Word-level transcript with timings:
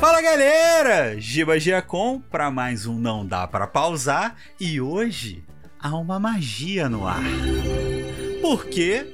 Fala 0.00 0.22
galera, 0.22 1.20
Giba 1.20 1.58
Giacom 1.58 2.20
para 2.20 2.52
mais 2.52 2.86
um 2.86 2.96
Não 2.96 3.26
Dá 3.26 3.48
Para 3.48 3.66
Pausar 3.66 4.36
e 4.60 4.80
hoje 4.80 5.42
há 5.80 5.96
uma 5.96 6.20
magia 6.20 6.88
no 6.88 7.04
ar. 7.04 7.20
Porque 8.40 9.04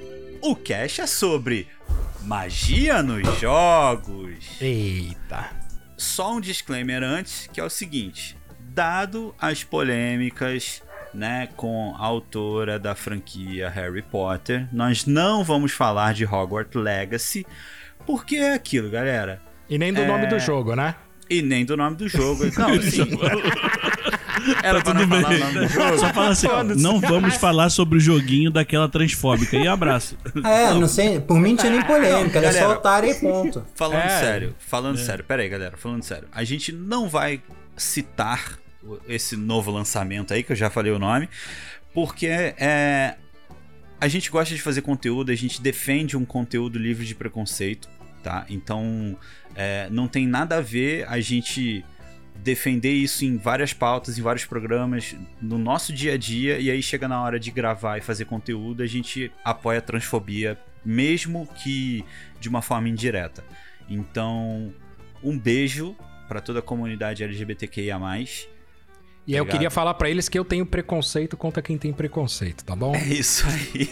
o 0.42 0.54
cast 0.54 1.00
é 1.00 1.06
sobre 1.06 1.68
magia 2.22 3.02
nos 3.02 3.40
jogos. 3.40 4.60
Eita. 4.60 5.50
Só 5.96 6.34
um 6.34 6.40
disclaimer 6.40 7.02
antes, 7.02 7.48
que 7.50 7.58
é 7.58 7.64
o 7.64 7.70
seguinte: 7.70 8.36
dado 8.60 9.34
as 9.40 9.64
polêmicas 9.64 10.82
né, 11.14 11.48
com 11.56 11.94
a 11.96 12.04
autora 12.04 12.78
da 12.78 12.94
franquia 12.94 13.70
Harry 13.70 14.02
Potter, 14.02 14.68
nós 14.70 15.06
não 15.06 15.42
vamos 15.42 15.72
falar 15.72 16.12
de 16.12 16.26
Hogwarts 16.26 16.74
Legacy, 16.74 17.46
porque 18.04 18.36
é 18.36 18.52
aquilo, 18.52 18.90
galera. 18.90 19.53
E 19.68 19.78
nem 19.78 19.92
do 19.92 20.00
É. 20.02 20.06
nome 20.06 20.26
do 20.26 20.38
jogo, 20.38 20.74
né? 20.74 20.94
E 21.28 21.40
nem 21.42 21.64
do 21.64 21.76
nome 21.76 21.96
do 21.96 22.08
jogo. 22.08 22.44
Não, 22.58 22.68
assim. 22.74 23.08
Era 24.62 24.82
Tá 24.82 24.92
pra 24.92 24.94
não 24.94 25.08
tudo 25.08 25.14
falar 25.22 25.28
bem. 25.30 25.38
o 25.40 25.44
nome 25.46 25.58
do 25.60 25.68
jogo. 25.68 25.98
Só 25.98 26.12
fala 26.12 26.28
assim, 26.30 26.46
ó, 26.48 26.62
não 26.62 27.00
vamos 27.00 27.34
falar 27.36 27.70
sobre 27.70 27.96
o 27.96 28.00
joguinho 28.00 28.50
daquela 28.50 28.88
transfóbica. 28.88 29.56
E 29.56 29.66
abraço. 29.66 30.18
É, 30.44 30.74
não, 30.74 30.86
sei, 30.86 31.18
por 31.18 31.38
mim 31.40 31.50
não 31.50 31.56
tinha 31.56 31.72
nem 31.72 31.82
polêmica, 31.82 32.38
era 32.38 32.48
galera. 32.48 32.66
só 32.66 32.72
otário 32.72 33.10
e 33.10 33.14
ponto. 33.14 33.64
Falando 33.74 34.02
É. 34.02 34.20
sério, 34.20 34.54
falando 34.58 34.98
sério, 34.98 35.24
pera 35.24 35.42
aí, 35.42 35.48
galera, 35.48 35.76
falando 35.78 36.02
sério. 36.02 36.28
A 36.30 36.44
gente 36.44 36.72
não 36.72 37.08
vai 37.08 37.40
citar 37.76 38.58
esse 39.08 39.34
novo 39.34 39.70
lançamento 39.70 40.34
aí, 40.34 40.42
que 40.42 40.52
eu 40.52 40.56
já 40.56 40.68
falei 40.68 40.92
o 40.92 40.98
nome, 40.98 41.26
porque 41.94 42.26
é, 42.26 43.14
a 43.98 44.08
gente 44.08 44.30
gosta 44.30 44.54
de 44.54 44.60
fazer 44.60 44.82
conteúdo, 44.82 45.32
a 45.32 45.34
gente 45.34 45.62
defende 45.62 46.16
um 46.18 46.24
conteúdo 46.24 46.78
livre 46.78 47.06
de 47.06 47.14
preconceito, 47.14 47.88
tá? 48.22 48.44
Então, 48.50 49.16
é, 49.54 49.88
não 49.90 50.08
tem 50.08 50.26
nada 50.26 50.56
a 50.56 50.60
ver 50.60 51.06
a 51.08 51.20
gente 51.20 51.84
defender 52.36 52.92
isso 52.92 53.24
em 53.24 53.36
várias 53.36 53.72
pautas, 53.72 54.18
em 54.18 54.22
vários 54.22 54.44
programas, 54.44 55.16
no 55.40 55.56
nosso 55.56 55.92
dia 55.92 56.14
a 56.14 56.16
dia, 56.16 56.58
e 56.58 56.70
aí 56.70 56.82
chega 56.82 57.08
na 57.08 57.22
hora 57.22 57.38
de 57.38 57.50
gravar 57.50 57.98
e 57.98 58.00
fazer 58.00 58.26
conteúdo, 58.26 58.82
a 58.82 58.86
gente 58.86 59.32
apoia 59.44 59.78
a 59.78 59.82
transfobia, 59.82 60.58
mesmo 60.84 61.48
que 61.62 62.04
de 62.38 62.48
uma 62.48 62.60
forma 62.60 62.88
indireta. 62.88 63.44
Então, 63.88 64.74
um 65.22 65.38
beijo 65.38 65.96
para 66.28 66.40
toda 66.40 66.58
a 66.58 66.62
comunidade 66.62 67.22
LGBTQIA+. 67.22 67.98
E 69.26 69.32
eu 69.34 69.42
Obrigado. 69.42 69.52
queria 69.52 69.70
falar 69.70 69.94
pra 69.94 70.10
eles 70.10 70.28
que 70.28 70.38
eu 70.38 70.44
tenho 70.44 70.66
preconceito 70.66 71.36
contra 71.36 71.62
quem 71.62 71.78
tem 71.78 71.92
preconceito, 71.92 72.62
tá 72.62 72.76
bom? 72.76 72.94
É 72.94 73.06
isso 73.06 73.46
aí. 73.46 73.88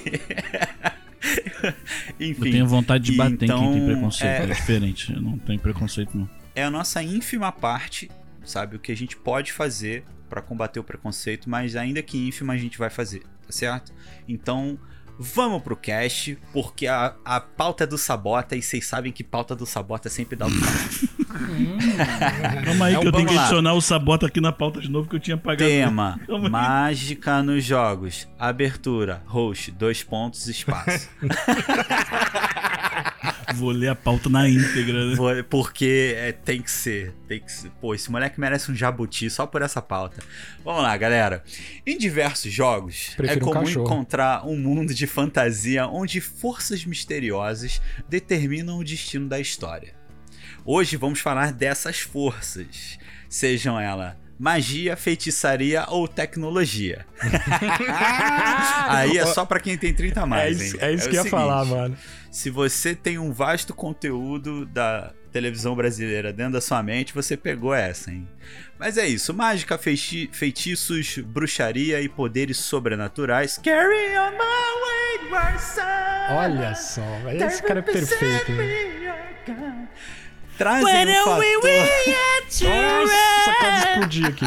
Enfim, 2.18 2.46
Eu 2.46 2.52
tenho 2.52 2.66
vontade 2.66 3.04
de 3.04 3.16
bater 3.16 3.44
então, 3.44 3.58
em 3.58 3.72
quem 3.72 3.72
tem 3.72 3.86
preconceito. 3.86 4.30
é- 4.30 4.42
É... 4.44 4.46
diferente. 4.46 5.12
Eu 5.12 5.20
não 5.22 5.38
tenho 5.38 5.58
preconceito, 5.60 6.16
não. 6.16 6.28
é 6.54 6.64
a 6.64 6.70
nossa 6.70 7.02
ínfima 7.02 7.50
parte, 7.52 8.10
sabe? 8.44 8.76
O 8.76 8.78
que 8.78 8.92
a 8.92 8.96
gente 8.96 9.16
pode 9.16 9.52
fazer 9.52 10.04
para 10.28 10.40
combater 10.42 10.80
o 10.80 10.84
preconceito, 10.84 11.48
mas 11.48 11.76
ainda 11.76 12.02
que 12.02 12.18
ínfima 12.18 12.52
a 12.54 12.56
gente 12.56 12.78
vai 12.78 12.88
fazer, 12.90 13.20
tá 13.46 13.50
certo? 13.52 13.92
Então, 14.26 14.78
vamos 15.18 15.62
pro 15.62 15.76
cast, 15.76 16.38
porque 16.52 16.86
a, 16.86 17.14
a 17.24 17.38
pauta 17.40 17.84
é 17.84 17.86
do 17.86 17.98
Sabota 17.98 18.56
e 18.56 18.62
vocês 18.62 18.86
sabem 18.86 19.12
que 19.12 19.22
pauta 19.22 19.54
do 19.54 19.66
Sabota 19.66 20.08
sempre 20.08 20.34
dá 20.34 20.46
o 20.48 20.50
que 21.32 22.64
Calma 22.64 22.86
aí 22.86 22.94
É 22.94 22.98
um 22.98 23.02
que 23.02 23.08
eu 23.08 23.12
tenho 23.12 23.26
que 23.28 23.36
adicionar 23.36 23.74
o 23.74 23.80
sabota 23.80 24.26
aqui 24.26 24.40
na 24.40 24.52
pauta 24.52 24.80
de 24.80 24.90
novo 24.90 25.08
que 25.08 25.16
eu 25.16 25.20
tinha 25.20 25.34
apagado. 25.36 25.68
Tema. 25.70 26.20
Mágica 26.50 27.42
nos 27.42 27.64
jogos. 27.64 28.28
Abertura: 28.38 29.22
host, 29.26 29.70
dois 29.72 30.02
pontos, 30.02 30.46
espaço. 30.48 31.08
Vou 33.54 33.70
ler 33.70 33.88
a 33.88 33.94
pauta 33.94 34.30
na 34.30 34.48
íntegra, 34.48 35.08
né? 35.10 35.14
Vou- 35.14 35.44
Porque 35.44 36.14
é, 36.16 36.32
tem 36.32 36.62
que 36.62 36.70
ser, 36.70 37.12
tem 37.28 37.38
que 37.38 37.52
ser. 37.52 37.70
Pô, 37.80 37.94
esse 37.94 38.10
moleque 38.10 38.40
merece 38.40 38.72
um 38.72 38.74
jabuti 38.74 39.28
só 39.28 39.46
por 39.46 39.60
essa 39.60 39.82
pauta. 39.82 40.22
Vamos 40.64 40.82
lá, 40.82 40.96
galera. 40.96 41.44
Em 41.86 41.98
diversos 41.98 42.50
jogos, 42.50 43.10
Prefiro 43.16 43.40
é 43.40 43.42
um 43.42 43.46
comum 43.52 43.64
cachorro. 43.66 43.84
encontrar 43.86 44.46
um 44.46 44.56
mundo 44.56 44.94
de 44.94 45.06
fantasia 45.06 45.86
onde 45.86 46.18
forças 46.20 46.84
misteriosas 46.86 47.80
determinam 48.08 48.78
o 48.78 48.84
destino 48.84 49.28
da 49.28 49.38
história. 49.38 49.94
Hoje 50.64 50.96
vamos 50.96 51.20
falar 51.20 51.52
dessas 51.52 52.00
forças, 52.00 52.98
sejam 53.28 53.78
elas 53.78 54.14
magia, 54.38 54.96
feitiçaria 54.96 55.84
ou 55.88 56.08
tecnologia. 56.08 57.06
Aí 58.88 59.16
é 59.16 59.24
só 59.26 59.44
pra 59.44 59.60
quem 59.60 59.78
tem 59.78 59.94
30 59.94 60.20
a 60.20 60.22
é 60.22 60.26
mais, 60.26 60.60
isso, 60.60 60.76
hein? 60.76 60.82
é 60.82 60.92
isso 60.92 61.06
o 61.06 61.10
que 61.10 61.16
eu 61.16 61.24
ia 61.24 61.30
falar, 61.30 61.64
mano. 61.64 61.96
se 62.28 62.50
você 62.50 62.92
tem 62.94 63.18
um 63.18 63.32
vasto 63.32 63.72
conteúdo 63.72 64.66
da 64.66 65.12
televisão 65.30 65.76
brasileira 65.76 66.32
dentro 66.32 66.54
da 66.54 66.60
sua 66.60 66.82
mente, 66.82 67.14
você 67.14 67.36
pegou 67.36 67.72
essa, 67.72 68.10
hein? 68.10 68.28
Mas 68.78 68.98
é 68.98 69.06
isso. 69.06 69.32
Mágica, 69.32 69.78
feiti- 69.78 70.28
feitiços, 70.32 71.18
bruxaria 71.18 72.00
e 72.00 72.08
poderes 72.08 72.58
sobrenaturais. 72.58 73.58
Carry 73.62 74.16
on 74.18 74.32
my 74.32 74.40
way, 74.82 75.30
my 75.30 75.58
son. 75.60 75.82
Olha 76.34 76.74
só, 76.74 77.02
esse 77.30 77.62
cara 77.62 77.78
é 77.78 77.82
perfeito. 77.82 78.50
hein? 78.52 79.88
Trazem 80.58 80.84
um 80.84 81.24
fator... 81.24 81.44
Nossa, 82.64 83.54
quase 83.58 83.88
explodi 83.88 84.26
aqui. 84.26 84.44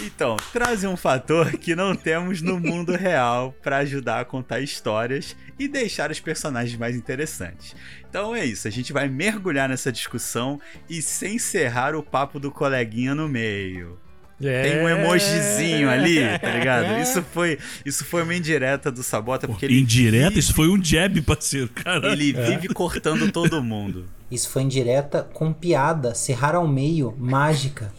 Então, 0.00 0.36
trazem 0.52 0.88
um 0.88 0.96
fator 0.96 1.50
que 1.52 1.74
não 1.74 1.94
temos 1.94 2.40
no 2.40 2.58
mundo 2.58 2.94
real 2.96 3.54
para 3.62 3.78
ajudar 3.78 4.20
a 4.20 4.24
contar 4.24 4.60
histórias 4.60 5.36
e 5.58 5.66
deixar 5.68 6.10
os 6.10 6.20
personagens 6.20 6.78
mais 6.78 6.94
interessantes. 6.96 7.74
Então 8.08 8.34
é 8.34 8.44
isso, 8.44 8.66
a 8.66 8.70
gente 8.70 8.92
vai 8.92 9.08
mergulhar 9.08 9.68
nessa 9.68 9.92
discussão 9.92 10.60
e 10.88 11.02
sem 11.02 11.34
encerrar 11.36 11.94
o 11.94 12.02
papo 12.02 12.40
do 12.40 12.50
coleguinha 12.50 13.14
no 13.14 13.28
meio. 13.28 13.98
Tem 14.40 14.82
um 14.82 14.88
É. 14.88 14.92
emojizinho 15.02 15.90
ali, 15.90 16.16
tá 16.38 16.50
ligado? 16.50 17.00
Isso 17.00 17.22
foi, 17.32 17.58
isso 17.84 18.04
foi 18.04 18.22
uma 18.22 18.34
indireta 18.34 18.90
do 18.90 19.02
Sabota, 19.02 19.48
porque 19.48 19.64
ele, 19.66 19.80
Indireta? 19.80 20.38
Isso 20.38 20.54
foi 20.54 20.68
um 20.68 20.82
jab, 20.82 21.20
parceiro. 21.22 21.68
Caralho. 21.74 22.12
ele 22.12 22.32
vive 22.32 22.68
cortando 22.68 23.30
todo 23.32 23.62
mundo. 23.62 24.06
Isso 24.30 24.48
foi 24.50 24.62
indireta 24.62 25.22
com 25.32 25.52
piada, 25.52 26.14
serrar 26.14 26.54
ao 26.54 26.68
meio, 26.68 27.14
mágica. 27.18 27.92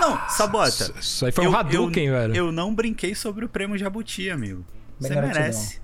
Não, 0.00 0.18
Sabota. 0.28 0.92
Isso 1.00 1.26
aí 1.26 1.32
foi 1.32 1.44
um 1.46 1.50
eu- 1.52 1.56
Hadouken, 1.56 2.06
eu, 2.06 2.14
velho. 2.14 2.36
Eu 2.36 2.52
não 2.52 2.74
brinquei 2.74 3.14
sobre 3.14 3.44
o 3.44 3.48
prêmio 3.48 3.76
Jabuti, 3.76 4.30
amigo. 4.30 4.64
Você 4.98 5.14
merece. 5.14 5.80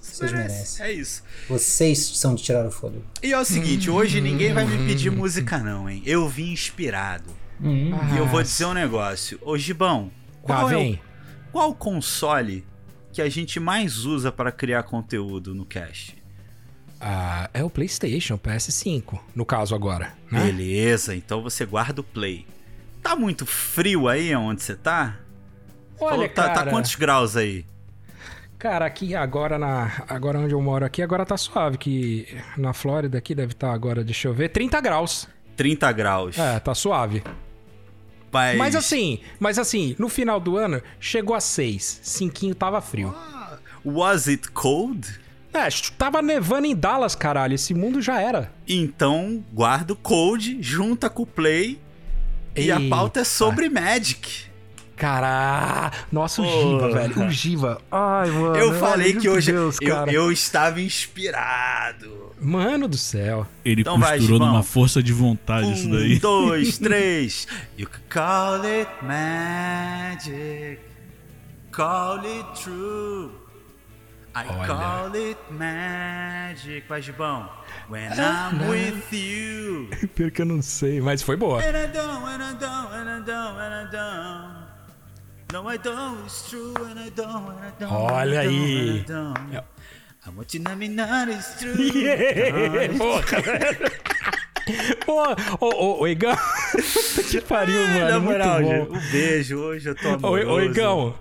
Vocês 0.00 0.32
merecem. 0.32 0.84
É 0.86 0.92
isso. 0.92 1.22
Vocês 1.48 1.98
são 2.18 2.34
de 2.34 2.42
tirar 2.42 2.66
o 2.66 2.70
fôlego. 2.70 3.04
E 3.22 3.32
é 3.32 3.38
o 3.38 3.44
seguinte, 3.44 3.88
hoje 3.90 4.20
ninguém 4.20 4.52
vai 4.52 4.64
me 4.64 4.86
pedir 4.88 5.10
música 5.12 5.58
não, 5.58 5.88
hein? 5.88 6.02
Eu 6.04 6.28
vim 6.28 6.50
inspirado. 6.52 7.24
Hum, 7.60 7.90
E 8.14 8.18
eu 8.18 8.26
vou 8.26 8.42
dizer 8.42 8.66
um 8.66 8.74
negócio. 8.74 9.38
Ô 9.42 9.56
Gibão, 9.58 10.10
Ah, 10.44 10.46
qual, 10.46 10.70
é 10.70 10.76
o, 10.76 10.98
qual 11.52 11.74
console 11.74 12.64
que 13.12 13.20
a 13.20 13.28
gente 13.28 13.58
mais 13.58 14.04
usa 14.04 14.30
para 14.30 14.52
criar 14.52 14.82
conteúdo 14.84 15.54
no 15.54 15.64
cast? 15.64 16.16
Ah, 17.00 17.48
é 17.54 17.62
o 17.62 17.70
PlayStation, 17.70 18.36
PS5, 18.38 19.18
no 19.34 19.44
caso 19.44 19.74
agora. 19.74 20.12
Né? 20.30 20.44
Beleza, 20.46 21.14
então 21.14 21.42
você 21.42 21.64
guarda 21.64 22.00
o 22.00 22.04
play. 22.04 22.46
Tá 23.02 23.14
muito 23.14 23.46
frio 23.46 24.08
aí 24.08 24.34
onde 24.34 24.62
você 24.62 24.74
tá? 24.74 25.16
Olha, 26.00 26.10
Falou, 26.10 26.28
tá, 26.28 26.42
cara, 26.42 26.64
tá 26.64 26.70
quantos 26.70 26.94
graus 26.96 27.36
aí? 27.36 27.64
cara, 28.58 28.84
aqui 28.86 29.14
agora 29.14 29.56
na, 29.56 30.04
agora 30.08 30.38
onde 30.40 30.52
eu 30.52 30.60
moro 30.60 30.84
aqui, 30.84 31.00
agora 31.00 31.24
tá 31.24 31.36
suave, 31.36 31.78
que 31.78 32.26
na 32.56 32.72
Flórida 32.72 33.16
aqui 33.18 33.32
deve 33.34 33.52
estar 33.52 33.72
agora, 33.72 34.02
deixa 34.02 34.26
eu 34.26 34.34
ver, 34.34 34.48
30 34.48 34.80
graus. 34.80 35.28
30 35.56 35.92
graus. 35.92 36.36
É, 36.38 36.58
tá 36.58 36.74
suave. 36.74 37.22
Mas, 38.32 38.58
Mas 38.58 38.76
assim, 38.76 39.20
mas 39.40 39.58
assim, 39.58 39.96
no 39.98 40.08
final 40.08 40.38
do 40.38 40.56
ano 40.56 40.82
chegou 41.00 41.34
a 41.34 41.40
6, 41.40 42.00
cinquinho 42.02 42.54
tava 42.54 42.80
frio. 42.80 43.14
Was 43.84 44.28
it 44.28 44.50
cold? 44.50 45.08
É, 45.52 45.68
tava 45.96 46.20
nevando 46.20 46.66
em 46.66 46.76
Dallas, 46.76 47.14
caralho, 47.14 47.54
esse 47.54 47.72
mundo 47.72 48.02
já 48.02 48.20
era. 48.20 48.52
Então 48.66 49.42
guarda 49.52 49.92
o 49.92 49.96
cold, 49.96 50.58
junta 50.60 51.08
com 51.08 51.22
o 51.22 51.26
play. 51.26 51.80
E 52.54 52.70
a 52.70 52.78
Eita. 52.78 52.94
pauta 52.94 53.20
é 53.20 53.24
sobre 53.24 53.68
Magic. 53.68 54.46
Caralho, 54.96 55.92
nossa, 56.10 56.42
o 56.42 56.44
Porra. 56.44 56.60
Giva, 56.60 56.92
velho, 56.92 57.26
o 57.26 57.30
Giva. 57.30 57.80
Ai, 57.90 58.30
mano. 58.30 58.56
Eu 58.56 58.74
falei 58.74 59.14
que 59.14 59.28
hoje 59.28 59.52
Deus, 59.52 59.78
eu, 59.80 59.96
eu 60.08 60.32
estava 60.32 60.80
inspirado. 60.80 62.27
Mano 62.40 62.86
do 62.88 62.96
céu. 62.96 63.46
Ele 63.64 63.80
Então 63.82 63.98
vai, 63.98 64.16
costurou 64.18 64.38
Gibão. 64.38 64.52
numa 64.52 64.62
força 64.62 65.02
de 65.02 65.12
vontade 65.12 65.72
isso 65.72 65.88
Um, 65.88 65.90
daí. 65.92 66.18
dois, 66.18 66.78
três. 66.78 67.46
You 67.76 67.88
can 67.88 68.00
call 68.08 68.64
it 68.64 68.88
magic. 69.02 70.80
Call 71.72 72.18
it 72.24 72.62
true. 72.62 73.30
I 74.34 74.44
Olha. 74.48 74.66
call 74.66 75.16
it 75.16 75.38
magic. 75.50 76.84
Vai, 76.88 77.02
Gibão. 77.02 77.48
When 77.88 78.08
Ah, 78.18 78.50
I'm 78.52 78.68
with 78.68 79.12
you. 79.12 79.88
Pior 80.14 80.30
que 80.30 80.42
eu 80.42 80.46
não 80.46 80.62
sei, 80.62 81.00
mas 81.00 81.22
foi 81.22 81.36
boa. 81.36 81.60
And 81.60 81.76
I 81.76 81.86
don't, 81.88 82.24
and 82.24 82.42
I 82.42 82.54
don't, 82.54 82.94
and 82.94 83.08
I 83.08 83.20
don't, 83.24 83.58
and 83.58 83.74
I 83.74 83.90
don't. 83.90 84.68
No, 85.50 85.66
I 85.66 85.78
don't, 85.78 86.24
it's 86.26 86.48
true, 86.50 86.74
and 86.76 87.00
I 87.00 87.08
don't, 87.10 87.48
and 87.48 87.58
I 87.66 87.72
don't. 87.80 87.90
Olha 87.90 88.42
and 88.42 88.48
I 88.50 88.52
don't, 88.52 88.54
aí. 88.54 88.90
and 88.90 89.00
I 89.00 89.04
don't. 89.04 89.64
É. 90.28 90.30
I 90.30 90.36
want 90.36 90.54
you 90.54 90.60
not, 90.60 91.30
it's 91.30 91.54
true. 91.58 91.74
Porra, 92.98 93.40
velho. 93.40 93.90
Ô, 95.06 95.64
ô, 95.64 95.68
ô, 95.68 96.00
ô, 96.02 96.06
Igão. 96.08 96.36
Que 97.30 97.40
pariu, 97.40 97.80
mano. 97.88 97.98
Na 98.08 98.20
muito 98.20 98.32
moral, 98.32 98.62
bom. 98.62 98.96
um 98.96 99.10
beijo. 99.10 99.56
Hoje 99.58 99.88
eu 99.88 99.94
tô 99.94 100.08
amoroso. 100.08 100.50
ô, 100.50 100.60
Igão. 100.60 101.14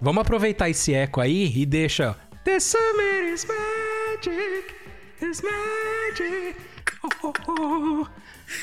Vamos 0.00 0.20
aproveitar 0.22 0.68
esse 0.70 0.94
eco 0.94 1.20
aí 1.20 1.52
e 1.56 1.66
deixa. 1.66 2.16
The 2.44 2.58
summer 2.60 3.24
is 3.32 3.44
magic. 3.46 4.74
Is 5.20 5.42
magic. 5.42 6.56
Oh, 7.02 7.08
oh, 7.28 7.32
oh. 7.48 8.06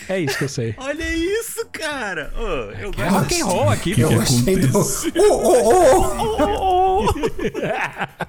É 0.10 0.20
isso 0.20 0.38
que 0.38 0.44
eu 0.46 0.50
sei. 0.50 0.76
Olha 0.78 1.14
isso, 1.14 1.66
cara. 1.72 2.34
Ô, 2.36 2.72
eu 2.72 2.90
É 2.90 3.10
gosto. 3.10 3.10
rock 3.10 3.42
and 3.42 3.46
roll 3.46 3.70
aqui, 3.70 4.00
Eu 4.00 4.10
pô. 4.10 4.16
gostei 4.16 4.56
do. 4.58 4.80
Oh, 4.80 5.44
oh, 6.40 7.08
oh! 7.10 8.28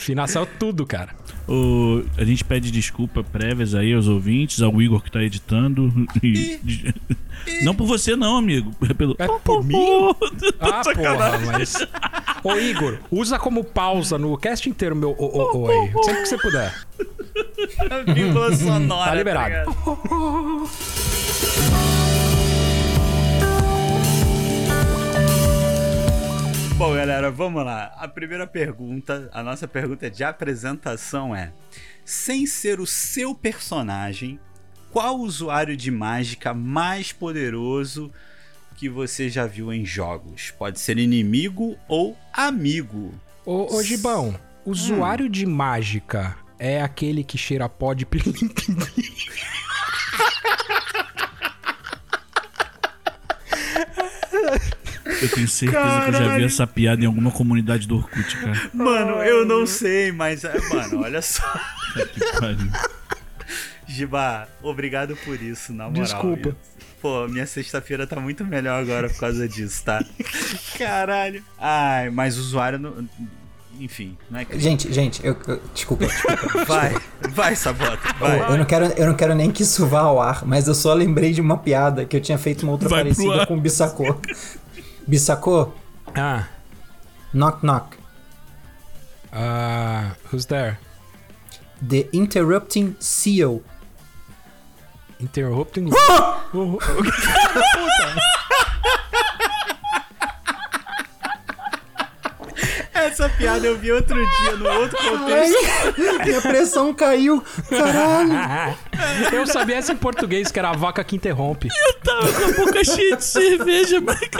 Financial 0.00 0.46
tudo, 0.58 0.84
cara. 0.86 1.10
O- 1.48 2.02
a 2.16 2.24
gente 2.24 2.44
pede 2.44 2.70
desculpa 2.70 3.22
prévias 3.22 3.74
aí 3.74 3.92
aos 3.94 4.08
ouvintes, 4.08 4.62
ao 4.62 4.80
Igor 4.80 5.02
que 5.02 5.10
tá 5.10 5.22
editando. 5.22 5.92
E- 6.22 7.64
não 7.64 7.74
por 7.74 7.86
você, 7.86 8.14
não, 8.16 8.36
amigo. 8.36 8.70
É 8.88 8.92
pelo. 8.92 9.16
É 9.18 9.26
por 9.26 9.64
mim? 9.64 9.74
Ah, 10.60 10.82
porra, 10.84 11.38
mas. 11.46 11.74
Ô, 12.44 12.54
Igor, 12.56 12.98
usa 13.10 13.38
como 13.38 13.64
pausa 13.64 14.18
no 14.18 14.36
cast 14.36 14.68
inteiro 14.68 14.94
meu 14.94 15.10
ô, 15.10 15.24
ô, 15.24 15.58
ô 15.62 15.68
aí. 15.70 15.90
Sempre 16.04 16.22
que 16.22 16.28
você 16.28 16.36
puder. 16.38 16.74
A 17.90 18.12
vírgula 18.12 18.54
sonora. 18.54 19.10
Tá 19.10 19.14
liberado. 19.16 19.48
ligado? 19.48 19.70
Bom, 26.80 26.94
galera, 26.94 27.30
vamos 27.30 27.62
lá. 27.62 27.92
A 27.98 28.08
primeira 28.08 28.46
pergunta, 28.46 29.28
a 29.34 29.42
nossa 29.42 29.68
pergunta 29.68 30.10
de 30.10 30.24
apresentação 30.24 31.36
é: 31.36 31.52
sem 32.06 32.46
ser 32.46 32.80
o 32.80 32.86
seu 32.86 33.34
personagem, 33.34 34.40
qual 34.90 35.18
usuário 35.18 35.76
de 35.76 35.90
mágica 35.90 36.54
mais 36.54 37.12
poderoso 37.12 38.10
que 38.78 38.88
você 38.88 39.28
já 39.28 39.44
viu 39.44 39.70
em 39.70 39.84
jogos? 39.84 40.52
Pode 40.52 40.80
ser 40.80 40.96
inimigo 40.96 41.76
ou 41.86 42.16
amigo. 42.32 43.12
Ô, 43.44 43.76
ô 43.76 43.82
Gibão, 43.82 44.34
usuário 44.64 45.28
de 45.28 45.44
mágica 45.44 46.34
é 46.58 46.80
aquele 46.80 47.22
que 47.22 47.36
cheira 47.36 47.68
pó 47.68 47.92
de 47.92 48.06
pilim 48.06 48.32
Eu 55.22 55.28
tenho 55.28 55.48
certeza 55.48 56.00
que 56.02 56.08
eu 56.08 56.12
já 56.12 56.36
vi 56.36 56.44
essa 56.44 56.66
piada 56.66 57.02
em 57.02 57.06
alguma 57.06 57.30
comunidade 57.30 57.86
do 57.86 57.96
Orkut, 57.96 58.36
cara. 58.36 58.70
Mano, 58.72 59.22
eu 59.22 59.44
não 59.44 59.66
sei, 59.66 60.12
mas, 60.12 60.44
é, 60.44 60.58
mano, 60.72 61.02
olha 61.02 61.22
só. 61.22 61.42
Que 62.14 62.20
pariu. 62.38 62.70
Giba, 63.86 64.48
obrigado 64.62 65.16
por 65.24 65.40
isso, 65.42 65.72
na 65.72 65.88
moral. 65.88 66.02
Desculpa. 66.04 66.56
Pô, 67.02 67.26
minha 67.28 67.46
sexta-feira 67.46 68.06
tá 68.06 68.20
muito 68.20 68.44
melhor 68.44 68.80
agora 68.80 69.08
por 69.08 69.18
causa 69.18 69.48
disso, 69.48 69.82
tá? 69.84 70.04
Caralho. 70.78 71.42
Ai, 71.58 72.10
mas 72.10 72.36
o 72.36 72.40
usuário 72.40 72.78
não. 72.78 73.08
Enfim, 73.80 74.16
não 74.30 74.38
é 74.40 74.44
que. 74.44 74.60
Gente, 74.60 74.92
gente, 74.92 75.24
eu, 75.24 75.34
eu- 75.48 75.60
desculpa, 75.74 76.04
desculpa. 76.06 76.64
Vai, 76.68 76.94
vai, 77.30 77.56
Sabota, 77.56 77.98
vai. 78.18 78.52
Eu 78.52 78.58
não, 78.58 78.64
quero, 78.66 78.84
eu 78.86 79.06
não 79.06 79.14
quero 79.14 79.34
nem 79.34 79.50
que 79.50 79.62
isso 79.62 79.86
vá 79.86 80.00
ao 80.00 80.20
ar, 80.20 80.44
mas 80.44 80.68
eu 80.68 80.74
só 80.74 80.92
lembrei 80.92 81.32
de 81.32 81.40
uma 81.40 81.56
piada 81.56 82.04
que 82.04 82.14
eu 82.14 82.20
tinha 82.20 82.36
feito 82.36 82.62
uma 82.64 82.72
outra 82.72 82.88
Vai 82.90 83.04
parecida 83.04 83.42
ar. 83.42 83.46
com 83.46 83.56
o 83.56 83.60
Bissacô. 83.60 84.20
Bissacô, 85.10 85.72
Ah, 86.16 86.48
knock 87.34 87.62
knock. 87.64 87.96
ah, 89.32 90.14
who's 90.30 90.46
there? 90.46 90.78
The 91.82 92.06
Interrupting 92.12 92.96
Seal. 93.00 93.62
Interrupting. 95.20 95.92
Oh, 96.52 96.80
Essa 103.10 103.28
piada 103.28 103.66
eu 103.66 103.76
vi 103.76 103.90
outro 103.92 104.14
dia, 104.16 104.56
no 104.56 104.68
outro 104.68 104.96
contexto. 104.98 105.56
Minha 106.24 106.40
pressão 106.40 106.94
caiu. 106.94 107.42
Caralho. 107.68 108.76
Eu 109.32 109.46
sabia 109.46 109.76
essa 109.76 109.92
em 109.92 109.96
português, 109.96 110.50
que 110.52 110.58
era 110.58 110.70
a 110.70 110.72
vaca 110.72 111.02
que 111.02 111.16
interrompe. 111.16 111.68
Tava 112.04 112.32
com 112.32 112.44
a 112.44 112.52
boca 112.66 112.84
cheia 112.84 113.16
de 113.16 113.24
cerveja, 113.24 114.00
mas 114.00 114.20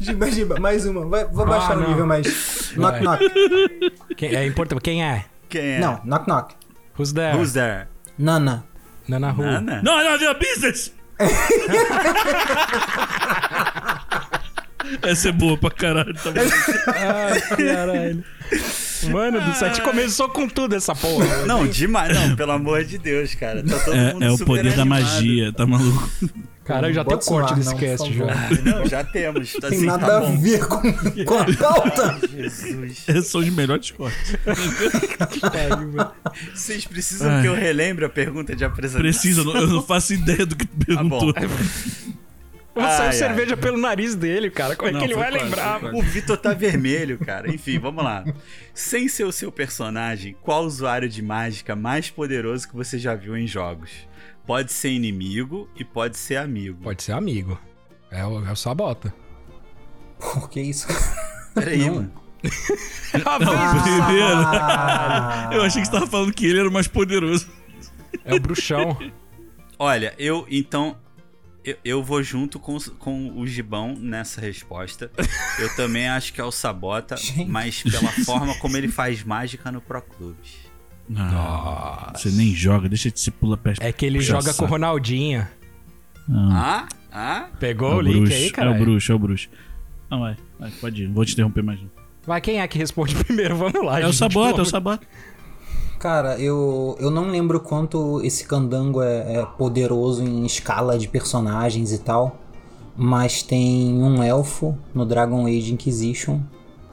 Giba, 0.00 0.30
Giba, 0.30 0.60
mais 0.60 0.84
uma. 0.86 1.06
Vai, 1.06 1.24
vou 1.24 1.44
baixar 1.46 1.72
Ah, 1.72 1.76
o 1.76 1.88
nível, 1.88 2.06
mas. 2.06 2.72
Vai. 2.76 3.00
Knock 3.00 3.04
knock. 3.04 4.14
Quem, 4.16 4.34
é 4.34 4.46
importante. 4.46 4.80
Quem 4.82 5.02
é? 5.04 5.24
Quem 5.48 5.60
é? 5.62 5.78
Não, 5.80 6.00
knock 6.04 6.28
knock. 6.28 6.54
Who's 6.98 7.12
there? 7.12 7.36
Who's 7.36 7.52
there? 7.54 7.86
Nana. 8.18 8.64
Nana 9.08 9.32
Who? 9.32 9.42
Ana? 9.42 9.80
Não, 9.82 10.02
não, 10.04 10.18
não, 10.18 10.34
business! 10.38 10.92
Essa 15.02 15.28
é 15.28 15.32
boa 15.32 15.56
pra 15.56 15.70
caralho. 15.70 16.14
Tá. 16.14 16.30
Ai, 16.94 17.40
caralho. 17.56 18.24
Mano 19.10 19.40
do 19.40 19.54
céu, 19.54 19.68
a 19.68 19.72
gente 19.72 19.82
começou 19.82 20.28
com 20.28 20.48
tudo 20.48 20.74
essa 20.76 20.94
porra. 20.94 21.46
Não, 21.46 21.66
demais. 21.66 22.14
Não, 22.14 22.36
pelo 22.36 22.52
amor 22.52 22.84
de 22.84 22.98
Deus, 22.98 23.34
cara. 23.34 23.62
Tá 23.64 23.78
todo 23.80 23.96
mundo 23.96 24.22
É, 24.24 24.26
é 24.26 24.30
o 24.30 24.38
poder 24.38 24.74
da 24.76 24.82
animado. 24.82 25.02
magia, 25.02 25.52
tá 25.52 25.66
maluco? 25.66 26.08
Cara, 26.64 26.92
já 26.92 27.04
tem 27.04 27.16
o 27.16 27.18
corte 27.18 27.52
ar, 27.52 27.58
desse 27.58 27.70
não, 27.72 27.78
cast 27.78 28.12
já. 28.14 28.26
favor. 28.28 28.62
Não, 28.64 28.86
já 28.86 29.02
temos. 29.02 29.52
Tá 29.54 29.68
Tem 29.68 29.78
assim, 29.78 29.86
nada 29.86 30.06
tá 30.06 30.18
a 30.18 30.20
bom. 30.20 30.38
ver 30.38 30.66
com, 30.68 30.80
com 31.24 31.38
a 31.38 31.44
pauta. 31.56 32.18
Jesus. 32.32 33.02
Esses 33.08 33.26
são 33.26 33.40
os 33.40 33.48
melhores 33.48 33.90
cortes. 33.90 34.36
Vocês 36.54 36.84
precisam 36.86 37.30
Ai. 37.32 37.42
que 37.42 37.48
eu 37.48 37.54
relembre 37.54 38.04
a 38.04 38.08
pergunta 38.08 38.54
de 38.54 38.64
apresentação? 38.64 39.00
Precisa, 39.00 39.40
eu 39.42 39.66
não- 39.66 39.82
faço 39.82 40.14
ideia 40.14 40.46
do 40.46 40.54
que 40.54 40.66
tu 40.66 40.94
Tá 40.94 41.02
bom. 41.02 41.32
perguntou. 42.74 42.96
Saiu 42.96 43.00
Ai, 43.02 43.06
ai. 43.06 43.12
cerveja 43.12 43.56
pelo 43.56 43.78
nariz 43.78 44.14
dele, 44.14 44.50
cara. 44.50 44.74
Como 44.76 44.88
é 44.88 44.92
Não, 44.92 45.00
que 45.00 45.06
ele 45.06 45.14
vai 45.14 45.30
quase, 45.30 45.44
lembrar? 45.44 45.84
O 45.94 46.02
Vitor 46.02 46.36
tá 46.36 46.52
vermelho, 46.54 47.18
cara. 47.18 47.48
Enfim, 47.52 47.78
vamos 47.78 48.02
lá. 48.04 48.24
Sem 48.74 49.08
ser 49.08 49.24
o 49.24 49.32
seu 49.32 49.50
personagem, 49.52 50.36
qual 50.42 50.64
usuário 50.64 51.08
de 51.08 51.22
mágica 51.22 51.76
mais 51.76 52.10
poderoso 52.10 52.68
que 52.68 52.74
você 52.74 52.98
já 52.98 53.14
viu 53.14 53.36
em 53.36 53.46
jogos? 53.46 53.90
Pode 54.46 54.72
ser 54.72 54.90
inimigo 54.90 55.68
e 55.76 55.84
pode 55.84 56.16
ser 56.16 56.36
amigo. 56.36 56.78
Pode 56.82 57.02
ser 57.02 57.12
amigo. 57.12 57.58
É 58.10 58.24
o, 58.24 58.44
é 58.46 58.50
o 58.52 58.56
Sabota. 58.56 59.14
Por 60.18 60.48
que 60.50 60.60
isso? 60.60 60.86
Peraí, 61.54 61.88
mano. 61.90 62.12
Primeiro, 63.12 63.26
Ah, 64.36 65.50
eu 65.54 65.62
achei 65.62 65.80
que 65.80 65.86
você 65.86 65.92
tava 65.92 66.06
falando 66.06 66.32
que 66.32 66.46
ele 66.46 66.58
era 66.58 66.68
o 66.68 66.72
mais 66.72 66.88
poderoso. 66.88 67.48
É 68.24 68.34
o 68.34 68.40
bruxão. 68.40 68.98
Olha, 69.78 70.14
eu 70.18 70.46
então. 70.50 70.96
Eu, 71.64 71.76
eu 71.84 72.02
vou 72.02 72.22
junto 72.22 72.58
com, 72.58 72.76
com 72.98 73.38
o 73.38 73.46
Gibão 73.46 73.94
nessa 73.96 74.40
resposta. 74.40 75.10
Eu 75.58 75.74
também 75.76 76.08
acho 76.08 76.32
que 76.32 76.40
é 76.40 76.44
o 76.44 76.50
Sabota, 76.50 77.16
Gente. 77.16 77.44
mas 77.48 77.82
pela 77.82 78.10
forma 78.24 78.54
como 78.58 78.76
ele 78.76 78.88
faz 78.88 79.22
mágica 79.22 79.70
no 79.70 79.80
Pro 79.80 80.02
Clubes. 80.02 80.56
Ah, 81.16 82.12
você 82.14 82.30
nem 82.30 82.54
joga, 82.54 82.88
deixa 82.88 83.10
de 83.10 83.20
se 83.20 83.30
pular 83.30 83.56
pé. 83.58 83.74
É 83.80 83.92
que 83.92 84.06
ele 84.06 84.20
joga 84.20 84.52
com 84.54 84.64
o 84.64 84.68
Ronaldinho. 84.68 85.46
Ah? 86.30 86.88
Ah? 87.12 87.48
Pegou 87.60 87.92
É 87.92 87.94
o, 87.94 87.98
o 87.98 88.00
link 88.00 88.32
aí, 88.32 88.46
é 88.46 88.50
cara? 88.50 88.70
o 88.70 88.78
bruxo, 88.78 89.12
é 89.12 89.14
o 89.14 89.18
bruxo. 89.18 89.48
Não, 90.10 90.20
vai, 90.20 90.36
vai, 90.58 90.70
pode 90.80 91.02
ir, 91.04 91.06
não 91.08 91.14
vou 91.14 91.24
te 91.24 91.32
interromper 91.32 91.62
mais. 91.62 91.80
Não. 91.80 91.90
Vai, 92.24 92.40
quem 92.40 92.60
é 92.60 92.68
que 92.68 92.78
responde 92.78 93.14
primeiro? 93.24 93.56
Vamos 93.56 93.84
lá, 93.84 94.00
É 94.00 94.04
o 94.04 94.06
gente. 94.06 94.16
Sabota, 94.16 94.60
é 94.60 94.62
o 94.62 94.64
Sabota. 94.64 95.06
Cara, 96.02 96.36
eu, 96.36 96.96
eu 96.98 97.12
não 97.12 97.30
lembro 97.30 97.60
quanto 97.60 98.20
esse 98.24 98.44
candango 98.44 99.00
é, 99.00 99.36
é 99.36 99.46
poderoso 99.56 100.24
em 100.24 100.44
escala 100.44 100.98
de 100.98 101.06
personagens 101.06 101.92
e 101.92 101.98
tal. 101.98 102.40
Mas 102.96 103.40
tem 103.44 104.02
um 104.02 104.20
elfo 104.20 104.76
no 104.92 105.06
Dragon 105.06 105.46
Age 105.46 105.72
Inquisition 105.72 106.40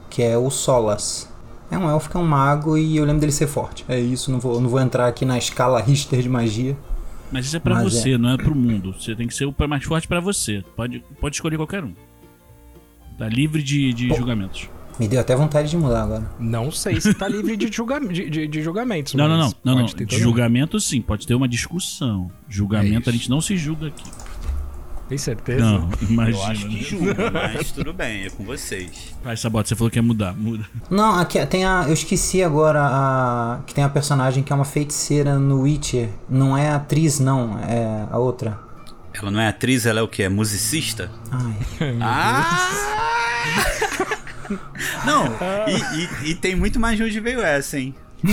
que 0.08 0.22
é 0.22 0.38
o 0.38 0.48
Solas. 0.48 1.28
É 1.72 1.76
um 1.76 1.90
elfo 1.90 2.08
que 2.08 2.16
é 2.16 2.20
um 2.20 2.24
mago 2.24 2.78
e 2.78 2.98
eu 2.98 3.04
lembro 3.04 3.18
dele 3.20 3.32
ser 3.32 3.48
forte. 3.48 3.84
É 3.88 3.98
isso, 3.98 4.30
não 4.30 4.38
vou, 4.38 4.60
não 4.60 4.70
vou 4.70 4.78
entrar 4.78 5.08
aqui 5.08 5.24
na 5.24 5.36
escala 5.36 5.80
Richter 5.82 6.22
de 6.22 6.28
magia. 6.28 6.78
Mas 7.32 7.46
isso 7.46 7.56
é 7.56 7.60
pra 7.60 7.74
Mas 7.74 7.92
você, 7.92 8.16
não 8.16 8.30
é 8.30 8.36
pro 8.36 8.54
mundo. 8.54 8.94
Você 8.96 9.16
tem 9.16 9.26
que 9.26 9.34
ser 9.34 9.44
o 9.44 9.54
mais 9.68 9.82
forte 9.82 10.06
pra 10.06 10.20
você. 10.20 10.62
Pode, 10.76 11.02
pode 11.20 11.34
escolher 11.34 11.56
qualquer 11.56 11.82
um. 11.82 11.94
Tá 13.18 13.28
livre 13.28 13.60
de, 13.60 13.92
de 13.92 14.14
julgamentos. 14.14 14.68
Me 15.00 15.08
deu 15.08 15.18
até 15.18 15.34
vontade 15.34 15.70
de 15.70 15.76
mudar 15.78 16.02
agora. 16.02 16.30
Não 16.38 16.70
sei 16.70 17.00
se 17.00 17.14
tá 17.14 17.26
livre 17.26 17.56
de, 17.56 17.72
julga... 17.72 17.98
de, 18.00 18.28
de- 18.28 18.46
de 18.46 18.62
julgamentos. 18.62 19.14
Não, 19.14 19.26
não, 19.26 19.38
mas 19.38 19.56
não, 19.64 19.74
não, 19.76 19.80
não. 19.82 19.86
De 20.06 20.18
julgamento 20.18 20.78
sim, 20.78 21.00
pode 21.00 21.26
ter 21.26 21.34
uma 21.34 21.48
discussão. 21.48 22.30
Julgamento 22.46 23.08
É 23.08 23.12
a 23.12 23.16
gente 23.16 23.30
não 23.30 23.40
se 23.40 23.56
julga 23.56 23.86
aqui. 23.86 24.04
mundo. 24.04 24.30
Tem 25.08 25.16
certeza? 25.18 25.64
Não, 25.64 25.76
Eu 25.80 25.88
acho 25.88 25.96
que 26.06 26.12
imagina. 26.12 26.82
julga, 26.82 27.30
mas 27.32 27.72
tudo 27.72 27.92
bem, 27.94 28.26
é 28.26 28.30
com 28.30 28.44
vocês. 28.44 29.12
Vai, 29.24 29.36
Sabota, 29.36 29.68
você 29.70 29.74
falou 29.74 29.90
que 29.90 29.98
ia 29.98 30.02
mudar. 30.02 30.34
Muda. 30.36 30.64
Não, 30.90 31.18
aqui 31.18 31.44
tem 31.46 31.64
a. 31.64 31.84
Eu 31.88 31.94
esqueci 31.94 32.44
agora 32.44 32.80
a. 32.82 33.60
Que 33.66 33.74
tem 33.74 33.82
a 33.82 33.88
personagem 33.88 34.42
que 34.44 34.52
é 34.52 34.54
uma 34.54 34.64
feiticeira 34.66 35.36
no 35.38 35.62
Witcher. 35.62 36.10
Não 36.28 36.56
é 36.56 36.68
a 36.68 36.76
atriz, 36.76 37.18
não, 37.18 37.58
é 37.58 38.06
a 38.08 38.18
outra. 38.18 38.56
Ela 39.14 39.30
não 39.32 39.40
é 39.40 39.48
atriz, 39.48 39.84
ela 39.86 39.98
é 39.98 40.02
o 40.02 40.06
quê? 40.08 40.22
É 40.24 40.28
musicista? 40.28 41.10
Ai. 41.32 41.56
Ah! 42.02 42.68
Não, 45.06 45.24
e, 45.68 46.26
e- 46.26 46.30
e 46.30 46.34
tem 46.34 46.54
muito 46.54 46.78
mais 46.80 46.96
de 46.96 47.04
onde 47.04 47.20
veio 47.20 47.40
essa, 47.40 47.78
hein? 47.78 47.94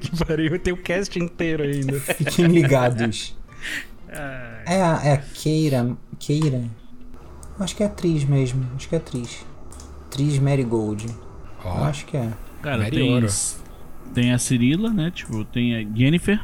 que 0.00 0.24
pariu, 0.24 0.58
tem 0.58 0.72
o 0.72 0.76
cast 0.76 1.18
inteiro 1.18 1.62
ainda. 1.62 2.00
Fiquem 2.00 2.46
ligados. 2.46 3.36
É 4.66 4.82
a, 4.82 5.00
é 5.04 5.12
a 5.12 5.18
Keira. 5.18 5.96
Keira? 6.18 6.64
Acho 7.60 7.76
que 7.76 7.82
é 7.82 7.86
atriz 7.86 8.24
mesmo. 8.24 8.66
Acho 8.76 8.88
que 8.88 8.94
é 8.94 8.98
atriz. 8.98 9.44
Atriz 10.06 10.38
Marigold. 10.38 11.06
Eu 11.06 11.16
Ó, 11.64 11.84
acho 11.84 12.06
que 12.06 12.16
é. 12.16 12.28
Cara, 12.62 12.78
Mary 12.78 12.90
tem, 12.96 13.12
Ouro. 13.14 13.26
tem 14.14 14.32
a 14.32 14.38
Cirila, 14.38 14.90
né? 14.90 15.10
Tipo, 15.14 15.44
tem 15.44 15.76
a 15.76 15.96
Jennifer, 15.96 16.40
a, 16.40 16.42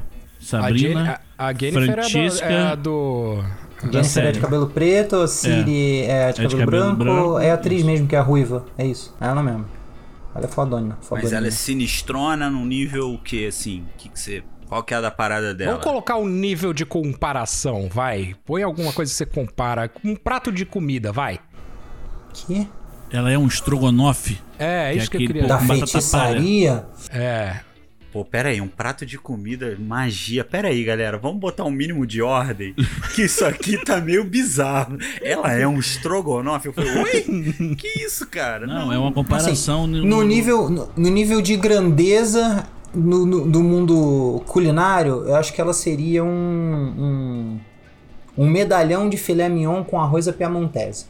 Jenny- 0.72 0.94
Sabrina. 0.94 1.20
a, 1.38 1.46
a 1.48 1.52
Jennifer 1.54 1.92
Francisca- 1.94 2.44
é 2.46 2.62
a 2.66 2.74
do. 2.74 3.38
É 3.40 3.42
a 3.42 3.44
do 3.54 3.63
Jennifer 3.92 4.24
é 4.24 4.32
de 4.32 4.40
cabelo 4.40 4.66
preto, 4.68 5.16
a 5.16 5.28
Siri 5.28 6.02
é, 6.02 6.32
de, 6.32 6.42
cabelo, 6.42 6.66
branco, 6.66 6.96
branco, 6.96 7.38
É 7.38 7.50
a 7.50 7.54
atriz 7.54 7.78
isso. 7.78 7.86
mesmo, 7.86 8.06
que 8.06 8.16
é 8.16 8.18
a 8.18 8.22
ruiva. 8.22 8.64
É 8.76 8.86
isso. 8.86 9.14
É 9.20 9.26
ela 9.26 9.42
mesmo. 9.42 9.64
Ela 10.34 10.44
é 10.44 10.48
fodona. 10.48 10.98
Mas 11.10 11.32
ela 11.32 11.46
é 11.46 11.50
sinistrona 11.50 12.50
num 12.50 12.64
nível 12.64 13.18
que, 13.22 13.46
assim, 13.46 13.84
que, 13.96 14.08
que 14.08 14.18
você. 14.18 14.42
Qual 14.68 14.82
que 14.82 14.92
é 14.92 14.96
a 14.96 15.00
da 15.00 15.10
parada 15.10 15.54
dela? 15.54 15.72
Vamos 15.72 15.84
colocar 15.84 16.16
um 16.16 16.26
nível 16.26 16.72
de 16.72 16.84
comparação, 16.84 17.88
vai. 17.88 18.34
Põe 18.44 18.62
alguma 18.62 18.92
coisa 18.92 19.12
que 19.12 19.16
você 19.16 19.26
compara. 19.26 19.90
Um 20.04 20.16
prato 20.16 20.50
de 20.50 20.64
comida, 20.64 21.12
vai. 21.12 21.38
Que? 22.32 22.66
Ela 23.12 23.30
é 23.30 23.38
um 23.38 23.46
estrogonofe. 23.46 24.40
É, 24.58 24.92
Que 24.92 24.98
isso 24.98 25.10
que 25.10 25.16
eu 25.18 25.20
queria. 25.20 25.46
Da 25.46 25.58
feitiçaria? 25.58 26.84
É. 27.10 27.60
Pô, 28.14 28.25
pera 28.25 28.50
aí, 28.50 28.61
um 28.61 28.68
prato 28.68 29.04
de 29.04 29.18
comida, 29.18 29.76
magia. 29.76 30.44
Pera 30.44 30.68
aí, 30.68 30.85
galera, 30.85 31.18
vamos 31.18 31.40
botar 31.40 31.64
um 31.64 31.71
mínimo 31.71 32.06
de 32.06 32.23
ordem, 32.23 32.73
que 33.12 33.23
isso 33.23 33.44
aqui 33.44 33.76
tá 33.85 34.00
meio 34.00 34.23
bizarro. 34.23 34.97
Ela 35.21 35.52
é 35.52 35.66
um 35.66 35.80
estrogonofe. 35.80 36.68
Eu 36.68 36.73
falei, 36.73 36.97
oi? 36.97 37.75
Que 37.76 37.88
isso, 38.04 38.25
cara? 38.28 38.68
Não, 38.68 38.92
é 38.92 38.97
uma 38.97 39.06
Assim, 39.09 39.14
comparação. 39.14 39.87
no, 39.88 40.23
nível, 40.23 40.71
no, 40.71 40.88
no 40.97 41.09
nível 41.11 41.42
de 41.42 41.56
grandeza 41.56 42.64
no, 42.94 43.26
no- 43.26 43.50
do 43.50 43.61
mundo 43.64 44.40
culinário, 44.47 45.25
eu 45.26 45.35
acho 45.35 45.52
que 45.52 45.61
ela 45.61 45.73
seria 45.75 46.23
um, 46.23 46.28
um, 48.38 48.44
um 48.44 48.49
medalhão 48.49 49.09
de 49.09 49.16
filé 49.16 49.49
mignon 49.49 49.83
com 49.83 50.00
arroz 50.00 50.28
à 50.28 50.33
piamontese. 50.33 51.06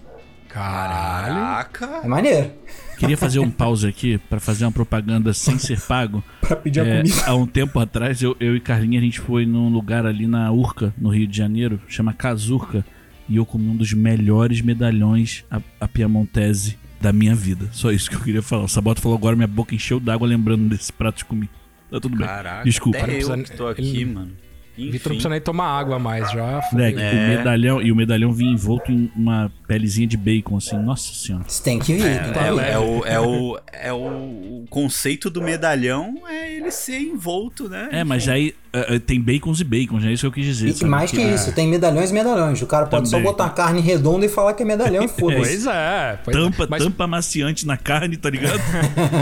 Caralho. 0.49 1.35
Caraca. 1.35 2.01
É 2.03 2.09
maneiro. 2.09 2.51
Queria 2.99 3.17
fazer 3.17 3.39
um 3.39 3.51
pause 3.51 3.87
aqui 3.87 4.19
pra 4.19 4.39
fazer 4.41 4.65
uma 4.65 4.73
propaganda 4.73 5.33
sem 5.35 5.59
ser 5.59 5.81
pago. 5.81 6.23
Pra 6.41 6.57
pedir 6.57 6.81
a 6.81 6.87
É, 6.87 6.97
comida. 7.03 7.23
há 7.27 7.35
um 7.35 7.47
tempo 7.47 7.79
atrás, 7.79 8.23
eu, 8.23 8.37
eu 8.39 8.55
e 8.57 8.61
Carlinha, 8.61 8.99
a 9.01 9.03
gente 9.03 9.21
foi 9.21 9.47
num 9.47 9.69
lugar 9.69 10.05
ali 10.07 10.27
na 10.27 10.51
Urca, 10.53 10.95
no 10.99 11.09
Rio 11.09 11.27
de 11.27 11.37
Janeiro, 11.37 11.81
chama 11.89 12.13
Casurca, 12.13 12.85
e 13.29 13.37
eu 13.37 13.47
comi 13.47 13.69
um 13.69 13.77
dos 13.77 13.93
melhores 13.95 14.61
medalhões 14.61 15.45
a, 15.51 15.61
a 15.81 15.89
piamontese 15.89 16.79
da 17.01 17.13
minha 17.13 17.35
vida. 17.35 17.69
Só 17.73 17.91
isso 17.91 18.09
que 18.11 18.17
eu 18.17 18.21
queria 18.21 18.43
falar. 18.43 18.65
O 18.65 18.69
Sabota 18.69 19.01
falou 19.01 19.17
agora, 19.17 19.35
minha 19.37 19.47
boca 19.49 19.75
encheu 19.75 19.99
d'água 19.99 20.27
lembrando 20.29 20.69
desse 20.69 20.93
prato 20.93 21.17
que 21.17 21.25
comi. 21.25 21.49
Tá 21.91 22.01
tudo 22.01 22.17
bem. 22.17 22.27
Caraca. 22.27 22.65
Desculpa. 22.65 22.99
Até 22.99 23.23
eu 23.23 23.43
que 23.43 23.57
tô 23.57 23.67
aqui, 23.67 23.83
ele- 23.83 24.05
mano. 24.07 24.31
Enfim. 24.77 24.91
Vitor 24.91 25.11
não 25.11 25.17
precisa 25.17 25.29
nem 25.29 25.41
tomar 25.41 25.67
água 25.67 25.99
mais 25.99 26.31
já. 26.33 26.61
Moleque, 26.73 27.01
É. 27.01 27.13
o 27.13 27.39
medalhão, 27.39 27.83
e 27.83 27.93
o 27.93 27.97
medalhão 27.97 28.33
vinha 28.33 28.53
envolto 28.53 28.91
em 28.91 29.11
uma 29.15 29.51
pelezinha 29.69 30.07
de 30.07 30.17
bacon, 30.17 30.57
assim. 30.57 30.77
Nossa 30.77 31.15
senhora. 31.15 31.45
Você 31.47 31.63
tem 31.63 31.79
que 31.79 31.95
vir. 31.95 32.23
tem 32.23 32.33
que 32.33 32.39
É, 32.39 32.73
é 32.73 32.79
o, 32.79 33.07
é, 33.07 33.21
o, 33.21 33.59
é 33.73 33.93
o, 33.93 34.65
conceito 34.69 35.31
do 35.31 35.41
medalhão 35.41 36.15
é 36.29 36.57
ele 36.57 36.71
ser 36.71 36.99
envolto, 36.99 37.69
né? 37.69 37.89
É, 37.93 38.03
mas 38.05 38.29
aí 38.29 38.55
eh, 38.73 38.97
eh, 38.97 38.99
tem 38.99 39.21
bacons 39.21 39.61
e 39.61 39.65
bacons, 39.65 40.05
é 40.05 40.13
isso 40.13 40.23
que 40.23 40.27
eu 40.27 40.33
quis 40.33 40.45
dizer. 40.45 40.69
E 40.69 40.73
sabe? 40.73 40.91
mais 40.91 41.11
que 41.11 41.21
isso, 41.23 41.53
tem 41.53 41.69
medalhões 41.69 42.11
e 42.11 42.15
medalhões. 42.15 42.61
O 42.61 42.67
cara 42.67 42.87
pode 42.87 43.09
só 43.09 43.17
Também. 43.17 43.31
botar 43.31 43.51
carne 43.51 43.81
redonda 43.81 44.27
e 44.27 44.29
falar 44.29 44.55
que 44.55 44.63
é 44.63 44.67
medalhão 44.67 45.05
e 45.05 45.09
foda-se. 45.09 45.41
Pois 45.41 45.67
é. 45.67 46.19
Pois 46.25 46.37
Tampa, 46.37 46.65
é. 46.65 46.67
Mas 46.69 46.83
tampa 46.83 47.07
maciante 47.07 47.67
na 47.67 47.77
carne, 47.77 48.17
tá 48.17 48.29
ligado? 48.29 48.61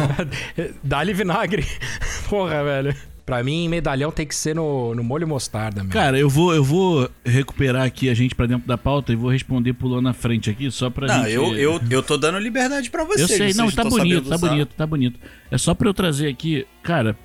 dá-lhe 0.83 1.13
vinagre. 1.13 1.67
Porra, 2.31 2.65
velho. 2.65 3.12
Pra 3.25 3.43
mim, 3.43 3.69
medalhão 3.69 4.11
tem 4.11 4.27
que 4.27 4.35
ser 4.35 4.55
no, 4.55 4.95
no 4.95 5.05
molho 5.05 5.29
mostarda, 5.29 5.83
meu. 5.85 5.93
Cara, 5.93 6.19
eu 6.19 6.29
vou, 6.29 6.53
eu 6.53 6.65
vou 6.65 7.09
recuperar 7.25 7.85
aqui 7.85 8.11
a 8.11 8.15
gente 8.15 8.35
pra 8.35 8.47
dentro 8.47 8.67
da 8.67 8.77
pauta 8.77 9.13
e 9.13 9.17
vou 9.17 9.31
responder 9.31 9.73
pulando 9.75 10.03
na 10.03 10.13
frente 10.13 10.51
aqui, 10.51 10.71
só 10.73 10.91
pra 10.91 11.07
Não, 11.07 11.25
gente... 11.25 11.33
eu, 11.33 11.57
eu, 11.57 11.81
eu 11.89 12.03
tô 12.03 12.17
dando 12.17 12.39
liberdade 12.39 12.91
pra 12.91 13.05
você. 13.05 13.23
Eu 13.23 13.29
sei, 13.29 13.39
vocês 13.39 13.57
não, 13.57 13.71
tá 13.71 13.85
bonito, 13.85 14.29
tá 14.29 14.35
usar. 14.35 14.49
bonito, 14.49 14.75
tá 14.75 14.87
bonito. 14.87 15.21
É 15.51 15.57
só 15.57 15.73
pra 15.73 15.89
eu 15.89 15.95
trazer 15.95 16.29
aqui, 16.29 16.67
cara, 16.83 17.17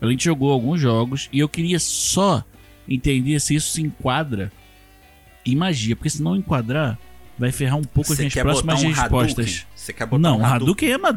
a 0.00 0.06
gente 0.06 0.24
jogou 0.24 0.52
alguns 0.52 0.80
jogos 0.80 1.28
e 1.32 1.40
eu 1.40 1.48
queria 1.48 1.80
só 1.80 2.44
entender 2.88 3.40
se 3.40 3.56
isso 3.56 3.72
se 3.72 3.82
enquadra 3.82 4.52
em 5.44 5.56
magia, 5.56 5.96
porque 5.96 6.10
se 6.10 6.22
não 6.22 6.36
enquadrar, 6.36 6.98
vai 7.38 7.50
ferrar 7.50 7.76
um 7.76 7.84
pouco 7.84 8.12
as 8.12 8.16
Você 8.16 8.22
minhas 8.22 8.34
quer 8.34 8.42
próximas 8.42 8.82
um 8.82 8.88
respostas. 8.88 9.66
Você 9.84 9.92
quer 9.92 10.06
botar 10.06 10.18
Não, 10.22 10.38
um 10.38 10.44
Hadouken 10.46 10.92
é, 10.92 10.96
ma 10.96 11.10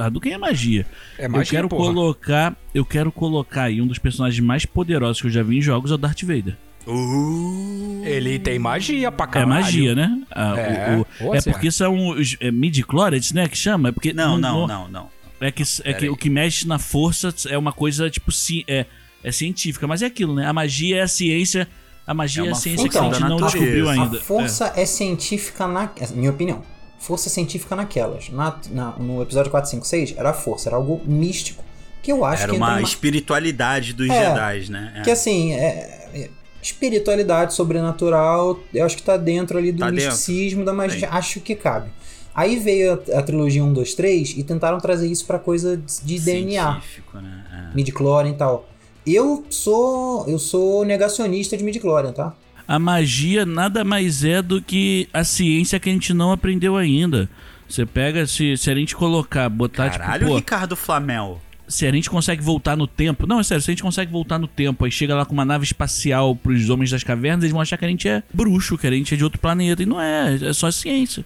Hadouken 0.00 0.32
é 0.32 0.38
magia. 0.38 0.86
É 1.18 1.26
eu 1.26 1.30
magia, 1.30 1.50
quero 1.58 1.68
porra. 1.68 1.84
colocar, 1.92 2.56
eu 2.74 2.82
quero 2.84 3.12
colocar 3.12 3.64
aí 3.64 3.82
um 3.82 3.86
dos 3.86 3.98
personagens 3.98 4.40
mais 4.42 4.64
poderosos 4.64 5.20
que 5.20 5.26
eu 5.26 5.30
já 5.30 5.42
vi 5.42 5.58
em 5.58 5.60
jogos 5.60 5.90
é 5.90 5.94
o 5.94 5.98
Darth 5.98 6.22
Vader. 6.22 6.56
Uh, 6.86 8.02
Ele 8.04 8.38
tem 8.38 8.58
magia 8.58 9.12
pra 9.12 9.26
É 9.26 9.28
caralho. 9.28 9.50
magia, 9.50 9.94
né? 9.94 10.22
Ah, 10.30 10.54
É, 10.58 10.96
o- 10.96 11.00
o- 11.00 11.04
pô, 11.18 11.34
é 11.34 11.42
porque 11.42 11.70
são 11.70 12.08
os 12.10 12.36
é, 12.40 12.50
midi-chlorians, 12.50 13.30
né, 13.32 13.46
que 13.46 13.56
chama? 13.58 13.90
É 13.90 13.92
porque 13.92 14.12
Não, 14.14 14.38
não, 14.38 14.66
não, 14.66 14.88
não. 14.88 15.08
É 15.40 15.50
que, 15.50 15.62
é 15.84 15.92
que 15.92 16.08
o 16.08 16.16
que 16.16 16.30
mexe 16.30 16.66
na 16.66 16.78
força 16.78 17.34
é 17.50 17.58
uma 17.58 17.72
coisa, 17.72 18.08
tipo, 18.08 18.32
ci, 18.32 18.64
é, 18.66 18.86
é 19.22 19.30
científica. 19.32 19.86
Mas 19.86 20.00
é 20.00 20.06
aquilo, 20.06 20.34
né? 20.34 20.46
A 20.46 20.52
magia 20.52 20.96
é 20.96 21.02
a 21.02 21.08
ciência. 21.08 21.68
A 22.06 22.14
magia 22.14 22.42
É 22.42 22.46
é, 22.46 22.48
a 22.48 22.52
uma 22.52 22.56
ciência 22.58 22.88
que 22.88 22.96
a 22.96 23.02
força 23.02 23.20
gente 23.20 23.28
não 23.28 23.36
descobriu 23.36 23.88
ainda. 23.90 24.16
A 24.18 24.20
força 24.20 24.72
é, 24.76 24.86
científica 24.86 25.66
na. 25.66 25.90
é 26.00 26.06
Minha 26.14 26.30
opinião. 26.30 26.62
Força 26.98 27.28
científica 27.28 27.76
naquelas. 27.76 28.30
Na, 28.30 28.58
na- 28.70 28.92
no 28.98 29.22
episódio 29.22 29.50
4, 29.50 29.68
5, 29.70 29.86
6, 29.86 30.14
era 30.16 30.32
força, 30.32 30.68
era 30.68 30.76
algo 30.76 31.00
místico. 31.04 31.62
Que 32.02 32.12
eu 32.12 32.24
acho 32.24 32.42
Era 32.42 32.52
que 32.52 32.56
uma 32.58 32.66
entra 32.66 32.80
numa- 32.80 32.88
espiritualidade 32.88 33.92
dos 33.94 34.08
É, 34.10 34.28
Jedi, 34.58 34.70
né? 34.70 34.92
É. 34.96 35.02
Que 35.02 35.10
assim, 35.10 35.52
é, 35.52 36.08
é- 36.14 36.30
espiritualidade 36.62 37.54
sobrenatural, 37.54 38.58
eu 38.72 38.84
acho 38.84 38.96
que 38.96 39.02
tá 39.02 39.16
dentro 39.16 39.56
ali 39.58 39.70
do 39.72 39.78
Tá 39.80 39.90
dentro. 39.90 40.06
misticismo 40.06 40.64
da 40.64 40.72
magia. 40.72 41.00
Sim. 41.00 41.06
Acho 41.10 41.40
que 41.40 41.54
cabe. 41.54 41.90
Aí 42.34 42.58
veio 42.58 42.94
a, 43.14 43.18
a 43.18 43.22
trilogia 43.22 43.62
1, 43.62 43.72
2, 43.72 43.94
3 43.94 44.34
e 44.36 44.42
tentaram 44.42 44.78
trazer 44.78 45.06
isso 45.06 45.24
pra 45.24 45.38
coisa 45.38 45.76
de, 45.76 46.00
de 46.02 46.18
DNA, 46.18 46.72
Científico, 46.72 47.18
né? 47.20 47.44
É. 47.72 47.76
midichlorian 47.76 48.30
e 48.32 48.34
tal. 48.34 48.68
Eu 49.06 49.44
sou 49.50 50.26
eu 50.26 50.38
sou 50.38 50.84
negacionista 50.84 51.56
de 51.56 51.62
midichlorian, 51.62 52.12
tá? 52.12 52.34
A 52.66 52.78
magia 52.78 53.44
nada 53.44 53.84
mais 53.84 54.24
é 54.24 54.40
do 54.40 54.60
que 54.62 55.08
a 55.12 55.22
ciência 55.24 55.78
que 55.78 55.88
a 55.88 55.92
gente 55.92 56.14
não 56.14 56.32
aprendeu 56.32 56.76
ainda. 56.76 57.28
Você 57.68 57.84
pega, 57.84 58.26
se, 58.26 58.56
se 58.56 58.70
a 58.70 58.74
gente 58.74 58.94
colocar, 58.96 59.48
botar, 59.48 59.90
Caralho, 59.90 60.18
tipo, 60.20 60.30
pô, 60.30 60.36
Ricardo 60.36 60.76
Flamel. 60.76 61.40
se 61.68 61.86
a 61.86 61.92
gente 61.92 62.08
consegue 62.10 62.42
voltar 62.42 62.76
no 62.76 62.86
tempo. 62.86 63.26
Não, 63.26 63.40
é 63.40 63.42
sério, 63.42 63.62
se 63.62 63.70
a 63.70 63.72
gente 63.72 63.82
consegue 63.82 64.10
voltar 64.12 64.38
no 64.38 64.46
tempo, 64.46 64.84
aí 64.84 64.90
chega 64.90 65.14
lá 65.14 65.24
com 65.24 65.32
uma 65.32 65.44
nave 65.44 65.64
espacial 65.64 66.34
pros 66.36 66.68
homens 66.70 66.90
das 66.90 67.02
cavernas, 67.04 67.42
eles 67.44 67.52
vão 67.52 67.60
achar 67.60 67.76
que 67.76 67.84
a 67.84 67.88
gente 67.88 68.08
é 68.08 68.22
bruxo, 68.32 68.78
que 68.78 68.86
a 68.86 68.90
gente 68.90 69.12
é 69.14 69.16
de 69.16 69.24
outro 69.24 69.38
planeta. 69.40 69.82
E 69.82 69.86
não 69.86 70.00
é, 70.00 70.34
é 70.42 70.52
só 70.52 70.70
ciência. 70.70 71.24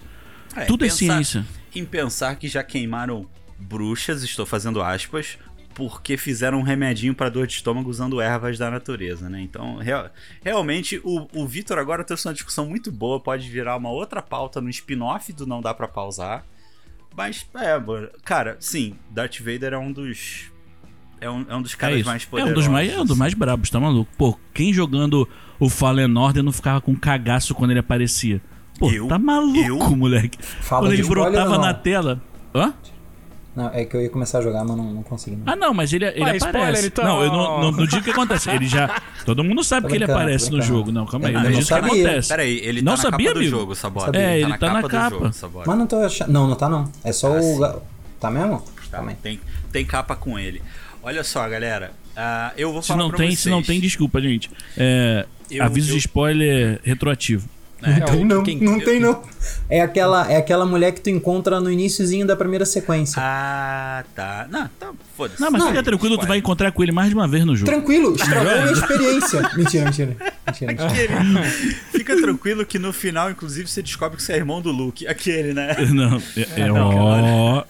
É, 0.56 0.64
Tudo 0.64 0.84
é 0.84 0.88
pensar- 0.88 0.96
ciência. 0.96 1.46
Em 1.74 1.84
pensar 1.84 2.34
que 2.36 2.48
já 2.48 2.62
queimaram 2.64 3.26
bruxas, 3.58 4.22
estou 4.22 4.46
fazendo 4.46 4.80
aspas, 4.82 5.38
porque 5.78 6.16
fizeram 6.16 6.58
um 6.58 6.62
remedinho 6.62 7.14
para 7.14 7.28
dor 7.30 7.46
de 7.46 7.52
estômago 7.54 7.88
usando 7.88 8.20
ervas 8.20 8.58
da 8.58 8.68
natureza, 8.68 9.30
né? 9.30 9.40
Então, 9.40 9.76
real- 9.76 10.10
realmente, 10.44 11.00
o, 11.04 11.28
o 11.32 11.46
Vitor 11.46 11.78
agora 11.78 12.02
trouxe 12.02 12.26
uma 12.26 12.34
discussão 12.34 12.66
muito 12.66 12.90
boa, 12.90 13.20
pode 13.20 13.48
virar 13.48 13.76
uma 13.76 13.88
outra 13.88 14.20
pauta 14.20 14.60
no 14.60 14.68
spin-off 14.68 15.32
do 15.32 15.46
Não 15.46 15.60
Dá 15.62 15.72
Pra 15.72 15.86
Pausar. 15.86 16.44
Mas, 17.16 17.46
é, 17.54 17.80
cara, 18.24 18.56
sim, 18.58 18.94
Darth 19.08 19.38
Vader 19.38 19.72
é 19.72 19.78
um 19.78 19.92
dos. 19.92 20.50
É 21.20 21.30
um, 21.30 21.46
é 21.48 21.54
um 21.56 21.62
dos 21.62 21.74
É, 21.74 21.76
caras 21.76 21.96
isso. 22.00 22.08
mais 22.08 22.22
é 22.22 22.26
um 22.26 22.30
poderosos. 22.30 22.54
dos 22.56 22.68
mais, 22.68 22.92
é 22.92 23.00
um 23.00 23.04
dos 23.04 23.16
mais 23.16 23.34
brabos, 23.34 23.70
tá 23.70 23.78
maluco? 23.80 24.10
Pô, 24.18 24.36
quem 24.52 24.72
jogando 24.72 25.28
o 25.60 25.68
Fallen 25.68 26.16
Order 26.16 26.42
não 26.42 26.52
ficava 26.52 26.80
com 26.80 26.94
cagaço 26.96 27.54
quando 27.54 27.70
ele 27.70 27.80
aparecia? 27.80 28.40
Pô, 28.78 28.90
Eu? 28.90 29.06
tá 29.08 29.18
maluco, 29.18 29.58
Eu? 29.58 29.78
moleque. 29.96 30.38
Fala 30.42 30.82
quando 30.86 30.92
ele 30.92 31.04
brotava 31.08 31.56
na 31.58 31.72
tela. 31.74 32.20
Hã? 32.54 32.74
Não, 33.58 33.70
é 33.74 33.84
que 33.84 33.96
eu 33.96 34.00
ia 34.02 34.08
começar 34.08 34.38
a 34.38 34.42
jogar, 34.42 34.64
mas 34.64 34.76
não, 34.76 34.84
não 34.92 35.02
consegui. 35.02 35.36
Não. 35.36 35.52
Ah, 35.52 35.56
não, 35.56 35.74
mas 35.74 35.92
ele, 35.92 36.04
ele 36.06 36.20
aparece. 36.22 36.46
spoiler, 36.46 36.84
então. 36.84 37.04
Não, 37.04 37.22
eu 37.22 37.28
não, 37.32 37.60
não, 37.60 37.72
não 37.72 37.86
digo 37.86 38.00
o 38.00 38.04
que 38.04 38.10
acontece. 38.10 38.48
Ele 38.50 38.66
já. 38.68 39.02
Todo 39.26 39.42
mundo 39.42 39.64
sabe 39.64 39.88
que 39.88 39.94
ele 39.96 40.04
aparece 40.04 40.50
no 40.50 40.62
jogo. 40.62 40.92
Não, 40.92 41.04
calma 41.06 41.26
aí. 41.28 41.34
Eu 41.34 41.40
Não 41.40 41.48
é 41.48 41.52
não 41.52 41.58
isso 41.58 41.68
que 41.68 41.74
acontece. 41.74 42.28
Peraí, 42.28 42.60
ele 42.62 42.80
Não 42.82 42.92
tá 42.92 42.96
na 42.96 43.02
sabia, 43.10 43.26
capa 43.26 43.38
amigo? 43.38 43.52
do 43.54 43.58
jogo, 43.60 43.74
Sabota. 43.74 44.06
Sabia. 44.06 44.20
É, 44.22 44.34
ele, 44.36 44.44
ele 44.44 44.52
tá 44.52 44.58
tá 44.58 44.72
na 44.74 44.82
na 44.82 44.88
capa. 44.88 45.32
Mas 45.66 45.78
não 45.78 45.86
tô 45.86 45.96
achando. 45.96 46.30
Não, 46.32 46.46
não 46.46 46.54
tá 46.56 46.68
não. 46.68 46.90
É 47.02 47.12
só 47.12 47.36
Ah, 47.36 47.40
o. 47.40 47.82
Tá 48.20 48.30
mesmo? 48.30 48.62
Tá, 48.90 48.98
Também. 48.98 49.16
tem, 49.22 49.40
tem 49.72 49.84
capa 49.84 50.14
com 50.16 50.38
ele. 50.38 50.62
Olha 51.02 51.22
só, 51.24 51.46
galera. 51.48 51.90
ah, 52.16 52.52
eu 52.56 52.72
vou 52.72 52.80
Se 52.82 52.88
falar 52.88 53.00
não 53.02 53.08
pra 53.08 53.18
tem, 53.18 53.28
vocês. 53.28 53.40
se 53.40 53.50
não 53.50 53.62
tem, 53.62 53.80
desculpa, 53.80 54.20
gente. 54.20 54.50
É, 54.76 55.26
Eu- 55.50 55.64
aviso 55.64 55.90
eu- 55.90 55.94
de 55.94 55.98
spoiler 55.98 56.80
retroativo. 56.84 57.48
É, 57.82 58.00
Não 58.00 58.06
tem 58.06 58.20
o- 58.22 58.24
não, 58.24 58.42
quem- 58.42 58.60
não 58.60 58.80
tem 58.80 58.98
não. 58.98 59.22
É 59.70 59.80
aquela, 59.80 60.30
é 60.30 60.36
aquela 60.36 60.66
mulher 60.66 60.90
que 60.92 61.00
tu 61.00 61.10
encontra 61.10 61.60
no 61.60 61.70
iníciozinho 61.70 62.26
da 62.26 62.34
primeira 62.34 62.64
sequência. 62.66 63.22
Ah, 63.22 64.04
tá. 64.16 64.48
Não, 64.50 64.68
tá, 64.80 64.90
foda-se. 65.16 65.40
Não, 65.40 65.48
mas 65.50 65.60
Não, 65.62 65.68
fica 65.68 65.82
tranquilo, 65.84 66.18
tu 66.18 66.26
vai 66.26 66.38
encontrar 66.38 66.72
com 66.72 66.82
ele 66.82 66.90
mais 66.90 67.08
de 67.10 67.14
uma 67.14 67.28
vez 67.28 67.44
no 67.44 67.54
jogo. 67.54 67.70
Tranquilo, 67.70 68.16
estragou 68.16 68.50
a 68.52 68.60
minha 68.62 68.72
experiência. 68.72 69.50
Mentira, 69.56 69.84
mentira. 69.84 70.16
Mentira. 70.60 71.44
Fica 71.92 72.16
tranquilo 72.20 72.66
que 72.66 72.78
no 72.80 72.92
final, 72.92 73.30
inclusive, 73.30 73.68
você 73.68 73.80
descobre 73.82 74.16
que 74.16 74.22
você 74.24 74.32
é 74.32 74.36
irmão 74.36 74.60
do 74.60 74.72
Luke. 74.72 75.06
Aquele, 75.06 75.52
né? 75.54 75.76
Não, 75.94 76.16
é, 76.36 76.60
é 76.62 76.72
ó. 76.72 77.62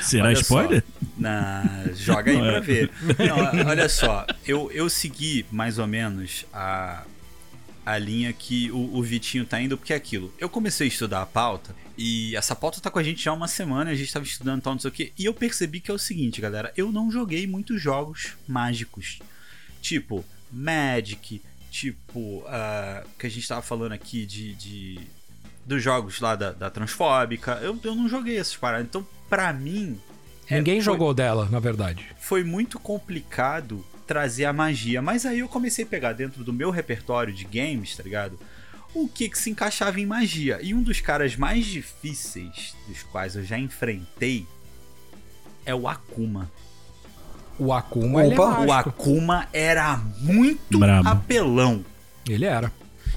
Será 0.00 0.26
Olha 0.26 0.32
spoiler? 0.34 0.82
só. 0.86 1.04
Na, 1.18 1.62
joga 1.94 2.30
aí 2.30 2.38
pra 2.38 2.60
ver. 2.60 2.90
Não, 3.02 3.68
olha 3.68 3.88
só, 3.88 4.26
eu, 4.46 4.70
eu 4.72 4.88
segui 4.88 5.44
mais 5.52 5.78
ou 5.78 5.86
menos 5.86 6.44
a, 6.52 7.02
a 7.84 7.98
linha 7.98 8.32
que 8.32 8.70
o, 8.70 8.96
o 8.96 9.02
Vitinho 9.02 9.44
tá 9.44 9.60
indo, 9.60 9.76
porque 9.76 9.92
é 9.92 9.96
aquilo. 9.96 10.32
Eu 10.38 10.48
comecei 10.48 10.86
a 10.86 10.88
estudar 10.88 11.22
a 11.22 11.26
pauta, 11.26 11.74
e 11.96 12.34
essa 12.36 12.56
pauta 12.56 12.80
tá 12.80 12.90
com 12.90 12.98
a 12.98 13.02
gente 13.02 13.22
já 13.22 13.30
há 13.30 13.34
uma 13.34 13.48
semana, 13.48 13.90
a 13.90 13.94
gente 13.94 14.12
tava 14.12 14.24
estudando 14.24 14.62
tal, 14.62 14.74
não 14.74 14.80
sei 14.80 14.90
o 14.90 14.92
quê, 14.92 15.12
e 15.18 15.24
eu 15.24 15.34
percebi 15.34 15.80
que 15.80 15.90
é 15.90 15.94
o 15.94 15.98
seguinte, 15.98 16.40
galera, 16.40 16.72
eu 16.76 16.90
não 16.90 17.10
joguei 17.10 17.46
muitos 17.46 17.80
jogos 17.80 18.36
mágicos. 18.46 19.18
Tipo, 19.80 20.24
Magic, 20.50 21.42
tipo, 21.70 22.38
uh, 22.38 23.06
que 23.18 23.26
a 23.26 23.30
gente 23.30 23.46
tava 23.46 23.60
falando 23.60 23.92
aqui 23.92 24.24
de, 24.24 24.54
de 24.54 25.00
dos 25.66 25.82
jogos 25.82 26.20
lá 26.20 26.36
da, 26.36 26.52
da 26.52 26.70
Transfóbica. 26.70 27.58
Eu, 27.62 27.78
eu 27.82 27.94
não 27.94 28.08
joguei 28.08 28.38
essas 28.38 28.56
paradas. 28.56 28.86
Então, 28.86 29.06
pra 29.28 29.52
mim. 29.52 29.98
Ninguém 30.50 30.74
é, 30.74 30.76
foi, 30.76 30.84
jogou 30.84 31.14
dela, 31.14 31.48
na 31.50 31.58
verdade. 31.58 32.06
Foi 32.18 32.44
muito 32.44 32.78
complicado 32.78 33.84
trazer 34.06 34.44
a 34.44 34.52
magia. 34.52 35.00
Mas 35.02 35.26
aí 35.26 35.40
eu 35.40 35.48
comecei 35.48 35.84
a 35.84 35.88
pegar 35.88 36.12
dentro 36.12 36.44
do 36.44 36.52
meu 36.52 36.70
repertório 36.70 37.32
de 37.32 37.44
games, 37.44 37.96
tá 37.96 38.02
ligado? 38.02 38.38
O 38.94 39.08
que, 39.08 39.28
que 39.28 39.38
se 39.38 39.50
encaixava 39.50 40.00
em 40.00 40.06
magia. 40.06 40.58
E 40.62 40.72
um 40.72 40.82
dos 40.82 41.00
caras 41.00 41.36
mais 41.36 41.66
difíceis 41.66 42.76
dos 42.86 43.02
quais 43.02 43.34
eu 43.34 43.44
já 43.44 43.58
enfrentei 43.58 44.46
é 45.66 45.74
o 45.74 45.88
Akuma. 45.88 46.50
O 47.58 47.72
Akuma, 47.72 48.24
Opa, 48.24 48.62
é 48.62 48.66
o 48.66 48.72
Akuma 48.72 49.48
era 49.52 49.96
muito 50.20 50.78
Bravo. 50.78 51.08
apelão. 51.08 51.84
Ele 52.28 52.44
era. 52.44 52.72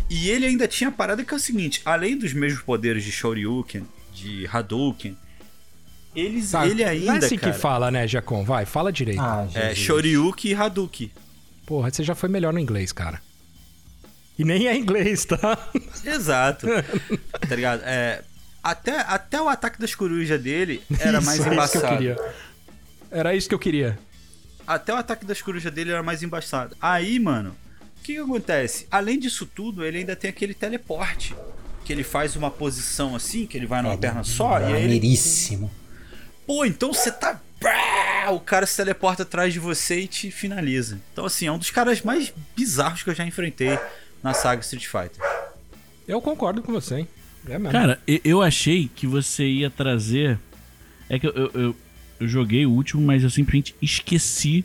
E 0.09 0.29
ele 0.29 0.45
ainda 0.45 0.67
tinha 0.67 0.89
a 0.89 0.91
parada 0.91 1.23
que 1.23 1.33
é 1.33 1.37
o 1.37 1.39
seguinte: 1.39 1.81
além 1.83 2.17
dos 2.17 2.33
mesmos 2.33 2.61
poderes 2.61 3.03
de 3.03 3.11
Shoryuken, 3.11 3.85
de 4.13 4.47
Hadouken, 4.51 5.17
eles, 6.17 6.51
tá, 6.51 6.67
ele 6.67 6.83
ainda. 6.83 7.05
Não 7.05 7.13
é 7.13 7.17
assim 7.17 7.37
cara, 7.37 7.53
que 7.53 7.59
fala, 7.59 7.91
né, 7.91 8.07
Jacon? 8.07 8.43
Vai, 8.43 8.65
fala 8.65 8.91
direito. 8.91 9.21
Ah, 9.21 9.47
é 9.53 9.75
Shoryuken 9.75 10.51
e 10.51 10.55
Hadouken. 10.55 11.11
Porra, 11.63 11.91
você 11.91 12.03
já 12.03 12.15
foi 12.15 12.27
melhor 12.27 12.51
no 12.51 12.59
inglês, 12.59 12.91
cara. 12.91 13.21
E 14.37 14.43
nem 14.43 14.67
é 14.67 14.75
inglês, 14.75 15.25
tá? 15.25 15.69
Exato. 16.03 16.65
tá 17.47 17.55
ligado? 17.55 17.81
É, 17.83 18.23
até, 18.63 19.01
até 19.01 19.39
o 19.39 19.47
ataque 19.47 19.79
das 19.79 19.93
corujas 19.93 20.41
dele 20.41 20.81
era 20.99 21.19
isso, 21.19 21.25
mais 21.27 21.39
embaçado. 21.45 21.51
Era 21.51 21.63
isso 21.63 21.71
que 21.71 21.85
eu 21.85 21.89
queria. 21.89 22.33
Era 23.11 23.35
isso 23.35 23.49
que 23.49 23.55
eu 23.55 23.59
queria. 23.59 23.99
Até 24.65 24.93
o 24.93 24.97
ataque 24.97 25.23
das 25.23 25.41
corujas 25.41 25.71
dele 25.71 25.91
era 25.91 26.01
mais 26.01 26.23
embaçado. 26.23 26.75
Aí, 26.81 27.19
mano, 27.19 27.55
o 27.99 28.03
que, 28.03 28.15
que 28.15 28.19
acontece? 28.19 28.87
Além 28.89 29.19
disso 29.19 29.45
tudo, 29.45 29.85
ele 29.85 29.99
ainda 29.99 30.15
tem 30.15 30.29
aquele 30.29 30.55
teleporte. 30.55 31.35
Que 31.85 31.93
ele 31.93 32.03
faz 32.03 32.35
uma 32.35 32.51
posição 32.51 33.15
assim, 33.15 33.45
que 33.45 33.55
ele 33.55 33.67
vai 33.67 33.81
numa 33.81 33.93
é, 33.93 33.97
perna 33.97 34.23
só. 34.23 34.59
É 34.59 34.71
e 34.71 34.73
aí 34.73 34.83
ele... 34.83 35.17
Pô, 36.47 36.63
então 36.65 36.93
você 36.93 37.11
tá. 37.11 37.41
O 38.31 38.39
cara 38.39 38.65
se 38.65 38.77
teleporta 38.77 39.23
atrás 39.23 39.51
de 39.51 39.59
você 39.59 40.01
e 40.01 40.07
te 40.07 40.31
finaliza. 40.31 40.99
Então, 41.11 41.25
assim, 41.25 41.47
é 41.47 41.51
um 41.51 41.57
dos 41.57 41.69
caras 41.69 42.01
mais 42.01 42.33
bizarros 42.55 43.03
que 43.03 43.09
eu 43.09 43.13
já 43.13 43.25
enfrentei 43.25 43.77
na 44.23 44.33
saga 44.33 44.61
Street 44.61 44.85
Fighter. 44.85 45.21
Eu 46.07 46.21
concordo 46.21 46.61
com 46.61 46.71
você, 46.71 46.99
hein? 46.99 47.07
É 47.47 47.57
mesmo. 47.57 47.71
Cara, 47.71 47.99
eu 48.23 48.41
achei 48.41 48.89
que 48.95 49.05
você 49.05 49.45
ia 49.45 49.69
trazer. 49.69 50.39
É 51.09 51.19
que 51.19 51.27
eu, 51.27 51.33
eu, 51.33 51.51
eu, 51.53 51.75
eu 52.21 52.27
joguei 52.27 52.65
o 52.65 52.71
último, 52.71 53.01
mas 53.01 53.23
eu 53.23 53.29
simplesmente 53.29 53.75
esqueci 53.81 54.63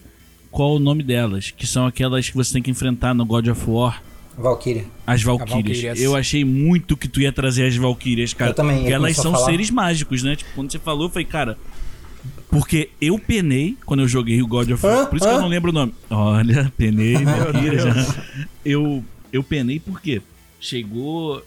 qual 0.51 0.77
o 0.77 0.79
nome 0.79 1.03
delas. 1.03 1.51
Que 1.51 1.67
são 1.67 1.87
aquelas 1.87 2.29
que 2.29 2.37
você 2.37 2.53
tem 2.53 2.63
que 2.63 2.71
enfrentar 2.71 3.15
no 3.15 3.25
God 3.25 3.49
of 3.49 3.65
War. 3.69 4.03
Valkyria. 4.37 4.87
As 5.07 5.23
Valkyrias. 5.23 6.01
Eu 6.01 6.17
achei 6.17 6.45
muito 6.45 6.97
que 6.97 7.09
tu 7.09 7.21
ia 7.21 7.33
trazer 7.33 7.67
as 7.67 7.77
Valkyrias, 7.77 8.33
cara. 8.35 8.51
Eu 8.51 8.55
também. 8.55 8.91
Elas 8.91 9.17
são 9.17 9.35
seres 9.37 9.71
mágicos, 9.71 10.23
né? 10.23 10.37
Tipo, 10.37 10.51
quando 10.55 10.71
você 10.71 10.79
falou, 10.79 11.07
eu 11.07 11.11
falei, 11.11 11.27
cara. 11.27 11.59
Porque 12.49 12.91
eu 13.01 13.19
penei 13.19 13.77
quando 13.87 14.01
eu 14.01 14.09
joguei 14.09 14.43
o 14.43 14.47
God 14.47 14.71
of 14.71 14.85
War. 14.85 15.07
Por 15.07 15.17
isso 15.17 15.27
que 15.27 15.35
eu 15.35 15.41
não 15.41 15.49
lembro 15.49 15.71
o 15.71 15.75
nome. 15.75 15.95
Olha, 16.11 16.71
penei, 16.77 17.17
Valkyria 17.25 17.79
já. 17.79 18.15
Eu, 18.65 19.03
eu 19.33 19.43
penei 19.43 19.81
porque 19.81 20.21
chegou. 20.61 21.43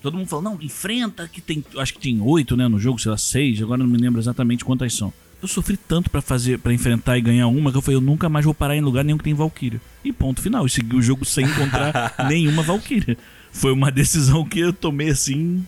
Todo 0.00 0.16
mundo 0.16 0.28
falou, 0.28 0.44
não, 0.44 0.58
enfrenta, 0.62 1.26
que 1.26 1.40
tem. 1.40 1.64
Acho 1.76 1.94
que 1.94 1.98
tem 1.98 2.20
oito, 2.20 2.56
né, 2.56 2.68
no 2.68 2.78
jogo, 2.78 2.98
sei 2.98 3.10
lá, 3.10 3.18
seis, 3.18 3.60
agora 3.60 3.78
não 3.78 3.88
me 3.88 3.98
lembro 3.98 4.20
exatamente 4.20 4.64
quantas 4.64 4.94
são. 4.94 5.12
Eu 5.40 5.48
sofri 5.48 5.76
tanto 5.76 6.10
para 6.10 6.22
fazer, 6.22 6.58
para 6.58 6.72
enfrentar 6.72 7.18
e 7.18 7.20
ganhar 7.20 7.46
uma 7.46 7.70
que 7.70 7.76
eu 7.76 7.82
falei, 7.82 7.96
eu 7.96 8.00
nunca 8.00 8.28
mais 8.28 8.44
vou 8.44 8.54
parar 8.54 8.74
em 8.74 8.80
lugar 8.80 9.04
nenhum 9.04 9.18
que 9.18 9.24
tem 9.24 9.34
Valkyria. 9.34 9.80
E 10.02 10.12
ponto 10.12 10.40
final. 10.40 10.64
Eu 10.64 10.68
segui 10.68 10.96
o 10.96 11.02
jogo 11.02 11.24
sem 11.24 11.46
encontrar 11.46 12.14
nenhuma 12.28 12.62
Valkyria. 12.62 13.18
Foi 13.52 13.72
uma 13.72 13.90
decisão 13.90 14.44
que 14.44 14.60
eu 14.60 14.72
tomei 14.72 15.10
assim, 15.10 15.64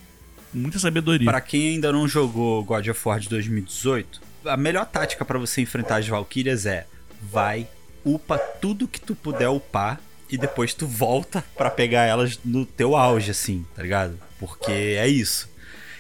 muita 0.53 0.79
sabedoria. 0.79 1.27
Para 1.27 1.41
quem 1.41 1.69
ainda 1.69 1.93
não 1.93 2.09
jogou 2.09 2.65
God 2.65 2.87
of 2.89 3.01
War 3.05 3.21
de 3.21 3.29
2018, 3.29 4.21
a 4.45 4.57
melhor 4.57 4.87
tática 4.87 5.25
para 5.25 5.39
você 5.39 5.61
enfrentar 5.61 5.97
as 5.97 6.09
Valkyrias 6.09 6.67
é 6.67 6.87
vai, 7.21 7.67
upa 8.05 8.39
tudo 8.39 8.89
que 8.89 9.01
tu 9.01 9.15
puder 9.15 9.49
upar 9.49 10.01
e 10.31 10.37
depois 10.37 10.75
tu 10.75 10.87
volta 10.87 11.45
para 11.57 11.71
pegar 11.71 12.05
elas 12.05 12.39
no 12.45 12.65
teu 12.65 12.95
auge, 12.95 13.31
assim, 13.31 13.65
tá 13.75 13.83
ligado? 13.83 14.19
Porque 14.39 14.71
é 14.71 15.09
isso. 15.09 15.49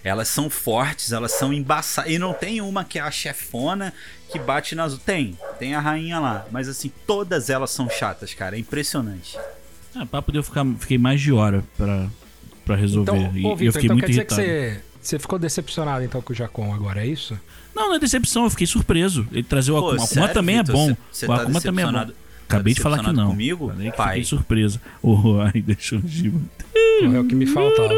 Elas 0.04 0.28
são 0.28 0.48
fortes, 0.48 1.12
elas 1.12 1.32
são 1.32 1.52
embaçadas. 1.52 2.11
E 2.11 2.18
não 2.18 2.32
tem 2.32 2.61
uma 2.61 2.84
que 2.84 2.98
é 2.98 3.02
a 3.02 3.11
chefona 3.11 3.92
que 4.30 4.38
bate 4.38 4.74
nas. 4.74 4.96
Tem, 4.98 5.37
tem 5.58 5.74
a 5.74 5.80
rainha 5.80 6.18
lá. 6.18 6.46
Mas 6.50 6.68
assim, 6.68 6.90
todas 7.06 7.50
elas 7.50 7.70
são 7.70 7.88
chatas, 7.90 8.34
cara. 8.34 8.56
É 8.56 8.58
impressionante. 8.58 9.38
Ah, 9.94 10.06
papo 10.06 10.30
de 10.30 10.38
eu 10.38 10.42
ficar, 10.42 10.64
fiquei 10.78 10.98
mais 10.98 11.20
de 11.20 11.32
hora 11.32 11.64
pra, 11.76 12.08
pra 12.64 12.76
resolver. 12.76 13.16
Então, 13.16 13.30
e, 13.30 13.56
Victor, 13.56 13.62
eu 13.62 13.72
fiquei 13.72 13.87
então 13.87 13.96
muito 13.96 14.06
quer 14.06 14.12
irritado. 14.12 14.40
dizer 14.40 14.74
que 14.76 14.82
você, 14.82 14.82
você 15.00 15.18
ficou 15.18 15.38
decepcionado 15.38 16.04
então 16.04 16.20
com 16.22 16.32
o 16.32 16.37
Jacon 16.37 16.72
agora, 16.72 17.02
é 17.02 17.06
isso? 17.06 17.38
Não, 17.74 17.88
não 17.88 17.94
é 17.96 17.98
decepção, 17.98 18.44
eu 18.44 18.50
fiquei 18.50 18.66
surpreso. 18.66 19.26
Ele 19.32 19.42
trazer 19.42 19.72
o 19.72 19.76
Akuma. 19.76 20.00
O 20.00 20.04
Akuma 20.04 20.28
também 20.28 20.56
Victor, 20.56 20.74
é 20.74 20.78
bom. 20.78 20.92
O 20.92 21.26
tá 21.26 21.42
Akuma 21.42 21.61
também 21.61 21.84
é 21.84 21.92
bom. 21.92 22.12
Acabei 22.48 22.74
de 22.74 22.80
falar 22.80 23.04
que 23.04 23.12
não. 23.12 23.28
comigo? 23.30 23.68
Falei 23.68 23.90
que 23.90 23.96
pai. 23.96 24.08
Fiquei 24.08 24.24
surpresa. 24.24 24.80
Oh, 25.02 25.40
ai, 25.40 25.61
deixa 25.61 25.96
eu... 25.96 27.14
É 27.14 27.20
o 27.20 27.24
que 27.24 27.34
me 27.34 27.46
faltava. 27.46 27.94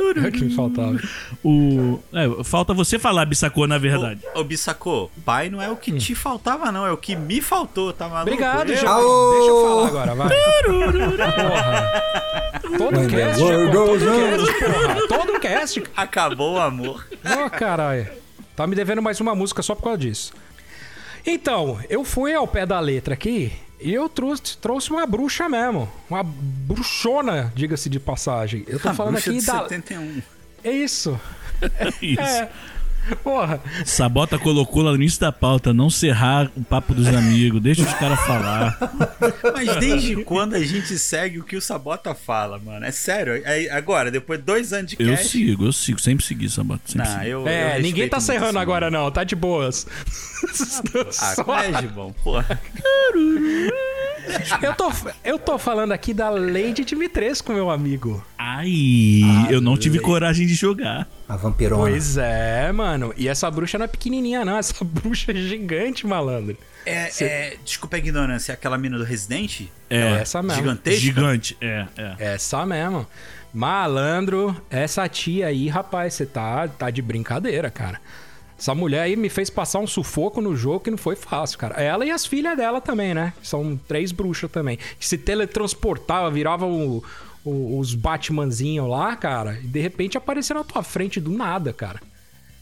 É 0.00 0.28
o 0.28 0.32
que 0.32 0.44
me 0.44 0.54
faltava. 0.54 0.98
O... 1.44 1.98
É, 2.12 2.44
falta 2.44 2.72
você 2.72 2.98
falar, 2.98 3.24
Bissacô, 3.24 3.66
na 3.66 3.78
verdade. 3.78 4.20
Ô, 4.34 4.40
ô 4.40 4.44
Bissacô, 4.44 5.10
pai 5.24 5.50
não 5.50 5.60
é 5.60 5.68
o 5.70 5.76
que 5.76 5.92
hum. 5.92 5.98
te 5.98 6.14
faltava, 6.14 6.70
não. 6.70 6.86
É 6.86 6.92
o 6.92 6.96
que 6.96 7.16
me 7.16 7.40
faltou, 7.40 7.92
tá 7.92 8.08
maluco? 8.08 8.30
Obrigado, 8.32 8.74
João. 8.74 9.32
Deixa 9.32 9.50
eu 9.50 9.62
falar 9.64 9.86
agora, 9.88 10.14
vai. 10.14 10.28
porra. 10.28 11.90
Todo 12.78 13.08
cast, 13.08 13.40
todo 13.72 13.98
cast, 13.98 14.64
porra. 14.64 15.08
Todo 15.08 15.40
cast. 15.40 15.82
Acabou 15.96 16.54
o 16.54 16.60
amor. 16.60 17.06
Ô, 17.12 17.46
oh, 17.46 17.50
caralho. 17.50 18.08
Tá 18.54 18.66
me 18.66 18.74
devendo 18.74 19.02
mais 19.02 19.20
uma 19.20 19.34
música 19.34 19.62
só 19.62 19.74
por 19.74 19.84
causa 19.84 19.98
disso. 19.98 20.32
Então, 21.26 21.78
eu 21.88 22.04
fui 22.04 22.34
ao 22.34 22.46
pé 22.46 22.64
da 22.64 22.80
letra 22.80 23.14
aqui 23.14 23.52
e 23.80 23.92
eu 23.92 24.08
trouxe, 24.08 24.56
trouxe 24.58 24.90
uma 24.90 25.06
bruxa 25.06 25.48
mesmo. 25.48 25.88
Uma 26.10 26.22
bruxona, 26.22 27.52
diga-se 27.54 27.88
de 27.88 28.00
passagem. 28.00 28.64
Eu 28.66 28.80
tô 28.80 28.88
a 28.88 28.94
falando 28.94 29.18
aqui 29.18 29.38
de 29.38 29.46
da. 29.46 29.62
71. 29.62 30.22
É 30.64 30.72
isso. 30.72 31.18
É 31.62 31.88
isso. 32.02 32.20
É. 32.20 32.50
Porra. 33.22 33.60
Sabota 33.84 34.38
colocou 34.38 34.82
lá 34.82 34.90
no 34.90 34.96
início 34.96 35.20
da 35.20 35.32
pauta, 35.32 35.72
não 35.72 35.90
serrar 35.90 36.50
o 36.56 36.64
papo 36.64 36.94
dos 36.94 37.06
amigos, 37.08 37.60
deixa 37.60 37.82
os 37.82 37.94
caras 37.94 38.18
falar. 38.20 38.78
Mas 39.54 39.76
desde 39.76 40.16
quando 40.24 40.54
a 40.54 40.62
gente 40.62 40.98
segue 40.98 41.38
o 41.38 41.44
que 41.44 41.56
o 41.56 41.60
Sabota 41.60 42.14
fala, 42.14 42.58
mano? 42.58 42.84
É 42.84 42.90
sério? 42.90 43.40
É, 43.44 43.70
agora, 43.70 44.10
depois 44.10 44.38
de 44.38 44.44
dois 44.44 44.72
anos 44.72 44.90
de 44.90 44.96
cast... 44.96 45.10
Eu 45.10 45.16
sigo, 45.16 45.64
eu 45.66 45.72
sigo, 45.72 46.00
sempre 46.00 46.24
segui 46.24 46.48
Sabota. 46.48 46.82
Sempre 46.86 47.08
não, 47.08 47.22
eu, 47.24 47.48
é, 47.48 47.78
eu 47.78 47.82
ninguém 47.82 48.08
tá 48.08 48.20
serrando 48.20 48.58
agora 48.58 48.90
não, 48.90 49.10
tá 49.10 49.24
de 49.24 49.34
boas. 49.34 49.86
Ah, 51.20 51.34
Só... 51.34 51.58
é 51.58 51.72
de 51.80 51.88
bom, 51.88 52.12
porra. 52.22 52.60
eu, 54.62 54.74
tô, 54.74 54.92
eu 55.24 55.38
tô 55.38 55.58
falando 55.58 55.92
aqui 55.92 56.12
da 56.12 56.28
Lady 56.30 56.84
Dimitrescu, 56.84 57.52
meu 57.52 57.70
amigo. 57.70 58.24
Ai, 58.36 59.20
a 59.48 59.52
eu 59.52 59.60
não 59.60 59.76
tive 59.76 59.98
coragem 59.98 60.46
de 60.46 60.54
jogar. 60.54 61.08
A 61.28 61.36
vampirona. 61.36 61.82
Pois 61.82 62.16
é, 62.16 62.70
mano. 62.72 63.12
E 63.16 63.28
essa 63.28 63.50
bruxa 63.50 63.78
não 63.78 63.84
é 63.84 63.88
pequenininha, 63.88 64.44
não. 64.44 64.56
Essa 64.56 64.82
bruxa 64.84 65.32
é 65.32 65.34
gigante, 65.34 66.06
malandro. 66.06 66.56
É, 66.86 67.10
Cê... 67.10 67.24
é, 67.24 67.56
desculpa 67.64 67.96
a 67.96 67.98
ignorância, 67.98 68.52
é 68.52 68.54
aquela 68.54 68.78
mina 68.78 68.96
do 68.96 69.04
Resident? 69.04 69.62
É, 69.90 69.98
é 69.98 70.10
essa 70.20 70.42
mesmo. 70.42 70.62
Gigantesca? 70.62 71.00
Gigante, 71.00 71.56
é, 71.60 71.86
é. 71.96 72.14
Essa 72.34 72.64
mesmo. 72.64 73.06
Malandro, 73.52 74.56
essa 74.70 75.08
tia 75.08 75.46
aí, 75.46 75.68
rapaz, 75.68 76.14
você 76.14 76.26
tá, 76.26 76.68
tá 76.68 76.90
de 76.90 77.02
brincadeira, 77.02 77.70
cara. 77.70 78.00
Essa 78.58 78.74
mulher 78.74 79.02
aí 79.02 79.14
me 79.14 79.28
fez 79.28 79.48
passar 79.48 79.78
um 79.78 79.86
sufoco 79.86 80.40
no 80.40 80.56
jogo 80.56 80.80
que 80.80 80.90
não 80.90 80.98
foi 80.98 81.14
fácil, 81.14 81.58
cara. 81.58 81.80
Ela 81.80 82.04
e 82.04 82.10
as 82.10 82.26
filhas 82.26 82.56
dela 82.56 82.80
também, 82.80 83.14
né? 83.14 83.32
São 83.40 83.78
três 83.86 84.10
bruxas 84.10 84.50
também. 84.50 84.78
Que 84.98 85.06
se 85.06 85.16
teletransportava, 85.16 86.28
virava 86.28 86.66
o, 86.66 87.04
o, 87.44 87.78
os 87.78 87.94
Batmanzinhos 87.94 88.88
lá, 88.88 89.14
cara, 89.14 89.60
e 89.62 89.66
de 89.66 89.80
repente 89.80 90.18
aparecer 90.18 90.54
na 90.54 90.64
tua 90.64 90.82
frente 90.82 91.20
do 91.20 91.30
nada, 91.30 91.72
cara. 91.72 92.00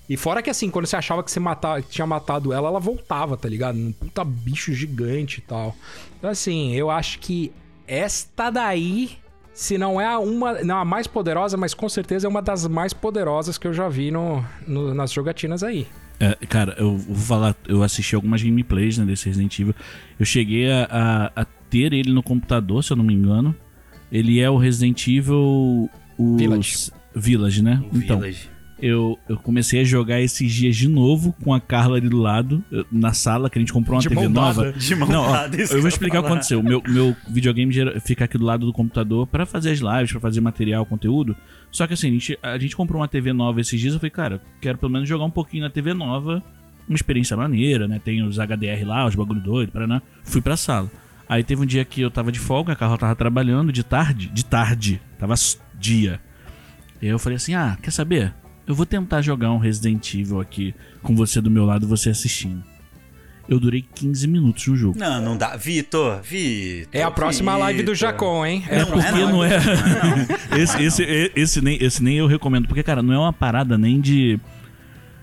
E 0.09 0.17
fora 0.17 0.43
que 0.43 0.51
assim, 0.51 0.71
quando 0.71 0.87
você 0.87 0.97
achava 0.97 1.23
que 1.23 1.31
você 1.31 1.41
matava, 1.41 1.83
tinha 1.83 2.07
matado 2.07 2.53
ela, 2.53 2.69
ela 2.69 2.79
voltava, 2.79 3.37
tá 3.37 3.49
ligado? 3.49 3.77
Um 3.77 3.91
puta 3.91 4.23
bicho 4.23 4.73
gigante 4.73 5.39
e 5.39 5.43
tal. 5.43 5.75
Então 6.19 6.31
assim, 6.31 6.75
eu 6.75 6.91
acho 6.91 7.19
que 7.19 7.53
esta 7.89 8.51
daí, 8.51 9.19
se 9.57 9.79
não 9.79 9.99
é 9.99 10.07
a 10.07 10.19
uma, 10.19 10.63
não 10.63 10.77
a 10.77 10.85
mais 10.85 11.07
poderosa, 11.07 11.57
mas 11.57 11.73
com 11.73 11.89
certeza 11.89 12.27
é 12.27 12.29
uma 12.29 12.43
das 12.43 12.69
mais 12.69 12.93
poderosas 12.93 13.57
que 13.57 13.67
eu 13.67 13.73
já 13.73 13.89
vi 13.89 14.11
no, 14.11 14.45
no 14.67 14.93
nas 14.93 15.11
jogatinas 15.11 15.63
aí. 15.63 15.87
É, 16.21 16.35
cara, 16.47 16.77
eu 16.79 16.95
vou 16.95 17.17
falar, 17.17 17.57
eu 17.67 17.83
assisti 17.83 18.15
algumas 18.15 18.43
gameplays 18.43 18.99
né, 18.99 19.07
desse 19.07 19.27
Resident 19.27 19.59
Evil. 19.59 19.75
Eu 20.21 20.27
cheguei 20.27 20.71
a, 20.71 20.87
a, 20.91 21.43
a 21.43 21.45
ter 21.71 21.95
ele 21.95 22.13
no 22.13 22.23
computador, 22.23 22.85
se 22.85 22.93
eu 22.93 22.99
não 22.99 23.05
me 23.05 23.15
engano. 23.15 23.57
Ele 24.13 24.41
é 24.41 24.51
o 24.51 24.59
Resident 24.59 25.09
Evil. 25.09 25.89
O 26.19 26.37
Village. 26.37 26.91
Village, 27.15 27.63
né? 27.63 27.83
O 27.91 27.97
então, 27.97 28.21
Village. 28.21 28.51
Eu, 28.81 29.19
eu 29.29 29.37
comecei 29.39 29.81
a 29.81 29.85
jogar 29.85 30.21
esses 30.21 30.53
dias 30.53 30.77
de 30.77 30.87
novo 30.89 31.35
com 31.43 31.55
a 31.55 31.61
Carla 31.61 31.97
ali 31.97 32.09
do 32.09 32.19
lado, 32.19 32.63
eu- 32.71 32.85
na 32.93 33.13
sala, 33.13 33.49
que 33.49 33.59
a 33.59 33.61
gente 33.61 33.73
comprou 33.73 33.97
uma 33.97 34.03
De 34.03 34.09
TV 34.09 34.23
mão 34.23 34.31
nova. 34.31 34.65
dada. 34.67 34.79
De 34.79 34.95
mão 34.95 35.09
Não, 35.09 35.23
ó, 35.23 35.33
dada, 35.33 35.57
eu 35.57 35.81
vou 35.81 35.89
explicar 35.89 36.19
o 36.21 36.23
que 36.23 36.29
aconteceu. 36.29 36.63
Meu, 36.63 36.83
meu 36.87 37.17
videogame 37.29 37.73
fica 38.01 38.25
aqui 38.27 38.37
do 38.37 38.45
lado 38.45 38.67
do 38.67 38.73
computador 38.73 39.27
pra 39.27 39.47
fazer 39.47 39.71
as 39.71 39.79
lives, 39.79 40.13
pra 40.13 40.21
fazer 40.21 40.41
material, 40.41 40.85
conteúdo. 40.85 41.35
Só 41.71 41.87
que 41.87 41.95
assim, 41.95 42.09
a 42.09 42.13
gente, 42.13 42.39
a 42.43 42.59
gente 42.59 42.77
comprou 42.77 43.01
uma 43.01 43.09
TV 43.09 43.33
nova 43.33 43.61
esses 43.61 43.81
dias. 43.81 43.95
Eu 43.95 44.01
falei, 44.01 44.11
cara, 44.11 44.41
quero 44.61 44.79
pelo 44.79 44.93
menos 44.93 45.09
jogar 45.09 45.25
um 45.25 45.31
pouquinho 45.31 45.63
na 45.65 45.71
TV 45.71 45.95
nova. 45.95 46.43
Uma 46.89 46.95
experiência 46.95 47.37
maneira, 47.37 47.89
né? 47.89 47.99
Tem 48.03 48.23
os 48.23 48.39
HDR 48.39 48.85
lá, 48.87 49.07
os 49.07 49.15
bagulho 49.17 49.41
doido, 49.41 49.73
Paraná. 49.73 50.01
Fui 50.23 50.41
pra 50.41 50.57
sala. 50.57 50.89
Aí 51.29 51.43
teve 51.43 51.61
um 51.63 51.67
dia 51.67 51.85
que 51.85 52.01
eu 52.01 52.11
tava 52.13 52.31
de 52.31 52.39
folga, 52.39 52.75
a 52.75 52.77
Carla 52.77 52.97
tava 52.97 53.17
trabalhando 53.17 53.73
de 53.73 53.83
tarde. 53.83 54.29
De 54.29 54.45
tarde. 54.45 55.01
Tava 55.19 55.35
dia. 55.77 56.21
E 57.03 57.07
aí 57.07 57.11
eu 57.11 57.19
falei 57.19 57.35
assim: 57.37 57.55
ah, 57.55 57.77
quer 57.83 57.91
saber? 57.91 58.33
Eu 58.67 58.75
vou 58.75 58.85
tentar 58.85 59.23
jogar 59.23 59.53
um 59.53 59.59
Resident 59.59 60.15
Evil 60.15 60.41
aqui 60.41 60.75
com 61.03 61.15
você 61.15 61.41
do 61.41 61.51
meu 61.51 61.65
lado, 61.65 61.87
você 61.87 62.11
assistindo. 62.11 62.63
Eu 63.49 63.61
durei 63.61 63.85
15 63.95 64.27
minutos 64.27 64.67
no 64.67 64.77
jogo. 64.77 64.99
Não, 64.99 65.23
não 65.23 65.37
dá. 65.37 65.57
Vitor, 65.57 66.21
Vitor. 66.21 66.89
É 66.93 67.03
a 67.03 67.11
próxima 67.11 67.57
live 67.57 67.85
do 67.85 67.93
Vitor. 67.93 67.95
Jacon, 67.95 68.45
hein? 68.45 68.65
É 68.69 68.85
porque 68.85 69.01
próxima 69.01 69.19
não 69.31 69.39
live. 69.39 69.55
é. 70.51 70.59
esse, 70.61 70.83
esse, 70.83 71.33
esse, 71.37 71.61
nem, 71.61 71.79
esse 71.81 72.03
nem 72.03 72.19
eu 72.19 72.27
recomendo. 72.27 72.67
Porque, 72.67 72.83
cara, 72.83 73.03
não 73.03 73.15
é 73.15 73.19
uma 73.19 73.33
parada 73.33 73.79
nem 73.79 74.01
de. 74.01 74.41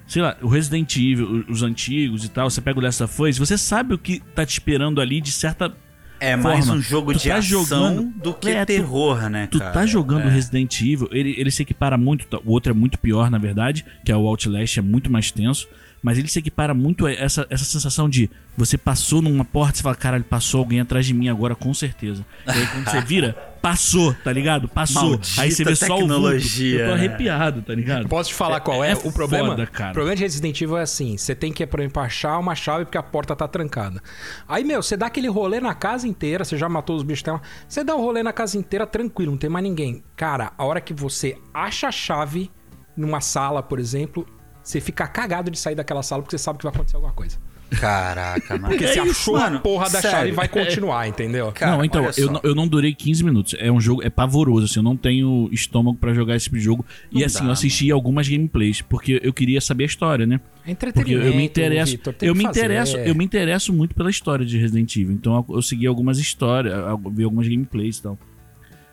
Sei 0.08 0.22
lá, 0.22 0.38
o 0.42 0.48
Resident 0.48 0.96
Evil, 0.96 1.44
os 1.50 1.64
antigos 1.64 2.24
e 2.24 2.30
tal. 2.30 2.50
Você 2.50 2.62
pega 2.62 2.80
o 2.80 2.82
Last 2.82 3.04
of 3.04 3.22
Us, 3.22 3.38
você 3.38 3.58
sabe 3.58 3.94
o 3.94 3.98
que 3.98 4.22
tá 4.34 4.46
te 4.46 4.54
esperando 4.54 5.02
ali 5.02 5.20
de 5.20 5.32
certa. 5.32 5.76
É 6.24 6.36
mais 6.36 6.66
forma. 6.66 6.80
um 6.80 6.82
jogo 6.82 7.14
Tu 7.14 7.20
de 7.20 7.30
tá 7.30 7.36
ação 7.38 7.64
jogando- 7.64 8.04
do 8.16 8.34
que 8.34 8.50
É, 8.50 8.64
tu- 8.64 8.68
terror, 8.68 9.30
né, 9.30 9.48
Tu 9.52 9.60
cara? 9.60 9.72
tá 9.72 9.86
jogando 9.86 10.28
É. 10.28 10.30
Resident 10.30 10.80
Evil, 10.82 11.10
ele, 11.12 11.36
ele 11.38 11.52
se 11.52 11.62
equipara 11.64 11.98
muito. 11.98 12.26
O 12.46 12.52
outro 12.52 12.72
é 12.72 12.74
muito 12.74 12.98
pior, 12.98 13.30
na 13.30 13.38
verdade, 13.38 13.86
que 14.06 14.12
é 14.12 14.16
o 14.16 14.26
Outlast, 14.28 14.78
é 14.80 14.82
muito 14.82 15.12
mais 15.12 15.32
tenso. 15.32 15.68
Mas 16.04 16.18
ele 16.18 16.28
se 16.28 16.38
equipara 16.38 16.74
muito 16.74 17.06
a 17.06 17.12
essa, 17.12 17.48
essa 17.50 17.64
sensação 17.64 18.10
de 18.10 18.30
você 18.58 18.78
passou 18.78 19.22
numa 19.22 19.46
porta 19.46 19.76
e 19.76 19.78
você 19.78 19.84
fala, 19.84 19.96
caralho, 19.96 20.24
passou 20.26 20.60
alguém 20.60 20.82
atrás 20.82 21.06
de 21.06 21.14
mim 21.14 21.30
agora, 21.30 21.56
com 21.56 21.74
certeza. 21.74 22.26
E 22.46 22.52
aí 22.52 22.68
quando 22.68 22.90
você 22.90 23.02
vira, 23.02 23.34
passou, 23.62 24.14
tá 24.16 24.34
ligado? 24.34 24.68
Passou. 24.68 25.12
Maldita 25.12 25.42
aí 25.42 25.50
você 25.50 25.64
vê 25.64 25.76
só 25.78 25.98
o 25.98 26.06
vulto. 26.06 26.34
Eu 26.34 26.80
tô 26.80 26.86
né? 26.86 26.94
arrepiado, 26.94 27.62
tá 27.62 27.74
ligado? 27.74 28.10
Posso 28.10 28.30
te 28.32 28.36
falar 28.36 28.60
qual 28.60 28.84
é, 28.84 28.92
é 28.92 28.96
o 28.96 29.12
problema? 29.14 29.52
foda, 29.52 29.66
cara. 29.66 29.92
O 29.92 29.94
problema 29.94 30.18
de 30.18 30.24
Resident 30.24 30.62
Evil 30.62 30.78
é 30.78 30.82
assim: 30.82 31.18
você 31.18 31.34
tem 31.34 31.54
que, 31.54 31.66
por 31.66 31.80
exemplo, 31.80 32.04
achar 32.04 32.38
uma 32.38 32.54
chave 32.54 32.84
porque 32.84 32.98
a 32.98 33.04
porta 33.04 33.34
tá 33.34 33.48
trancada. 33.48 34.04
Aí, 34.46 34.66
meu, 34.66 34.84
você 34.84 34.98
dá 34.98 35.06
aquele 35.06 35.30
rolê 35.30 35.62
na 35.62 35.74
casa 35.74 36.06
inteira, 36.06 36.44
você 36.44 36.58
já 36.58 36.68
matou 36.68 36.98
os 36.98 37.04
bichos, 37.04 37.24
você 37.66 37.82
dá 37.82 37.96
o 37.96 38.02
rolê 38.02 38.22
na 38.22 38.34
casa 38.34 38.58
inteira 38.58 38.86
tranquilo, 38.86 39.32
não 39.32 39.38
tem 39.38 39.50
mais 39.50 39.64
ninguém. 39.64 40.04
Cara, 40.18 40.52
a 40.58 40.66
hora 40.66 40.82
que 40.82 40.94
você 40.94 41.38
acha 41.54 41.88
a 41.88 41.92
chave 41.92 42.52
numa 42.98 43.22
sala, 43.22 43.64
por 43.64 43.80
exemplo, 43.80 44.28
você 44.64 44.80
fica 44.80 45.06
cagado 45.08 45.52
de 45.52 45.60
sair 45.60 45.76
daquela 45.76 46.02
sala 46.02 46.22
porque 46.24 46.38
você 46.38 46.44
sabe 46.44 46.58
que 46.60 46.64
vai 46.66 46.74
acontecer 46.74 46.96
alguma 46.96 47.14
coisa. 47.14 47.38
Caraca, 47.80 48.54
mano. 48.58 48.68
Porque 48.70 48.88
você 48.88 49.00
É 49.00 49.04
isso, 49.04 49.32
achou 49.32 49.34
mano. 49.40 49.58
a 49.58 49.60
porra 49.60 49.86
da 49.86 50.00
Sério. 50.02 50.10
chave 50.12 50.30
e 50.30 50.32
vai 50.32 50.48
continuar, 50.48 51.08
entendeu? 51.08 51.52
Cara, 51.52 51.72
não, 51.76 51.84
então, 51.84 52.08
eu 52.18 52.40
eu 52.44 52.54
não 52.56 52.68
durei 52.68 52.94
15 52.94 53.24
minutos. 53.24 53.56
É 53.58 53.72
um 53.72 53.82
jogo, 53.82 54.04
é 54.04 54.12
pavoroso, 54.12 54.66
assim, 54.66 54.80
eu 54.80 54.84
não 54.84 54.96
tenho 54.96 55.50
estômago 55.52 55.98
pra 55.98 56.14
jogar 56.14 56.36
esse 56.36 56.46
tipo 56.46 56.58
de 56.58 56.64
jogo. 56.64 56.86
e 57.12 57.20
Não 57.20 57.26
assim, 57.26 57.40
dá, 57.40 57.46
eu 57.46 57.52
assisti 57.52 57.90
algumas 57.92 58.28
gameplays, 58.30 58.82
porque 58.82 59.20
eu 59.24 59.34
queria 59.34 59.60
saber 59.60 59.86
a 59.86 59.88
história, 59.88 60.26
né? 60.28 60.36
É 60.36 60.74
Porque 60.76 60.88
entretenimento. 60.90 61.28
eu 61.28 61.36
me 61.36 61.44
interesso, 61.46 61.92
Vitor, 61.94 62.14
tem 62.14 62.28
eu 62.30 62.34
que 62.34 62.38
me 62.38 62.46
fazer. 62.46 62.60
interesso, 62.60 62.98
eu 62.98 63.16
me 63.16 63.26
interesso 63.26 63.74
muito 63.74 63.96
pela 63.96 64.10
história 64.12 64.46
de 64.46 64.58
Resident 64.58 64.96
Evil. 64.96 65.14
Então 65.14 65.44
eu, 65.50 65.56
eu 65.56 65.62
segui 65.64 65.88
algumas 65.88 66.20
histórias, 66.20 66.74
eu 66.74 66.98
vi 67.12 67.24
algumas 67.24 67.48
gameplays 67.48 67.98
e 67.98 68.04
tal. 68.04 68.20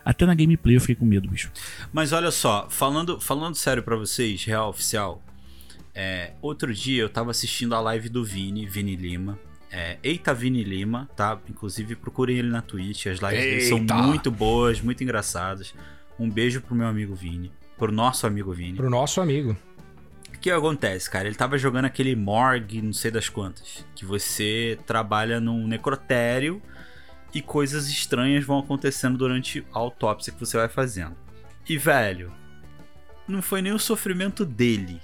Até 0.03 0.25
na 0.25 0.35
gameplay 0.35 0.77
eu 0.77 0.81
fiquei 0.81 0.95
com 0.97 1.05
medo, 1.05 1.29
bicho. 1.29 1.53
Mas 1.93 2.13
olha 2.13 2.31
só, 2.31 2.67
falando, 2.71 3.21
falando 3.21 3.55
sério 3.55 3.83
pra 3.83 3.95
vocês, 3.97 4.43
real 4.45 4.71
oficial. 4.71 5.23
É, 5.95 6.33
outro 6.41 6.73
dia 6.73 7.03
eu 7.03 7.09
tava 7.09 7.31
assistindo 7.31 7.75
a 7.75 7.81
live 7.81 8.09
do 8.09 8.25
Vini, 8.25 8.67
Vini 8.67 8.97
Lima. 8.97 9.39
É, 9.71 9.99
Eita 10.03 10.35
Vini 10.35 10.65
Lima, 10.65 11.09
tá? 11.15 11.39
Inclusive 11.49 11.95
procurem 11.95 12.39
ele 12.39 12.49
na 12.49 12.61
Twitch. 12.61 13.07
As 13.07 13.19
lives 13.19 13.45
dele 13.45 13.61
são 13.63 13.79
Eita! 13.79 13.95
muito 13.95 14.31
boas, 14.31 14.81
muito 14.81 15.03
engraçadas. 15.03 15.75
Um 16.19 16.29
beijo 16.29 16.61
pro 16.61 16.75
meu 16.75 16.87
amigo 16.87 17.15
Vini. 17.15 17.53
Pro 17.79 17.93
nosso 17.93 18.27
amigo 18.27 18.53
Vini. 18.53 18.77
Pro 18.77 18.91
nosso 18.91 19.21
amigo. 19.21 19.57
O 20.35 20.39
que 20.41 20.51
acontece, 20.51 21.09
cara? 21.11 21.29
Ele 21.29 21.37
tava 21.37 21.59
jogando 21.59 21.85
aquele 21.85 22.17
morgue, 22.17 22.81
não 22.81 22.93
sei 22.93 23.11
das 23.11 23.29
quantas. 23.29 23.85
Que 23.95 24.05
você 24.05 24.79
trabalha 24.87 25.39
num 25.39 25.67
necrotério 25.67 26.63
e 27.35 27.41
coisas 27.41 27.89
estranhas 27.89 28.45
vão 28.45 28.59
acontecendo 28.59 29.19
durante 29.19 29.65
a 29.73 29.79
autópsia 29.79 30.33
que 30.33 30.41
você 30.41 30.57
vai 30.57 30.69
fazendo. 30.69 31.17
E, 31.69 31.77
velho, 31.77 32.33
não 33.29 33.41
foi 33.41 33.63
nem 33.63 33.73
o 33.73 33.79
sofrimento 33.79 34.45
dele. 34.45 35.01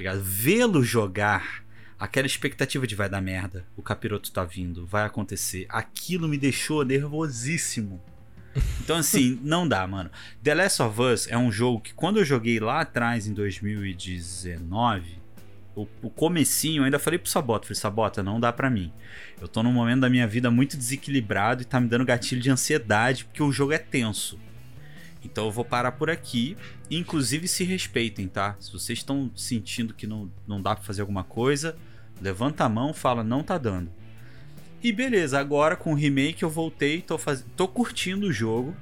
Ligado? 0.00 0.22
Vê-lo 0.22 0.82
jogar, 0.82 1.62
aquela 1.98 2.26
expectativa 2.26 2.86
de 2.86 2.94
vai 2.94 3.06
dar 3.06 3.20
merda, 3.20 3.66
o 3.76 3.82
capiroto 3.82 4.32
tá 4.32 4.42
vindo, 4.42 4.86
vai 4.86 5.04
acontecer. 5.04 5.66
Aquilo 5.68 6.26
me 6.26 6.38
deixou 6.38 6.82
nervosíssimo. 6.86 8.00
Então, 8.82 8.96
assim, 8.96 9.38
não 9.44 9.68
dá, 9.68 9.86
mano. 9.86 10.10
The 10.42 10.54
Last 10.54 10.80
of 10.80 11.02
Us 11.02 11.28
é 11.28 11.36
um 11.36 11.52
jogo 11.52 11.82
que 11.82 11.92
quando 11.92 12.18
eu 12.18 12.24
joguei 12.24 12.58
lá 12.58 12.80
atrás, 12.80 13.26
em 13.26 13.34
2019, 13.34 15.18
o, 15.76 15.86
o 16.00 16.08
comecinho, 16.08 16.80
eu 16.80 16.84
ainda 16.84 16.98
falei 16.98 17.18
pro 17.18 17.30
Sabota, 17.30 17.66
falei, 17.66 17.78
Sabota, 17.78 18.22
não 18.22 18.40
dá 18.40 18.50
pra 18.50 18.70
mim. 18.70 18.90
Eu 19.38 19.46
tô 19.46 19.62
num 19.62 19.70
momento 19.70 20.00
da 20.00 20.08
minha 20.08 20.26
vida 20.26 20.50
muito 20.50 20.78
desequilibrado 20.78 21.60
e 21.60 21.66
tá 21.66 21.78
me 21.78 21.88
dando 21.88 22.06
gatilho 22.06 22.40
de 22.40 22.50
ansiedade, 22.50 23.26
porque 23.26 23.42
o 23.42 23.52
jogo 23.52 23.74
é 23.74 23.78
tenso. 23.78 24.38
Então 25.24 25.46
eu 25.46 25.50
vou 25.50 25.64
parar 25.64 25.92
por 25.92 26.10
aqui. 26.10 26.56
Inclusive 26.90 27.46
se 27.46 27.64
respeitem, 27.64 28.26
tá? 28.28 28.56
Se 28.58 28.72
vocês 28.72 28.98
estão 28.98 29.30
sentindo 29.36 29.94
que 29.94 30.06
não, 30.06 30.30
não 30.46 30.60
dá 30.60 30.74
pra 30.74 30.84
fazer 30.84 31.00
alguma 31.00 31.24
coisa, 31.24 31.76
levanta 32.20 32.64
a 32.64 32.68
mão, 32.68 32.92
fala, 32.92 33.22
não 33.22 33.42
tá 33.42 33.58
dando. 33.58 33.90
E 34.82 34.92
beleza, 34.92 35.38
agora 35.38 35.76
com 35.76 35.92
o 35.92 35.96
remake 35.96 36.42
eu 36.42 36.48
voltei, 36.48 37.02
tô, 37.02 37.18
faz... 37.18 37.44
tô 37.54 37.68
curtindo 37.68 38.28
o 38.28 38.32
jogo. 38.32 38.74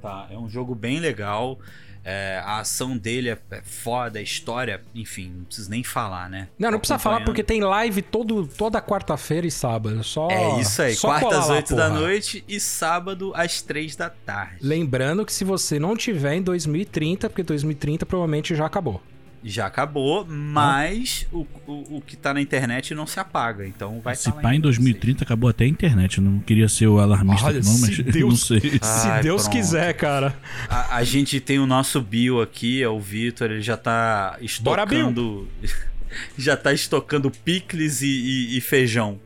Tá, 0.00 0.28
é 0.30 0.38
um 0.38 0.48
jogo 0.48 0.74
bem 0.74 1.00
legal. 1.00 1.58
É, 2.04 2.40
a 2.44 2.60
ação 2.60 2.96
dele 2.96 3.30
é, 3.30 3.38
é 3.50 3.62
foda, 3.62 4.18
a 4.18 4.22
história, 4.22 4.80
enfim, 4.94 5.32
não 5.36 5.44
preciso 5.44 5.70
nem 5.70 5.84
falar, 5.84 6.28
né? 6.30 6.48
Não, 6.58 6.70
não 6.70 6.78
precisa 6.78 6.98
falar 6.98 7.24
porque 7.24 7.42
tem 7.42 7.60
live 7.60 8.02
todo, 8.02 8.46
toda 8.46 8.80
quarta-feira 8.80 9.46
e 9.46 9.50
sábado. 9.50 10.02
Só, 10.02 10.28
É 10.30 10.60
isso 10.60 10.82
aí, 10.82 10.96
quarta 10.96 11.38
às 11.38 11.48
lá, 11.48 11.54
8 11.56 11.76
da 11.76 11.88
noite 11.88 12.44
e 12.48 12.58
sábado 12.58 13.32
às 13.34 13.60
3 13.62 13.96
da 13.96 14.08
tarde. 14.10 14.56
Lembrando 14.62 15.24
que 15.24 15.32
se 15.32 15.44
você 15.44 15.78
não 15.78 15.96
tiver 15.96 16.34
em 16.34 16.42
2030, 16.42 17.28
porque 17.28 17.42
2030 17.42 18.06
provavelmente 18.06 18.54
já 18.54 18.66
acabou. 18.66 19.02
Já 19.42 19.64
acabou, 19.66 20.26
mas 20.28 21.26
o, 21.32 21.46
o, 21.66 21.96
o 21.96 22.02
que 22.06 22.14
tá 22.14 22.34
na 22.34 22.42
internet 22.42 22.94
não 22.94 23.06
se 23.06 23.18
apaga, 23.18 23.66
então 23.66 23.98
vai 24.02 24.14
Se 24.14 24.24
tá 24.24 24.32
pá, 24.32 24.38
em 24.54 24.60
pra 24.60 24.68
vocês. 24.70 24.76
2030 24.84 25.24
acabou 25.24 25.48
até 25.48 25.64
a 25.64 25.66
internet. 25.66 26.18
Eu 26.18 26.24
não 26.24 26.40
queria 26.40 26.68
ser 26.68 26.86
o 26.88 26.98
alarmista, 27.00 27.46
Olha, 27.46 27.60
não, 27.62 27.78
mas 27.78 27.96
se 27.96 28.00
eu 28.04 28.12
Deus- 28.12 28.28
não 28.28 28.36
sei. 28.36 28.78
Ai, 28.82 29.16
se 29.18 29.22
Deus 29.22 29.42
pronto. 29.44 29.56
quiser, 29.56 29.94
cara. 29.94 30.36
A, 30.68 30.96
a 30.96 31.04
gente 31.04 31.40
tem 31.40 31.58
o 31.58 31.64
nosso 31.64 32.02
Bill 32.02 32.42
aqui, 32.42 32.82
é 32.82 32.88
o 32.88 33.00
Vitor, 33.00 33.50
ele 33.50 33.62
já 33.62 33.78
tá 33.78 34.38
Bora, 34.60 34.84
Bill! 34.84 34.98
estocando. 35.08 35.48
já 36.36 36.56
tá 36.56 36.72
estocando 36.74 37.30
picles 37.30 38.02
e, 38.02 38.06
e- 38.08 38.58
e 38.58 38.60
feijão. 38.60 39.18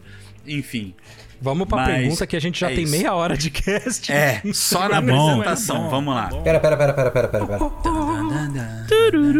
Enfim. 0.46 0.94
Vamos 1.40 1.66
pra 1.68 1.79
Mas 1.79 1.97
pergunta 1.99 2.27
que 2.27 2.37
a 2.37 2.40
gente 2.40 2.61
já 2.61 2.70
é 2.70 2.75
tem 2.75 2.85
isso. 2.85 2.92
meia 2.97 3.14
hora 3.14 3.37
de 3.37 3.51
cast. 3.51 4.11
É, 4.12 4.40
só 4.53 4.88
na 4.88 4.99
apresentação. 4.99 5.85
bom, 5.85 5.90
Vamos 5.90 6.14
lá. 6.14 6.29
Pera, 6.42 6.59
pera, 6.61 6.77
pera, 6.77 6.92
pera, 6.94 7.11
pera, 7.11 7.29
pera, 7.29 7.47
pera. 7.47 7.59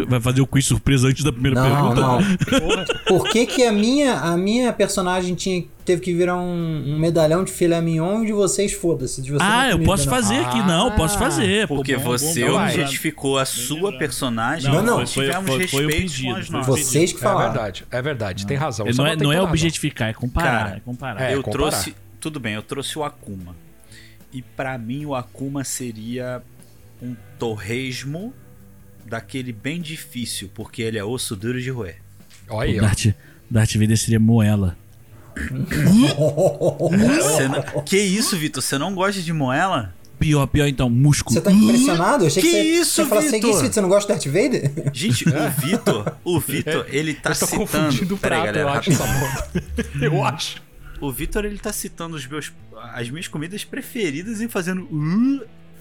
Vai 0.07 0.19
fazer 0.21 0.41
o 0.41 0.47
quiz 0.47 0.65
surpresa 0.65 1.07
antes 1.07 1.23
da 1.23 1.31
primeira 1.31 1.59
Não, 1.61 1.93
pergunta? 1.93 2.01
não. 2.01 2.85
Por 3.07 3.29
que 3.29 3.45
que 3.45 3.63
a 3.63 3.71
minha, 3.71 4.13
a 4.13 4.37
minha 4.37 4.71
personagem 4.73 5.35
tinha, 5.35 5.63
teve 5.85 6.01
que 6.01 6.13
virar 6.13 6.37
um, 6.37 6.95
um 6.95 6.97
medalhão 6.99 7.43
de 7.43 7.51
filé 7.51 7.79
mignon 7.79 8.23
e 8.23 8.25
de 8.25 8.33
vocês, 8.33 8.73
foda-se. 8.73 9.21
de 9.21 9.31
vocês 9.31 9.47
Ah, 9.49 9.63
não 9.65 9.69
eu 9.71 9.79
posso 9.83 10.05
não. 10.05 10.13
fazer 10.13 10.35
aqui, 10.39 10.57
não, 10.63 10.91
posso 10.95 11.17
fazer. 11.19 11.67
Pô, 11.67 11.75
Porque 11.75 11.95
você 11.95 12.43
objetificou 12.43 13.37
a 13.37 13.45
sua 13.45 13.97
personagem. 13.97 14.71
Não, 14.71 14.83
não. 14.83 15.05
tivemos 15.05 15.45
Foi- 15.49 15.67
foi 15.67 15.85
o 15.85 15.87
respeito 15.89 16.45
com 16.47 16.51
nossas. 16.51 16.65
Vocês 16.67 17.11
que 17.13 17.19
É 17.19 17.21
falaram. 17.21 17.53
verdade, 17.53 17.85
é 17.91 18.01
verdade, 18.01 18.47
tem 18.47 18.57
razão. 18.57 18.85
Não 18.95 19.05
é, 19.05 19.15
não 19.15 19.31
é 19.31 19.41
objetificar, 19.41 20.09
é 20.09 20.13
comparar. 20.13 20.63
Cara, 20.65 20.77
é 20.77 20.79
comparar. 20.79 21.21
é, 21.21 21.35
eu 21.35 21.43
comparar. 21.43 21.69
trouxe. 21.69 21.95
Tudo 22.19 22.39
bem, 22.39 22.55
eu 22.55 22.63
trouxe 22.63 22.97
o 22.97 23.03
Akuma. 23.03 23.55
E 24.33 24.41
pra 24.41 24.77
mim 24.77 25.05
o 25.05 25.13
Akuma 25.15 25.63
seria 25.63 26.41
um 27.01 27.15
torresmo 27.37 28.33
daquele 29.05 29.53
bem 29.53 29.79
difícil, 29.79 30.49
porque 30.53 30.81
ele 30.81 30.97
é 30.97 31.03
osso 31.03 31.35
duro 31.35 31.61
de 31.61 31.69
roer. 31.69 31.97
Olha 32.49 32.69
aí, 32.71 32.79
ó. 32.79 32.81
Darth, 32.81 33.05
Darth 33.49 33.73
Vader 33.75 33.97
seria 33.97 34.19
moela. 34.19 34.75
Você 35.35 35.47
não- 37.47 37.83
Que 37.83 37.97
isso, 37.97 38.37
Vitor? 38.37 38.61
Você 38.63 38.77
não 38.77 38.93
gosta 38.93 39.21
de 39.21 39.33
moela? 39.33 39.93
pior, 40.17 40.47
pior 40.47 40.65
então, 40.67 40.89
músculo. 40.89 41.33
Você 41.35 41.41
tá 41.41 41.51
impressionado? 41.51 42.23
Eu 42.23 42.27
achei 42.27 42.41
que, 42.41 42.49
Que 42.49 42.55
você, 42.55 42.61
isso, 42.63 42.91
você 42.91 43.01
ia 43.01 43.07
falar 43.07 43.21
assim, 43.21 43.29
que 43.31 43.35
Vitor? 43.35 43.49
isso, 43.51 43.59
Vitor? 43.59 43.73
Você 43.73 43.81
não 43.81 43.89
gosta 43.89 44.15
de 44.17 44.29
Darth 44.29 44.33
Vader? 44.33 44.71
Gente, 44.93 45.25
o 45.27 45.31
Vitor, 45.61 46.17
o 46.23 46.39
Vitor, 46.39 46.85
ele 46.89 47.13
tá 47.13 47.31
eu 47.31 47.35
tô 47.35 47.45
citando. 47.45 47.61
confundindo 47.65 48.13
o 48.13 48.15
aí, 48.15 48.21
prato, 48.21 48.45
galera, 48.45 48.59
eu 48.59 48.69
acho. 48.69 48.91
Eu 50.01 50.23
acho. 50.25 50.63
O 51.01 51.11
Vitor, 51.11 51.43
ele 51.43 51.57
tá 51.57 51.73
citando 51.73 52.15
os 52.15 52.25
meus, 52.25 52.51
as 52.93 53.09
minhas 53.09 53.27
comidas 53.27 53.65
preferidas 53.65 54.39
e 54.39 54.47
fazendo. 54.47 54.87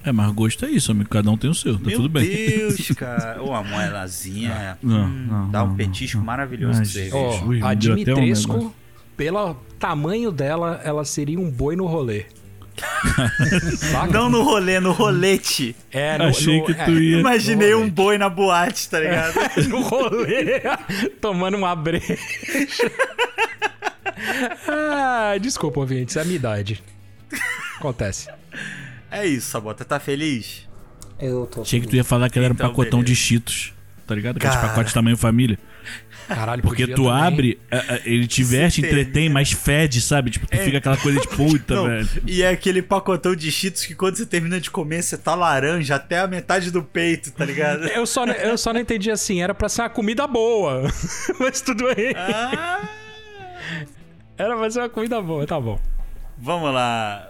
É, 0.04 0.10
mas 0.12 0.32
gosto 0.32 0.66
é 0.66 0.70
isso, 0.70 0.90
amigo. 0.90 1.08
Cada 1.08 1.30
um 1.30 1.38
tem 1.38 1.48
o 1.48 1.54
seu, 1.54 1.78
tá 1.78 1.86
meu 1.86 1.96
tudo 1.96 2.08
bem. 2.08 2.26
Deus, 2.26 2.88
cara. 2.98 3.40
Ô, 3.42 3.54
a 3.54 3.62
moelazinha. 3.62 4.76
Não, 4.82 5.04
hum, 5.04 5.26
não, 5.30 5.50
dá 5.50 5.62
um 5.64 5.68
não, 5.68 5.76
petisco 5.76 6.18
não. 6.18 6.24
maravilhoso 6.24 6.82
de 6.82 6.88
cerveja. 6.88 7.16
Ó, 7.16 7.44
Ui, 7.46 7.62
a 7.62 7.72
Dimitrescu. 7.72 8.74
Pelo 9.16 9.54
tamanho 9.78 10.30
dela, 10.32 10.80
ela 10.84 11.04
seria 11.04 11.38
um 11.38 11.50
boi 11.50 11.76
no 11.76 11.86
rolê. 11.86 12.26
Não 14.12 14.28
no 14.28 14.42
rolê, 14.42 14.80
no 14.80 14.90
rolete. 14.92 15.76
É, 15.92 16.18
no, 16.18 16.24
Achei 16.24 16.58
no- 16.60 16.66
que 16.66 16.72
é, 16.72 16.84
tu 16.84 16.90
ia. 16.90 17.18
Imaginei 17.18 17.74
um 17.74 17.88
boi 17.88 18.18
na 18.18 18.28
boate, 18.28 18.88
tá 18.88 18.98
ligado? 18.98 19.34
no 19.68 19.80
rolê, 19.82 20.60
tomando 21.20 21.56
uma 21.56 21.74
breja. 21.76 22.18
ah, 24.68 25.36
desculpa, 25.40 25.80
ouvinte, 25.80 26.10
isso 26.10 26.18
é 26.18 26.22
a 26.22 26.24
minha 26.24 26.36
idade. 26.36 26.82
Acontece. 27.78 28.28
É 29.10 29.26
isso, 29.26 29.48
Sabota. 29.50 29.84
Tá 29.84 30.00
feliz? 30.00 30.66
Eu 31.20 31.46
tô. 31.46 31.62
Achei 31.62 31.80
que 31.80 31.86
tu 31.86 31.96
ia 31.96 32.04
falar 32.04 32.28
que 32.30 32.38
ele 32.38 32.46
era 32.46 32.54
um 32.54 32.56
Então, 32.56 32.68
pacotão 32.68 33.00
beleza. 33.00 33.14
de 33.14 33.16
cheetos. 33.16 33.73
Tá 34.06 34.14
ligado? 34.14 34.36
Aqueles 34.36 34.54
Cara. 34.56 34.68
pacotes 34.68 34.92
tamanho 34.92 35.16
família. 35.16 35.58
Caralho, 36.28 36.62
Porque 36.62 36.82
podia 36.82 36.94
tu 36.96 37.04
também. 37.04 37.22
abre, 37.22 37.58
a- 37.70 37.76
a- 37.94 38.00
ele 38.06 38.26
te 38.26 38.42
veste, 38.42 38.80
entretém, 38.80 39.28
mas 39.28 39.52
fede, 39.52 40.00
sabe? 40.00 40.30
Tipo, 40.30 40.46
tu 40.46 40.56
fica 40.56 40.78
aquela 40.78 40.96
coisa 40.96 41.20
de 41.20 41.28
puta, 41.28 41.74
Não, 41.76 41.84
velho. 41.86 42.08
e 42.26 42.42
é 42.42 42.48
aquele 42.48 42.80
pacotão 42.82 43.34
de 43.36 43.50
cheetos 43.52 43.84
que 43.84 43.94
quando 43.94 44.16
você 44.16 44.24
termina 44.24 44.58
de 44.58 44.70
comer, 44.70 45.02
você 45.02 45.18
tá 45.18 45.34
laranja 45.34 45.94
até 45.96 46.20
a 46.20 46.26
metade 46.26 46.70
do 46.70 46.82
peito, 46.82 47.30
tá 47.32 47.44
ligado? 47.44 47.86
Eu 47.88 48.06
só, 48.06 48.24
eu 48.26 48.56
só 48.56 48.72
não 48.72 48.80
entendi 48.80 49.10
assim, 49.10 49.42
era 49.42 49.54
pra 49.54 49.68
ser 49.68 49.82
uma 49.82 49.90
comida 49.90 50.26
boa. 50.26 50.82
Mas 51.38 51.60
tudo 51.60 51.84
bem. 51.94 52.14
Ah, 52.16 52.80
Era 54.38 54.56
pra 54.56 54.70
ser 54.70 54.78
uma 54.80 54.88
comida 54.88 55.20
boa, 55.20 55.46
tá 55.46 55.60
bom. 55.60 55.78
vamos 56.38 56.72
lá. 56.72 57.26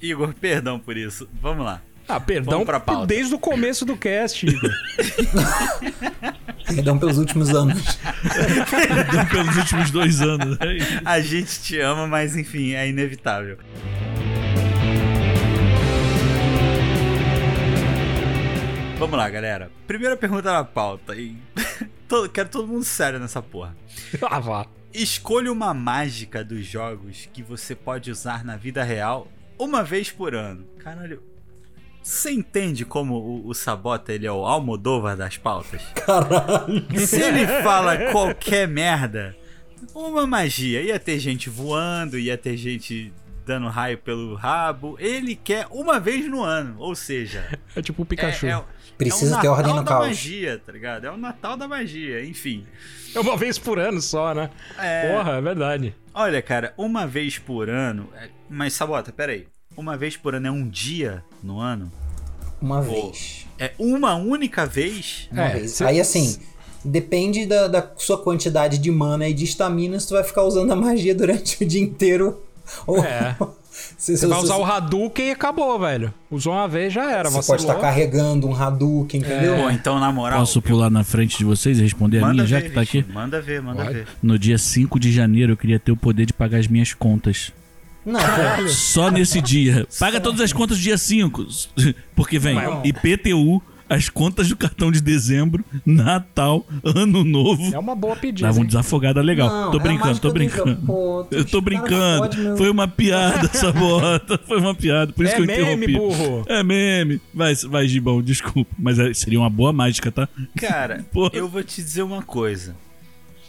Igor, 0.00 0.34
perdão 0.34 0.78
por 0.80 0.96
isso. 0.96 1.28
Vamos 1.40 1.64
lá. 1.64 1.80
Ah, 2.14 2.20
perdão 2.20 2.64
pra 2.64 2.78
pauta. 2.78 3.06
desde 3.06 3.34
o 3.34 3.38
começo 3.38 3.84
do 3.84 3.96
cast, 3.96 4.46
Igor. 4.46 4.70
Perdão 6.66 6.98
pelos 6.98 7.18
últimos 7.18 7.50
anos. 7.54 7.82
Pelos 9.30 9.56
últimos 9.56 9.90
dois 9.90 10.20
anos. 10.22 10.56
É. 10.60 11.00
A 11.04 11.20
gente 11.20 11.60
te 11.60 11.78
ama, 11.80 12.06
mas 12.06 12.36
enfim, 12.36 12.72
é 12.72 12.88
inevitável. 12.88 13.58
Vamos 18.98 19.16
lá, 19.18 19.28
galera. 19.28 19.70
Primeira 19.86 20.16
pergunta 20.16 20.52
na 20.52 20.64
pauta. 20.64 21.14
E 21.16 21.36
todo- 22.08 22.28
quero 22.28 22.48
todo 22.48 22.68
mundo 22.68 22.84
sério 22.84 23.18
nessa 23.18 23.42
porra. 23.42 23.76
ah, 24.22 24.38
vá. 24.38 24.66
Escolha 24.94 25.50
uma 25.50 25.72
mágica 25.74 26.44
dos 26.44 26.64
jogos 26.66 27.28
que 27.32 27.42
você 27.42 27.74
pode 27.74 28.10
usar 28.10 28.44
na 28.44 28.56
vida 28.56 28.82
real 28.84 29.26
uma 29.58 29.82
vez 29.82 30.10
por 30.10 30.34
ano. 30.34 30.66
Caralho. 30.78 31.22
Você 32.02 32.30
entende 32.32 32.84
como 32.84 33.14
o, 33.14 33.48
o 33.48 33.54
Sabota 33.54 34.12
ele 34.12 34.26
é 34.26 34.32
o 34.32 34.44
Almodóvar 34.44 35.16
das 35.16 35.36
pautas? 35.36 35.82
Caralho. 35.94 36.84
Se 37.06 37.20
ele 37.20 37.46
fala 37.62 38.10
qualquer 38.10 38.66
merda, 38.66 39.36
uma 39.94 40.26
magia. 40.26 40.82
Ia 40.82 40.98
ter 40.98 41.18
gente 41.18 41.48
voando, 41.48 42.18
ia 42.18 42.36
ter 42.36 42.56
gente 42.56 43.12
dando 43.46 43.68
raio 43.68 43.98
pelo 43.98 44.34
rabo. 44.34 44.96
Ele 44.98 45.36
quer 45.36 45.66
uma 45.70 46.00
vez 46.00 46.28
no 46.28 46.42
ano. 46.42 46.74
Ou 46.78 46.94
seja, 46.94 47.58
É 47.76 47.80
tipo 47.82 48.02
o 48.02 48.04
é, 48.04 48.06
Pikachu. 48.06 48.46
é, 48.46 48.50
É, 48.50 48.52
é 48.52 48.58
o 48.58 48.64
Precisa 48.98 49.36
ter 49.40 49.48
Natal 49.48 49.52
ordem 49.54 49.74
no 49.74 49.82
da 49.82 49.88
caos. 49.88 50.06
magia, 50.08 50.62
tá 50.64 50.72
ligado? 50.72 51.04
É 51.06 51.10
o 51.10 51.16
Natal 51.16 51.56
da 51.56 51.66
magia, 51.66 52.24
enfim. 52.24 52.64
uma 53.16 53.36
vez 53.36 53.58
por 53.58 53.78
ano 53.78 54.00
só, 54.02 54.34
né? 54.34 54.50
É, 54.78 55.10
Porra, 55.12 55.32
é 55.32 55.40
verdade. 55.40 55.94
Olha, 56.14 56.42
cara, 56.42 56.74
uma 56.76 57.06
vez 57.06 57.38
por 57.38 57.68
ano. 57.70 58.08
é- 58.16 58.28
Mas, 58.50 58.74
Sabota, 58.74 59.10
peraí. 59.12 59.46
Uma 59.76 59.96
vez 59.96 60.16
por 60.16 60.34
ano 60.34 60.46
é 60.46 60.50
um 60.50 60.68
dia 60.68 61.22
no 61.42 61.58
ano? 61.58 61.90
Uma 62.60 62.82
Pô. 62.82 62.90
vez. 63.10 63.46
É 63.58 63.72
uma 63.78 64.14
única 64.14 64.66
vez? 64.66 65.28
Uma 65.32 65.44
É, 65.44 65.54
vez. 65.58 65.70
cê- 65.72 65.84
Aí 65.84 66.00
assim, 66.00 66.36
depende 66.84 67.46
da, 67.46 67.68
da 67.68 67.90
sua 67.96 68.18
quantidade 68.18 68.78
de 68.78 68.90
mana 68.90 69.28
e 69.28 69.34
de 69.34 69.44
estamina 69.44 69.98
se 69.98 70.06
tu 70.08 70.14
vai 70.14 70.24
ficar 70.24 70.42
usando 70.44 70.70
a 70.72 70.76
magia 70.76 71.14
durante 71.14 71.62
o 71.62 71.66
dia 71.66 71.80
inteiro. 71.80 72.40
Ou 72.86 73.04
É. 73.04 73.36
Você 73.98 74.26
vai 74.26 74.38
usar 74.38 74.56
o 74.58 74.64
Hadouken 74.64 75.28
e 75.28 75.30
acabou, 75.30 75.78
velho. 75.78 76.12
Usou 76.30 76.52
uma 76.52 76.68
vez, 76.68 76.92
já 76.92 77.10
era. 77.10 77.30
Você 77.30 77.36
vacilou. 77.36 77.56
pode 77.58 77.62
estar 77.62 77.80
carregando 77.80 78.46
um 78.46 78.54
Hadouken, 78.54 79.20
entendeu? 79.20 79.56
Pô, 79.56 79.70
então, 79.70 79.98
na 79.98 80.12
moral. 80.12 80.40
Posso 80.40 80.60
pular 80.60 80.90
na 80.90 81.02
frente 81.02 81.38
de 81.38 81.44
vocês 81.44 81.78
e 81.78 81.82
responder 81.82 82.18
a 82.18 82.20
manda 82.20 82.34
minha, 82.34 82.46
já 82.46 82.60
ver, 82.60 82.68
que 82.68 82.74
tá 82.74 82.82
aqui? 82.82 83.02
Manda 83.12 83.40
ver, 83.40 83.62
manda 83.62 83.84
ver. 83.90 84.06
No 84.22 84.38
dia 84.38 84.58
5 84.58 85.00
de 85.00 85.10
janeiro 85.10 85.52
eu 85.52 85.56
queria 85.56 85.80
ter 85.80 85.90
o 85.90 85.96
poder 85.96 86.26
de 86.26 86.34
pagar 86.34 86.58
as 86.58 86.66
minhas 86.68 86.92
contas. 86.92 87.50
Não. 88.04 88.20
Só 88.68 89.10
nesse 89.10 89.40
dia. 89.40 89.86
Paga 89.98 90.20
todas 90.20 90.40
as 90.40 90.52
contas 90.52 90.78
dia 90.78 90.98
5. 90.98 91.46
Porque 92.16 92.38
vem 92.38 92.54
Não. 92.56 92.82
IPTU, 92.84 93.62
as 93.88 94.08
contas 94.08 94.48
do 94.48 94.56
cartão 94.56 94.90
de 94.90 95.00
dezembro, 95.02 95.64
Natal, 95.84 96.66
Ano 96.82 97.22
Novo. 97.24 97.74
É 97.74 97.78
uma 97.78 97.94
boa 97.94 98.16
pedida. 98.16 98.48
Dava 98.48 98.58
um 98.58 98.62
hein? 98.62 98.66
desafogado 98.66 99.20
legal. 99.20 99.48
Não, 99.50 99.70
tô 99.70 99.78
é 99.78 99.82
brincando, 99.82 100.18
tô 100.18 100.28
mágica 100.32 100.64
do- 100.64 100.64
brincando. 100.74 101.28
Eu 101.30 101.44
tô 101.44 101.60
brincando. 101.60 102.56
Foi 102.56 102.70
uma 102.70 102.88
piada 102.88 103.50
essa 103.52 103.70
bota. 103.72 104.38
Foi 104.48 104.58
uma 104.58 104.74
piada. 104.74 105.12
Por 105.12 105.24
isso 105.26 105.34
É 105.34 105.36
que 105.36 105.42
eu 105.42 105.46
meme, 105.46 105.86
interrompi. 105.86 105.92
burro. 106.16 106.44
É 106.48 106.62
meme. 106.62 107.20
Vai, 107.34 107.54
vai, 107.54 107.86
Gibão, 107.86 108.22
desculpa. 108.22 108.70
Mas 108.78 108.98
é- 108.98 109.12
seria 109.14 109.38
uma 109.38 109.50
boa 109.50 109.72
mágica, 109.72 110.10
tá? 110.10 110.28
Cara, 110.56 111.04
Porra. 111.12 111.30
eu 111.34 111.46
vou 111.48 111.62
te 111.62 111.82
dizer 111.82 112.02
uma 112.02 112.22
coisa. 112.22 112.74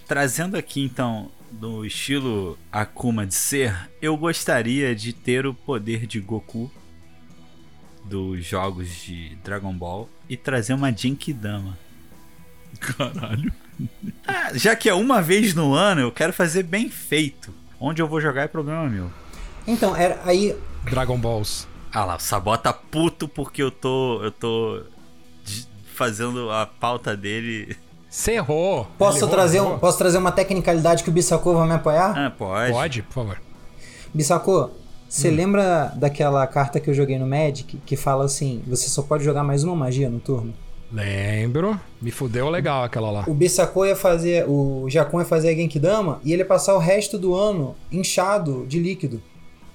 Trazendo 0.05 0.57
aqui 0.57 0.83
então 0.83 1.29
do 1.59 1.85
estilo 1.85 2.57
Akuma 2.71 3.25
de 3.25 3.35
ser, 3.35 3.89
eu 4.01 4.17
gostaria 4.17 4.95
de 4.95 5.13
ter 5.13 5.45
o 5.45 5.53
poder 5.53 6.05
de 6.05 6.19
Goku 6.19 6.71
dos 8.03 8.43
jogos 8.43 8.89
de 8.89 9.35
Dragon 9.43 9.73
Ball 9.73 10.09
e 10.27 10.35
trazer 10.35 10.73
uma 10.73 10.91
Genkidama. 10.91 11.77
Caralho. 12.79 13.51
Ah, 14.27 14.51
já 14.53 14.75
que 14.75 14.89
é 14.89 14.93
uma 14.93 15.21
vez 15.21 15.53
no 15.53 15.73
ano, 15.73 16.01
eu 16.01 16.11
quero 16.11 16.33
fazer 16.33 16.63
bem 16.63 16.89
feito. 16.89 17.53
Onde 17.79 18.01
eu 18.01 18.07
vou 18.07 18.19
jogar 18.19 18.43
é 18.43 18.47
problema 18.47 18.89
meu. 18.89 19.11
Então, 19.65 19.95
era, 19.95 20.21
aí. 20.25 20.55
Dragon 20.85 21.17
Balls. 21.17 21.67
Ah 21.91 22.05
lá, 22.05 22.15
o 22.15 22.19
Sabota 22.19 22.73
puto 22.73 23.27
porque 23.27 23.61
eu 23.61 23.71
tô. 23.71 24.23
eu 24.23 24.31
tô 24.31 24.83
fazendo 25.93 26.49
a 26.51 26.65
pauta 26.65 27.15
dele. 27.15 27.77
Você 28.15 28.33
errou. 28.33 28.85
Posso 28.95 29.17
errou, 29.17 29.29
trazer, 29.29 29.57
errou. 29.57 29.73
um, 29.73 29.79
posso 29.79 29.97
trazer 29.97 30.19
uma 30.19 30.31
tecnicalidade 30.31 31.03
que 31.03 31.09
o 31.09 31.11
Bissacô 31.11 31.55
vai 31.55 31.67
me 31.67 31.73
apoiar? 31.73 32.13
Ah, 32.15 32.29
pode. 32.29 32.71
Pode, 32.71 33.01
por 33.01 33.13
favor. 33.13 33.41
Bissacô, 34.13 34.69
você 35.09 35.31
Hum. 35.31 35.35
lembra 35.35 35.91
daquela 35.95 36.45
carta 36.45 36.79
que 36.79 36.87
eu 36.91 36.93
joguei 36.93 37.17
no 37.17 37.25
Magic 37.25 37.75
que 37.83 37.95
fala 37.95 38.25
assim: 38.25 38.61
você 38.67 38.87
só 38.87 39.01
pode 39.01 39.23
jogar 39.23 39.43
mais 39.43 39.63
uma 39.63 39.75
magia 39.75 40.11
no 40.11 40.19
turno? 40.19 40.53
Lembro. 40.91 41.79
Me 41.99 42.11
fudeu 42.11 42.49
legal 42.51 42.83
aquela 42.83 43.09
lá. 43.09 43.23
O 43.27 43.33
Bissacô 43.33 43.83
ia 43.83 43.95
fazer. 43.95 44.45
O 44.47 44.85
Jacon 44.87 45.19
ia 45.19 45.25
fazer 45.25 45.49
a 45.49 45.55
Genkidama 45.55 46.19
e 46.23 46.31
ele 46.33 46.43
ia 46.43 46.47
passar 46.47 46.75
o 46.75 46.77
resto 46.77 47.17
do 47.17 47.33
ano 47.33 47.75
inchado 47.91 48.63
de 48.67 48.77
líquido. 48.79 49.19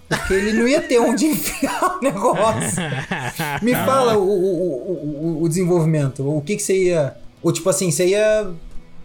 Porque 0.08 0.32
ele 0.32 0.52
não 0.52 0.66
ia 0.68 0.80
ter 0.80 1.00
onde 1.00 1.26
enfiar 1.26 1.96
o 1.98 2.00
negócio. 2.00 2.80
Me 3.62 3.74
fala 3.74 4.16
o, 4.16 4.22
o, 4.22 4.30
o, 4.30 5.38
o- 5.40 5.42
o 5.42 5.48
desenvolvimento. 5.48 6.24
O 6.24 6.40
que, 6.40 6.54
que 6.54 6.62
você 6.62 6.84
ia. 6.84 7.16
Ou 7.42 7.52
tipo 7.52 7.68
assim, 7.70 7.90
você 7.90 8.08
ia 8.08 8.50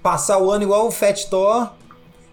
passar 0.01 0.37
o 0.39 0.51
ano 0.51 0.63
igual 0.63 0.87
o 0.87 0.91
Fat 0.91 1.25
Thor. 1.29 1.69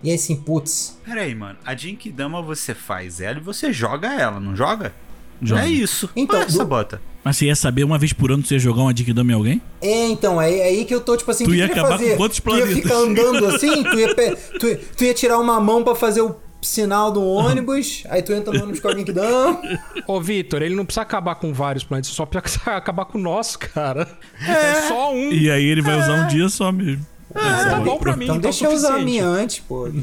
E 0.03 0.09
aí 0.11 0.15
assim, 0.17 0.35
putz. 0.37 0.99
Pera 1.05 1.21
aí, 1.23 1.35
mano. 1.35 1.59
A 1.65 1.75
Genkidama 1.77 2.41
você 2.41 2.75
faz 2.75 3.21
ela 3.21 3.39
e 3.39 3.43
você 3.43 3.73
joga 3.73 4.09
ela, 4.15 4.41
não 4.41 4.57
joga? 4.57 4.95
Joga. 5.43 5.63
É 5.63 5.69
isso. 5.69 6.09
Então, 6.17 6.39
Então, 6.39 6.49
essa 6.49 6.59
do- 6.65 6.69
bota. 6.69 7.03
Mas 7.23 7.37
você 7.37 7.47
ia 7.47 7.57
saber 7.57 7.85
uma 7.85 7.99
vez 7.99 8.15
por 8.15 8.33
ano 8.33 8.43
você 8.45 8.55
ia 8.55 8.59
jogar 8.59 8.81
uma 8.83 8.95
Dikidama 8.95 9.31
em 9.31 9.35
alguém? 9.35 9.63
É, 9.83 10.07
então, 10.09 10.41
é, 10.41 10.51
é 10.59 10.63
aí 10.65 10.85
que 10.87 10.95
eu 10.95 11.03
tô, 11.03 11.15
tipo 11.19 11.31
assim, 11.31 11.45
Tu 11.45 11.55
ia 11.55 11.67
acabar 11.67 11.91
fazer? 11.99 12.13
com 12.13 12.17
quantos 12.17 12.41
Tu 12.41 12.49
ia 12.49 12.57
planetas? 12.57 12.83
ficar 12.83 12.95
andando 12.95 13.47
assim, 13.47 13.83
tu 13.83 14.01
ia, 14.01 14.15
pe- 14.15 14.37
tu, 14.59 14.67
ia- 14.67 14.81
tu 14.97 15.05
ia 15.05 15.13
tirar 15.15 15.39
uma 15.39 15.61
mão 15.61 15.85
pra 15.85 15.95
fazer 15.95 16.23
o 16.23 16.35
sinal 16.63 17.11
do 17.13 17.23
ônibus, 17.25 18.05
aí 18.09 18.23
tu 18.23 18.33
entra 18.33 18.53
no 18.53 18.63
ônibus 18.63 18.81
com 18.81 18.89
alguém 18.89 19.05
que 19.05 19.13
dá. 19.13 19.61
Ô, 20.07 20.21
Vitor, 20.21 20.63
ele 20.63 20.75
não 20.75 20.85
precisa 20.85 21.03
acabar 21.03 21.35
com 21.37 21.53
vários 21.53 21.85
planetas, 21.85 22.11
só 22.11 22.27
precisa 22.27 22.61
acabar 22.77 23.05
com 23.07 23.19
o 23.19 23.21
nosso, 23.21 23.59
cara. 23.59 24.07
É, 24.47 24.89
só 24.89 25.13
um. 25.15 25.31
E 25.33 25.51
aí 25.51 25.65
ele 25.65 25.83
vai 25.83 25.99
usar 25.99 26.25
um 26.25 26.27
dia 26.29 26.49
só 26.49 26.71
mesmo. 26.73 27.07
tá 27.33 27.81
bom 27.81 27.97
pra 27.99 28.17
mim, 28.17 28.25
Então 28.25 28.37
então 28.37 28.51
deixa 28.51 28.65
eu 28.67 28.73
usar 28.73 28.97
a 28.97 28.99
minha 28.99 29.25
antes, 29.25 29.61
pô. 29.61 29.89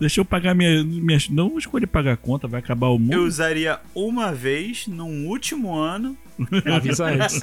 Deixa 0.00 0.20
eu 0.20 0.24
pagar 0.24 0.54
minha, 0.54 0.82
minha. 0.84 1.18
Não 1.30 1.58
escolher 1.58 1.86
pagar 1.86 2.12
a 2.12 2.16
conta, 2.16 2.48
vai 2.48 2.60
acabar 2.60 2.88
o 2.88 2.94
Eu 2.94 2.98
mundo. 2.98 3.22
usaria 3.24 3.78
uma 3.94 4.32
vez 4.32 4.86
num 4.86 5.26
último 5.28 5.74
ano. 5.74 6.16
Avisa 6.74 7.06
antes. 7.06 7.40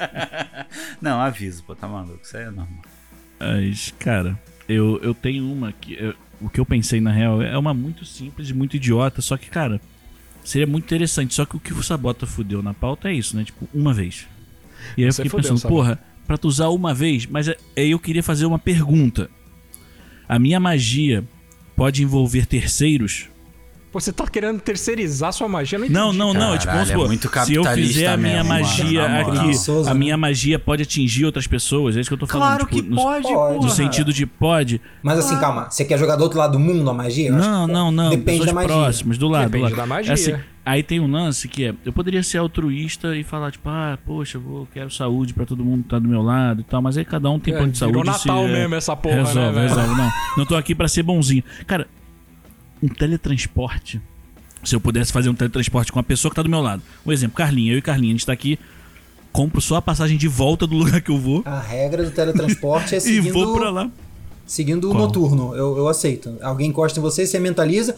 Não, 1.00 1.20
aviso, 1.20 1.62
pô, 1.64 1.74
tá 1.74 1.86
maluco. 1.88 2.20
Isso 2.22 2.36
aí 2.36 2.42
é 2.44 2.50
normal. 2.50 2.68
Mas, 3.38 3.94
cara, 3.98 4.38
eu, 4.68 4.98
eu 5.02 5.14
tenho 5.14 5.50
uma 5.50 5.72
que. 5.72 5.94
eu- 5.94 6.14
o 6.40 6.48
que 6.48 6.58
eu 6.60 6.66
pensei 6.66 7.00
na 7.00 7.12
real 7.12 7.42
é 7.42 7.56
uma 7.58 7.74
muito 7.74 8.04
simples 8.04 8.48
e 8.50 8.54
muito 8.54 8.76
idiota, 8.76 9.20
só 9.20 9.36
que, 9.36 9.48
cara, 9.50 9.80
seria 10.44 10.66
muito 10.66 10.84
interessante. 10.84 11.34
Só 11.34 11.44
que 11.44 11.56
o 11.56 11.60
que 11.60 11.72
o 11.72 11.82
Sabota 11.82 12.26
fudeu 12.26 12.62
na 12.62 12.72
pauta 12.74 13.08
é 13.10 13.14
isso, 13.14 13.36
né? 13.36 13.44
Tipo, 13.44 13.68
uma 13.74 13.92
vez. 13.92 14.26
E 14.96 15.02
aí 15.02 15.08
eu 15.08 15.12
fiquei 15.12 15.30
fudeu, 15.30 15.42
pensando, 15.42 15.58
Sabota. 15.58 15.74
porra, 15.82 15.98
pra 16.26 16.38
tu 16.38 16.48
usar 16.48 16.68
uma 16.68 16.94
vez, 16.94 17.26
mas 17.26 17.48
é- 17.48 17.56
aí 17.76 17.90
eu 17.90 17.98
queria 17.98 18.22
fazer 18.22 18.46
uma 18.46 18.58
pergunta. 18.58 19.30
A 20.28 20.38
minha 20.38 20.60
magia 20.60 21.24
pode 21.76 22.02
envolver 22.02 22.46
terceiros? 22.46 23.28
Pô, 23.92 23.98
Você 23.98 24.12
tá 24.12 24.24
querendo 24.28 24.60
terceirizar 24.60 25.32
sua 25.32 25.48
magia? 25.48 25.76
Eu 25.78 25.90
Não, 25.90 26.08
entendi. 26.10 26.18
não, 26.18 26.32
não. 26.32 26.54
É 26.54 26.58
tipo, 26.58 26.72
vamos 26.72 26.88
Caralho, 26.88 26.90
é 26.90 26.92
supor, 26.92 27.06
muito 27.08 27.44
se 27.44 27.54
eu 27.54 27.64
fizer 27.64 28.06
a 28.06 28.16
minha 28.16 28.34
mesmo, 28.44 28.48
mano, 28.48 28.60
magia 28.64 29.08
moral. 29.08 29.20
aqui, 29.40 29.50
a 29.68 29.84
né? 29.92 29.94
minha 29.94 30.16
magia 30.16 30.58
pode 30.60 30.82
atingir 30.84 31.24
outras 31.24 31.46
pessoas. 31.48 31.96
É 31.96 32.00
isso 32.00 32.08
que 32.08 32.14
eu 32.14 32.18
tô 32.18 32.26
falando. 32.26 32.46
Claro 32.48 32.66
tipo, 32.66 32.82
que 32.84 32.88
no, 32.88 32.96
pode. 32.96 33.32
No 33.64 33.68
sentido 33.70 34.12
de 34.12 34.24
pode. 34.26 34.80
Mas 35.02 35.18
assim, 35.18 35.36
calma. 35.40 35.68
Você 35.68 35.84
quer 35.84 35.98
jogar 35.98 36.14
do 36.14 36.22
outro 36.22 36.38
lado 36.38 36.52
do 36.52 36.60
mundo 36.60 36.88
a 36.88 36.94
magia? 36.94 37.30
Eu 37.30 37.36
acho 37.36 37.48
Não, 37.50 37.66
que 37.66 37.72
não, 37.72 37.90
não. 37.90 38.10
Depende 38.10 38.46
da 38.46 38.52
magia. 38.52 38.68
próximas, 38.68 39.18
do 39.18 39.26
lado. 39.28 39.42
do 39.46 39.50
Depende 39.50 39.64
lado. 39.70 39.76
da 39.76 39.86
magia. 39.86 40.12
Assim, 40.12 40.34
aí 40.64 40.84
tem 40.84 41.00
um 41.00 41.10
lance 41.10 41.48
que 41.48 41.64
é, 41.64 41.74
eu 41.84 41.92
poderia 41.92 42.22
ser 42.22 42.38
altruísta 42.38 43.16
e 43.16 43.24
falar, 43.24 43.50
tipo, 43.50 43.68
ah, 43.68 43.98
poxa, 44.06 44.38
eu 44.38 44.40
vou, 44.40 44.68
quero 44.72 44.88
saúde 44.88 45.34
pra 45.34 45.44
todo 45.44 45.64
mundo 45.64 45.82
que 45.82 45.88
tá 45.88 45.98
do 45.98 46.06
meu 46.08 46.22
lado 46.22 46.60
e 46.60 46.64
tal, 46.64 46.80
mas 46.80 46.96
aí 46.96 47.04
cada 47.04 47.28
um 47.28 47.40
tem 47.40 47.52
É, 47.52 47.56
plano 47.56 47.72
de 47.72 47.78
saúde. 47.78 47.98
virou 47.98 48.12
Natal 48.12 48.44
se, 48.44 48.50
é, 48.50 48.52
mesmo 48.60 48.74
essa 48.76 48.94
porra, 48.94 49.16
resolve, 49.16 49.40
né, 49.40 49.52
velho? 49.52 49.68
resolve. 49.68 50.00
Não, 50.00 50.10
não 50.38 50.46
tô 50.46 50.54
aqui 50.54 50.76
pra 50.76 50.86
ser 50.86 51.02
bonzinho. 51.02 51.42
Cara, 51.66 51.88
um 52.82 52.88
teletransporte. 52.88 54.00
Se 54.62 54.74
eu 54.74 54.80
pudesse 54.80 55.12
fazer 55.12 55.30
um 55.30 55.34
teletransporte 55.34 55.90
com 55.90 55.98
a 55.98 56.02
pessoa 56.02 56.30
que 56.30 56.36
tá 56.36 56.42
do 56.42 56.48
meu 56.48 56.60
lado. 56.60 56.82
Um 57.04 57.12
exemplo, 57.12 57.36
Carlinha, 57.36 57.72
eu 57.72 57.78
e 57.78 57.82
Carlinha, 57.82 58.12
a 58.12 58.16
gente 58.16 58.26
tá 58.26 58.32
aqui, 58.32 58.58
compro 59.32 59.60
só 59.60 59.76
a 59.76 59.82
passagem 59.82 60.18
de 60.18 60.28
volta 60.28 60.66
do 60.66 60.76
lugar 60.76 61.00
que 61.00 61.10
eu 61.10 61.18
vou 61.18 61.42
A 61.46 61.60
regra 61.60 62.04
do 62.04 62.10
teletransporte 62.10 62.94
é 62.94 62.98
e 62.98 63.00
seguindo, 63.00 63.32
vou 63.32 63.56
pra 63.58 63.70
lá. 63.70 63.90
seguindo 64.46 64.90
o 64.90 64.92
Qual? 64.92 65.06
noturno. 65.06 65.54
Eu, 65.54 65.78
eu 65.78 65.88
aceito. 65.88 66.36
Alguém 66.42 66.68
encosta 66.68 66.98
em 66.98 67.02
você, 67.02 67.26
você 67.26 67.38
mentaliza. 67.38 67.96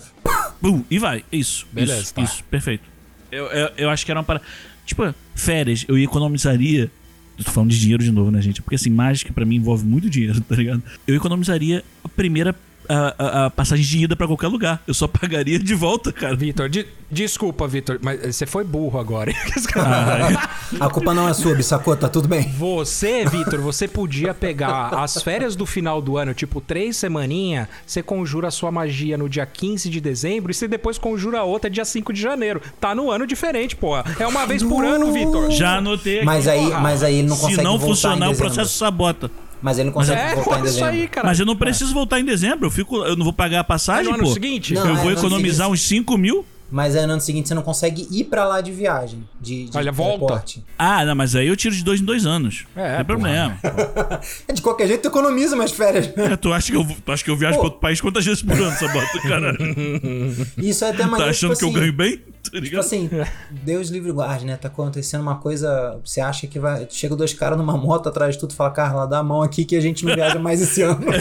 Bum, 0.61 0.85
e 0.91 0.99
vai. 0.99 1.25
Isso. 1.33 1.67
Beleza, 1.73 2.03
isso, 2.03 2.15
tá. 2.15 2.23
isso. 2.23 2.45
Perfeito. 2.45 2.85
Eu, 3.31 3.47
eu, 3.47 3.71
eu 3.77 3.91
acho 3.91 4.05
que 4.05 4.13
era 4.13 4.21
uma 4.21 4.25
parada. 4.25 4.45
Tipo, 4.87 5.13
férias, 5.35 5.85
eu 5.89 5.99
economizaria. 5.99 6.91
Eu 7.39 7.45
tô 7.45 7.51
falando 7.51 7.71
de 7.71 7.81
dinheiro 7.81 8.05
de 8.05 8.13
novo, 8.13 8.31
né, 8.31 8.41
gente? 8.43 8.61
Porque 8.63 8.77
assim, 8.77 8.91
mágica 8.91 9.33
pra 9.33 9.45
mim 9.45 9.57
envolve 9.57 9.85
muito 9.85 10.09
dinheiro, 10.09 10.41
tá 10.47 10.55
ligado? 10.55 10.83
Eu 11.07 11.17
economizaria 11.17 11.83
a 12.05 12.09
primeira 12.09 12.55
a, 12.89 13.15
a- 13.19 13.47
a 13.47 13.51
passagem 13.51 13.85
de 13.85 14.05
ida 14.05 14.17
pra 14.17 14.27
qualquer 14.27 14.49
lugar. 14.49 14.83
Eu 14.87 14.95
só 14.95 15.07
pagaria 15.09 15.59
de 15.59 15.75
volta, 15.75 16.13
cara. 16.13 16.35
Vitor, 16.37 16.69
de- 16.69 16.87
desculpa, 17.11 17.67
Vitor, 17.69 17.99
mas 18.03 18.35
você 18.37 18.47
foi 18.47 18.65
burro 18.65 18.99
agora. 18.99 19.31
hein? 19.31 19.37
Ah, 19.75 20.87
A 20.87 20.91
culpa 20.91 21.13
não 21.15 21.29
é 21.29 21.35
sua, 21.35 21.55
Bissacô, 21.55 21.95
tá 21.97 22.09
tudo 22.09 22.29
bem. 22.29 22.51
Você, 22.53 23.25
Vitor, 23.27 23.61
você 23.61 23.87
podia 23.89 24.33
pegar 24.35 24.89
as 25.03 25.23
férias 25.23 25.55
do 25.57 25.65
final 25.67 26.01
do 26.01 26.17
ano, 26.17 26.35
tipo 26.35 26.61
três 26.61 26.97
semaninha, 26.97 27.69
você 27.87 28.03
conjura 28.03 28.49
a 28.49 28.51
sua 28.51 28.71
magia 28.71 29.17
no 29.19 29.29
dia 29.29 29.45
15 29.47 29.89
de 29.91 30.01
dezembro 30.01 30.51
e 30.51 30.55
você 30.55 30.67
depois 30.69 30.99
conjura 30.99 31.41
a 31.41 31.45
outra 31.45 31.69
dia 31.71 31.85
5 31.85 32.13
de 32.13 32.21
janeiro. 32.21 32.61
Tá 32.81 32.95
no 32.95 33.11
ano 33.11 33.27
diferente, 33.27 33.75
pô. 33.77 33.97
É 34.19 34.27
uma 34.27 34.47
vez 34.47 34.63
por 34.63 34.85
ano, 34.85 35.13
Vitor. 35.13 35.51
já 35.51 35.77
anotei 35.79 36.17
aqui. 36.19 36.27
Mas 36.27 36.47
aí, 36.49 36.65
porra. 36.67 36.81
mas 36.81 37.03
aí 37.03 37.19
ele 37.19 37.29
não 37.29 37.37
consegue 37.37 37.57
Se 37.57 37.63
não 37.63 37.73
voltar 37.79 37.87
funcionar, 37.87 38.29
em 38.29 38.33
o 38.33 38.37
processo 38.37 38.73
sabota. 38.77 39.31
Mas 39.63 39.79
ele 39.79 39.87
não 39.87 39.93
consegue 39.93 40.21
É, 40.21 40.35
voltar 40.35 40.59
em 40.59 40.63
dezembro. 40.63 40.89
aí, 40.91 41.09
cara. 41.09 41.27
Mas 41.27 41.39
eu 41.41 41.47
não 41.47 41.57
preciso 41.57 41.95
voltar 41.95 42.19
em 42.21 42.25
dezembro. 42.25 42.67
Eu, 42.67 42.71
fico, 42.71 42.97
eu 43.05 43.15
não 43.17 43.25
vou 43.25 43.33
pagar 43.33 43.59
a 43.59 43.61
É 43.61 43.63
passagem, 43.63 44.09
no 44.11 44.15
ano 44.15 44.25
pô. 44.25 44.33
seguinte? 44.33 44.75
Não, 44.75 44.87
eu 44.87 44.93
é, 44.93 44.97
vou 44.97 45.11
no 45.11 45.19
economizar 45.19 45.69
uns 45.71 45.81
5 45.83 46.19
mil. 46.19 46.45
Mas 46.71 46.97
aí 46.97 47.05
no 47.07 47.13
ano 47.13 47.21
seguinte 47.21 47.49
você 47.49 47.55
não 47.55 47.61
consegue 47.63 48.09
ir 48.11 48.25
pra 48.25 48.47
lá 48.47 48.63
de 48.63 48.73
viagem. 48.73 49.23
De, 49.39 49.67
de 49.69 49.77
Olha, 49.77 49.93
volta. 49.93 50.17
teleporte. 50.17 50.65
Ah, 50.79 51.05
não, 51.05 51.15
mas 51.15 51.37
aí 51.37 51.47
eu 51.47 51.55
tiro 51.55 51.75
de 51.75 51.85
dois 51.85 52.01
em 52.01 52.05
dois 52.05 52.25
anos. 52.25 52.65
É, 52.75 52.89
não 52.89 52.97
tem 52.97 53.05
problema. 53.05 53.59
É, 54.49 54.53
de 54.55 54.63
qualquer 54.63 54.87
jeito 54.89 55.03
tu 55.03 55.09
economiza 55.09 55.55
mais 55.55 55.71
férias. 55.71 56.11
É, 56.17 56.35
tu, 56.35 56.51
acha 56.51 56.73
que 56.73 56.77
eu, 56.79 56.87
tu 57.05 57.13
acha 57.13 57.23
que 57.23 57.31
eu 57.31 57.37
viajo 57.37 57.57
Pô. 57.57 57.61
pra 57.61 57.67
outro 57.67 57.81
país 57.81 58.01
quantas 58.01 58.25
vezes 58.25 58.43
por 58.43 58.57
ano, 58.59 58.75
Sabota? 58.79 59.21
Caralho. 59.21 59.59
Isso 60.57 60.83
é 60.87 60.91
até 60.91 61.05
mais 61.05 61.23
Tá 61.23 61.29
achando 61.29 61.55
que 61.57 61.63
eu 61.65 61.71
ganho 61.71 61.93
bem? 61.93 62.21
Tá 62.43 62.61
Tipo 62.61 62.81
assim, 62.81 63.09
Deus 63.51 63.89
livre 63.89 64.11
e 64.11 64.13
guarde, 64.13 64.45
né? 64.45 64.57
Tá 64.57 64.69
acontecendo 64.69 65.21
uma 65.21 65.37
coisa. 65.37 66.01
Você 66.05 66.21
acha 66.21 66.47
que 66.47 66.59
vai. 66.59 66.87
Chega 66.91 67.15
dois 67.15 67.33
caras 67.33 67.57
numa 67.57 67.77
moto 67.77 68.09
atrás 68.09 68.35
de 68.35 68.41
tudo 68.41 68.51
e 68.51 68.55
fala, 68.55 68.71
Carla, 68.71 69.07
dá 69.07 69.19
a 69.19 69.23
mão 69.23 69.43
aqui 69.43 69.65
que 69.65 69.77
a 69.77 69.81
gente 69.81 70.05
não 70.05 70.15
viaja 70.15 70.39
mais 70.39 70.61
esse 70.61 70.83
ano. 70.83 71.01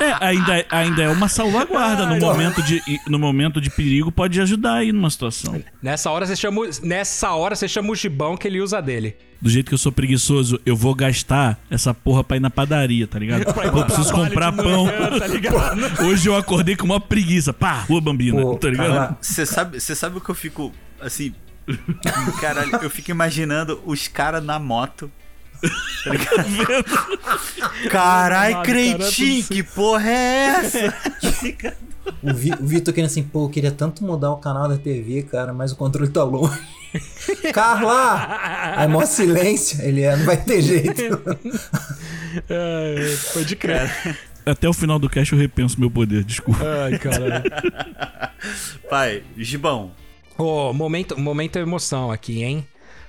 É, 0.00 0.26
ainda, 0.26 0.66
ainda 0.70 1.02
é 1.02 1.08
uma 1.08 1.28
salvaguarda. 1.28 2.06
No 2.06 2.18
momento, 2.18 2.62
de, 2.62 2.82
no 3.08 3.18
momento 3.18 3.60
de 3.60 3.70
perigo, 3.70 4.10
pode 4.12 4.40
ajudar 4.40 4.74
aí 4.74 4.92
numa 4.92 5.08
situação. 5.08 5.62
Nessa 5.82 6.10
hora 6.10 6.26
você 6.26 6.36
chama, 6.36 6.62
nessa 6.82 7.32
hora 7.32 7.54
você 7.54 7.68
chama 7.68 7.90
o 7.90 7.94
gibão 7.94 8.36
que 8.36 8.46
ele 8.46 8.60
usa 8.60 8.82
dele. 8.82 9.16
Do 9.44 9.50
jeito 9.50 9.68
que 9.68 9.74
eu 9.74 9.78
sou 9.78 9.92
preguiçoso, 9.92 10.58
eu 10.64 10.74
vou 10.74 10.94
gastar 10.94 11.58
essa 11.68 11.92
porra 11.92 12.24
pra 12.24 12.38
ir 12.38 12.40
na 12.40 12.48
padaria, 12.48 13.06
tá 13.06 13.18
ligado? 13.18 13.44
Pô, 13.52 13.60
eu 13.60 13.84
preciso 13.84 14.10
comprar 14.10 14.50
pão. 14.52 14.86
tá 15.18 15.26
ligado? 15.28 16.02
Hoje 16.02 16.30
eu 16.30 16.34
acordei 16.34 16.74
com 16.74 16.86
uma 16.86 16.98
preguiça. 16.98 17.52
Pá, 17.52 17.80
rua 17.80 18.00
bambina, 18.00 18.40
Pô, 18.40 18.56
tá 18.56 18.70
ligado? 18.70 19.18
Você 19.20 19.44
sabe, 19.44 19.78
você 19.78 19.94
sabe 19.94 20.16
o 20.16 20.20
que 20.22 20.30
eu 20.30 20.34
fico 20.34 20.72
assim. 20.98 21.34
Caralho, 22.40 22.74
eu 22.80 22.88
fico 22.88 23.10
imaginando 23.10 23.82
os 23.84 24.08
caras 24.08 24.42
na 24.42 24.58
moto. 24.58 25.12
Tá 26.04 26.10
ligado? 26.10 26.84
Carai, 27.90 28.62
Creitinho, 28.62 29.44
que 29.44 29.62
porra 29.62 30.08
é 30.08 30.46
essa? 30.46 30.94
O, 32.22 32.32
Vi- 32.34 32.52
o 32.52 32.66
Vitor 32.66 32.92
querendo 32.94 33.10
assim, 33.10 33.22
pô, 33.22 33.44
eu 33.44 33.48
queria 33.50 33.70
tanto 33.70 34.04
mudar 34.04 34.30
o 34.32 34.36
canal 34.36 34.68
da 34.68 34.76
TV, 34.76 35.22
cara, 35.22 35.52
mas 35.52 35.72
o 35.72 35.76
controle 35.76 36.10
tá 36.10 36.22
longe. 36.24 36.58
Carla! 37.52 38.74
Aí, 38.76 38.86
mó 38.88 39.04
silêncio. 39.04 39.82
Ele 39.82 40.02
é, 40.02 40.16
não 40.16 40.24
vai 40.24 40.36
ter 40.36 40.62
jeito. 40.62 41.02
É, 42.48 43.16
pode 43.32 43.56
crer. 43.56 43.90
Até 44.46 44.68
o 44.68 44.72
final 44.72 44.98
do 44.98 45.08
cast 45.08 45.32
eu 45.32 45.38
repenso 45.38 45.80
meu 45.80 45.90
poder, 45.90 46.22
desculpa. 46.24 46.60
Ai, 46.84 46.98
caralho. 46.98 47.44
Pai, 48.88 49.22
Gibão, 49.36 49.92
Ô, 50.36 50.72
momento, 50.72 51.18
momento 51.18 51.58
emoção 51.58 52.10
aqui, 52.10 52.42
hein? 52.42 52.66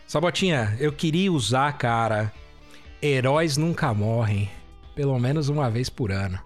Sabotinha, 0.08 0.75
eu 0.79 0.91
queria 0.91 1.31
usar, 1.31 1.73
cara, 1.73 2.31
heróis 3.01 3.58
nunca 3.58 3.93
morrem. 3.93 4.49
Pelo 4.95 5.17
menos 5.19 5.49
uma 5.49 5.69
vez 5.69 5.89
por 5.89 6.12
ano. 6.12 6.39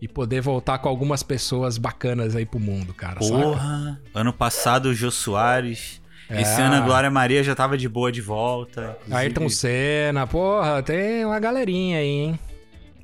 E 0.00 0.06
poder 0.06 0.40
voltar 0.40 0.78
com 0.78 0.88
algumas 0.88 1.22
pessoas 1.22 1.76
bacanas 1.76 2.36
aí 2.36 2.46
pro 2.46 2.60
mundo, 2.60 2.94
cara. 2.94 3.20
saca? 3.20 3.34
porra. 3.36 4.00
Ano 4.14 4.32
passado 4.32 4.86
o 4.86 4.94
Jô 4.94 5.10
Soares. 5.10 6.00
Esse 6.30 6.60
É. 6.60 6.64
ano 6.64 6.76
a 6.76 6.80
Glória 6.80 7.10
Maria 7.10 7.42
já 7.42 7.54
tava 7.54 7.76
de 7.78 7.88
boa 7.88 8.12
de 8.12 8.20
volta. 8.20 8.96
inclusive. 9.00 9.16
Ayrton 9.16 9.48
Senna, 9.48 10.26
porra, 10.26 10.82
tem 10.82 11.24
uma 11.24 11.40
galerinha 11.40 11.98
aí, 11.98 12.06
hein? 12.06 12.38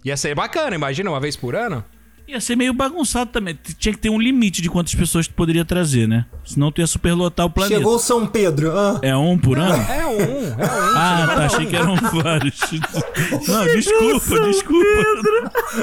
Ia 0.04 0.16
ser 0.16 0.34
bacana, 0.34 0.76
imagina, 0.76 1.08
uma 1.10 1.18
vez 1.18 1.34
por 1.34 1.56
ano? 1.56 1.82
Ia 2.26 2.40
ser 2.40 2.56
meio 2.56 2.72
bagunçado 2.72 3.30
também. 3.30 3.58
Tinha 3.78 3.92
que 3.92 3.98
ter 3.98 4.08
um 4.08 4.18
limite 4.18 4.62
de 4.62 4.70
quantas 4.70 4.94
pessoas 4.94 5.28
tu 5.28 5.34
poderia 5.34 5.62
trazer, 5.64 6.08
né? 6.08 6.24
Senão 6.42 6.72
tu 6.72 6.80
ia 6.80 6.86
superlotar 6.86 7.44
o 7.44 7.50
planeta. 7.50 7.76
Chegou 7.76 7.96
o 7.96 7.98
São 7.98 8.26
Pedro. 8.26 8.72
Ah, 8.76 8.98
É 9.02 9.14
um 9.14 9.36
por 9.36 9.58
ano? 9.58 9.74
É 9.74 10.06
um, 10.06 10.20
é 10.20 10.26
um. 10.26 10.54
Ah, 10.96 11.26
tá. 11.26 11.44
Achei 11.46 11.66
que 11.66 11.76
eram 11.76 11.96
vários. 11.96 12.58
Não, 13.46 13.64
desculpa, 13.66 14.40
desculpa. 14.46 15.04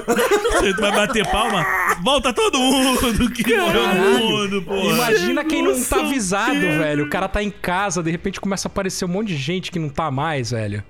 Você 0.60 0.74
vai 0.74 0.92
bater 0.92 1.28
palma? 1.30 1.64
Volta 2.04 2.34
todo 2.34 2.58
mundo 2.58 3.30
que 3.32 3.56
morreu 3.56 3.88
no 3.94 4.20
mundo, 4.20 4.62
pô. 4.64 4.76
Imagina 4.94 5.44
quem 5.46 5.62
não 5.62 5.80
tá 5.84 6.00
avisado, 6.00 6.60
velho. 6.60 7.06
O 7.06 7.10
cara 7.10 7.28
tá 7.28 7.44
em 7.44 7.52
casa, 7.52 8.02
de 8.02 8.10
repente 8.10 8.42
começa 8.42 8.68
a 8.68 8.70
aparecer 8.72 9.06
um 9.06 9.10
monte 9.10 9.28
de 9.28 9.38
gente 9.38 9.72
que 9.72 9.78
não 9.78 9.90
tá 9.90 10.10
mais, 10.10 10.52
velho. 10.52 10.84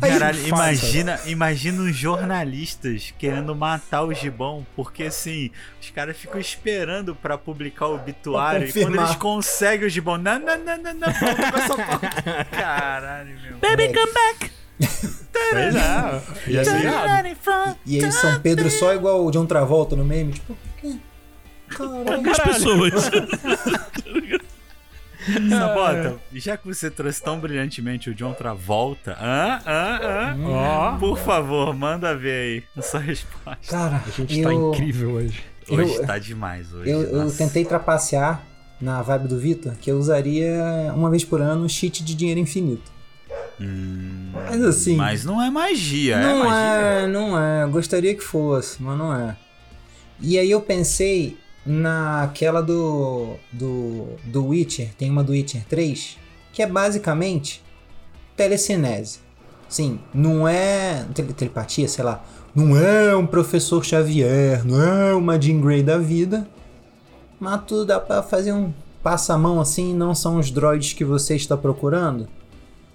Caralho, 0.00 0.38
Faz, 0.38 0.82
imagina, 0.82 1.20
imagina 1.26 1.82
os 1.82 1.96
jornalistas 1.96 3.14
querendo 3.18 3.54
matar 3.54 4.02
o 4.02 4.12
Gibão, 4.12 4.66
porque 4.76 5.04
assim, 5.04 5.50
os 5.80 5.90
caras 5.90 6.16
ficam 6.16 6.40
esperando 6.40 7.14
pra 7.14 7.36
publicar 7.38 7.86
o 7.88 7.94
obituário 7.94 8.68
e 8.68 8.72
quando 8.72 8.96
eles 8.96 9.16
conseguem 9.16 9.86
o 9.86 9.90
Gibão, 9.90 10.18
não, 10.18 10.38
não, 10.38 10.58
não, 10.58 10.76
não, 10.76 10.94
não. 10.94 11.08
Caralho, 12.50 13.36
meu. 13.40 13.58
Baby, 13.58 13.92
come 13.92 14.12
back. 14.12 14.50
Pois 15.32 15.74
é. 15.74 16.22
Ia 16.50 16.64
ser 16.64 16.80
irado. 16.80 17.28
e 17.86 18.04
aí 18.04 18.12
São 18.12 18.40
Pedro 18.40 18.70
só 18.70 18.94
igual 18.94 19.24
o 19.24 19.30
John 19.30 19.46
Travolta 19.46 19.94
no 19.96 20.04
meme, 20.04 20.32
tipo. 20.34 20.56
"Quê? 20.80 20.96
Caralho. 21.68 22.30
As 22.30 22.38
pessoas. 22.38 23.10
Sabota, 25.48 26.16
já 26.32 26.56
que 26.56 26.66
você 26.66 26.90
trouxe 26.90 27.22
tão 27.22 27.38
brilhantemente 27.38 28.08
o 28.10 28.14
John 28.14 28.32
Travolta, 28.32 29.16
hã, 29.20 29.58
hã, 29.66 30.00
hã, 30.02 30.36
Ó, 30.48 30.98
por 30.98 31.18
favor, 31.18 31.74
manda 31.74 32.16
ver 32.16 32.32
aí 32.32 32.62
a 32.76 32.82
sua 32.82 33.00
resposta. 33.00 33.58
Cara, 33.68 34.02
a 34.06 34.10
gente 34.10 34.38
eu, 34.40 34.44
tá 34.48 34.54
incrível 34.54 35.10
hoje. 35.12 35.42
Hoje 35.68 35.94
eu- 35.94 36.06
tá 36.06 36.18
demais, 36.18 36.72
hoje. 36.72 36.90
Eu, 36.90 37.02
eu 37.02 37.30
tentei 37.30 37.64
trapacear 37.64 38.42
na 38.80 39.02
vibe 39.02 39.28
do 39.28 39.38
Vitor 39.38 39.74
que 39.80 39.90
eu 39.90 39.98
usaria 39.98 40.54
uma 40.94 41.10
vez 41.10 41.22
por 41.24 41.40
ano 41.40 41.64
um 41.64 41.68
cheat 41.68 42.02
de 42.02 42.14
dinheiro 42.14 42.40
infinito. 42.40 42.90
Hum, 43.60 44.30
Mas 44.32 44.62
assim. 44.64 44.96
Mas 44.96 45.22
não 45.24 45.40
é 45.40 45.50
magia, 45.50 46.16
é 46.16 46.22
não 46.22 46.38
magia. 46.44 46.56
é, 47.02 47.06
não 47.06 47.38
é. 47.38 47.66
Gostaria 47.66 48.14
que 48.14 48.22
fosse, 48.24 48.82
mas 48.82 48.96
não 48.98 49.14
é. 49.14 49.36
E 50.18 50.38
aí 50.38 50.50
eu 50.50 50.60
pensei 50.62 51.36
naquela 51.64 52.62
do, 52.62 53.34
do, 53.52 54.08
do 54.24 54.46
Witcher, 54.48 54.90
tem 54.96 55.10
uma 55.10 55.22
do 55.22 55.32
Witcher 55.32 55.62
3, 55.68 56.16
que 56.52 56.62
é 56.62 56.66
basicamente 56.66 57.62
telecinese. 58.36 59.18
Sim, 59.68 60.00
não 60.12 60.48
é 60.48 61.04
tele- 61.14 61.32
telepatia, 61.32 61.86
sei 61.86 62.04
lá. 62.04 62.24
Não 62.54 62.76
é 62.76 63.14
um 63.14 63.26
professor 63.26 63.84
Xavier, 63.84 64.66
não 64.66 64.82
é 64.82 65.14
uma 65.14 65.40
Jean 65.40 65.60
Grey 65.60 65.82
da 65.82 65.98
vida. 65.98 66.46
mas 67.38 67.62
tudo 67.66 67.86
dá 67.86 67.98
pra 68.00 68.22
fazer 68.22 68.52
um 68.52 68.72
passa-mão 69.02 69.60
assim, 69.60 69.94
não 69.94 70.14
são 70.14 70.36
os 70.38 70.50
droids 70.50 70.92
que 70.92 71.04
você 71.04 71.34
está 71.36 71.56
procurando? 71.56 72.28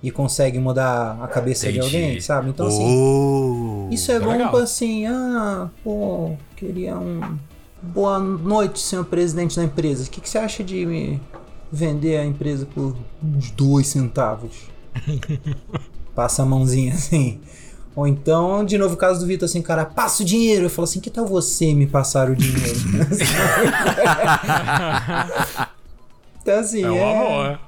E 0.03 0.11
consegue 0.11 0.59
mudar 0.59 1.17
a 1.23 1.27
cabeça 1.27 1.67
Entendi. 1.69 1.79
de 1.89 1.95
alguém, 1.97 2.19
sabe? 2.21 2.49
Então 2.49 2.67
assim, 2.67 2.85
Oh. 2.85 3.87
isso 3.89 4.11
é 4.11 4.19
Tá 4.19 4.25
bom 4.25 4.31
legal. 4.33 4.51
pra 4.51 4.59
assim, 4.63 5.05
ah, 5.07 5.69
pô, 5.83 6.33
queria 6.55 6.95
um. 6.97 7.21
Boa 7.93 8.19
noite, 8.19 8.79
senhor 8.79 9.05
presidente 9.05 9.55
da 9.55 9.63
empresa. 9.63 10.03
O 10.05 10.09
que, 10.09 10.19
que 10.19 10.29
você 10.29 10.37
acha 10.37 10.61
de 10.63 10.85
me 10.85 11.21
vender 11.71 12.17
a 12.17 12.25
empresa 12.25 12.65
por 12.65 12.95
uns 13.23 13.51
dois 13.51 13.87
centavos? 13.87 14.51
Passa 16.15 16.43
a 16.43 16.45
mãozinha 16.45 16.93
assim. 16.93 17.39
Ou 17.95 18.05
então, 18.07 18.65
de 18.65 18.77
novo, 18.77 18.95
o 18.95 18.97
caso 18.97 19.21
do 19.21 19.25
Vitor, 19.25 19.45
assim, 19.45 19.61
cara, 19.61 19.85
passa 19.85 20.21
o 20.21 20.25
dinheiro. 20.25 20.65
Eu 20.65 20.69
falo 20.69 20.83
assim, 20.83 20.99
que 20.99 21.09
tal 21.09 21.25
você 21.25 21.73
me 21.73 21.87
passar 21.87 22.29
o 22.29 22.35
dinheiro? 22.35 22.75
então, 26.41 26.59
assim, 26.59 26.83
É 26.83 26.89
uma 26.89 26.97
é, 26.97 27.15
boa. 27.15 27.59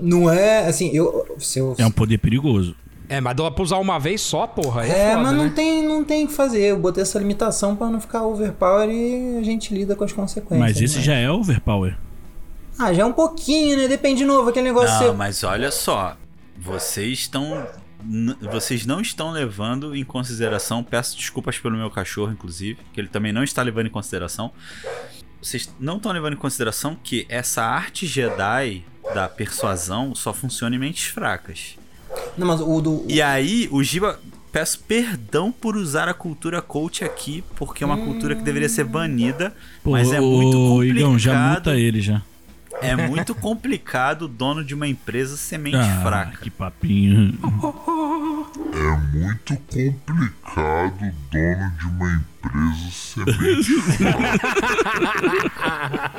não 0.00 0.30
é, 0.30 0.66
assim, 0.66 0.90
eu, 0.94 1.36
se 1.38 1.58
eu, 1.58 1.74
É 1.76 1.84
um 1.84 1.90
poder 1.90 2.16
perigoso. 2.18 2.74
É, 3.08 3.20
mas 3.20 3.34
dá 3.36 3.50
pra 3.50 3.62
usar 3.62 3.78
uma 3.78 3.98
vez 3.98 4.20
só, 4.20 4.46
porra. 4.46 4.82
aí 4.82 4.90
É, 4.90 4.98
É, 4.98 5.10
foda, 5.12 5.22
mas 5.22 5.32
né? 5.36 5.42
não 5.44 5.50
tem, 5.50 5.82
não 5.86 6.04
tem 6.04 6.24
o 6.24 6.28
que 6.28 6.34
fazer. 6.34 6.60
Eu 6.62 6.78
botei 6.78 7.02
essa 7.02 7.18
limitação 7.18 7.74
pra 7.74 7.88
não 7.88 8.00
ficar 8.00 8.22
overpower 8.26 8.88
e 8.90 9.38
a 9.38 9.42
gente 9.42 9.72
lida 9.72 9.96
com 9.96 10.04
as 10.04 10.12
consequências. 10.12 10.58
Mas 10.58 10.80
esse 10.80 10.98
né? 10.98 11.02
já 11.04 11.14
é 11.14 11.30
overpower. 11.30 11.96
Ah, 12.78 12.92
já 12.92 13.02
é 13.02 13.04
um 13.06 13.12
pouquinho, 13.12 13.76
né? 13.76 13.88
Depende 13.88 14.18
de 14.18 14.24
novo, 14.24 14.50
aquele 14.50 14.66
negócio. 14.68 14.90
Não, 14.94 14.98
seu- 14.98 15.14
mas 15.14 15.42
olha 15.42 15.70
só. 15.70 16.16
Vocês 16.56 17.18
estão. 17.20 17.66
Vocês 18.52 18.86
não 18.86 19.00
estão 19.00 19.30
levando 19.32 19.96
em 19.96 20.04
consideração. 20.04 20.84
Peço 20.84 21.16
desculpas 21.16 21.58
pelo 21.58 21.76
meu 21.76 21.90
cachorro, 21.90 22.30
inclusive, 22.30 22.78
que 22.92 23.00
ele 23.00 23.08
também 23.08 23.32
não 23.32 23.42
está 23.42 23.62
levando 23.62 23.86
em 23.86 23.90
consideração. 23.90 24.52
Vocês 25.42 25.68
não 25.80 25.96
estão 25.96 26.12
levando 26.12 26.34
em 26.34 26.36
consideração 26.36 26.96
que 27.02 27.26
essa 27.28 27.62
arte 27.64 28.06
Jedi 28.06 28.84
da 29.14 29.28
persuasão 29.28 30.14
só 30.14 30.32
funciona 30.32 30.76
em 30.76 30.78
mentes 30.78 31.06
fracas. 31.06 31.76
Não, 32.36 32.46
mas 32.46 32.60
o 32.60 32.80
do. 32.80 33.04
E 33.08 33.20
aí, 33.22 33.68
o 33.70 33.82
Giba. 33.82 34.18
Peço 34.50 34.80
perdão 34.88 35.52
por 35.52 35.76
usar 35.76 36.08
a 36.08 36.14
cultura 36.14 36.62
coach 36.62 37.04
aqui, 37.04 37.44
porque 37.54 37.84
é 37.84 37.86
uma 37.86 37.98
cultura 37.98 38.34
que 38.34 38.42
deveria 38.42 38.68
ser 38.68 38.84
banida, 38.84 39.54
Pô, 39.84 39.90
mas 39.90 40.10
é 40.10 40.18
muito 40.18 40.58
ô, 40.58 40.68
complicado. 40.70 40.98
Igão, 40.98 41.18
já 41.18 41.38
multa 41.50 41.76
ele 41.76 42.00
já. 42.00 42.22
É 42.80 42.96
muito 42.96 43.34
complicado 43.34 44.22
o 44.22 44.28
dono 44.28 44.64
de 44.64 44.74
uma 44.74 44.88
empresa 44.88 45.36
ser 45.36 45.58
mente 45.58 45.76
Ah, 45.76 46.00
fraca. 46.02 46.38
que 46.40 46.48
papinho. 46.50 47.34
É 48.72 49.16
muito 49.16 49.56
complicado 49.68 51.14
dono 51.30 51.72
de 51.78 51.86
uma 51.86 52.12
empresa 52.14 52.90
semente. 52.90 53.68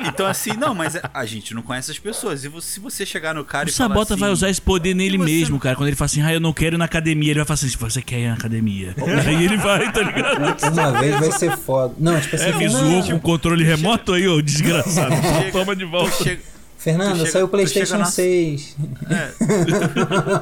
Então, 0.06 0.26
assim, 0.26 0.52
não, 0.56 0.74
mas 0.74 0.96
a- 0.96 1.24
gente 1.24 1.54
não 1.54 1.62
conhece 1.62 1.90
as 1.90 1.98
pessoas. 1.98 2.44
E 2.44 2.50
se 2.60 2.80
você 2.80 3.04
chegar 3.06 3.34
no 3.34 3.44
cara 3.44 3.66
O 3.66 3.70
e 3.70 3.72
falar 3.72 3.88
Sabota 3.88 4.14
assim, 4.14 4.20
vai 4.20 4.30
usar 4.30 4.50
esse 4.50 4.60
poder 4.60 4.94
nele 4.94 5.16
você 5.18 5.24
mesmo, 5.24 5.52
não- 5.52 5.58
cara. 5.60 5.76
Quando 5.76 5.88
ele 5.88 5.96
fala 5.96 6.06
assim, 6.06 6.22
ah, 6.22 6.32
eu 6.32 6.40
não 6.40 6.52
quero 6.52 6.76
ir 6.76 6.78
na 6.78 6.84
academia, 6.84 7.30
ele 7.30 7.40
vai 7.40 7.46
falar 7.46 7.54
assim, 7.54 7.68
você 7.76 8.02
quer 8.02 8.18
ir 8.20 8.28
na 8.28 8.34
academia. 8.34 8.94
Aí 9.26 9.44
ele 9.44 9.56
vai, 9.56 9.90
tá 9.92 10.02
ligado? 10.02 10.72
Uma 10.72 10.92
vez 11.00 11.18
vai 11.18 11.32
ser 11.32 11.56
foda. 11.56 11.94
Não, 11.98 12.20
tipo 12.20 12.36
assim, 12.36 12.44
É, 12.46 12.52
me 12.56 12.68
zoou 12.68 13.02
com 13.04 13.14
o 13.14 13.20
controle 13.20 13.64
remoto 13.64 14.12
aí, 14.12 14.26
ô 14.28 14.40
desgraçado. 14.42 15.14
Chega- 15.14 15.52
Toma 15.52 15.74
de 15.76 15.84
volta. 15.84 16.38
Tu 16.80 16.84
Fernando, 16.84 17.10
tu 17.12 17.18
chega- 17.18 17.30
saiu 17.30 17.44
o 17.44 17.48
tu 17.48 17.50
PlayStation 17.50 17.98
na- 17.98 18.04
6. 18.06 18.74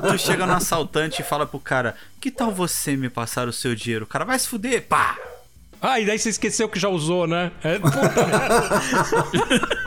tu 0.08 0.18
chega 0.18 0.46
no 0.46 0.52
assaltante 0.52 1.20
e 1.20 1.24
fala 1.24 1.44
pro 1.44 1.58
cara: 1.58 1.96
Que 2.20 2.30
tal 2.30 2.52
você 2.52 2.96
me 2.96 3.10
passar 3.10 3.48
o 3.48 3.52
seu 3.52 3.74
dinheiro? 3.74 4.04
O 4.04 4.08
cara 4.08 4.24
vai 4.24 4.38
se 4.38 4.46
fuder, 4.46 4.86
pá! 4.86 5.16
Ah, 5.82 5.98
e 5.98 6.06
daí 6.06 6.16
você 6.16 6.28
esqueceu 6.28 6.68
que 6.68 6.78
já 6.78 6.88
usou, 6.88 7.26
né? 7.26 7.50
É, 7.64 7.76
puta, 7.80 7.98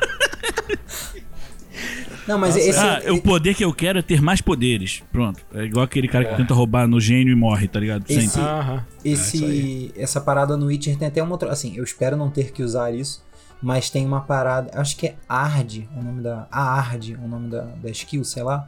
Não, 2.28 2.38
mas 2.38 2.56
esse. 2.56 2.78
Ah, 2.78 3.02
o 3.14 3.22
poder 3.22 3.56
que 3.56 3.64
eu 3.66 3.74
quero 3.74 4.00
é 4.00 4.02
ter 4.02 4.22
mais 4.22 4.42
poderes. 4.42 5.02
Pronto. 5.12 5.42
É 5.54 5.64
igual 5.64 5.84
aquele 5.84 6.08
cara 6.08 6.26
que 6.26 6.36
tenta 6.36 6.54
roubar 6.54 6.88
no 6.88 7.00
gênio 7.00 7.32
e 7.32 7.36
morre, 7.36 7.68
tá 7.68 7.80
ligado? 7.80 8.04
Esse- 8.08 8.28
Sempre. 8.30 8.42
Aham. 8.42 8.86
esse 9.04 9.92
essa 9.98 10.22
parada 10.22 10.56
no 10.56 10.68
Witcher 10.68 10.98
tem 10.98 11.08
até 11.08 11.22
uma 11.24 11.32
outra. 11.32 11.50
Assim, 11.52 11.76
eu 11.76 11.84
espero 11.84 12.16
não 12.16 12.30
ter 12.30 12.52
que 12.52 12.62
usar 12.62 12.94
isso. 12.94 13.24
Mas 13.62 13.90
tem 13.90 14.06
uma 14.06 14.22
parada. 14.22 14.72
Acho 14.80 14.98
que 14.98 15.08
é 15.08 15.16
Ard 15.30 15.84
o 15.96 16.04
nome 16.04 16.22
da. 16.22 16.48
A 16.52 16.62
Ard, 16.80 17.12
o 17.24 17.28
nome 17.28 17.50
da, 17.50 17.62
da 17.62 17.90
skill, 17.92 18.24
sei 18.24 18.44
lá. 18.44 18.68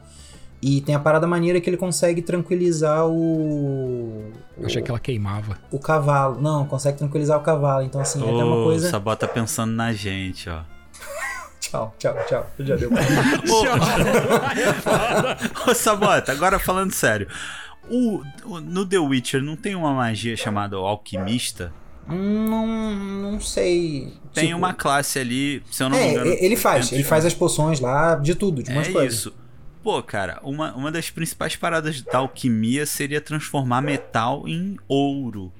E 0.62 0.80
tem 0.80 0.94
a 0.94 1.00
parada 1.00 1.26
maneira 1.26 1.60
que 1.60 1.68
ele 1.68 1.76
consegue 1.76 2.22
tranquilizar 2.22 3.04
o. 3.06 4.32
Eu 4.56 4.66
achei 4.66 4.80
que 4.80 4.90
ela 4.90 5.00
queimava. 5.00 5.58
O 5.70 5.78
cavalo. 5.78 6.40
Não, 6.40 6.64
consegue 6.66 6.96
tranquilizar 6.96 7.38
o 7.38 7.42
cavalo. 7.42 7.84
Então, 7.84 8.00
assim, 8.00 8.20
é 8.20 8.24
até 8.24 8.44
uma 8.44 8.60
Ô, 8.60 8.64
coisa. 8.64 8.88
Sabota 8.88 9.28
pensando 9.28 9.72
na 9.72 9.92
gente, 9.92 10.48
ó. 10.48 10.60
Tchau, 11.60 11.94
tchau, 11.98 12.14
tchau. 12.28 12.46
Já 12.60 12.76
deu. 12.76 12.90
Ô, 15.68 15.74
Sabota, 15.74 16.32
agora 16.32 16.58
falando 16.58 16.92
sério. 16.92 17.28
O, 17.90 18.22
o- 18.44 18.60
no 18.60 18.86
The 18.86 18.98
Witcher 18.98 19.42
não 19.42 19.56
tem 19.56 19.74
uma 19.74 19.92
magia 19.92 20.36
chamada 20.36 20.76
Alquimista? 20.76 21.72
Não, 22.08 22.94
não 23.32 23.40
sei. 23.40 24.12
Tem 24.32 24.46
Tipo, 24.46 24.58
uma 24.58 24.74
classe 24.74 25.18
ali, 25.18 25.62
se 25.70 25.82
eu 25.82 25.88
não 25.88 25.96
me 25.96 26.02
É, 26.02 26.10
engano. 26.12 26.26
ele 26.40 26.56
faz. 26.56 26.92
Ele 26.92 27.04
faz 27.04 27.24
as 27.24 27.34
poções 27.34 27.80
lá, 27.80 28.16
de 28.16 28.34
tudo, 28.34 28.62
de 28.62 28.70
umas 28.70 28.88
É 28.88 28.92
coisas. 28.92 29.18
isso. 29.20 29.32
Pô, 29.82 30.02
cara, 30.02 30.40
uma, 30.42 30.74
uma 30.74 30.90
das 30.90 31.10
principais 31.10 31.56
paradas 31.56 32.00
da 32.02 32.18
alquimia 32.18 32.86
seria 32.86 33.20
transformar 33.20 33.82
metal 33.82 34.48
em 34.48 34.76
ouro. 34.88 35.52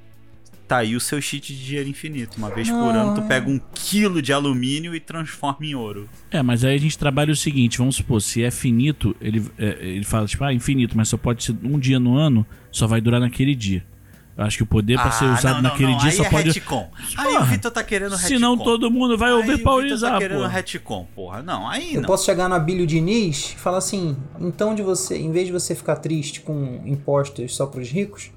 Tá 0.66 0.78
aí 0.78 0.96
o 0.96 1.00
seu 1.00 1.20
cheat 1.20 1.54
de 1.54 1.62
dinheiro 1.62 1.90
infinito. 1.90 2.38
Uma 2.38 2.48
vez 2.48 2.70
por 2.70 2.76
ano, 2.96 3.14
tu 3.14 3.20
é. 3.20 3.26
pega 3.28 3.50
um 3.50 3.60
quilo 3.74 4.22
de 4.22 4.32
alumínio 4.32 4.94
e 4.94 4.98
transforma 4.98 5.58
em 5.66 5.74
ouro. 5.74 6.08
É, 6.30 6.42
mas 6.42 6.64
aí 6.64 6.74
a 6.74 6.78
gente 6.78 6.96
trabalha 6.98 7.30
o 7.32 7.36
seguinte, 7.36 7.76
vamos 7.76 7.96
supor, 7.96 8.22
se 8.22 8.42
é 8.42 8.50
finito, 8.50 9.14
ele, 9.20 9.44
é, 9.58 9.76
ele 9.82 10.04
fala, 10.04 10.26
tipo, 10.26 10.42
ah, 10.42 10.54
infinito, 10.54 10.96
mas 10.96 11.08
só 11.08 11.18
pode 11.18 11.44
ser 11.44 11.54
um 11.62 11.78
dia 11.78 12.00
no 12.00 12.16
ano, 12.16 12.46
só 12.70 12.86
vai 12.86 13.02
durar 13.02 13.20
naquele 13.20 13.54
dia. 13.54 13.84
Eu 14.36 14.44
acho 14.44 14.56
que 14.56 14.62
o 14.64 14.66
poder 14.66 14.98
pra 15.00 15.12
ser 15.12 15.26
Ah, 15.26 15.34
usado 15.34 15.54
não, 15.56 15.62
não, 15.62 15.70
naquele 15.70 15.92
não. 15.92 15.98
dia 15.98 16.10
aí 16.10 16.16
só 16.16 16.24
é 16.24 16.30
pode. 16.30 16.48
retcon. 16.50 16.90
Aí 17.16 17.36
o 17.36 17.44
Vitor 17.44 17.70
tá 17.70 17.84
querendo 17.84 18.12
retcon. 18.16 18.26
Senão 18.28 18.58
todo 18.58 18.90
mundo 18.90 19.16
vai 19.16 19.30
Aí 19.30 19.38
o 19.38 19.42
Vitor 19.44 20.00
tá 20.00 20.18
querendo 20.18 20.46
retcon, 20.46 21.06
porra. 21.14 21.42
Não, 21.42 21.68
aí 21.68 21.94
Eu 21.94 22.00
não. 22.02 22.06
posso 22.08 22.24
chegar 22.24 22.48
no 22.48 22.54
Abílio 22.56 22.84
Diniz 22.86 23.52
e 23.52 23.58
falar 23.60 23.78
assim: 23.78 24.16
então, 24.40 24.74
de 24.74 24.82
você, 24.82 25.16
em 25.16 25.30
vez 25.30 25.46
de 25.46 25.52
você 25.52 25.74
ficar 25.74 25.96
triste 25.96 26.40
com 26.40 26.80
impostos 26.84 27.54
só 27.54 27.66
pros 27.66 27.88
ricos, 27.90 28.30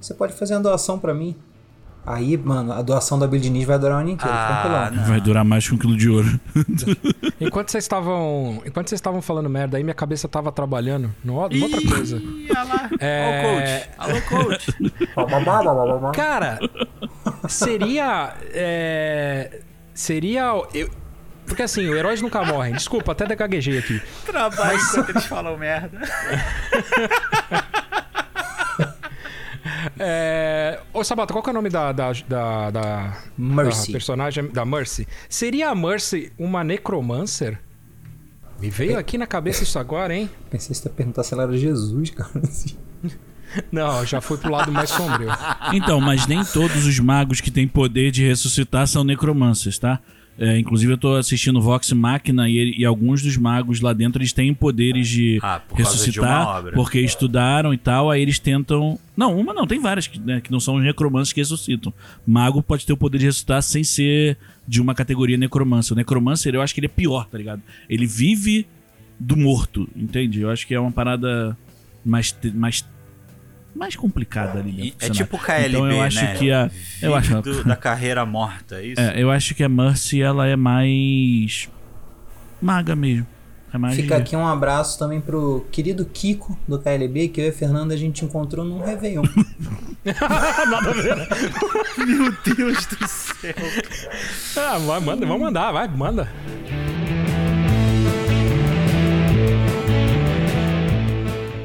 você 0.00 0.14
pode 0.14 0.32
fazer 0.32 0.54
uma 0.54 0.62
doação 0.62 0.98
pra 0.98 1.12
mim. 1.12 1.36
Aí, 2.04 2.36
mano, 2.36 2.72
a 2.72 2.82
doação 2.82 3.16
do 3.16 3.24
Abílio 3.24 3.44
Diniz 3.44 3.64
vai 3.64 3.78
durar 3.78 3.98
um 3.98 4.00
ano 4.00 4.10
inteiro, 4.10 4.34
Ah. 4.36 4.90
Vai 5.06 5.20
durar 5.20 5.44
mais 5.44 5.68
que 5.68 5.72
um 5.74 5.78
quilo 5.78 5.96
de 5.96 6.08
ouro. 6.08 6.40
Enquanto 7.40 7.70
vocês 7.70 7.84
estavam. 7.84 8.60
Enquanto 8.66 8.88
vocês 8.88 8.98
estavam 8.98 9.22
falando 9.22 9.48
merda 9.48 9.76
aí, 9.76 9.84
minha 9.84 9.94
cabeça 9.94 10.26
tava 10.28 10.50
trabalhando 10.50 11.14
numa 11.24 11.42
outra 11.42 11.58
coisa. 11.88 12.16
Ih, 12.16 12.48
olha 12.50 12.62
lá. 12.64 12.90
É- 12.98 13.86
o 13.98 14.22
coach. 14.22 14.22
Alô, 14.34 14.44
coach. 14.44 14.74
Cara, 16.12 16.58
seria. 17.48 18.34
é, 18.52 19.60
seria. 19.94 20.42
Eu, 20.74 20.90
porque 21.46 21.62
assim, 21.62 21.88
os 21.88 21.96
heróis 21.96 22.20
nunca 22.20 22.44
morrem. 22.44 22.72
Desculpa, 22.72 23.12
até 23.12 23.26
degaguejei 23.26 23.78
aqui. 23.78 24.00
Trabalha 24.26 24.74
enquanto 24.76 25.10
eles 25.10 25.24
falam 25.26 25.56
merda. 25.56 26.00
É... 29.98 30.80
Ô, 30.92 31.02
Sabata, 31.02 31.32
qual 31.32 31.42
que 31.42 31.50
é 31.50 31.52
o 31.52 31.54
nome 31.54 31.68
da, 31.68 31.92
da, 31.92 32.12
da, 32.28 32.70
da, 32.70 33.18
Mercy. 33.36 33.88
da 33.88 33.92
personagem 33.92 34.48
da 34.48 34.64
Mercy? 34.64 35.06
Seria 35.28 35.70
a 35.70 35.74
Mercy 35.74 36.32
uma 36.38 36.62
necromancer? 36.62 37.58
Me 38.60 38.70
veio 38.70 38.98
aqui 38.98 39.18
na 39.18 39.26
cabeça 39.26 39.64
isso 39.64 39.78
agora, 39.78 40.14
hein? 40.14 40.30
Pensei 40.50 40.68
que 40.68 40.74
você 40.74 40.88
ia 40.88 40.94
perguntar 40.94 41.24
se 41.24 41.34
ela 41.34 41.44
era 41.44 41.56
Jesus, 41.56 42.10
cara. 42.10 42.30
Não, 43.70 44.06
já 44.06 44.20
fui 44.20 44.38
pro 44.38 44.50
lado 44.50 44.72
mais 44.72 44.88
sombrio. 44.88 45.28
Então, 45.74 46.00
mas 46.00 46.26
nem 46.26 46.42
todos 46.42 46.86
os 46.86 46.98
magos 46.98 47.40
que 47.40 47.50
têm 47.50 47.68
poder 47.68 48.10
de 48.10 48.26
ressuscitar 48.26 48.86
são 48.86 49.04
necromancers, 49.04 49.78
tá? 49.78 50.00
É, 50.38 50.58
inclusive 50.58 50.90
eu 50.92 50.96
tô 50.98 51.14
assistindo 51.14 51.60
Vox 51.60 51.92
Machina 51.92 52.48
e, 52.48 52.74
e 52.78 52.84
alguns 52.86 53.22
dos 53.22 53.36
magos 53.36 53.80
lá 53.82 53.92
dentro 53.92 54.20
eles 54.20 54.32
têm 54.32 54.52
poderes 54.54 55.06
de 55.06 55.38
Ah, 55.42 55.60
por 55.60 55.76
de 55.76 55.82
ressuscitar 55.82 56.48
obra. 56.58 56.72
porque 56.72 56.98
estudaram 57.00 57.72
e 57.74 57.76
tal, 57.76 58.10
aí 58.10 58.22
eles 58.22 58.38
tentam. 58.38 58.98
Não, 59.14 59.38
uma 59.38 59.52
não, 59.52 59.66
tem 59.66 59.78
várias 59.78 60.06
que, 60.06 60.18
né, 60.18 60.40
que 60.40 60.50
não 60.50 60.58
são 60.58 60.78
necromancers 60.78 61.32
que 61.34 61.40
ressuscitam. 61.40 61.92
Mago 62.26 62.62
pode 62.62 62.86
ter 62.86 62.92
o 62.94 62.96
poder 62.96 63.18
de 63.18 63.26
ressuscitar 63.26 63.62
sem 63.62 63.84
ser 63.84 64.38
de 64.66 64.80
uma 64.80 64.94
categoria 64.94 65.36
necromancer. 65.36 65.92
O 65.92 65.96
necromancer 65.96 66.54
eu 66.54 66.62
acho 66.62 66.72
que 66.72 66.80
ele 66.80 66.86
é 66.86 66.90
pior, 66.90 67.26
tá 67.26 67.36
ligado? 67.36 67.60
Ele 67.88 68.06
vive 68.06 68.66
do 69.20 69.36
morto, 69.36 69.86
entende? 69.94 70.40
Eu 70.40 70.50
acho 70.50 70.66
que 70.66 70.74
é 70.74 70.80
uma 70.80 70.90
parada 70.90 71.56
mais 72.04 72.34
mais 72.54 72.84
mais 73.74 73.96
complicada 73.96 74.58
ali. 74.60 74.72
dentro 74.72 75.06
É 75.06 75.10
tipo 75.10 75.38
KLB, 75.38 75.68
Então 75.68 75.90
eu 75.92 76.02
acho 76.02 76.22
né? 76.24 76.34
que 76.38 76.52
a 76.52 76.70
eu 77.00 77.14
acho 77.14 77.40
do- 77.42 77.64
da 77.64 77.76
carreira 77.76 78.24
morta, 78.26 78.76
é 78.80 78.86
isso? 78.86 79.00
é, 79.00 79.20
eu 79.22 79.30
acho 79.30 79.54
que 79.54 79.62
a 79.64 79.68
Mercy 79.68 80.20
ela 80.22 80.46
é 80.46 80.56
mais 80.56 81.68
maga 82.60 82.94
mesmo. 82.94 83.26
É 83.74 83.78
magia. 83.78 84.02
Fica 84.02 84.16
aqui 84.18 84.36
um 84.36 84.46
abraço 84.46 84.98
também 84.98 85.18
pro 85.18 85.66
querido 85.72 86.04
Kiko 86.04 86.58
do 86.68 86.78
KLB, 86.78 87.28
que 87.28 87.40
eu 87.40 87.46
e 87.46 87.48
a 87.48 87.52
Fernanda 87.54 87.94
a 87.94 87.96
gente 87.96 88.22
encontrou 88.22 88.66
num 88.66 88.80
Réveillon. 88.84 89.22
Nada 90.04 90.90
a 90.90 90.92
ver. 90.92 91.16
Meu 92.06 92.32
Deus 92.54 92.84
do 92.84 93.08
céu. 93.08 93.54
Ah, 94.58 94.76
vai, 94.78 95.00
manda, 95.00 95.24
vamos 95.24 95.40
mandar, 95.42 95.72
vai, 95.72 95.88
manda. 95.88 96.28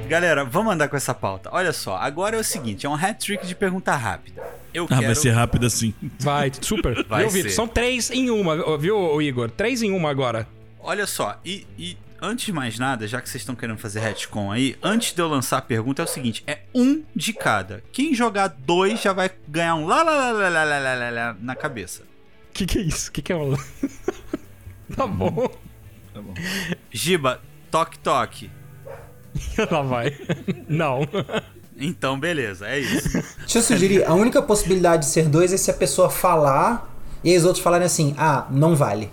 Galera, 0.08 0.46
vamos 0.46 0.74
andar 0.74 0.88
com 0.88 0.96
essa 0.96 1.14
pauta. 1.14 1.50
Olha 1.52 1.74
só, 1.74 1.98
agora 1.98 2.38
é 2.38 2.40
o 2.40 2.44
seguinte: 2.44 2.86
é 2.86 2.90
um 2.90 2.96
hat-trick 2.96 3.46
de 3.46 3.54
pergunta 3.54 3.94
rápida. 3.94 4.42
Eu 4.74 4.86
ah, 4.86 4.88
quero... 4.88 5.02
vai 5.02 5.16
ser 5.16 5.32
rápida 5.32 5.70
sim. 5.70 5.94
Vai, 6.20 6.52
super. 6.62 7.04
Vai 7.08 7.24
viu, 7.24 7.32
Vitor? 7.32 7.52
São 7.52 7.68
três 7.68 8.10
em 8.10 8.30
uma, 8.30 8.78
viu, 8.78 9.22
Igor? 9.22 9.52
Três 9.52 9.82
em 9.82 9.92
uma 9.92 10.10
agora. 10.10 10.48
Olha 10.80 11.06
só, 11.06 11.38
e, 11.44 11.68
e 11.78 11.98
antes 12.22 12.46
de 12.46 12.54
mais 12.54 12.80
nada, 12.80 13.08
já 13.08 13.20
que 13.22 13.28
vocês 13.28 13.42
estão 13.42 13.56
querendo 13.56 13.78
fazer 13.78 14.00
retcon 14.00 14.52
aí, 14.52 14.78
antes 14.82 15.14
de 15.14 15.22
eu 15.22 15.28
lançar 15.28 15.58
a 15.58 15.62
pergunta 15.62 16.02
é 16.02 16.06
o 16.06 16.08
seguinte: 16.08 16.44
é 16.48 16.60
um 16.74 17.04
de 17.14 17.34
cada. 17.34 17.84
Quem 17.92 18.16
jogar 18.16 18.48
dois 18.48 19.02
já 19.02 19.12
vai 19.12 19.30
ganhar 19.48 19.76
um 19.76 19.86
lá 19.86 20.04
lá 20.04 20.32
lá 20.32 20.50
lá 20.50 20.64
lá 20.64 20.80
lá, 20.80 21.10
lá 21.10 21.38
na 21.40 21.56
cabeça. 21.56 22.04
Que 22.54 22.66
que 22.66 22.80
é 22.80 22.82
isso? 22.82 23.12
Que 23.12 23.22
que 23.22 23.34
é 23.34 23.36
um? 23.36 23.56
tá 24.96 25.06
bom. 25.06 25.50
Tá 26.14 26.22
bom. 26.22 26.34
Giba, 26.92 27.42
toque 27.70 28.00
toque. 28.00 28.50
Lá 29.72 29.82
vai. 29.82 30.16
Não. 30.68 31.02
Então, 31.80 32.20
beleza, 32.20 32.68
é 32.68 32.80
isso. 32.80 33.12
Deixa 33.40 33.60
eu 33.60 33.62
sugerir, 33.62 34.04
a 34.06 34.14
única 34.14 34.42
possibilidade 34.42 35.04
de 35.04 35.10
ser 35.10 35.28
dois 35.30 35.54
é 35.54 35.58
se 35.58 35.70
a 35.70 35.74
pessoa 35.74 36.10
falar 36.10 36.94
e 37.24 37.32
aí 37.32 37.38
os 37.38 37.46
outros 37.46 37.64
falarem 37.64 37.86
assim, 37.86 38.16
ah, 38.18 38.48
não 38.50 38.76
vale. 38.76 39.10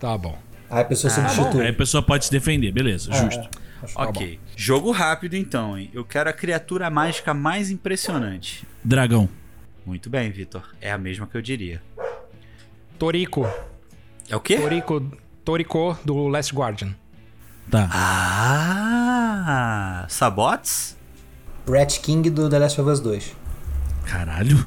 Tá 0.00 0.16
bom. 0.18 0.36
Aí 0.68 0.82
a 0.82 0.84
pessoa 0.84 1.12
Aí 1.12 1.28
substitui. 1.30 1.68
a 1.68 1.72
pessoa 1.72 2.02
pode 2.02 2.24
se 2.24 2.30
defender, 2.30 2.72
beleza, 2.72 3.12
É, 3.12 3.16
justo. 3.24 3.48
é. 3.82 4.02
ok. 4.02 4.40
Jogo 4.56 4.90
rápido 4.90 5.34
então, 5.36 5.78
hein? 5.78 5.90
Eu 5.94 6.04
quero 6.04 6.28
a 6.28 6.32
criatura 6.32 6.90
mágica 6.90 7.32
mais 7.32 7.70
impressionante. 7.70 8.66
Dragão. 8.82 9.28
Muito 9.84 10.10
bem, 10.10 10.30
Vitor. 10.30 10.62
É 10.80 10.90
a 10.90 10.98
mesma 10.98 11.26
que 11.28 11.36
eu 11.36 11.42
diria. 11.42 11.80
Torico. 12.98 13.48
É 14.28 14.34
o 14.34 14.40
quê? 14.40 14.56
Torico. 14.58 15.12
Torico 15.44 15.96
do 16.04 16.26
Last 16.26 16.52
Guardian. 16.52 16.94
Tá. 17.70 17.88
Ah! 18.78 20.04
Sabots? 20.08 20.96
Rat 21.68 21.98
King 22.00 22.30
do 22.30 22.48
The 22.48 22.58
Last 22.58 22.80
of 22.80 22.88
Us 22.90 23.00
2. 23.00 23.32
Caralho. 24.04 24.64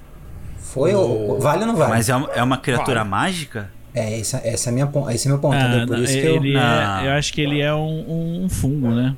Foi 0.60 0.94
ou 0.94 1.40
vale 1.40 1.62
ou 1.62 1.68
não 1.68 1.76
vale? 1.76 1.92
Mas 1.92 2.10
é 2.10 2.16
uma, 2.16 2.30
é 2.32 2.44
uma 2.44 2.58
criatura 2.58 3.00
Vale. 3.00 3.10
mágica? 3.10 3.72
É, 3.94 4.20
essa, 4.20 4.38
essa 4.44 4.70
é 4.70 4.72
a 4.72 4.74
minha 4.74 4.92
esse 5.12 5.28
é 5.28 5.32
meu 5.32 5.40
ponto, 5.40 5.56
Ah? 5.56 5.86
Por 5.88 5.98
não, 5.98 6.04
isso 6.04 6.14
que 6.14 6.20
eu... 6.26 6.44
é, 6.60 7.08
eu 7.08 7.12
acho 7.14 7.34
que 7.34 7.42
ele 7.42 7.60
é 7.62 7.74
um, 7.74 8.44
um 8.44 8.50
fungo, 8.50 8.90
né? 8.90 9.16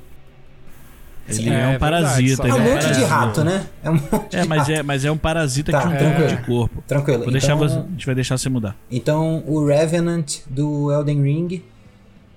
Ele 1.28 1.50
É 1.50 1.54
é, 1.54 1.56
um 1.68 1.70
verdade, 1.72 1.80
parasita. 1.80 2.36
sabe? 2.38 2.50
É 2.50 2.54
um 2.54 2.58
ele 2.58 2.70
monte 2.74 2.92
de 2.94 3.04
rato, 3.04 3.44
né? 3.44 3.66
É 3.84 3.90
um 3.90 3.94
monte 3.96 4.36
É, 4.38 4.42
de 4.44 4.48
mas 4.48 4.60
rato. 4.60 4.72
é, 4.72 4.84
mas 4.84 5.04
é 5.06 5.12
um 5.12 5.18
parasita 5.18 5.72
Tá, 5.74 5.82
que 5.82 5.88
um 5.88 5.98
tranquilo. 5.98 6.28
de 6.30 6.38
corpo. 6.38 6.84
Tranquilo. 6.88 7.24
Vou 7.24 7.32
deixar 7.32 7.56
então, 7.56 7.68
você, 7.68 7.78
a 7.80 7.82
gente 7.82 8.06
vai 8.06 8.16
deixar 8.16 8.38
você 8.38 8.50
mudar. 8.50 8.76
então, 8.90 9.44
o 9.46 9.66
Revenant 9.66 10.38
do 10.50 10.90
Elden 10.92 11.22
Ring, 11.22 11.64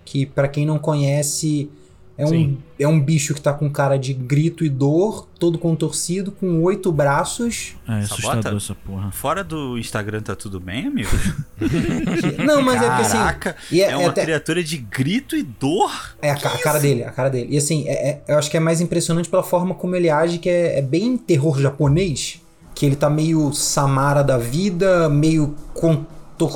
que 0.04 0.26
pra 0.26 0.46
quem 0.48 0.64
não 0.66 0.78
conhece, 0.78 1.70
é 2.16 2.24
um, 2.24 2.28
Sim. 2.28 2.58
é 2.78 2.86
um 2.86 3.00
bicho 3.00 3.34
que 3.34 3.40
tá 3.40 3.52
com 3.52 3.68
cara 3.68 3.96
de 3.96 4.12
grito 4.14 4.64
e 4.64 4.68
dor, 4.68 5.26
todo 5.38 5.58
contorcido, 5.58 6.30
com 6.30 6.62
oito 6.62 6.92
braços. 6.92 7.74
Ah, 7.86 7.98
é 7.98 8.02
Sabota? 8.06 8.28
assustador 8.28 8.56
essa 8.58 8.74
porra. 8.74 9.10
Fora 9.10 9.42
do 9.42 9.76
Instagram 9.78 10.20
tá 10.22 10.36
tudo 10.36 10.60
bem, 10.60 10.86
amigo? 10.86 11.10
Não, 12.44 12.62
mas 12.62 12.80
é 12.82 12.86
porque 12.88 13.02
assim. 13.02 13.16
Caraca, 13.18 13.56
e 13.70 13.80
é, 13.82 13.86
é, 13.86 13.90
é 13.92 13.96
uma 13.96 14.10
até- 14.10 14.22
criatura 14.22 14.62
de 14.62 14.76
grito 14.76 15.36
e 15.36 15.42
dor? 15.42 15.90
É 16.22 16.30
a, 16.30 16.34
a 16.34 16.58
cara 16.58 16.78
dele, 16.78 17.02
a 17.04 17.10
cara 17.10 17.28
dele. 17.28 17.48
E 17.50 17.58
assim, 17.58 17.84
é- 17.88 18.10
é- 18.10 18.22
eu 18.28 18.38
acho 18.38 18.50
que 18.50 18.56
é 18.56 18.60
mais 18.60 18.80
impressionante 18.80 19.28
pela 19.28 19.42
forma 19.42 19.74
como 19.74 19.96
ele 19.96 20.08
age, 20.10 20.38
que 20.38 20.48
é, 20.48 20.78
é 20.78 20.82
bem 20.82 21.16
terror 21.16 21.60
japonês. 21.60 22.40
Que 22.76 22.86
ele 22.86 22.96
tá 22.96 23.08
meio 23.08 23.52
Samara 23.52 24.22
da 24.22 24.36
vida, 24.36 25.08
meio 25.08 25.54
contor 25.72 26.06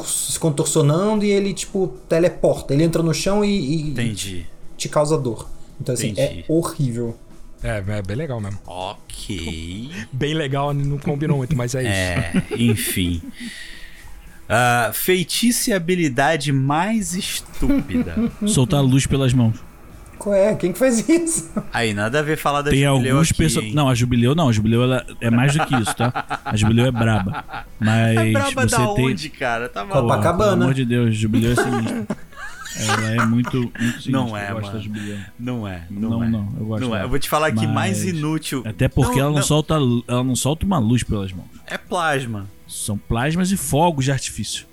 se 0.05 0.39
contorcionando 0.39 1.25
e 1.25 1.31
ele, 1.31 1.55
tipo, 1.55 1.89
teleporta. 2.09 2.75
Ele 2.75 2.85
entra 2.85 3.03
no 3.03 3.15
chão 3.15 3.45
e, 3.45 3.49
e 3.59 3.83
Entendi. 3.91 4.47
te 4.77 4.89
causa 4.89 5.17
dor. 5.17 5.49
Então, 5.81 5.95
assim, 5.95 6.09
Entendi. 6.09 6.41
é 6.41 6.45
horrível. 6.49 7.17
É, 7.63 7.83
é 7.87 8.03
bem 8.03 8.17
legal 8.17 8.41
mesmo. 8.41 8.59
Ok. 8.67 9.91
Bem 10.13 10.33
legal, 10.35 10.73
não 10.73 10.97
combinou 10.99 11.39
muito, 11.39 11.57
mas 11.57 11.75
é 11.75 11.83
isso. 11.83 11.91
É, 11.91 12.45
enfim. 12.57 13.23
Ah, 14.49 14.91
feitiço 14.95 15.71
e 15.71 15.73
habilidade 15.73 16.53
mais 16.53 17.15
estúpida. 17.15 18.15
Soltar 18.47 18.83
luz 18.83 19.07
pelas 19.07 19.33
mãos. 19.33 19.57
Qual 20.19 20.35
é? 20.35 20.55
Quem 20.55 20.73
que 20.73 20.79
faz 20.79 21.09
isso? 21.09 21.51
Aí, 21.73 21.95
nada 21.95 22.19
a 22.19 22.23
ver 22.23 22.37
falar 22.37 22.63
da 22.63 22.71
Tem 22.71 22.85
Jubileu 22.85 23.15
alguns 23.15 23.33
pessoas. 23.33 23.73
Não, 23.73 23.89
a 23.89 23.95
Jubileu 23.95 24.35
não. 24.35 24.49
A 24.49 24.53
Jubileu 24.53 24.83
ela 24.83 25.07
é 25.21 25.31
mais 25.31 25.55
do 25.55 25.65
que 25.67 25.75
isso, 25.77 25.95
tá? 25.95 26.41
A 26.45 26.57
Jubileu 26.57 26.87
é 26.87 26.91
braba. 26.91 27.45
Mas 27.79 28.17
É 28.19 28.33
braba 28.33 28.69
você 28.69 28.77
da 28.77 28.87
tem. 28.95 29.07
onde, 29.07 29.29
cara? 29.31 29.69
Tá 29.69 29.85
maluco. 29.85 30.09
Copacabana. 30.09 30.51
Pelo 30.53 30.63
amor 30.65 30.75
de 30.75 30.85
Deus, 30.85 31.17
Jubileu 31.17 31.53
é 31.53 31.57
sinistro. 31.57 32.07
Ela 32.81 33.11
é 33.11 33.27
muito, 33.27 33.57
muito 33.61 33.75
sinistra. 34.03 34.13
Não 34.13 34.37
é, 34.37 34.51
eu 34.51 34.55
gosto 34.55 34.67
mano. 34.67 34.79
da 34.79 34.85
Jubileu. 34.85 35.19
Não 35.39 35.67
é, 35.67 35.83
não, 35.91 36.11
Não, 36.11 36.25
é. 36.25 36.29
não, 36.29 36.49
eu 36.61 36.67
gosto 36.67 36.85
Não 36.87 36.97
é. 36.97 37.03
Eu 37.05 37.09
vou 37.09 37.19
te 37.19 37.29
falar 37.29 37.51
que 37.53 37.67
mais 37.67 38.05
Mas- 38.05 38.15
inútil. 38.15 38.63
Até 38.67 38.89
porque 38.89 39.19
ela 39.19 39.33
não, 39.33 39.43
solta 39.43 39.75
ela 39.75 40.23
não 40.25 40.37
solta 40.37 40.65
uma 40.67 40.79
luz 40.79 41.03
pelas 41.03 41.33
mãos. 41.33 41.49
É 41.67 41.77
plasma. 41.79 42.47
São 42.69 42.97
plasmas 42.99 43.51
e 43.51 43.57
fogos 43.57 44.05
de 44.05 44.13
artifício. 44.13 44.67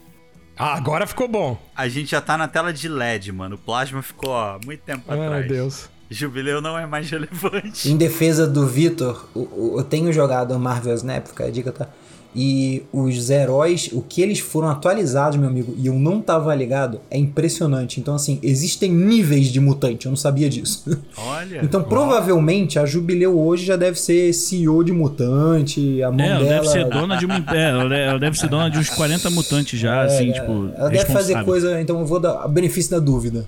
Ah, 0.58 0.74
agora 0.76 1.06
ficou 1.06 1.28
bom. 1.28 1.58
A 1.76 1.88
gente 1.88 2.12
já 2.12 2.22
tá 2.22 2.38
na 2.38 2.48
tela 2.48 2.72
de 2.72 2.88
LED, 2.88 3.32
mano. 3.32 3.56
O 3.56 3.58
plasma 3.58 4.02
ficou, 4.02 4.30
ó, 4.32 4.58
muito 4.66 4.82
tempo 4.82 5.04
Ai, 5.08 5.20
atrás. 5.20 5.46
meu 5.46 5.56
Deus. 5.56 5.90
Jubileu 6.10 6.62
não 6.62 6.78
é 6.78 6.86
mais 6.86 7.10
relevante. 7.12 7.90
Em 7.90 7.98
defesa 7.98 8.48
do 8.48 8.66
Vitor, 8.68 9.28
o- 9.34 9.40
o- 9.40 9.80
eu 9.80 9.84
tenho 9.84 10.14
jogado 10.14 10.58
Marvel 10.60 10.94
Snap, 10.96 11.28
fica 11.28 11.46
a 11.46 11.50
dica, 11.52 11.72
tá? 11.72 11.88
E 12.36 12.84
os 12.92 13.30
heróis, 13.30 13.90
o 13.94 14.02
que 14.02 14.22
eles 14.22 14.40
foram 14.40 14.68
atualizados, 14.70 15.38
meu 15.40 15.48
amigo, 15.48 15.74
e 15.78 15.88
eu 15.88 15.94
não 15.94 16.20
tava 16.20 16.54
ligado, 16.54 17.00
é 17.10 17.18
impressionante. 17.18 18.00
Então, 18.00 18.14
assim, 18.16 18.40
existem 18.44 18.92
níveis 18.92 19.48
de 19.48 19.60
mutante, 19.62 20.06
eu 20.06 20.10
não 20.10 20.18
sabia 20.18 20.50
disso. 20.50 20.84
Olha. 21.18 21.62
Então, 21.64 21.82
provavelmente, 21.84 22.78
a 22.78 22.86
Jubileu 22.86 23.40
hoje 23.40 23.66
já 23.66 23.76
deve 23.76 24.00
ser 24.00 24.34
CEO 24.34 24.84
de 24.84 24.92
mutante, 24.92 26.04
a 26.04 26.12
mão 26.12 26.20
É, 26.26 26.30
ela 26.30 26.40
dela... 26.44 26.50
deve 26.56 26.68
ser 26.68 26.86
dona 26.90 27.16
de 27.18 27.26
um. 27.26 27.32
É, 27.32 27.70
ela 28.10 28.20
deve- 28.20 28.38
ser 28.38 28.50
dona 28.50 28.70
de 28.70 28.78
uns 28.80 28.90
40 28.90 29.30
mutantes 29.30 29.80
já, 29.80 30.02
assim, 30.04 30.32
tipo. 30.32 30.70
Ela 30.76 30.90
deve 30.90 31.06
fazer 31.06 31.42
coisa, 31.46 31.80
então 31.80 32.00
eu 32.02 32.06
vou 32.06 32.20
dar 32.20 32.48
benefício 32.50 32.92
da 32.92 33.00
dúvida. 33.00 33.48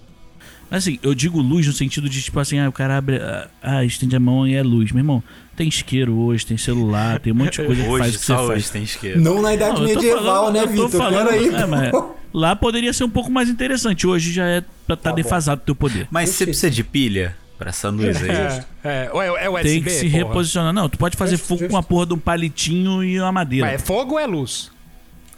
Mas 0.70 0.84
assim, 0.84 1.00
eu 1.02 1.14
digo 1.16 1.40
luz 1.42 1.66
no 1.66 1.74
sentido 1.74 2.10
de, 2.10 2.22
tipo 2.22 2.40
assim, 2.40 2.60
ah, 2.60 2.68
o 2.68 2.72
cara 2.72 2.98
abre. 2.98 3.18
ah, 3.18 3.48
Ah, 3.62 3.86
estende 3.86 4.16
a 4.16 4.20
mão 4.20 4.46
e 4.48 4.54
é 4.56 4.62
luz. 4.64 4.92
Meu 4.92 5.00
irmão, 5.02 5.24
tem 5.56 5.68
isqueiro 5.68 6.14
hoje, 6.18 6.46
tem 6.46 6.58
celular, 6.58 7.20
tem 7.20 7.32
um 7.32 7.36
monte 7.38 7.62
de 7.62 7.66
coisa 7.68 7.82
que 7.84 7.90
faz 7.98 8.16
o 8.16 8.20
que 8.20 8.26
você 8.26 8.34
só 8.34 8.42
hoje 8.44 8.52
faz. 8.52 8.70
tem 8.70 8.84
esquerda. 8.84 9.20
Não 9.22 9.42
na 9.42 9.54
idade 9.54 9.80
Não, 9.80 9.88
medieval, 9.88 10.24
falando- 10.24 10.54
né, 10.56 10.66
Vitor? 10.66 10.90
falando- 10.90 11.28
Peraí. 11.30 11.48
é, 11.56 11.66
mas 11.66 11.92
Lá 12.34 12.56
poderia 12.56 12.92
ser 12.94 13.04
um 13.06 13.10
pouco 13.10 13.32
mais 13.32 13.50
interessante. 13.50 14.06
Hoje 14.06 14.32
já 14.34 14.46
é 14.46 14.62
pra 14.86 14.94
estar 14.94 14.98
Tá 14.98 15.10
bom. 15.12 15.16
defasado 15.16 15.62
o 15.62 15.66
teu 15.66 15.74
poder. 15.76 16.08
Mas 16.12 16.30
você 16.30 16.46
precisa 16.46 16.70
de 16.70 16.84
pilha 16.84 17.36
pra 17.58 17.70
essa 17.70 17.90
luz 17.90 18.16
aí? 18.22 18.30
É, 18.30 18.64
é, 18.84 19.10
é, 19.14 19.46
é 19.46 19.50
USB, 19.50 19.64
Tem 19.64 19.82
que 19.82 19.90
se 19.90 20.06
porra? 20.10 20.18
reposicionar. 20.26 20.74
Não, 20.74 20.88
tu 20.90 20.98
pode 20.98 21.16
fazer 21.18 21.38
fogo 21.38 21.62
justo. 21.62 21.72
com 21.72 21.78
a 21.78 21.82
porra 21.82 22.06
de 22.06 22.14
um 22.14 22.20
palitinho 22.20 23.04
e 23.04 23.20
uma 23.20 23.32
madeira. 23.32 23.66
Mas 23.68 23.76
é 23.76 23.78
fogo 23.84 24.14
ou 24.16 24.20
é 24.20 24.28
luz? 24.28 24.70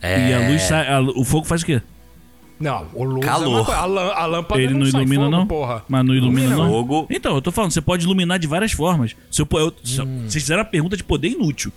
É. 0.02 0.30
E 0.30 0.34
a 0.34 0.50
luz 0.50 0.64
sai. 0.64 0.88
a- 0.92 1.00
o 1.02 1.24
fogo 1.24 1.46
faz 1.46 1.62
o 1.62 1.66
quê? 1.66 1.82
Não, 2.60 2.88
o 2.94 3.04
luz 3.06 3.26
Calor. 3.26 3.46
é 3.46 3.48
uma 3.48 3.66
coisa. 3.66 3.80
A, 3.82 3.86
lã- 3.86 4.14
a 4.14 4.26
lâmpada 4.26 4.62
Ele 4.62 4.74
não, 4.74 4.80
não 4.82 4.92
sai 4.92 5.02
ilumina, 5.02 5.24
fogo, 5.26 5.36
não? 5.38 5.48
porra. 5.48 5.84
Mas 5.88 6.06
não 6.06 6.14
ilumina, 6.14 6.42
Ilumina. 6.48 6.64
não? 6.64 6.70
Fogo. 6.72 7.08
Então, 7.10 7.36
eu 7.36 7.42
tô 7.42 7.52
falando, 7.52 7.72
você 7.72 7.82
pode 7.82 8.04
iluminar 8.06 8.38
de 8.38 8.48
várias 8.48 8.72
formas. 8.74 9.16
Se 9.32 9.42
eu, 9.42 9.48
eu, 9.54 9.74
se- 9.84 10.02
Hum. 10.02 10.24
Vocês 10.28 10.44
fizeram 10.44 10.62
a 10.62 10.66
pergunta 10.66 10.98
de 10.98 11.04
poder 11.04 11.30
inútil. 11.30 11.72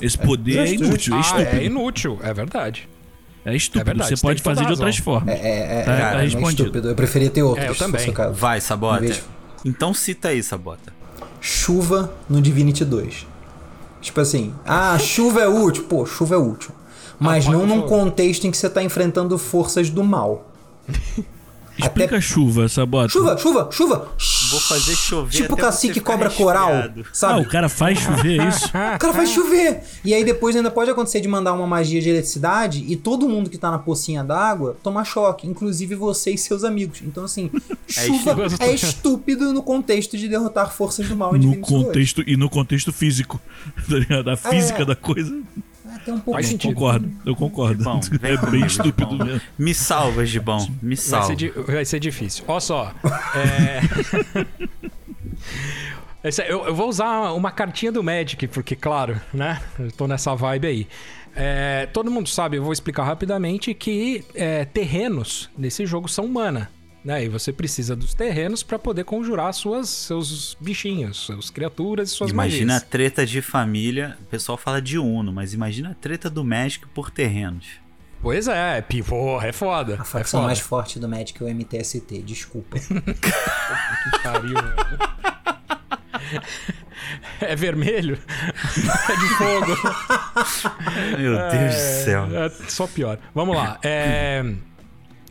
Esse 0.00 0.16
poder 0.18 0.58
é, 0.58 0.66
justo, 0.66 0.84
inútil, 0.84 1.14
é 1.14 1.16
Ah, 1.16 1.20
estúpido. 1.20 1.48
é 1.56 1.64
inútil, 1.64 2.18
é 2.22 2.34
verdade. 2.34 2.88
É 3.44 3.54
estúpido. 3.54 3.82
É 3.82 3.84
verdade, 3.84 4.16
você 4.16 4.22
pode 4.22 4.40
fazer 4.42 4.64
de 4.64 4.70
outras 4.70 4.96
formas. 4.98 5.34
É, 5.34 5.80
é, 5.80 5.82
Tá- 5.84 5.92
é, 5.92 6.12
tá 6.12 6.22
é 6.22 6.26
estúpido. 6.26 6.88
Eu 6.88 6.94
preferia 6.94 7.28
ter 7.30 7.42
outros, 7.42 7.66
É, 7.66 7.68
eu 7.68 7.74
também. 7.74 8.12
Vai, 8.32 8.60
Sabota. 8.60 9.20
Então 9.64 9.92
cita 9.92 10.28
aí, 10.28 10.42
Sabota. 10.42 10.92
chuva 11.40 12.12
no 12.28 12.40
Divinity 12.40 12.84
2. 12.84 13.26
Tipo 14.00 14.20
assim, 14.20 14.52
ah, 14.66 14.98
chuva 14.98 15.40
é 15.42 15.48
útil. 15.48 15.84
Pô, 15.84 16.04
chuva 16.06 16.34
é 16.34 16.38
útil. 16.38 16.70
Mas 17.22 17.44
pode 17.44 17.56
não 17.56 17.66
num 17.66 17.74
chuva. 17.82 17.88
contexto 17.88 18.46
em 18.46 18.50
que 18.50 18.56
você 18.56 18.68
tá 18.70 18.82
enfrentando 18.82 19.36
forças 19.38 19.88
do 19.90 20.02
mal. 20.04 20.50
Explica 21.78 22.18
a 22.18 22.20
chuva, 22.20 22.68
Sabota. 22.68 23.08
Chuva, 23.08 23.36
chuva, 23.38 23.68
chuva! 23.72 24.08
Vou 24.50 24.60
fazer 24.60 24.94
chover 24.94 25.30
Tipo 25.30 25.54
até 25.54 25.62
cacique 25.62 26.00
cobra 26.00 26.28
coral, 26.28 26.66
resfriado. 26.68 27.00
Ah, 27.00 27.08
sabe? 27.14 27.40
o 27.40 27.48
cara 27.48 27.66
faz 27.70 27.98
chover 27.98 28.38
é 28.40 28.48
isso? 28.48 28.66
O 28.94 28.98
cara 28.98 29.12
faz 29.14 29.30
chover. 29.30 29.80
E 30.04 30.12
aí 30.12 30.22
depois 30.22 30.54
ainda 30.54 30.70
pode 30.70 30.90
acontecer 30.90 31.22
de 31.22 31.28
mandar 31.28 31.54
uma 31.54 31.66
magia 31.66 31.98
de 32.02 32.10
eletricidade 32.10 32.84
e 32.86 32.94
todo 32.94 33.26
mundo 33.26 33.48
que 33.48 33.56
tá 33.56 33.70
na 33.70 33.78
pocinha 33.78 34.22
d'água 34.22 34.76
tomar 34.82 35.04
choque, 35.04 35.46
inclusive 35.48 35.94
você 35.94 36.32
e 36.32 36.38
seus 36.38 36.62
amigos. 36.62 37.00
Então 37.02 37.24
assim, 37.24 37.50
chuva 37.88 38.44
estúpido. 38.44 38.56
é 38.62 38.74
estúpido 38.74 39.52
no 39.54 39.62
contexto 39.62 40.18
de 40.18 40.28
derrotar 40.28 40.70
forças 40.70 41.08
do 41.08 41.16
mal 41.16 41.30
em 41.34 41.38
No 41.38 41.44
Divinity 41.52 41.70
2. 41.72 41.84
contexto, 41.84 42.22
e 42.26 42.36
no 42.36 42.50
contexto 42.50 42.92
físico. 42.92 43.40
Tá 43.88 43.96
ligado? 43.96 44.28
A 44.28 44.36
física 44.36 44.82
É. 44.82 44.84
da 44.84 44.94
coisa. 44.94 45.34
Até 46.02 46.12
um 46.12 46.18
pouco. 46.20 46.32
Faz 46.32 46.46
sentido. 46.48 46.74
concordo, 46.74 47.10
eu 47.24 47.34
concordo. 47.36 47.82
Bom, 47.84 48.00
é 48.22 48.36
comigo, 48.36 48.50
bem 48.50 48.66
estúpido 48.66 49.10
Gibão. 49.12 49.26
mesmo. 49.26 49.40
Me 49.58 49.74
salva, 49.74 50.26
Gibão. 50.26 50.58
Me 50.82 50.94
Vai 50.94 51.04
salva. 51.04 51.26
ser, 51.28 51.36
di- 51.36 51.48
vai 51.50 51.84
ser 51.84 52.00
difícil. 52.00 52.44
Olha 52.48 52.60
só. 52.60 52.92
é- 53.34 53.80
Esse- 56.28 56.42
eu, 56.42 56.66
eu 56.66 56.74
vou 56.74 56.88
usar 56.88 57.32
uma 57.32 57.50
cartinha 57.50 57.90
do 57.90 58.02
Magic, 58.02 58.46
porque, 58.48 58.76
claro, 58.76 59.20
né? 59.34 59.60
Eu 59.78 59.90
tô 59.90 60.06
nessa 60.06 60.34
vibe 60.34 60.66
aí. 60.66 60.86
É, 61.34 61.86
todo 61.92 62.10
mundo 62.10 62.28
sabe, 62.28 62.58
eu 62.58 62.62
vou 62.62 62.72
explicar 62.72 63.04
rapidamente 63.04 63.72
que 63.74 64.22
é, 64.34 64.64
terrenos 64.66 65.50
nesse 65.56 65.84
jogo 65.86 66.08
são 66.08 66.28
mana. 66.28 66.70
Né? 67.04 67.24
E 67.24 67.28
você 67.28 67.52
precisa 67.52 67.96
dos 67.96 68.14
terrenos 68.14 68.62
para 68.62 68.78
poder 68.78 69.04
conjurar 69.04 69.52
suas, 69.52 69.88
seus 69.88 70.56
bichinhos, 70.60 71.16
suas 71.16 71.50
criaturas 71.50 72.10
e 72.10 72.12
suas 72.12 72.30
Imagina 72.30 72.74
a 72.74 72.76
magias. 72.76 72.88
treta 72.90 73.26
de 73.26 73.42
família. 73.42 74.16
O 74.20 74.24
pessoal 74.26 74.56
fala 74.56 74.80
de 74.80 74.98
Uno, 74.98 75.32
mas 75.32 75.52
imagina 75.52 75.90
a 75.90 75.94
treta 75.94 76.30
do 76.30 76.44
Magic 76.44 76.86
por 76.88 77.10
terrenos. 77.10 77.66
Pois 78.20 78.46
é, 78.46 78.80
pivô, 78.80 79.42
é 79.42 79.50
foda. 79.52 79.94
A 79.94 80.02
é 80.02 80.04
facção 80.04 80.40
foda. 80.40 80.46
mais 80.46 80.60
forte 80.60 81.00
do 81.00 81.08
Magic 81.08 81.42
é 81.42 81.44
o 81.44 81.48
MTST, 81.52 82.22
desculpa. 82.22 82.78
Que 82.82 84.22
pariu, 84.22 84.54
velho. 84.54 84.98
É 87.40 87.56
vermelho? 87.56 88.18
É 89.08 89.16
de 89.16 89.28
fogo. 89.34 89.76
Meu 91.18 91.32
Deus 91.50 91.74
do 91.74 92.04
céu. 92.04 92.28
É, 92.32 92.48
só 92.68 92.86
pior. 92.86 93.18
Vamos 93.34 93.56
lá. 93.56 93.78
É, 93.82 94.44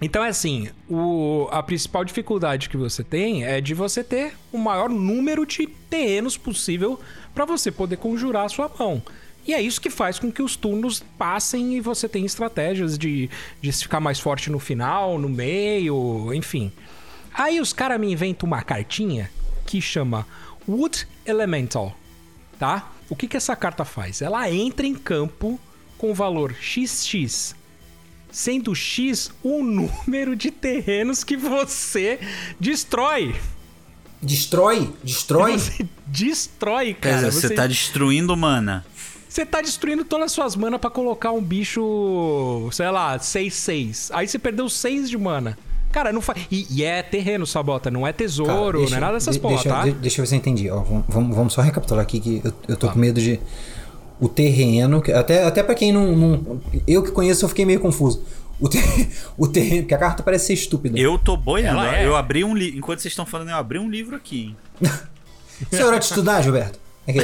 Então 0.01 0.23
é 0.23 0.29
assim, 0.29 0.69
o... 0.89 1.47
a 1.51 1.61
principal 1.61 2.03
dificuldade 2.03 2.67
que 2.67 2.75
você 2.75 3.03
tem 3.03 3.45
é 3.45 3.61
de 3.61 3.75
você 3.75 4.03
ter 4.03 4.33
o 4.51 4.57
maior 4.57 4.89
número 4.89 5.45
de 5.45 5.67
terrenos 5.67 6.35
possível 6.35 6.99
para 7.35 7.45
você 7.45 7.71
poder 7.71 7.97
conjurar 7.97 8.45
a 8.45 8.49
sua 8.49 8.69
mão. 8.79 9.01
E 9.45 9.53
é 9.53 9.61
isso 9.61 9.81
que 9.81 9.89
faz 9.89 10.19
com 10.19 10.31
que 10.31 10.41
os 10.41 10.55
turnos 10.55 11.03
passem 11.17 11.75
e 11.75 11.81
você 11.81 12.07
tenha 12.09 12.25
estratégias 12.25 12.97
de, 12.97 13.29
de 13.61 13.71
ficar 13.71 13.99
mais 13.99 14.19
forte 14.19 14.51
no 14.51 14.59
final, 14.59 15.17
no 15.17 15.29
meio, 15.29 16.31
enfim. 16.33 16.71
Aí 17.33 17.59
os 17.59 17.71
caras 17.73 17.99
me 17.99 18.11
inventam 18.11 18.47
uma 18.47 18.61
cartinha 18.61 19.31
que 19.65 19.81
chama 19.81 20.27
Wood 20.67 21.07
Elemental, 21.25 21.95
tá? 22.59 22.91
O 23.09 23.15
que, 23.15 23.27
que 23.27 23.37
essa 23.37 23.55
carta 23.55 23.83
faz? 23.83 24.21
Ela 24.21 24.49
entra 24.51 24.85
em 24.85 24.95
campo 24.95 25.59
com 25.97 26.13
valor 26.13 26.53
XX, 26.53 27.55
sendo 28.31 28.73
X 28.73 29.31
o 29.43 29.61
número 29.63 30.35
de 30.35 30.49
terrenos 30.51 31.23
que 31.23 31.35
você 31.37 32.19
destrói. 32.59 33.35
Destrói? 34.21 34.93
Destrói? 35.03 35.57
Você 35.57 35.85
destrói, 36.07 36.93
cara. 36.93 37.15
dizer, 37.17 37.31
você 37.31 37.49
tá 37.53 37.65
destruindo 37.65 38.35
mana. 38.37 38.85
Você 39.27 39.45
tá 39.45 39.61
destruindo 39.61 40.03
todas 40.03 40.25
as 40.25 40.31
suas 40.33 40.55
manas 40.55 40.79
pra 40.79 40.89
colocar 40.89 41.31
um 41.31 41.41
bicho, 41.41 42.69
sei 42.71 42.89
lá, 42.91 43.17
6-6. 43.17 44.09
Aí 44.13 44.27
você 44.27 44.37
perdeu 44.37 44.67
6 44.69 45.09
de 45.09 45.17
mana. 45.17 45.57
Cara, 45.91 46.13
não 46.13 46.21
faz. 46.21 46.45
E, 46.51 46.67
e 46.69 46.83
é 46.83 47.01
terreno, 47.01 47.45
Sabota, 47.47 47.89
não 47.89 48.01
é 48.05 48.11
Cara, 48.13 48.17
tesouro, 48.17 48.77
deixa- 48.79 48.91
não 48.91 48.97
é 48.97 49.01
nada 49.01 49.13
dessas 49.13 49.35
de- 49.35 49.41
porra, 49.41 49.55
deixa, 49.55 49.69
tá? 49.69 49.83
de- 49.83 49.91
deixa 49.93 50.21
eu 50.21 50.23
ver 50.23 50.27
se 50.29 50.35
eu 50.35 50.37
entendi. 50.37 50.69
Ó, 50.69 50.79
vamos- 50.81 51.05
vamos, 51.07 51.35
vamos 51.35 51.53
só 51.53 51.61
recapitular 51.61 52.03
aqui 52.03 52.19
que 52.19 52.41
eu, 52.43 52.53
eu 52.67 52.77
tô 52.77 52.89
com 52.89 52.99
medo 52.99 53.19
de. 53.19 53.39
O 54.21 54.29
terreno. 54.29 55.03
Até, 55.15 55.43
até 55.43 55.63
pra 55.63 55.73
quem 55.75 55.91
não, 55.91 56.15
não- 56.15 56.61
Eu 56.87 57.01
que 57.03 57.11
conheço, 57.11 57.43
eu 57.43 57.49
fiquei 57.49 57.65
meio 57.65 57.79
confuso. 57.79 58.23
O, 58.59 58.69
te- 58.69 58.77
o 59.37 59.47
terreno. 59.47 59.81
Porque 59.81 59.95
a 59.95 59.97
carta 59.97 60.21
parece 60.23 60.45
ser 60.45 60.53
estúpida. 60.53 60.97
Eu 60.99 61.17
tô 61.17 61.35
boiando. 61.35 61.79
Ela 61.79 61.97
é. 61.97 62.05
Eu 62.05 62.15
abri 62.15 62.43
um 62.43 62.55
livro. 62.55 62.77
Enquanto 62.77 62.99
vocês 62.99 63.11
estão 63.11 63.25
falando, 63.25 63.49
eu 63.49 63.55
abri 63.55 63.79
um 63.79 63.89
livro 63.89 64.15
aqui. 64.15 64.55
hein? 64.81 64.89
Você 65.69 65.81
é 65.81 65.85
hora 65.85 65.97
de 65.99 66.05
estudar, 66.05 66.41
Gilberto? 66.41 66.79
Aqui, 67.07 67.19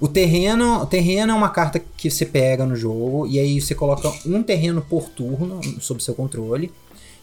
o, 0.00 0.04
o 0.06 0.08
terreno, 0.08 0.82
o 0.82 0.86
terreno 0.86 1.32
é 1.32 1.34
uma 1.34 1.48
carta 1.48 1.80
que 1.96 2.10
você 2.10 2.26
pega 2.26 2.66
no 2.66 2.74
jogo 2.76 3.26
e 3.28 3.38
aí 3.38 3.60
você 3.60 3.74
coloca 3.74 4.12
um 4.26 4.42
terreno 4.42 4.82
por 4.82 5.08
turno 5.08 5.60
sob 5.80 6.02
seu 6.02 6.14
controle. 6.14 6.72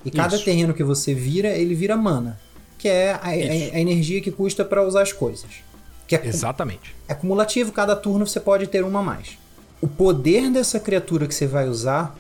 E 0.06 0.12
cada 0.12 0.36
Isso. 0.36 0.46
terreno 0.46 0.74
que 0.74 0.84
você 0.84 1.14
vira, 1.14 1.50
ele 1.50 1.76
vira 1.76 1.98
mana. 1.98 2.40
Que 2.78 2.88
é 2.88 3.12
a, 3.14 3.20
a- 3.26 3.30
a 3.32 3.80
energia 3.82 4.22
que 4.22 4.32
custa 4.32 4.64
pra 4.64 4.86
usar 4.86 5.02
as 5.02 5.12
coisas. 5.12 5.50
Que 6.08 6.16
é, 6.16 6.26
Exatamente. 6.26 6.96
é 7.08 7.14
cumulativo, 7.14 7.72
cada 7.72 7.96
turno 7.96 8.28
você 8.28 8.40
pode 8.40 8.68
ter 8.68 8.84
uma 8.84 9.00
a 9.00 9.04
mais. 9.04 9.38
O 9.82 9.88
poder 9.88 10.50
dessa 10.52 10.80
criatura 10.80 11.28
que 11.28 11.34
você 11.34 11.48
vai 11.48 11.68
usar, 11.68 12.16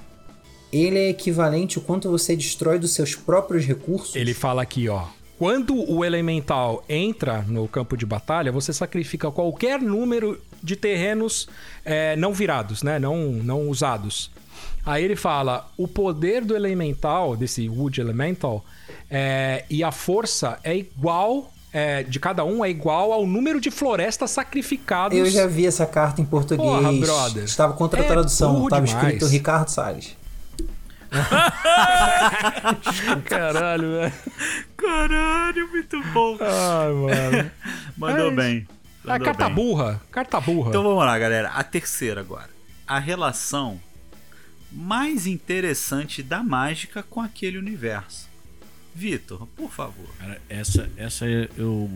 ele 0.71 0.97
é 0.97 1.09
equivalente 1.09 1.77
ao 1.77 1.83
quanto 1.83 2.09
você 2.09 2.35
destrói 2.35 2.79
dos 2.79 2.91
seus 2.91 3.15
próprios 3.15 3.65
recursos. 3.65 4.15
Ele 4.15 4.33
fala 4.33 4.61
aqui, 4.61 4.89
ó. 4.89 5.05
Quando 5.37 5.75
o 5.91 6.05
elemental 6.05 6.83
entra 6.87 7.41
no 7.41 7.67
campo 7.67 7.97
de 7.97 8.05
batalha, 8.05 8.51
você 8.51 8.71
sacrifica 8.71 9.29
qualquer 9.29 9.81
número 9.81 10.41
de 10.63 10.75
terrenos 10.75 11.47
é, 11.83 12.15
não 12.15 12.33
virados, 12.33 12.81
né? 12.81 12.97
Não, 12.97 13.17
não 13.31 13.67
usados. 13.67 14.31
Aí 14.85 15.03
ele 15.03 15.15
fala: 15.15 15.69
o 15.77 15.87
poder 15.87 16.45
do 16.45 16.55
elemental, 16.55 17.35
desse 17.35 17.67
Wood 17.67 17.99
Elemental, 17.99 18.63
é, 19.09 19.65
e 19.69 19.83
a 19.83 19.91
força 19.91 20.59
é 20.63 20.75
igual. 20.75 21.51
É, 21.77 22.03
de 22.03 22.21
cada 22.21 22.45
um 22.45 22.63
é 22.63 22.69
igual 22.69 23.11
ao 23.11 23.27
número 23.27 23.59
de 23.59 23.69
florestas 23.69 24.31
sacrificados. 24.31 25.17
Eu 25.17 25.29
já 25.29 25.45
vi 25.45 25.67
essa 25.67 25.85
carta 25.85 26.21
em 26.21 26.25
português. 26.25 26.65
Porra, 26.69 26.89
brother. 26.93 27.43
Estava 27.43 27.73
contra 27.73 28.01
a 28.01 28.05
É 28.05 28.07
tradução. 28.07 28.63
Estava 28.63 28.85
demais. 28.85 29.03
escrito 29.05 29.27
Ricardo 29.27 29.67
Salles. 29.67 30.15
Caralho, 33.29 33.91
velho. 33.91 34.13
Caralho, 34.77 35.69
muito 35.69 36.01
bom. 36.13 36.37
Ai, 36.39 36.93
mano. 36.93 37.51
Mandou 37.97 38.31
Mas- 38.31 38.45
bem. 38.45 38.67
A 39.03 39.07
Mandou 39.09 39.25
carta 39.25 39.45
bem. 39.45 39.55
burra. 39.55 40.01
Carta 40.11 40.39
burra. 40.41 40.69
Então 40.69 40.83
vamos 40.83 41.05
lá, 41.05 41.17
galera. 41.19 41.49
A 41.49 41.63
terceira 41.63 42.21
agora. 42.21 42.49
A 42.87 42.99
relação 42.99 43.79
mais 44.71 45.27
interessante 45.27 46.23
da 46.23 46.41
mágica 46.41 47.03
com 47.03 47.21
aquele 47.21 47.57
universo. 47.57 48.27
Vitor, 48.95 49.45
por 49.57 49.69
favor. 49.69 50.07
Cara, 50.17 50.41
essa, 50.47 50.89
essa 50.95 51.25
eu 51.27 51.91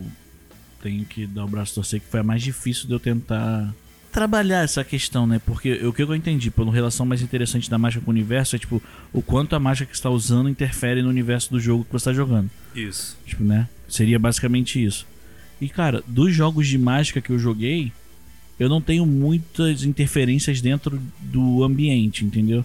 tenho 0.82 1.04
que 1.06 1.26
dar 1.26 1.44
o 1.44 1.48
braço 1.48 1.72
a 1.72 1.74
torcer, 1.76 2.00
que 2.00 2.06
foi 2.06 2.20
a 2.20 2.22
mais 2.22 2.42
difícil 2.42 2.86
de 2.86 2.92
eu 2.92 3.00
tentar 3.00 3.74
trabalhar 4.12 4.64
essa 4.64 4.84
questão, 4.84 5.26
né? 5.26 5.40
Porque 5.44 5.72
o 5.86 5.92
que 5.92 6.02
eu 6.02 6.14
entendi 6.14 6.50
pela 6.50 6.70
relação 6.72 7.06
mais 7.06 7.22
interessante 7.22 7.70
da 7.70 7.78
mágica 7.78 8.04
com 8.04 8.10
o 8.10 8.14
universo 8.14 8.56
é, 8.56 8.58
tipo, 8.58 8.82
o 9.12 9.22
quanto 9.22 9.56
a 9.56 9.60
mágica 9.60 9.86
que 9.86 9.96
você 9.96 10.00
está 10.00 10.10
usando 10.10 10.48
interfere 10.48 11.02
no 11.02 11.08
universo 11.08 11.50
do 11.50 11.60
jogo 11.60 11.84
que 11.84 11.92
você 11.92 12.10
está 12.10 12.12
jogando. 12.12 12.50
Isso. 12.74 13.16
Tipo, 13.24 13.44
né? 13.44 13.68
Seria 13.88 14.18
basicamente 14.18 14.84
isso. 14.84 15.06
E, 15.60 15.68
cara, 15.68 16.02
dos 16.06 16.34
jogos 16.34 16.66
de 16.66 16.76
mágica 16.76 17.20
que 17.20 17.30
eu 17.30 17.38
joguei, 17.38 17.92
eu 18.60 18.68
não 18.68 18.80
tenho 18.80 19.04
muitas 19.06 19.82
interferências 19.82 20.60
dentro 20.60 21.00
do 21.20 21.64
ambiente, 21.64 22.24
entendeu? 22.24 22.64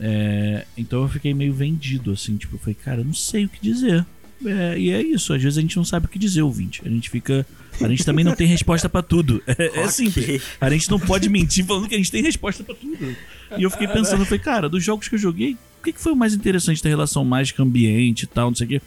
É, 0.00 0.64
então 0.76 1.02
eu 1.02 1.08
fiquei 1.08 1.34
meio 1.34 1.52
vendido, 1.52 2.12
assim, 2.12 2.36
tipo, 2.36 2.56
eu 2.56 2.58
falei, 2.58 2.74
cara, 2.74 3.00
eu 3.02 3.04
não 3.04 3.14
sei 3.14 3.44
o 3.44 3.48
que 3.48 3.60
dizer. 3.60 4.04
É, 4.44 4.76
e 4.76 4.90
é 4.90 5.00
isso, 5.00 5.32
às 5.32 5.40
vezes 5.42 5.56
a 5.56 5.60
gente 5.60 5.76
não 5.76 5.84
sabe 5.84 6.06
o 6.06 6.08
que 6.08 6.18
dizer, 6.18 6.42
ouvinte. 6.42 6.82
A 6.84 6.88
gente 6.88 7.08
fica. 7.08 7.46
A 7.80 7.88
gente 7.88 8.04
também 8.04 8.24
não 8.24 8.34
tem 8.34 8.46
resposta 8.46 8.88
pra 8.88 9.02
tudo. 9.02 9.40
É, 9.46 9.66
é 9.66 9.68
Ok. 9.80 9.88
simples. 9.90 10.42
A 10.60 10.68
gente 10.70 10.90
não 10.90 10.98
pode 10.98 11.28
mentir 11.28 11.64
falando 11.64 11.88
que 11.88 11.94
a 11.94 11.98
gente 11.98 12.10
tem 12.10 12.22
resposta 12.22 12.64
pra 12.64 12.74
tudo. 12.74 13.16
E 13.56 13.62
eu 13.62 13.70
fiquei 13.70 13.86
pensando, 13.86 14.22
eu 14.22 14.26
falei, 14.26 14.40
cara, 14.40 14.68
dos 14.68 14.82
jogos 14.82 15.08
que 15.08 15.14
eu 15.14 15.18
joguei, 15.18 15.52
o 15.80 15.84
que, 15.84 15.92
que 15.92 16.00
foi 16.00 16.12
o 16.12 16.16
mais 16.16 16.34
interessante 16.34 16.82
da 16.82 16.88
relação 16.88 17.24
mágica 17.24 17.62
ambiente 17.62 18.22
e 18.22 18.26
tal, 18.26 18.50
não 18.50 18.56
sei 18.56 18.66
o 18.66 18.70
quê. 18.70 18.82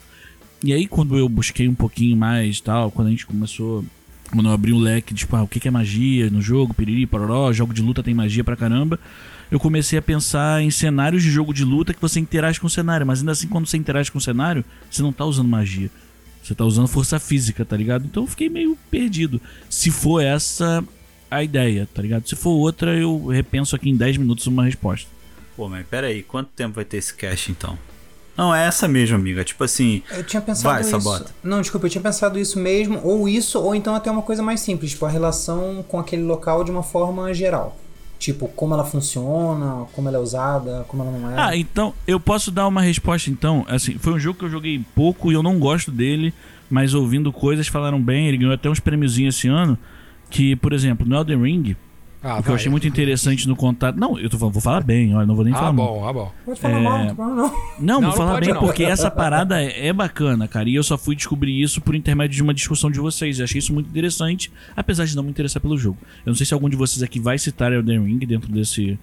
E 0.64 0.72
aí, 0.72 0.86
quando 0.86 1.16
eu 1.16 1.28
busquei 1.28 1.68
um 1.68 1.74
pouquinho 1.74 2.16
mais 2.16 2.60
tal, 2.60 2.90
quando 2.90 3.08
a 3.08 3.10
gente 3.10 3.26
começou. 3.26 3.84
Quando 4.30 4.48
eu 4.48 4.52
abri 4.52 4.72
o 4.72 4.78
leque, 4.78 5.14
tipo, 5.14 5.34
ah, 5.36 5.42
o 5.42 5.48
que 5.48 5.66
é 5.66 5.70
magia 5.70 6.28
no 6.30 6.42
jogo, 6.42 6.74
piriri, 6.74 7.06
pororó, 7.06 7.52
jogo 7.52 7.72
de 7.72 7.80
luta 7.82 8.02
tem 8.02 8.14
magia 8.14 8.42
pra 8.42 8.56
caramba. 8.56 8.98
Eu 9.50 9.60
comecei 9.60 9.98
a 9.98 10.02
pensar 10.02 10.60
em 10.62 10.70
cenários 10.70 11.22
de 11.22 11.30
jogo 11.30 11.54
de 11.54 11.64
luta 11.64 11.94
que 11.94 12.00
você 12.00 12.18
interage 12.18 12.60
com 12.60 12.66
o 12.66 12.70
cenário, 12.70 13.06
mas 13.06 13.20
ainda 13.20 13.32
assim, 13.32 13.46
quando 13.46 13.66
você 13.66 13.76
interage 13.76 14.10
com 14.10 14.18
o 14.18 14.20
cenário, 14.20 14.64
você 14.90 15.02
não 15.02 15.12
tá 15.12 15.24
usando 15.24 15.48
magia. 15.48 15.90
Você 16.42 16.54
tá 16.54 16.64
usando 16.64 16.88
força 16.88 17.18
física, 17.18 17.64
tá 17.64 17.76
ligado? 17.76 18.04
Então 18.04 18.24
eu 18.24 18.26
fiquei 18.26 18.48
meio 18.48 18.76
perdido. 18.90 19.40
Se 19.68 19.90
for 19.90 20.20
essa 20.20 20.82
a 21.30 21.42
ideia, 21.42 21.88
tá 21.92 22.02
ligado? 22.02 22.28
Se 22.28 22.36
for 22.36 22.50
outra, 22.50 22.94
eu 22.94 23.26
repenso 23.26 23.74
aqui 23.74 23.90
em 23.90 23.96
10 23.96 24.18
minutos 24.18 24.46
uma 24.46 24.64
resposta. 24.64 25.08
Pô, 25.56 25.68
mas 25.68 25.86
pera 25.86 26.08
aí, 26.08 26.22
quanto 26.22 26.48
tempo 26.50 26.74
vai 26.74 26.84
ter 26.84 26.98
esse 26.98 27.14
cast 27.14 27.50
então? 27.50 27.78
Não, 28.36 28.54
é 28.54 28.66
essa 28.66 28.86
mesmo, 28.86 29.16
amiga. 29.16 29.42
Tipo 29.44 29.64
assim. 29.64 30.02
Eu 30.10 30.24
tinha 30.24 30.40
pensado 30.40 30.74
Vai, 30.74 30.82
isso. 30.82 30.90
Sabota. 30.90 31.30
Não, 31.42 31.60
desculpa, 31.60 31.86
eu 31.86 31.90
tinha 31.90 32.02
pensado 32.02 32.38
isso 32.38 32.58
mesmo, 32.58 33.00
ou 33.02 33.28
isso, 33.28 33.58
ou 33.58 33.74
então 33.74 33.94
até 33.94 34.10
uma 34.10 34.22
coisa 34.22 34.42
mais 34.42 34.60
simples, 34.60 34.90
tipo, 34.90 35.06
a 35.06 35.08
relação 35.08 35.84
com 35.88 35.98
aquele 35.98 36.22
local 36.22 36.62
de 36.62 36.70
uma 36.70 36.82
forma 36.82 37.32
geral. 37.32 37.76
Tipo, 38.18 38.48
como 38.48 38.72
ela 38.72 38.84
funciona, 38.84 39.86
como 39.92 40.08
ela 40.08 40.16
é 40.16 40.20
usada, 40.20 40.84
como 40.88 41.02
ela 41.02 41.12
não 41.12 41.30
é. 41.30 41.34
Ah, 41.36 41.56
então, 41.56 41.92
eu 42.06 42.18
posso 42.18 42.50
dar 42.50 42.66
uma 42.66 42.80
resposta 42.80 43.30
então. 43.30 43.64
Assim, 43.68 43.98
foi 43.98 44.14
um 44.14 44.18
jogo 44.18 44.38
que 44.38 44.44
eu 44.46 44.50
joguei 44.50 44.82
pouco 44.94 45.30
e 45.30 45.34
eu 45.34 45.42
não 45.42 45.58
gosto 45.58 45.90
dele, 45.90 46.32
mas 46.70 46.94
ouvindo 46.94 47.30
coisas 47.30 47.68
falaram 47.68 48.00
bem, 48.00 48.28
ele 48.28 48.38
ganhou 48.38 48.54
até 48.54 48.70
uns 48.70 48.80
prêmiozinhos 48.80 49.36
esse 49.36 49.48
ano. 49.48 49.78
Que, 50.30 50.56
por 50.56 50.72
exemplo, 50.72 51.06
no 51.06 51.14
Elden 51.14 51.42
Ring, 51.42 51.76
Ah, 52.28 52.38
o 52.40 52.42
que 52.42 52.48
eu 52.50 52.54
achei 52.56 52.68
muito 52.70 52.88
interessante 52.88 53.46
no 53.46 53.54
contato. 53.54 53.96
Não, 53.96 54.18
eu 54.18 54.28
tô 54.28 54.36
falando, 54.36 54.54
vou 54.54 54.62
falar 54.62 54.82
bem, 54.82 55.14
olha, 55.14 55.24
não 55.26 55.36
vou 55.36 55.44
nem 55.44 55.54
Ah, 55.54 55.58
falar 55.58 55.72
mal. 55.72 55.86
bom, 55.86 56.08
ah, 56.08 56.12
bom. 56.12 56.32
Pode 56.44 56.60
falar 56.60 56.80
mal, 56.80 57.04
não 57.04 57.14
não. 57.14 57.34
Não, 57.36 57.54
Não, 57.78 57.94
vou 57.94 58.02
não 58.02 58.12
falar 58.12 58.32
pode 58.34 58.46
bem 58.46 58.54
não. 58.54 58.60
porque 58.60 58.82
essa 58.82 59.10
parada 59.10 59.62
é 59.62 59.86
é 59.86 59.92
bacana, 59.92 60.48
cara. 60.48 60.68
E 60.68 60.74
eu 60.74 60.82
só 60.82 60.98
fui 60.98 61.14
descobrir 61.14 61.62
isso 61.62 61.80
por 61.80 61.94
intermédio 61.94 62.34
de 62.36 62.42
uma 62.42 62.52
discussão 62.52 62.90
de 62.90 62.98
vocês. 62.98 63.38
Eu 63.38 63.44
achei 63.44 63.58
isso 63.60 63.72
muito 63.72 63.88
interessante, 63.88 64.50
apesar 64.76 65.04
de 65.04 65.14
não 65.14 65.22
me 65.22 65.30
interessar 65.30 65.62
pelo 65.62 65.78
jogo. 65.78 65.98
Eu 66.24 66.30
não 66.30 66.34
sei 66.34 66.44
se 66.44 66.52
algum 66.52 66.68
de 66.68 66.74
vocês 66.76 67.02
aqui 67.02 67.20
vai 67.20 67.38
citar 67.38 67.72
Elden 67.72 68.04
Ring 68.04 68.18
dentro 68.18 68.50
desse, 68.50 68.98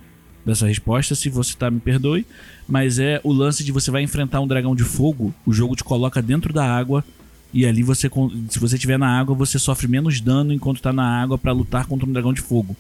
dessa 0.46 0.68
resposta. 0.68 1.16
Se 1.16 1.30
você 1.30 1.56
tá, 1.56 1.72
me 1.72 1.80
perdoe. 1.80 2.26
Mas 2.68 3.00
é 3.00 3.22
o 3.24 3.32
lance 3.32 3.64
de 3.64 3.72
você 3.72 3.90
vai 3.90 4.02
enfrentar 4.04 4.42
um 4.42 4.48
dragão 4.48 4.76
de 4.76 4.84
fogo, 4.84 5.34
o 5.46 5.54
jogo 5.54 5.76
te 5.76 5.84
coloca 5.84 6.22
dentro 6.22 6.52
da 6.54 6.66
água. 6.66 7.04
E 7.54 7.66
ali 7.68 7.84
você, 7.84 8.10
se 8.50 8.58
você 8.60 8.76
estiver 8.76 8.98
na 8.98 9.08
água, 9.20 9.36
você 9.36 9.60
sofre 9.60 9.88
menos 9.88 10.20
dano 10.20 10.52
enquanto 10.52 10.82
tá 10.82 10.92
na 10.92 11.22
água 11.22 11.38
pra 11.38 11.52
lutar 11.52 11.86
contra 11.86 12.08
um 12.10 12.12
dragão 12.12 12.34
de 12.34 12.42
fogo. 12.42 12.76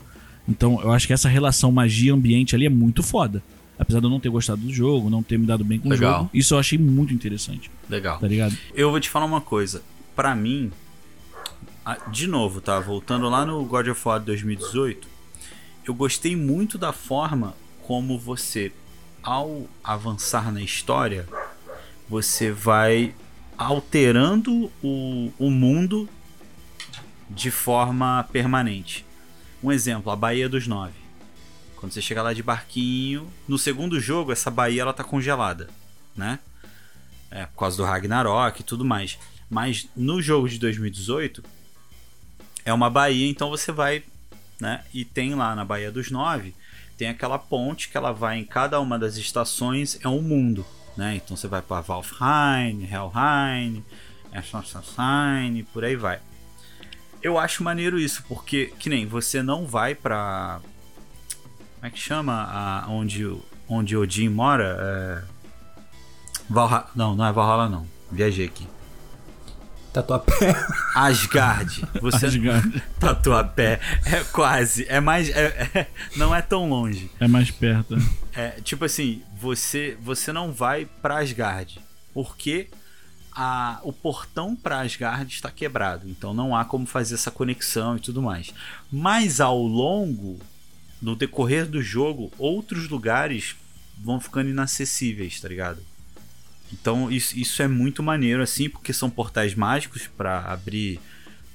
Então 0.47 0.81
eu 0.81 0.91
acho 0.91 1.07
que 1.07 1.13
essa 1.13 1.29
relação 1.29 1.71
magia-ambiente 1.71 2.55
ali 2.55 2.65
é 2.65 2.69
muito 2.69 3.01
foda. 3.01 3.43
Apesar 3.77 3.99
de 3.99 4.05
eu 4.05 4.09
não 4.09 4.19
ter 4.19 4.29
gostado 4.29 4.61
do 4.61 4.71
jogo, 4.73 5.09
não 5.09 5.23
ter 5.23 5.37
me 5.37 5.45
dado 5.45 5.63
bem 5.63 5.79
com 5.79 5.89
Legal. 5.89 6.13
o 6.13 6.17
jogo. 6.17 6.29
Isso 6.33 6.53
eu 6.53 6.59
achei 6.59 6.77
muito 6.77 7.13
interessante, 7.13 7.71
Legal. 7.89 8.19
tá 8.19 8.27
ligado? 8.27 8.55
Eu 8.73 8.91
vou 8.91 8.99
te 8.99 9.09
falar 9.09 9.25
uma 9.25 9.41
coisa. 9.41 9.81
Pra 10.15 10.35
mim, 10.35 10.71
de 12.11 12.27
novo, 12.27 12.61
tá? 12.61 12.79
Voltando 12.79 13.27
lá 13.29 13.45
no 13.45 13.63
God 13.65 13.87
of 13.87 14.07
War 14.07 14.19
2018, 14.19 15.07
eu 15.85 15.93
gostei 15.93 16.35
muito 16.35 16.77
da 16.77 16.93
forma 16.93 17.55
como 17.85 18.17
você, 18.17 18.71
ao 19.21 19.67
avançar 19.83 20.51
na 20.51 20.61
história, 20.61 21.27
você 22.07 22.51
vai 22.51 23.13
alterando 23.57 24.71
o, 24.81 25.31
o 25.37 25.49
mundo 25.49 26.07
de 27.29 27.51
forma 27.51 28.27
permanente. 28.31 29.05
Um 29.63 29.71
exemplo, 29.71 30.11
a 30.11 30.15
Baía 30.15 30.49
dos 30.49 30.67
Nove. 30.67 30.93
Quando 31.77 31.93
você 31.93 32.01
chega 32.01 32.21
lá 32.21 32.33
de 32.33 32.43
barquinho, 32.43 33.31
no 33.47 33.57
segundo 33.57 33.97
jogo 33.97 34.33
essa 34.33 34.51
baía 34.51 34.81
ela 34.81 34.93
tá 34.93 35.05
congelada, 35.05 35.69
né? 36.13 36.39
É, 37.31 37.45
por 37.45 37.59
causa 37.59 37.77
do 37.77 37.83
Ragnarok 37.83 38.59
e 38.59 38.63
tudo 38.63 38.83
mais. 38.83 39.17
Mas 39.49 39.87
no 39.95 40.21
jogo 40.21 40.49
de 40.49 40.59
2018 40.59 41.41
é 42.65 42.73
uma 42.73 42.89
baía, 42.89 43.29
então 43.29 43.49
você 43.49 43.71
vai, 43.71 44.03
né? 44.59 44.83
E 44.93 45.05
tem 45.05 45.33
lá 45.33 45.55
na 45.55 45.63
Baía 45.63 45.91
dos 45.91 46.11
Nove, 46.11 46.53
tem 46.97 47.07
aquela 47.07 47.39
ponte 47.39 47.89
que 47.89 47.95
ela 47.95 48.11
vai 48.11 48.37
em 48.39 48.45
cada 48.45 48.79
uma 48.81 48.99
das 48.99 49.15
estações, 49.15 49.97
é 50.01 50.07
um 50.09 50.21
mundo, 50.21 50.65
né? 50.97 51.15
Então 51.15 51.37
você 51.37 51.47
vai 51.47 51.61
para 51.61 51.81
Valfheim, 51.81 52.83
Helheim, 52.83 53.83
Essenstein, 54.33 55.63
por 55.71 55.85
aí 55.85 55.95
vai. 55.95 56.19
Eu 57.23 57.39
acho 57.39 57.63
maneiro 57.63 57.97
isso, 57.97 58.23
porque 58.27 58.73
que 58.77 58.89
nem 58.89 59.07
você 59.07 59.41
não 59.41 59.65
vai 59.65 59.95
pra. 59.95 60.59
Como 61.75 61.87
é 61.87 61.89
que 61.89 61.97
chama? 61.99 62.33
A, 62.49 62.85
onde, 62.89 63.25
o- 63.25 63.43
onde 63.67 63.95
Odin 63.97 64.29
mora? 64.29 64.77
É... 64.79 65.23
Valha... 66.49 66.85
Não, 66.95 67.15
não 67.15 67.25
é 67.25 67.31
Valhalla 67.31 67.69
não. 67.69 67.87
Viajei 68.11 68.45
aqui. 68.45 68.67
Tatuapé. 69.93 70.33
Asgard. 70.95 71.87
Você 72.01 72.25
Asgard. 72.25 72.83
Tatuapé. 72.99 73.79
É 74.05 74.23
quase. 74.31 74.85
É 74.89 74.99
mais. 74.99 75.29
é- 75.29 75.69
é- 75.73 75.87
não 76.17 76.33
é 76.35 76.41
tão 76.41 76.67
longe. 76.69 77.09
É 77.19 77.27
mais 77.27 77.51
perto. 77.51 77.95
É, 78.33 78.49
tipo 78.61 78.83
assim, 78.85 79.21
você 79.39 79.95
você 80.01 80.33
não 80.33 80.51
vai 80.51 80.85
pra 81.01 81.19
Asgard. 81.19 81.79
Porque 82.13 82.69
a, 83.35 83.79
o 83.83 83.91
portão 83.91 84.55
pra 84.55 84.81
Asgard 84.81 85.31
está 85.33 85.49
quebrado. 85.49 86.07
Então 86.09 86.33
não 86.33 86.55
há 86.55 86.63
como 86.63 86.85
fazer 86.85 87.15
essa 87.15 87.31
conexão 87.31 87.97
e 87.97 87.99
tudo 87.99 88.21
mais. 88.21 88.53
Mas 88.91 89.41
ao 89.41 89.61
longo, 89.61 90.39
no 91.01 91.15
decorrer 91.15 91.65
do 91.67 91.81
jogo, 91.81 92.31
outros 92.37 92.87
lugares 92.89 93.55
vão 93.97 94.19
ficando 94.19 94.49
inacessíveis, 94.49 95.39
tá 95.39 95.47
ligado? 95.47 95.79
Então 96.71 97.11
isso, 97.11 97.37
isso 97.37 97.61
é 97.61 97.67
muito 97.67 98.01
maneiro, 98.01 98.41
assim, 98.41 98.69
porque 98.69 98.93
são 98.93 99.09
portais 99.09 99.53
mágicos 99.55 100.07
para 100.07 100.39
abrir 100.51 100.99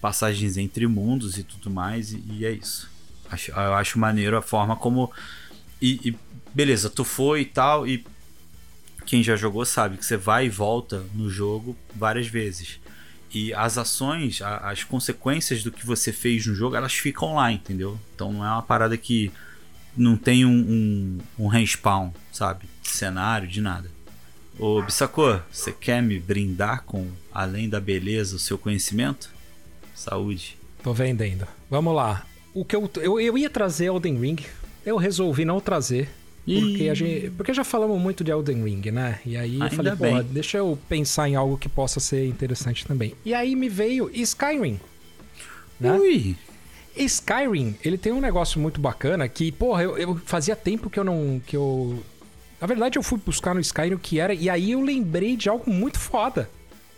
passagens 0.01 0.57
entre 0.57 0.87
mundos 0.87 1.39
e 1.39 1.43
tudo 1.43 1.71
mais, 1.71 2.13
e, 2.13 2.23
e 2.29 2.47
é 2.47 2.53
isso. 2.53 2.91
Acho, 3.31 3.51
eu 3.51 3.75
acho 3.75 3.99
maneiro 3.99 4.37
a 4.37 4.43
forma 4.43 4.77
como. 4.77 5.13
E, 5.83 6.09
e 6.09 6.17
beleza, 6.55 6.89
tu 6.89 7.05
foi 7.05 7.43
e 7.43 7.45
tal, 7.45 7.87
e 7.87 8.05
quem 9.09 9.23
já 9.23 9.37
jogou 9.37 9.65
sabe 9.65 9.97
que 9.97 10.05
você 10.05 10.19
vai 10.19 10.45
e 10.47 10.51
volta 10.51 11.03
no 11.15 11.31
jogo 11.31 11.75
várias 11.97 12.27
vezes. 12.27 12.79
E 13.33 13.55
as 13.55 13.79
ações, 13.79 14.43
a- 14.43 14.59
as 14.71 14.85
consequências 14.85 15.63
do 15.63 15.73
que 15.73 15.87
você 15.87 16.13
fez 16.13 16.47
no 16.47 16.55
jogo, 16.55 16.77
elas 16.77 16.93
ficam 16.93 17.35
lá, 17.35 17.51
entendeu? 17.51 17.99
Então 18.15 18.31
não 18.35 18.45
é 18.45 18.49
uma 18.51 18.63
parada 18.63 18.99
que 18.99 19.33
não 19.97 20.15
tem 20.15 20.45
um, 20.45 20.51
um, 21.39 21.45
um 21.45 21.47
respawn, 21.49 22.11
sabe? 22.31 22.67
De 22.83 22.91
cenário, 22.91 23.49
de 23.49 23.63
nada. 23.63 23.91
Ô 24.59 24.83
Bissacô, 24.83 25.39
você 25.51 25.73
quer 25.73 26.03
me 26.03 26.19
brindar 26.19 26.83
com, 26.85 27.09
além 27.33 27.67
da 27.67 27.81
beleza, 27.81 28.37
o 28.37 28.39
seu 28.39 28.59
conhecimento? 28.59 29.31
Saúde. 29.95 30.59
Tô 30.83 30.93
vendendo. 30.93 31.47
Vamos 31.71 31.95
lá. 31.95 32.27
O 32.53 32.63
que 32.65 32.77
eu, 32.77 32.91
eu, 32.97 33.19
eu 33.21 33.39
ia 33.39 33.49
trazer 33.49 33.87
Elden 33.87 34.19
Ring, 34.21 34.39
eu 34.85 34.97
resolvi 34.99 35.45
não 35.47 35.61
trazer. 35.61 36.11
Porque, 36.55 36.89
a 36.89 36.95
gente, 36.95 37.31
porque 37.31 37.55
já 37.55 37.65
falamos 37.65 38.01
muito 38.01 38.25
de 38.25 38.31
Elden 38.31 38.65
Ring, 38.65 38.91
né? 38.91 39.21
E 39.25 39.37
aí 39.37 39.57
eu 39.57 39.63
Ainda 39.63 39.77
falei, 39.77 39.95
bem. 39.95 40.17
pô, 40.17 40.23
deixa 40.23 40.59
eu 40.59 40.79
pensar 40.89 41.29
em 41.29 41.35
algo 41.35 41.59
que 41.59 41.69
possa 41.69 42.01
ser 42.01 42.27
interessante 42.27 42.87
também. 42.87 43.15
E 43.25 43.35
aí 43.35 43.55
me 43.55 43.69
veio 43.69 44.11
Skyrim. 44.13 44.81
Né? 45.79 45.93
Ui! 45.93 46.37
Skyrim, 46.97 47.77
ele 47.85 47.99
tem 47.99 48.13
um 48.13 48.21
negócio 48.21 48.61
muito 48.61 48.81
bacana 48.81 49.29
que, 49.29 49.53
porra, 49.53 49.83
eu, 49.83 49.97
eu 49.99 50.21
fazia 50.25 50.57
tempo 50.57 50.91
que 50.91 50.99
eu 50.99 51.05
não. 51.05 51.41
que 51.47 51.57
eu. 51.57 52.03
Na 52.61 52.67
verdade, 52.67 52.99
eu 52.99 53.03
fui 53.03 53.21
buscar 53.25 53.55
no 53.55 53.61
Skyrim 53.61 53.95
o 53.95 53.99
que 53.99 54.19
era, 54.19 54.35
e 54.35 54.51
aí 54.51 54.73
eu 54.73 54.81
lembrei 54.81 55.37
de 55.37 55.49
algo 55.49 55.71
muito 55.71 55.99
foda. 55.99 56.51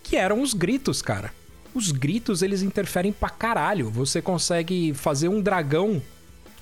Que 0.02 0.16
eram 0.16 0.40
os 0.40 0.54
gritos, 0.54 1.02
cara. 1.02 1.32
Os 1.74 1.92
gritos, 1.92 2.40
eles 2.40 2.62
interferem 2.62 3.12
pra 3.12 3.28
caralho. 3.28 3.90
Você 3.90 4.22
consegue 4.22 4.94
fazer 4.94 5.28
um 5.28 5.40
dragão 5.40 6.00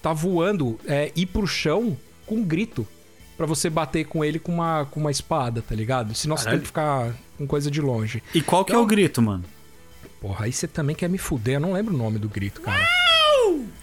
tá 0.02 0.12
voando 0.12 0.78
é, 0.86 1.12
ir 1.16 1.26
pro 1.26 1.46
chão 1.46 1.96
com 2.28 2.36
um 2.36 2.44
grito. 2.44 2.86
Pra 3.36 3.46
você 3.46 3.70
bater 3.70 4.04
com 4.04 4.24
ele 4.24 4.38
com 4.40 4.52
uma, 4.52 4.84
com 4.90 4.98
uma 4.98 5.10
espada, 5.12 5.62
tá 5.62 5.72
ligado? 5.74 6.12
Senão 6.14 6.36
você 6.36 6.42
tem 6.50 6.58
Caralho. 6.58 6.60
que 6.62 6.66
ficar 6.66 7.14
com 7.38 7.46
coisa 7.46 7.70
de 7.70 7.80
longe. 7.80 8.20
E 8.34 8.40
qual 8.42 8.64
que 8.64 8.72
é 8.72 8.74
Então- 8.74 8.82
o 8.84 8.86
grito, 8.86 9.22
mano? 9.22 9.44
Porra, 10.20 10.46
aí 10.46 10.52
você 10.52 10.66
também 10.66 10.96
quer 10.96 11.08
me 11.08 11.18
fuder. 11.18 11.54
Eu 11.54 11.60
não 11.60 11.72
lembro 11.72 11.94
o 11.94 11.96
nome 11.96 12.18
do 12.18 12.28
grito, 12.28 12.60
cara. 12.60 12.84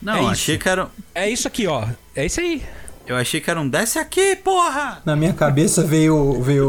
Não, 0.02 0.14
É 0.16 0.20
isso. 0.24 0.30
achei 0.32 0.58
que 0.58 0.68
era. 0.68 0.89
É 1.14 1.30
isso 1.30 1.48
aqui, 1.48 1.66
ó. 1.68 1.88
É 2.14 2.26
isso 2.26 2.41
aí. 2.41 2.62
Eu 3.08 3.16
achei 3.16 3.39
que 3.39 3.50
era 3.50 3.62
um 3.62 3.70
desce 3.70 3.98
aqui, 4.00 4.36
porra! 4.36 5.02
Na 5.06 5.16
minha 5.16 5.32
cabeça 5.32 5.84
veio, 5.84 6.41
veio 6.41 6.68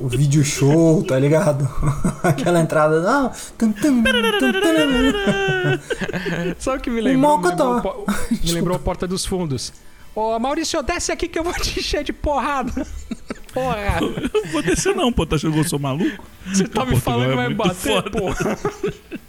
o, 0.00 0.04
o 0.06 0.08
vídeo 0.08 0.42
show, 0.44 1.02
tá 1.02 1.18
ligado? 1.18 1.68
Aquela 2.22 2.60
entrada. 2.60 3.02
Não. 3.02 3.28
Tum, 3.58 3.72
tum, 3.72 4.02
tum, 4.02 4.12
tum. 4.38 4.52
Sabe 6.58 6.78
o 6.78 6.80
que 6.80 6.90
me 6.90 7.00
lembrou? 7.00 7.38
Me 7.38 7.48
lembrou, 7.48 8.06
me 8.44 8.52
lembrou 8.52 8.76
a 8.76 8.78
Porta 8.80 9.06
dos 9.06 9.26
Fundos. 9.26 9.72
Ô, 10.16 10.38
Maurício, 10.38 10.82
desce 10.82 11.12
aqui 11.12 11.28
que 11.28 11.38
eu 11.38 11.44
vou 11.44 11.52
te 11.52 11.78
encher 11.78 12.02
de 12.02 12.12
porrada. 12.12 12.72
Porra, 13.52 14.00
Não 14.02 14.52
vou 14.52 14.60
descer 14.62 14.94
não, 14.94 15.10
pô. 15.10 15.24
Tá 15.24 15.36
achando 15.36 15.54
que 15.54 15.60
eu 15.60 15.64
sou 15.64 15.78
maluco? 15.78 16.22
você 16.46 16.64
tá 16.68 16.84
me 16.84 16.90
Portugal 16.92 17.00
falando 17.00 17.26
que 17.28 17.32
é 17.32 17.36
vai 17.36 17.46
muito 17.46 17.56
bater, 17.56 17.74
foda. 17.74 18.10
porra. 18.10 18.58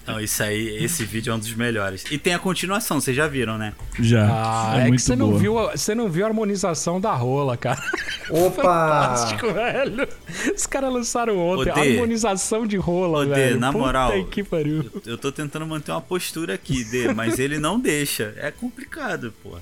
Não, 0.05 0.19
isso 0.19 0.43
aí, 0.43 0.83
esse 0.83 1.05
vídeo 1.05 1.31
é 1.31 1.35
um 1.35 1.39
dos 1.39 1.53
melhores. 1.53 2.03
E 2.11 2.17
tem 2.17 2.33
a 2.33 2.39
continuação, 2.39 2.99
vocês 2.99 3.15
já 3.15 3.25
viram, 3.25 3.57
né? 3.57 3.71
Já. 3.99 4.27
Ah, 4.29 4.73
é, 4.75 4.79
é, 4.79 4.83
que 4.83 4.87
muito 4.89 5.01
você 5.01 5.15
não, 5.15 5.37
viu, 5.37 5.57
a- 5.57 5.77
você 5.77 5.95
não 5.95 6.09
viu 6.09 6.25
a 6.25 6.27
harmonização 6.27 6.99
da 6.99 7.13
rola, 7.13 7.55
cara. 7.55 7.81
Opa! 8.29 8.61
Fantástico, 8.61 9.53
velho. 9.53 10.07
Os 10.53 10.65
caras 10.67 10.91
lançaram 10.93 11.37
ontem. 11.39 11.71
Ô, 11.71 11.73
Dê. 11.75 11.91
harmonização 11.93 12.67
de 12.67 12.75
rola, 12.75 13.19
Ô, 13.19 13.25
Dê, 13.25 13.33
velho. 13.33 13.59
na 13.61 13.71
Puta 13.71 13.83
moral. 13.85 14.25
que 14.25 14.43
pariu. 14.43 14.91
Eu 15.05 15.17
tô 15.17 15.31
tentando 15.31 15.65
manter 15.65 15.91
uma 15.93 16.01
postura 16.01 16.53
aqui, 16.55 16.83
Dê, 16.83 17.13
mas 17.13 17.39
ele 17.39 17.57
não 17.59 17.79
deixa. 17.79 18.33
É 18.37 18.51
complicado, 18.51 19.33
porra. 19.41 19.61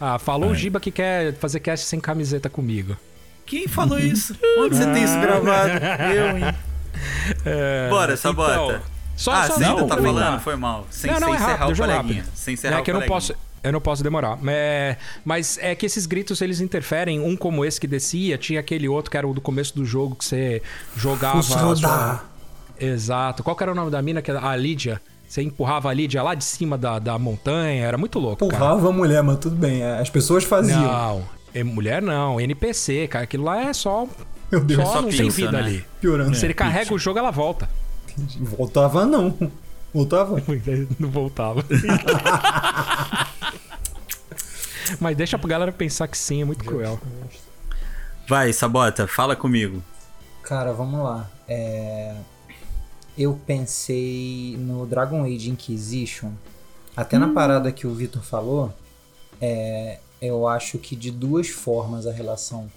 Ah, 0.00 0.18
falou 0.18 0.50
o 0.50 0.54
Giba 0.54 0.78
que 0.80 0.90
quer 0.90 1.34
fazer 1.34 1.60
cast 1.60 1.86
sem 1.86 1.98
camiseta 2.00 2.48
comigo. 2.48 2.96
Quem 3.44 3.66
falou 3.66 3.98
isso? 3.98 4.36
Onde 4.58 4.76
você 4.76 4.86
tem 4.92 5.04
isso 5.04 5.18
gravado? 5.20 5.70
Eu, 6.14 6.38
hein? 6.38 6.54
É, 7.44 7.88
Bora, 7.88 8.16
Sabota. 8.16 8.52
então, 8.54 8.80
só, 9.14 9.30
ah, 9.32 9.46
só 9.46 9.54
você 9.54 9.64
ainda 9.64 9.80
não, 9.82 9.86
tá 9.88 9.96
falando? 9.96 10.40
Foi 10.40 10.56
mal. 10.56 10.86
Sem, 10.90 11.10
não, 11.12 11.20
não, 11.20 11.28
sem 11.28 11.34
é 11.34 11.36
encerrar 11.36 11.52
rápido, 11.52 11.70
o 11.70 11.74
jogo 11.74 11.90
coleguinha. 11.92 12.22
rápido. 12.22 12.36
Sem 12.36 12.54
encerrar 12.54 12.76
é 12.76 12.80
o 12.80 12.82
que 12.82 12.90
eu 12.90 12.94
não 12.94 13.06
posso. 13.06 13.34
Eu 13.62 13.72
não 13.72 13.80
posso 13.80 14.02
demorar. 14.02 14.38
É, 14.46 14.96
mas 15.24 15.58
é 15.58 15.74
que 15.74 15.86
esses 15.86 16.06
gritos 16.06 16.40
eles 16.40 16.60
interferem. 16.60 17.20
Um 17.20 17.36
como 17.36 17.64
esse 17.64 17.80
que 17.80 17.86
descia, 17.86 18.38
tinha 18.38 18.60
aquele 18.60 18.88
outro 18.88 19.10
que 19.10 19.16
era 19.16 19.26
o 19.26 19.34
do 19.34 19.40
começo 19.40 19.74
do 19.76 19.84
jogo 19.84 20.16
que 20.16 20.24
você 20.24 20.62
jogava. 20.96 21.42
Sua-. 21.42 22.24
Exato. 22.80 23.42
Qual 23.42 23.56
que 23.56 23.62
era 23.62 23.72
o 23.72 23.74
nome 23.74 23.90
da 23.90 24.00
mina? 24.00 24.22
Que 24.22 24.30
era 24.30 24.44
a 24.44 24.56
Lídia. 24.56 25.00
Você 25.28 25.42
empurrava 25.42 25.90
a 25.90 25.94
Lídia 25.94 26.22
lá 26.22 26.34
de 26.34 26.42
cima 26.42 26.78
da, 26.78 26.98
da 26.98 27.18
montanha. 27.18 27.84
Era 27.84 27.98
muito 27.98 28.18
louco, 28.18 28.48
cara. 28.48 28.64
Empurrava 28.64 28.88
a 28.88 28.92
mulher, 28.92 29.22
mas 29.22 29.36
tudo 29.38 29.54
bem. 29.56 29.82
é, 29.82 29.98
As 30.00 30.08
pessoas 30.08 30.42
faziam. 30.42 30.80
Não, 30.80 31.22
é 31.54 31.62
mulher 31.62 32.00
não. 32.00 32.40
NPC, 32.40 33.06
cara. 33.08 33.24
Aquilo 33.24 33.44
lá 33.44 33.60
é 33.64 33.72
só. 33.74 34.08
Meu 34.50 34.64
Deus, 34.64 34.82
Só 34.82 34.92
só 34.94 35.02
não 35.02 35.10
tem 35.10 35.28
vida 35.28 35.52
né? 35.52 35.58
ali. 35.58 35.84
piorando. 36.00 36.34
Se 36.34 36.46
ele 36.46 36.54
carrega 36.54 36.94
o 36.94 36.98
jogo, 36.98 37.18
ela 37.18 37.30
volta. 37.30 37.68
Voltava 38.40 39.04
não. 39.04 39.36
Voltava? 39.92 40.42
Não 40.98 41.10
voltava. 41.10 41.62
Mas 45.00 45.16
deixa 45.16 45.38
pra 45.38 45.48
galera 45.48 45.72
pensar 45.72 46.08
que 46.08 46.16
sim, 46.16 46.42
é 46.42 46.44
muito 46.44 46.64
cruel. 46.64 46.98
Vai, 48.26 48.52
Sabota, 48.52 49.06
fala 49.06 49.36
comigo. 49.36 49.82
Cara, 50.42 50.72
vamos 50.72 51.02
lá. 51.02 51.28
É, 51.48 52.14
Eu 53.18 53.36
pensei 53.44 54.56
no 54.60 54.86
Dragon 54.86 55.24
Age 55.24 55.50
Inquisition. 55.50 56.30
Até 56.96 57.18
na 57.18 57.28
parada 57.28 57.72
que 57.72 57.84
o 57.84 57.92
Vitor 57.92 58.22
falou, 58.22 58.72
é, 59.40 59.98
eu 60.22 60.46
acho 60.46 60.78
que 60.78 60.94
de 60.94 61.10
duas 61.10 61.48
formas 61.48 62.06
a 62.06 62.12
relação. 62.12 62.70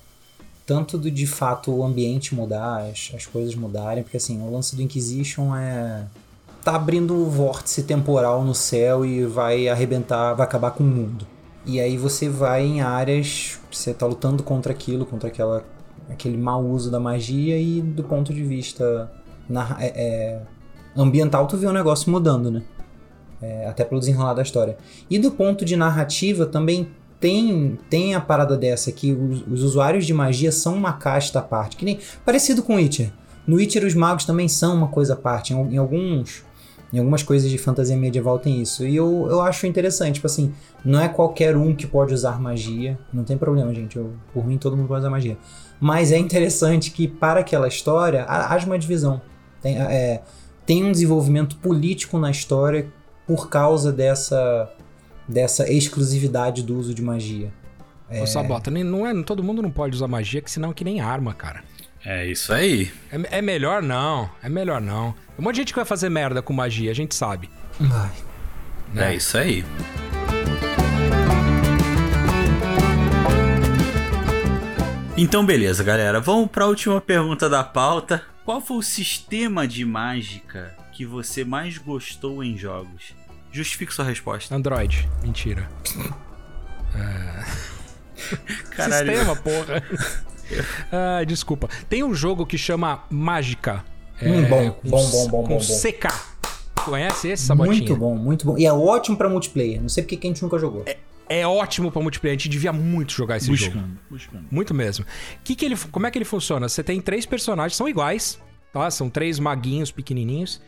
Tanto 0.66 0.98
do 0.98 1.12
de 1.12 1.28
fato 1.28 1.72
o 1.72 1.84
ambiente 1.84 2.34
mudar, 2.34 2.89
as, 2.89 3.12
as 3.16 3.28
coisas 3.28 3.54
mudarem, 3.54 4.02
porque 4.02 4.18
assim, 4.18 4.42
o 4.42 4.52
lance 4.52 4.76
do 4.76 4.82
Inquisition 4.82 5.56
é. 5.56 6.08
tá 6.64 6.76
abrindo 6.76 7.14
um 7.14 7.30
vórtice 7.30 7.84
temporal 7.84 8.44
no 8.44 8.56
céu 8.56 9.06
e 9.06 9.24
vai 9.24 9.70
arrebentar, 9.70 10.34
vai 10.34 10.48
acabar 10.48 10.72
com 10.72 10.84
o 10.84 10.88
mundo. 10.88 11.28
E 11.68 11.80
aí 11.80 11.98
você 11.98 12.28
vai 12.28 12.66
em 12.66 12.82
áreas, 12.82 13.60
você 13.72 13.94
tá 13.94 14.08
lutando 14.08 14.42
contra 14.42 14.72
aquilo, 14.72 15.06
contra 15.06 15.30
aquela, 15.30 15.64
aquele 16.10 16.38
mau 16.38 16.66
uso 16.66 16.89
da 16.89 17.00
magia 17.00 17.60
e 17.60 17.80
do 17.80 18.04
ponto 18.04 18.34
de 18.34 18.44
vista 18.44 19.12
narra- 19.50 19.78
é, 19.80 19.88
é, 19.96 20.39
ambiental 20.96 21.48
tu 21.48 21.58
vê 21.58 21.66
o 21.68 21.74
negócio 21.74 22.12
mudando, 22.12 22.50
né? 22.52 22.62
É, 23.42 23.68
até 23.68 23.84
pelo 23.84 24.00
desenrolar 24.00 24.34
da 24.36 24.42
história. 24.42 24.78
E 25.10 25.18
do 25.18 25.32
ponto 25.32 25.66
de 25.66 25.76
narrativa 25.76 26.46
também 26.46 26.89
tem, 27.20 27.78
tem 27.89 28.14
a 28.16 28.22
parada 28.22 28.56
dessa 28.58 28.92
que 28.92 29.12
os, 29.14 29.42
os 29.48 29.64
usuários 29.64 30.06
de 30.06 30.14
magia 30.14 30.52
são 30.52 30.76
uma 30.76 30.94
casta 30.94 31.39
à 31.39 31.42
parte, 31.42 31.76
que 31.76 31.86
nem 31.86 32.00
parecido 32.26 32.62
com 32.62 32.76
Witcher. 32.76 33.12
No 33.48 33.56
Witcher 33.56 33.84
os 33.86 33.96
magos 33.96 34.26
também 34.26 34.48
são 34.48 34.76
uma 34.76 34.88
coisa 34.88 35.14
à 35.14 35.16
parte. 35.16 35.54
Em, 35.54 35.74
em 35.74 35.78
alguns 35.78 36.44
em 36.94 37.00
algumas 37.00 37.24
coisas 37.24 37.50
de 37.50 37.58
fantasia 37.58 37.96
medieval 37.96 38.38
tem 38.38 38.62
isso. 38.62 38.86
E 38.86 38.94
eu, 38.98 39.26
eu 39.30 39.39
acho 39.42 39.66
interessante, 39.66 40.16
tipo 40.16 40.28
assim, 40.28 40.54
não 40.84 41.00
é 41.00 41.08
qualquer 41.08 41.56
um 41.56 41.74
que 41.74 41.88
pode 41.88 42.14
usar 42.14 42.38
magia. 42.39 43.00
Não 43.14 43.24
tem 43.24 43.38
problema, 43.38 43.74
gente. 43.74 43.96
Eu, 43.96 44.12
por 44.34 44.46
mim, 44.46 44.58
todo 44.58 44.76
mundo 44.76 44.89
pode 44.89 45.00
usar 45.00 45.10
magia. 45.10 45.38
Mas 45.80 46.12
é 46.12 46.18
interessante 46.18 46.92
que, 46.92 47.08
para 47.08 47.39
aquela 47.39 47.66
história, 47.70 48.24
ha- 48.26 48.54
haja 48.54 48.66
uma 48.66 48.78
divisão. 48.78 49.22
Tem, 49.62 49.78
é, 49.78 50.22
tem 50.66 50.84
um 50.84 50.91
desenvolvimento 50.91 51.55
político 51.57 52.18
na 52.18 52.32
história 52.32 52.88
por 53.28 53.49
causa 53.49 53.91
dessa, 53.91 54.72
dessa 55.28 55.72
exclusividade 55.72 56.64
do 56.64 56.78
uso 56.78 56.93
de 56.93 57.01
magia. 57.01 57.51
Ô, 58.09 58.26
Sabota, 58.28 58.70
nem- 58.70 58.84
não 58.84 59.07
é, 59.07 59.24
todo 59.24 59.41
mundo 59.43 59.62
não 59.62 59.72
pode 59.72 59.95
usar 59.95 60.07
magia, 60.07 60.41
que 60.41 60.51
senão 60.51 60.72
é 60.72 60.74
que 60.74 60.84
nem 60.84 60.99
arma, 60.99 61.34
cara. 61.34 61.64
É 62.03 62.26
isso 62.26 62.51
aí. 62.51 62.91
É, 63.12 63.38
é 63.38 63.41
melhor 63.41 63.82
não, 63.82 64.30
é 64.41 64.49
melhor 64.49 64.82
não. 64.82 65.12
Tem 65.12 65.22
um 65.39 65.43
monte 65.43 65.55
de 65.55 65.62
gente 65.62 65.74
que 65.74 65.78
vai 65.80 65.86
fazer 65.86 66.09
merda 66.09 66.41
com 66.41 66.51
magia, 66.51 66.89
a 66.91 66.95
gente 66.95 67.14
sabe. 67.16 67.49
Ai, 67.80 68.12
É 69.12 69.16
isso 69.16 69.38
aí. 69.38 69.64
Então, 75.18 75.45
beleza, 75.45 75.84
galera. 75.84 76.20
Vamos 76.20 76.49
para 76.49 76.66
a 76.66 76.68
última 76.68 76.99
pergunta 76.99 77.49
da 77.49 77.64
pauta. 77.64 78.24
Qual 78.52 78.60
foi 78.60 78.76
o 78.76 78.82
sistema 78.82 79.66
de 79.66 79.86
mágica 79.86 80.76
que 80.91 81.06
você 81.06 81.45
mais 81.45 81.78
gostou 81.78 82.43
em 82.43 82.58
jogos? 82.58 83.14
Justifique 83.49 83.93
sua 83.93 84.04
resposta. 84.04 84.54
Android, 84.54 85.08
mentira. 85.24 85.72
Caralho. 88.76 89.10
Sistema, 89.10 89.36
porra. 89.38 89.82
ah, 90.91 91.24
desculpa. 91.24 91.70
Tem 91.88 92.04
um 92.04 92.14
jogo 92.14 92.45
que 92.45 92.58
chama 92.58 93.06
Mágica. 93.10 93.86
Hum, 94.22 94.43
bom, 94.43 94.72
com 94.72 94.89
bom, 94.89 95.10
bom, 95.10 95.28
bom, 95.30 95.43
com 95.43 95.58
bom, 95.58 95.58
bom. 95.58 95.60
CK. 95.60 96.84
Conhece 96.84 97.30
esse, 97.30 97.45
Sabotinha? 97.45 97.78
muito 97.78 97.95
bom, 97.95 98.16
muito 98.16 98.45
bom. 98.45 98.58
E 98.58 98.66
é 98.66 98.74
ótimo 98.74 99.16
pra 99.16 99.30
multiplayer. 99.30 99.82
Não 99.82 99.88
sei 99.88 100.04
porque 100.04 100.18
que 100.18 100.28
a 100.28 100.30
gente 100.30 100.43
nunca 100.43 100.60
jogou. 100.60 100.84
É 100.86 100.97
ótimo 101.45 101.91
pra 101.91 102.01
multiplayer. 102.01 102.36
A 102.36 102.38
gente 102.38 102.49
devia 102.49 102.73
muito 102.73 103.13
jogar 103.13 103.38
esse 103.38 103.53
jogo. 103.55 103.73
Buscando, 103.73 103.99
buscando. 104.09 104.45
Muito 104.51 104.73
mesmo. 104.73 105.05
Que 105.43 105.55
que 105.55 105.65
ele, 105.65 105.77
como 105.91 106.05
é 106.05 106.11
que 106.11 106.17
ele 106.17 106.25
funciona? 106.25 106.67
Você 106.67 106.84
tem 106.84 106.99
três 106.99 107.25
personagens, 107.25 107.75
são 107.75 107.88
iguais, 107.88 108.39
tá? 108.73 108.89
São 108.91 109.09
três 109.09 109.39
maguinhos 109.39 109.91
pequenininhos. 109.91 110.61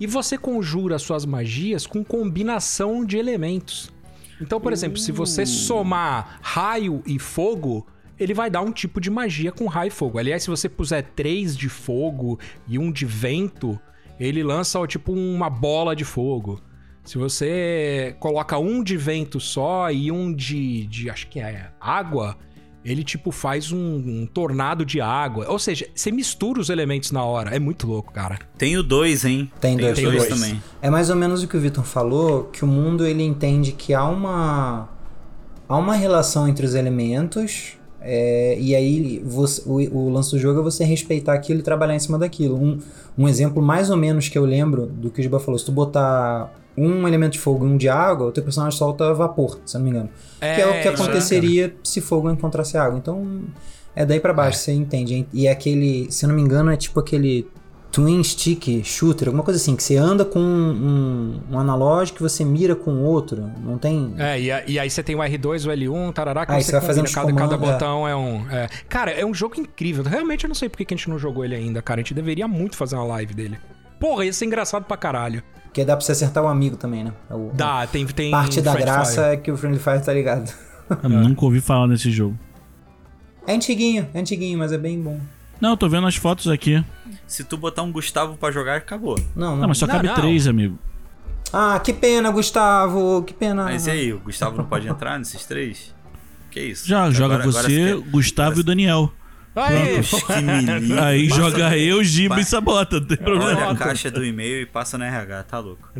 E 0.00 0.06
você 0.06 0.38
conjura 0.38 0.98
suas 0.98 1.24
magias 1.24 1.86
com 1.86 2.04
combinação 2.04 3.04
de 3.04 3.16
elementos. 3.16 3.90
Então, 4.40 4.60
por 4.60 4.72
exemplo, 4.72 4.98
se 4.98 5.10
você 5.12 5.44
somar 5.44 6.38
raio 6.40 7.02
e 7.04 7.18
fogo, 7.18 7.86
ele 8.18 8.34
vai 8.34 8.48
dar 8.48 8.60
um 8.60 8.72
tipo 8.72 9.00
de 9.00 9.10
magia 9.10 9.52
com 9.52 9.66
raio 9.66 9.88
e 9.88 9.90
fogo. 9.90 10.18
Aliás, 10.18 10.42
se 10.42 10.50
você 10.50 10.68
puser 10.68 11.02
três 11.14 11.56
de 11.56 11.68
fogo 11.68 12.38
e 12.66 12.78
um 12.78 12.90
de 12.90 13.04
vento, 13.04 13.78
ele 14.18 14.42
lança 14.42 14.78
ó, 14.78 14.86
tipo 14.86 15.12
uma 15.12 15.50
bola 15.50 15.94
de 15.94 16.04
fogo. 16.04 16.60
Se 17.08 17.16
você 17.16 18.14
coloca 18.20 18.58
um 18.58 18.84
de 18.84 18.94
vento 18.94 19.40
só 19.40 19.90
e 19.90 20.12
um 20.12 20.30
de, 20.30 20.86
de 20.88 21.08
acho 21.08 21.26
que 21.28 21.40
é 21.40 21.70
água, 21.80 22.36
ele 22.84 23.02
tipo 23.02 23.32
faz 23.32 23.72
um, 23.72 23.78
um 23.78 24.26
tornado 24.26 24.84
de 24.84 25.00
água. 25.00 25.46
Ou 25.48 25.58
seja, 25.58 25.86
você 25.94 26.12
mistura 26.12 26.60
os 26.60 26.68
elementos 26.68 27.10
na 27.10 27.24
hora. 27.24 27.56
É 27.56 27.58
muito 27.58 27.86
louco, 27.86 28.12
cara. 28.12 28.38
Tem 28.58 28.76
o 28.76 28.82
2, 28.82 29.24
hein? 29.24 29.50
Tem 29.58 29.74
dois, 29.78 29.98
dois 29.98 30.16
dois. 30.16 30.28
também. 30.28 30.62
É 30.82 30.90
mais 30.90 31.08
ou 31.08 31.16
menos 31.16 31.42
o 31.42 31.48
que 31.48 31.56
o 31.56 31.60
Vitor 31.60 31.82
falou, 31.82 32.44
que 32.44 32.62
o 32.62 32.68
mundo 32.68 33.06
ele 33.06 33.22
entende 33.22 33.72
que 33.72 33.94
há 33.94 34.04
uma 34.04 34.90
há 35.66 35.78
uma 35.78 35.94
relação 35.94 36.46
entre 36.46 36.66
os 36.66 36.74
elementos 36.74 37.78
é, 38.02 38.54
e 38.60 38.76
aí 38.76 39.22
você- 39.24 39.62
o, 39.64 39.76
o 39.96 40.10
lance 40.10 40.30
do 40.32 40.38
jogo 40.38 40.60
é 40.60 40.62
você 40.62 40.84
respeitar 40.84 41.32
aquilo 41.32 41.60
e 41.60 41.62
trabalhar 41.62 41.94
em 41.94 41.98
cima 41.98 42.18
daquilo. 42.18 42.54
Um, 42.62 42.78
um 43.16 43.26
exemplo 43.26 43.62
mais 43.62 43.88
ou 43.88 43.96
menos 43.96 44.28
que 44.28 44.36
eu 44.36 44.44
lembro 44.44 44.84
do 44.86 45.08
que 45.10 45.20
o 45.20 45.22
Giba 45.22 45.40
falou, 45.40 45.58
se 45.58 45.64
tu 45.64 45.72
botar 45.72 46.52
um 46.86 47.06
elemento 47.08 47.32
de 47.32 47.38
fogo 47.38 47.66
e 47.66 47.68
um 47.68 47.76
de 47.76 47.88
água, 47.88 48.28
o 48.28 48.32
teu 48.32 48.42
personagem 48.42 48.78
solta 48.78 49.12
vapor, 49.14 49.58
se 49.64 49.76
eu 49.76 49.80
não 49.80 49.84
me 49.86 49.90
engano. 49.90 50.08
que 50.40 50.46
é 50.46 50.66
o 50.66 50.72
que 50.82 50.88
isso, 50.88 51.02
aconteceria 51.02 51.74
se 51.82 52.00
fogo 52.00 52.30
encontrasse 52.30 52.76
água. 52.76 52.98
Então 52.98 53.42
é 53.96 54.04
daí 54.06 54.20
pra 54.20 54.32
baixo, 54.32 54.58
você 54.58 54.72
entende. 54.72 55.26
E 55.32 55.46
é 55.46 55.50
aquele, 55.50 56.06
se 56.10 56.24
eu 56.24 56.28
não 56.28 56.36
me 56.36 56.42
engano, 56.42 56.70
é 56.70 56.76
tipo 56.76 57.00
aquele 57.00 57.46
twin 57.90 58.22
stick 58.22 58.84
shooter, 58.84 59.28
alguma 59.28 59.42
coisa 59.42 59.58
assim, 59.58 59.74
que 59.74 59.82
você 59.82 59.96
anda 59.96 60.22
com 60.22 60.38
um, 60.38 61.40
um 61.50 61.58
analógico 61.58 62.18
e 62.20 62.22
você 62.22 62.44
mira 62.44 62.76
com 62.76 63.02
outro. 63.02 63.50
Não 63.64 63.78
tem. 63.78 64.14
É, 64.18 64.38
e, 64.40 64.52
a- 64.52 64.62
e 64.66 64.78
aí 64.78 64.90
você 64.90 65.02
tem 65.02 65.16
o 65.16 65.20
R2, 65.20 65.66
o 65.66 65.70
L1, 65.70 66.12
tarará, 66.12 66.44
que 66.46 66.52
Aí 66.52 66.62
você, 66.62 66.66
você 66.66 66.72
vai 66.78 66.80
fazendo 66.86 67.10
cada, 67.10 67.32
cada 67.32 67.48
comandos, 67.56 67.68
é. 67.68 67.72
botão 67.72 68.06
é, 68.06 68.14
um... 68.14 68.46
é. 68.50 68.68
Cara, 68.88 69.10
é 69.10 69.24
um 69.24 69.32
jogo 69.32 69.58
incrível. 69.58 70.04
Realmente 70.04 70.44
eu 70.44 70.48
não 70.48 70.54
sei 70.54 70.68
por 70.68 70.76
que 70.76 70.84
que 70.84 70.94
a 70.94 70.96
gente 70.96 71.08
não 71.08 71.18
jogou 71.18 71.44
ele 71.44 71.54
ainda, 71.54 71.80
cara. 71.80 72.00
A 72.00 72.02
gente 72.02 72.12
deveria 72.14 72.46
muito 72.46 72.76
fazer 72.76 72.94
uma 72.94 73.04
live 73.06 73.32
dele. 73.34 73.58
Porra, 73.98 74.24
ia 74.26 74.32
ser 74.32 74.44
engraçado 74.44 74.84
pra 74.84 74.96
caralho. 74.96 75.42
Porque 75.68 75.84
dá 75.84 75.96
pra 75.96 76.04
você 76.04 76.12
acertar 76.12 76.42
o 76.42 76.48
amigo 76.48 76.76
também, 76.76 77.04
né? 77.04 77.12
É 77.30 77.34
o- 77.34 77.50
Dá, 77.54 77.86
tem... 77.86 78.04
tem 78.06 78.30
Parte 78.30 78.60
da 78.60 78.74
graça 78.74 79.22
Fire. 79.22 79.34
é 79.34 79.36
que 79.36 79.50
o 79.52 79.56
Friendly 79.56 79.78
Fire 79.78 80.00
tá 80.02 80.12
ligado. 80.12 80.52
Eu 81.02 81.10
nunca 81.10 81.44
ouvi 81.44 81.60
falar 81.60 81.86
nesse 81.86 82.10
jogo. 82.10 82.36
É 83.46 83.54
antiguinho, 83.54 84.08
é 84.12 84.18
antiguinho, 84.20 84.58
mas 84.58 84.72
é 84.72 84.78
bem 84.78 85.00
bom. 85.00 85.18
Não, 85.60 85.70
eu 85.70 85.76
tô 85.76 85.88
vendo 85.88 86.06
as 86.06 86.14
fotos 86.16 86.46
aqui. 86.48 86.84
Se 87.26 87.42
tu 87.44 87.56
botar 87.56 87.82
um 87.82 87.90
Gustavo 87.90 88.36
pra 88.36 88.50
jogar, 88.50 88.76
acabou. 88.76 89.18
Não, 89.34 89.52
não. 89.52 89.56
Não, 89.58 89.68
mas 89.68 89.78
só 89.78 89.86
Não, 89.86 89.94
cabe 89.94 90.06
não. 90.08 90.14
três, 90.14 90.46
amigo. 90.46 90.78
Ah, 91.52 91.80
que 91.80 91.92
pena, 91.92 92.30
Gustavo. 92.30 93.22
Que 93.24 93.34
pena. 93.34 93.64
Mas 93.64 93.86
e 93.86 93.90
aí, 93.90 94.12
o 94.12 94.18
Gustavo 94.20 94.56
não 94.56 94.64
pode 94.66 94.86
entrar 94.86 95.18
nesses 95.18 95.44
três? 95.46 95.94
Que 96.50 96.60
isso? 96.60 96.86
Já, 96.86 97.10
joga 97.10 97.34
Agora- 97.34 97.48
agora 97.50 97.62
você, 97.68 97.94
você 97.96 98.02
quer- 98.02 98.10
Gustavo 98.10 98.56
e 98.58 98.60
o 98.60 98.64
Daniel. 98.64 99.12
Aí. 99.56 99.96
Aí 101.02 101.28
Passa- 101.28 101.40
joga 101.40 101.76
eu, 101.76 102.02
Giba 102.04 102.40
e 102.40 102.44
Sabota, 102.44 103.00
não 103.00 103.06
tem 103.06 103.16
problema. 103.16 103.44
Olha 103.66 103.70
a 103.70 103.76
caixa 103.76 104.10
do 104.10 104.24
e-mail 104.24 104.62
e 104.62 104.66
passa 104.66 104.96
no 104.96 105.04
RH, 105.04 105.42
tá 105.44 105.58
louco. 105.58 105.88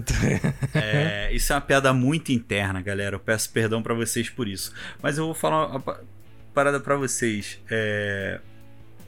É, 0.75 1.31
isso 1.33 1.53
é 1.53 1.57
uma 1.57 1.61
piada 1.63 1.93
muito 1.93 2.31
interna, 2.31 2.81
galera. 2.81 3.17
Eu 3.17 3.21
peço 3.21 3.51
perdão 3.51 3.83
pra 3.83 3.95
vocês 3.95 4.29
por 4.31 4.47
isso. 4.47 4.73
Mas 5.03 5.19
eu 5.19 5.25
vou 5.25 5.35
falar 5.35 5.67
uma 5.67 5.81
pa- 5.81 6.01
parada 6.55 6.79
pra 6.79 6.95
vocês. 6.97 7.59
É, 7.71 8.41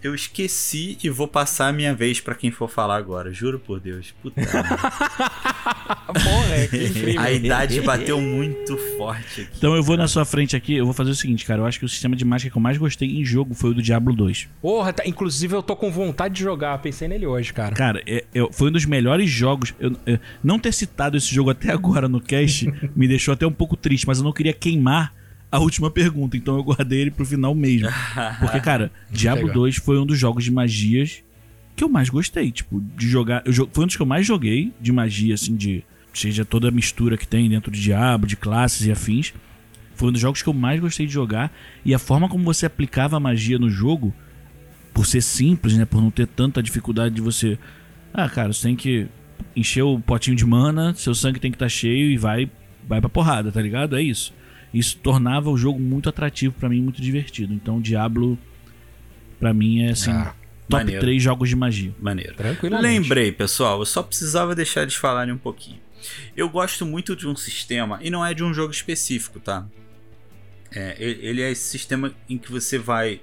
eu 0.03 0.15
esqueci 0.15 0.97
e 1.03 1.09
vou 1.11 1.29
passar 1.29 1.69
a 1.69 1.73
minha 1.73 1.95
vez 1.95 2.21
pra 2.21 2.35
quem 2.35 2.51
for 2.51 2.69
falar 2.69 2.97
agora. 2.97 3.33
Juro 3.33 3.59
por 3.59 3.81
Deus. 3.81 4.15
Puta. 4.23 4.41
merda. 4.41 4.63
Porra, 6.13 6.55
é 6.57 6.67
que 6.67 6.85
incrível. 6.85 7.21
a 7.21 7.31
idade 7.31 7.81
bateu 7.81 8.21
muito 8.21 8.77
forte 8.97 9.43
aqui. 9.43 9.51
Então 9.57 9.75
eu 9.77 9.83
vou 9.83 9.97
na 9.97 10.09
sua 10.09 10.25
frente 10.25 10.57
aqui, 10.57 10.75
eu 10.75 10.85
vou 10.85 10.95
fazer 10.95 11.11
o 11.11 11.15
seguinte, 11.15 11.45
cara. 11.45 11.61
Eu 11.63 11.67
acho 11.67 11.79
que 11.79 11.85
o 11.85 11.89
sistema 11.89 12.17
de 12.17 12.25
mágica 12.25 12.51
que 12.51 12.57
eu 12.59 12.63
mais 12.63 12.77
gostei 12.79 13.09
em 13.21 13.25
jogo 13.25 13.55
foi 13.55 13.71
o 13.71 13.75
do 13.75 13.83
Diablo 13.83 14.15
2. 14.15 14.49
Porra, 14.61 14.93
tá- 14.93 15.05
inclusive 15.07 15.55
eu 15.55 15.63
tô 15.63 15.77
com 15.77 15.91
vontade 15.91 16.35
de 16.35 16.41
jogar. 16.43 16.77
Pensei 16.79 17.07
nele 17.09 17.27
hoje, 17.27 17.53
cara. 17.53 17.75
Cara, 17.75 18.03
é- 18.07 18.25
é- 18.35 18.49
foi 18.53 18.69
um 18.69 18.73
dos 18.73 18.85
melhores 18.85 19.31
jogos. 19.31 19.75
Eu, 19.79 19.93
eu- 20.07 20.19
não 20.43 20.59
ter 20.59 20.73
citado 20.73 21.17
esse 21.17 21.33
jogo 21.33 21.51
até 21.51 21.73
agora 21.73 22.09
no 22.09 22.21
cast 22.21 22.71
me 22.97 23.07
deixou 23.07 23.33
até 23.35 23.47
um 23.47 23.53
pouco 23.53 23.77
triste, 23.77 24.07
mas 24.07 24.19
eu 24.19 24.25
não 24.25 24.33
queria 24.33 24.53
queimar 24.53 25.13
a 25.51 25.59
última 25.59 25.91
pergunta, 25.91 26.37
então 26.37 26.57
eu 26.57 26.63
guardei 26.63 27.01
ele 27.01 27.11
pro 27.11 27.25
final 27.27 27.55
mesmo. 27.55 27.89
Porque, 28.39 28.61
cara, 28.61 28.93
Diablo 29.11 29.47
Legal. 29.47 29.63
2 29.63 29.77
foi 29.77 29.99
um 29.99 30.07
dos 30.07 30.19
jogos 30.19 30.45
de 30.45 30.51
magias 30.51 31.23
que 31.75 31.83
eu 31.83 31.89
mais 31.89 32.09
gostei. 32.09 32.53
Tipo, 32.53 32.81
de 32.97 33.09
jogar. 33.09 33.43
Eu, 33.45 33.53
foi 33.73 33.85
um 33.85 33.87
dos 33.87 33.97
que 33.97 34.03
eu 34.03 34.07
mais 34.07 34.27
joguei 34.27 34.73
de 34.81 34.93
magia, 34.93 35.35
assim, 35.35 35.57
de. 35.57 35.83
Seja 36.13 36.45
toda 36.45 36.69
a 36.69 36.71
mistura 36.71 37.17
que 37.17 37.27
tem 37.27 37.49
dentro 37.49 37.71
de 37.71 37.81
Diablo, 37.81 38.27
de 38.27 38.37
classes 38.37 38.87
e 38.87 38.91
afins. 38.91 39.33
Foi 39.95 40.09
um 40.09 40.13
dos 40.13 40.21
jogos 40.21 40.43
que 40.43 40.49
eu 40.49 40.53
mais 40.53 40.81
gostei 40.81 41.07
de 41.07 41.13
jogar. 41.13 41.53
E 41.85 41.95
a 41.95 41.99
forma 41.99 42.29
como 42.29 42.45
você 42.45 42.67
aplicava 42.67 43.17
a 43.17 43.21
magia 43.21 43.59
no 43.59 43.71
jogo, 43.71 44.15
por 44.93 45.07
ser 45.07 45.21
simples, 45.21 45.77
né? 45.77 45.85
Por 45.85 46.01
não 46.01 46.11
ter 46.11 46.27
tanta 46.27 46.63
dificuldade 46.63 47.15
de 47.15 47.21
você. 47.21 47.59
Ah, 48.13 48.29
cara, 48.29 48.53
você 48.53 48.63
tem 48.63 48.77
que 48.77 49.07
encher 49.55 49.83
o 49.83 50.01
potinho 50.01 50.37
de 50.37 50.45
mana, 50.45 50.95
seu 50.95 51.15
sangue 51.15 51.41
tem 51.41 51.51
que 51.51 51.57
estar 51.57 51.69
cheio 51.69 52.11
e 52.11 52.17
vai, 52.17 52.51
vai 52.89 53.01
pra 53.01 53.09
porrada, 53.09 53.53
tá 53.53 53.61
ligado? 53.61 53.97
É 53.97 54.03
isso. 54.03 54.33
Isso 54.73 54.99
tornava 54.99 55.51
o 55.51 55.57
jogo 55.57 55.81
muito 55.81 56.09
atrativo 56.09 56.55
pra 56.59 56.69
mim, 56.69 56.81
muito 56.81 57.03
divertido. 57.03 57.53
Então, 57.53 57.81
Diablo, 57.81 58.39
pra 59.39 59.53
mim, 59.53 59.83
é 59.83 59.91
assim, 59.91 60.11
Ah, 60.11 60.35
top 60.69 60.85
maneiro. 60.85 61.01
3 61.01 61.23
jogos 61.23 61.49
de 61.49 61.57
magia. 61.57 61.95
Maneiro. 62.01 62.35
Tranquilamente. 62.35 63.03
Lembrei, 63.03 63.33
pessoal, 63.33 63.81
eu 63.81 63.87
só 63.87 64.03
precisava 64.03 64.55
deixar 64.55 64.83
eles 64.83 64.95
falarem 64.95 65.35
um 65.35 65.39
pouquinho. 65.39 65.81
Eu 66.37 66.49
gosto 66.49 66.87
muito 66.87 67.15
de 67.17 67.27
um 67.27 67.37
sistema, 67.37 67.99
e 68.01 68.11
não 68.11 68.25
é 68.25 68.33
de 68.33 68.43
um 68.45 68.55
jogo 68.55 68.73
específico, 68.73 69.41
tá? 69.41 69.67
É, 70.73 70.97
ele 70.99 71.43
é 71.43 71.51
esse 71.51 71.69
sistema 71.69 72.13
em 72.29 72.39
que 72.39 72.51
você 72.51 72.79
vai 72.79 73.21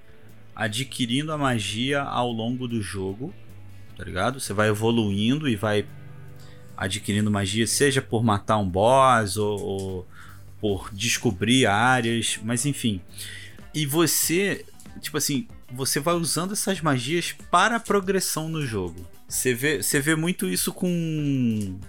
adquirindo 0.53 1.31
a 1.31 1.37
magia 1.37 2.01
ao 2.01 2.31
longo 2.31 2.67
do 2.67 2.81
jogo, 2.81 3.33
tá 3.95 4.03
ligado? 4.03 4.39
Você 4.39 4.53
vai 4.53 4.67
evoluindo 4.67 5.47
e 5.47 5.55
vai 5.55 5.85
adquirindo 6.75 7.31
magia, 7.31 7.65
seja 7.65 8.01
por 8.01 8.23
matar 8.23 8.57
um 8.57 8.69
boss 8.69 9.37
ou, 9.37 9.59
ou 9.59 10.07
por 10.59 10.89
descobrir 10.93 11.65
áreas, 11.65 12.39
mas 12.43 12.65
enfim. 12.65 13.01
E 13.73 13.85
você, 13.85 14.65
tipo 15.01 15.17
assim, 15.17 15.47
você 15.71 15.99
vai 15.99 16.15
usando 16.15 16.53
essas 16.53 16.81
magias 16.81 17.35
para 17.51 17.75
a 17.75 17.79
progressão 17.79 18.49
no 18.49 18.65
jogo. 18.65 19.07
Você 19.27 19.53
vê, 19.53 19.83
você 19.83 19.99
vê 19.99 20.15
muito 20.15 20.47
isso 20.47 20.73
com. 20.73 21.79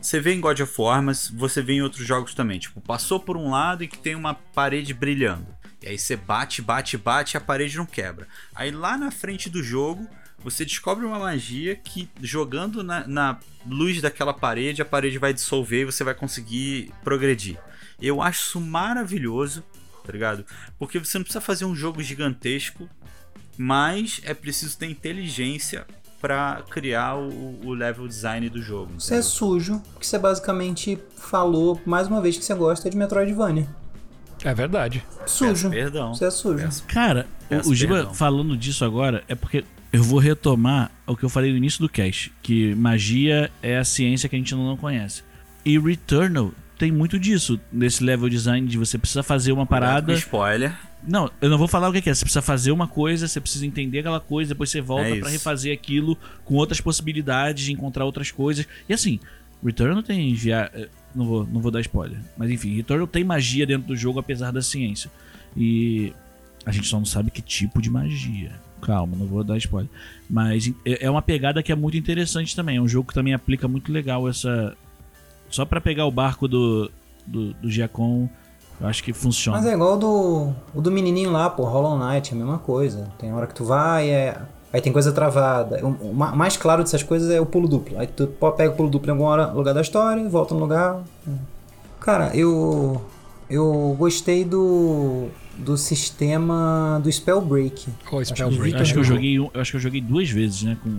Você 0.00 0.20
vê 0.20 0.34
em 0.34 0.40
God 0.40 0.60
of 0.60 0.72
War, 0.78 1.02
mas 1.02 1.28
você 1.28 1.62
vê 1.62 1.74
em 1.74 1.82
outros 1.82 2.06
jogos 2.06 2.34
também. 2.34 2.58
Tipo, 2.58 2.80
passou 2.80 3.20
por 3.20 3.36
um 3.36 3.50
lado 3.50 3.84
e 3.84 3.88
que 3.88 3.98
tem 3.98 4.14
uma 4.14 4.34
parede 4.34 4.92
brilhando. 4.92 5.46
E 5.82 5.88
aí 5.88 5.98
você 5.98 6.16
bate, 6.16 6.62
bate, 6.62 6.96
bate 6.96 7.36
e 7.36 7.38
a 7.38 7.40
parede 7.40 7.76
não 7.76 7.86
quebra. 7.86 8.26
Aí 8.54 8.70
lá 8.70 8.96
na 8.96 9.10
frente 9.10 9.50
do 9.50 9.62
jogo, 9.62 10.08
você 10.38 10.64
descobre 10.64 11.04
uma 11.04 11.18
magia 11.18 11.74
que 11.74 12.08
jogando 12.20 12.82
na, 12.82 13.06
na 13.06 13.38
luz 13.66 14.00
daquela 14.00 14.32
parede, 14.32 14.82
a 14.82 14.84
parede 14.84 15.18
vai 15.18 15.32
dissolver 15.32 15.82
e 15.82 15.84
você 15.86 16.04
vai 16.04 16.14
conseguir 16.14 16.90
progredir. 17.02 17.58
Eu 18.04 18.20
acho 18.22 18.40
isso 18.48 18.60
maravilhoso, 18.60 19.62
tá 20.04 20.12
ligado? 20.12 20.44
Porque 20.78 20.98
você 20.98 21.18
não 21.18 21.22
precisa 21.24 21.40
fazer 21.40 21.64
um 21.64 21.74
jogo 21.74 22.02
gigantesco, 22.02 22.88
mas 23.56 24.20
é 24.24 24.34
preciso 24.34 24.76
ter 24.78 24.86
inteligência 24.90 25.86
pra 26.20 26.62
criar 26.70 27.16
o, 27.16 27.60
o 27.66 27.72
level 27.74 28.08
design 28.08 28.48
do 28.48 28.60
jogo. 28.62 28.92
Você 28.98 29.16
é 29.16 29.22
sujo, 29.22 29.80
porque 29.92 30.06
você 30.06 30.18
basicamente 30.18 30.98
falou 31.16 31.80
mais 31.84 32.08
uma 32.08 32.20
vez 32.20 32.36
que 32.38 32.44
você 32.44 32.54
gosta 32.54 32.88
de 32.88 32.96
Metroidvania. 32.96 33.68
É 34.42 34.52
verdade. 34.54 35.04
Sujo. 35.26 35.52
Peço 35.52 35.70
perdão. 35.70 36.14
Você 36.14 36.24
é 36.26 36.30
sujo. 36.30 36.64
Peço- 36.64 36.84
Cara, 36.84 37.26
o- 37.44 37.48
Peço 37.48 37.70
o 37.70 37.74
Giba 37.74 37.94
perdão. 37.96 38.14
falando 38.14 38.56
disso 38.56 38.84
agora 38.84 39.22
é 39.28 39.34
porque 39.34 39.64
eu 39.92 40.02
vou 40.02 40.18
retomar 40.18 40.90
o 41.06 41.16
que 41.16 41.24
eu 41.24 41.28
falei 41.28 41.50
no 41.52 41.56
início 41.58 41.80
do 41.80 41.88
cast, 41.88 42.32
que 42.42 42.74
magia 42.74 43.50
é 43.62 43.78
a 43.78 43.84
ciência 43.84 44.28
que 44.28 44.34
a 44.34 44.38
gente 44.38 44.54
não 44.54 44.76
conhece. 44.76 45.22
E 45.64 45.78
Returnal 45.78 46.52
tem 46.84 46.92
muito 46.92 47.18
disso, 47.18 47.58
nesse 47.72 48.04
level 48.04 48.28
design 48.28 48.68
de 48.68 48.76
você 48.76 48.98
precisa 48.98 49.22
fazer 49.22 49.52
uma 49.52 49.64
parada. 49.64 50.12
Com 50.12 50.18
spoiler. 50.18 50.76
Não, 51.06 51.30
eu 51.40 51.48
não 51.48 51.56
vou 51.58 51.66
falar 51.66 51.88
o 51.88 51.92
que 51.92 51.98
é. 52.10 52.14
Você 52.14 52.24
precisa 52.24 52.42
fazer 52.42 52.72
uma 52.72 52.86
coisa, 52.86 53.26
você 53.26 53.40
precisa 53.40 53.66
entender 53.66 54.00
aquela 54.00 54.20
coisa, 54.20 54.50
depois 54.54 54.70
você 54.70 54.80
volta 54.80 55.04
É 55.06 55.16
pra 55.18 55.28
isso. 55.28 55.38
refazer 55.38 55.72
aquilo 55.72 56.16
com 56.44 56.54
outras 56.54 56.80
possibilidades 56.80 57.64
de 57.64 57.72
encontrar 57.72 58.04
outras 58.04 58.30
coisas. 58.30 58.66
E 58.88 58.92
assim, 58.92 59.18
Returnal 59.64 60.02
tem 60.02 60.34
via... 60.34 60.70
eh, 60.74 60.88
não 61.14 61.24
vou, 61.24 61.46
não 61.46 61.60
vou 61.60 61.70
dar 61.70 61.80
spoiler, 61.80 62.18
mas 62.36 62.50
enfim, 62.50 62.74
Returnal 62.76 63.06
tem 63.06 63.22
magia 63.24 63.66
dentro 63.66 63.86
do 63.88 63.96
jogo 63.96 64.18
apesar 64.18 64.50
da 64.50 64.60
ciência. 64.60 65.10
E 65.56 66.12
a 66.66 66.72
gente 66.72 66.86
só 66.86 66.98
não 66.98 67.06
sabe 67.06 67.30
que 67.30 67.40
tipo 67.40 67.80
de 67.80 67.88
magia. 67.90 68.52
Calma, 68.82 69.16
não 69.16 69.26
vou 69.26 69.42
dar 69.42 69.56
spoiler. 69.56 69.90
Mas 70.28 70.70
é 70.84 71.06
é 71.06 71.10
uma 71.10 71.22
pegada 71.22 71.62
que 71.62 71.72
é 71.72 71.74
muito 71.74 71.96
interessante 71.96 72.54
também. 72.54 72.76
É 72.76 72.80
um 72.80 72.88
jogo 72.88 73.08
que 73.08 73.14
também 73.14 73.32
aplica 73.32 73.66
muito 73.66 73.90
legal 73.90 74.28
essa. 74.28 74.76
Só 75.54 75.64
pra 75.64 75.80
pegar 75.80 76.04
o 76.06 76.10
barco 76.10 76.48
do, 76.48 76.90
do, 77.26 77.54
do 77.54 77.70
Giacom, 77.70 78.28
eu 78.80 78.86
acho 78.88 79.04
que 79.04 79.12
funciona. 79.12 79.58
Mas 79.58 79.66
é 79.66 79.72
igual 79.74 79.94
o 79.94 79.96
do, 79.96 80.52
o 80.74 80.80
do 80.80 80.90
menininho 80.90 81.30
lá, 81.30 81.48
pô, 81.48 81.62
Hollow 81.64 81.96
Knight, 81.96 82.32
é 82.32 82.34
a 82.34 82.38
mesma 82.38 82.58
coisa. 82.58 83.08
Tem 83.18 83.32
hora 83.32 83.46
que 83.46 83.54
tu 83.54 83.64
vai, 83.64 84.10
é, 84.10 84.36
aí 84.72 84.80
tem 84.80 84.92
coisa 84.92 85.12
travada. 85.12 85.78
O, 85.86 86.10
o 86.10 86.14
ma- 86.14 86.34
mais 86.34 86.56
claro 86.56 86.82
dessas 86.82 87.04
coisas 87.04 87.30
é 87.30 87.40
o 87.40 87.46
pulo 87.46 87.68
duplo. 87.68 87.98
Aí 88.00 88.08
tu 88.08 88.26
pega 88.56 88.72
o 88.72 88.76
pulo 88.76 88.90
duplo 88.90 89.08
em 89.08 89.12
algum 89.12 89.24
hora- 89.24 89.52
lugar 89.52 89.72
da 89.74 89.80
história, 89.80 90.28
volta 90.28 90.54
no 90.54 90.60
lugar. 90.60 91.02
Cara, 92.00 92.36
eu 92.36 93.00
eu 93.48 93.94
gostei 93.98 94.44
do 94.44 95.28
do 95.56 95.76
sistema 95.76 97.00
do 97.00 97.10
Spellbreak. 97.12 97.88
Acho 98.04 98.16
que 98.18 98.24
Spellbreak. 98.24 98.76
o 98.76 98.82
Acho 98.82 98.92
que 98.92 98.98
eu 98.98 99.04
joguei, 99.04 99.38
eu 99.38 99.50
acho 99.54 99.70
que 99.70 99.76
eu 99.76 99.80
joguei 99.80 100.00
duas 100.00 100.28
vezes, 100.28 100.64
né? 100.64 100.76
Com... 100.82 100.98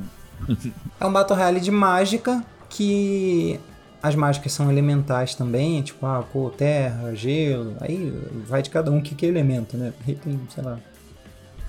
É 0.99 1.06
um 1.06 1.12
Battle 1.12 1.38
Royale 1.38 1.60
de 1.60 1.72
mágica 1.72 2.41
que 2.70 3.60
as 4.06 4.14
mágicas 4.14 4.51
são 4.51 4.70
elementais 4.70 5.34
também, 5.34 5.82
tipo, 5.82 6.06
ah, 6.06 6.24
pô, 6.32 6.51
terra, 6.51 7.16
gelo, 7.16 7.76
aí 7.82 8.14
vai 8.47 8.62
de 8.62 8.70
cada 8.70 8.91
um 8.91 9.01
que 9.01 9.16
que 9.16 9.26
é 9.26 9.30
elemento, 9.30 9.76
né? 9.76 9.93
Aí 10.08 10.14
tem, 10.14 10.39
sei 10.53 10.64
lá, 10.64 10.78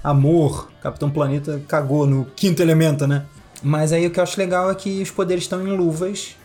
amor, 0.04 0.70
Capitão 0.82 1.08
Planeta 1.10 1.62
cagou 1.66 2.06
no 2.06 2.26
quinto 2.36 2.60
elemento, 2.60 3.06
né? 3.06 3.24
Mas 3.62 3.90
aí 3.90 4.06
o 4.06 4.10
que 4.10 4.20
eu 4.20 4.22
acho 4.22 4.38
legal 4.38 4.70
é 4.70 4.74
que 4.74 5.00
os 5.00 5.10
poderes 5.10 5.44
estão 5.44 5.66
em 5.66 5.74
luvas 5.74 6.36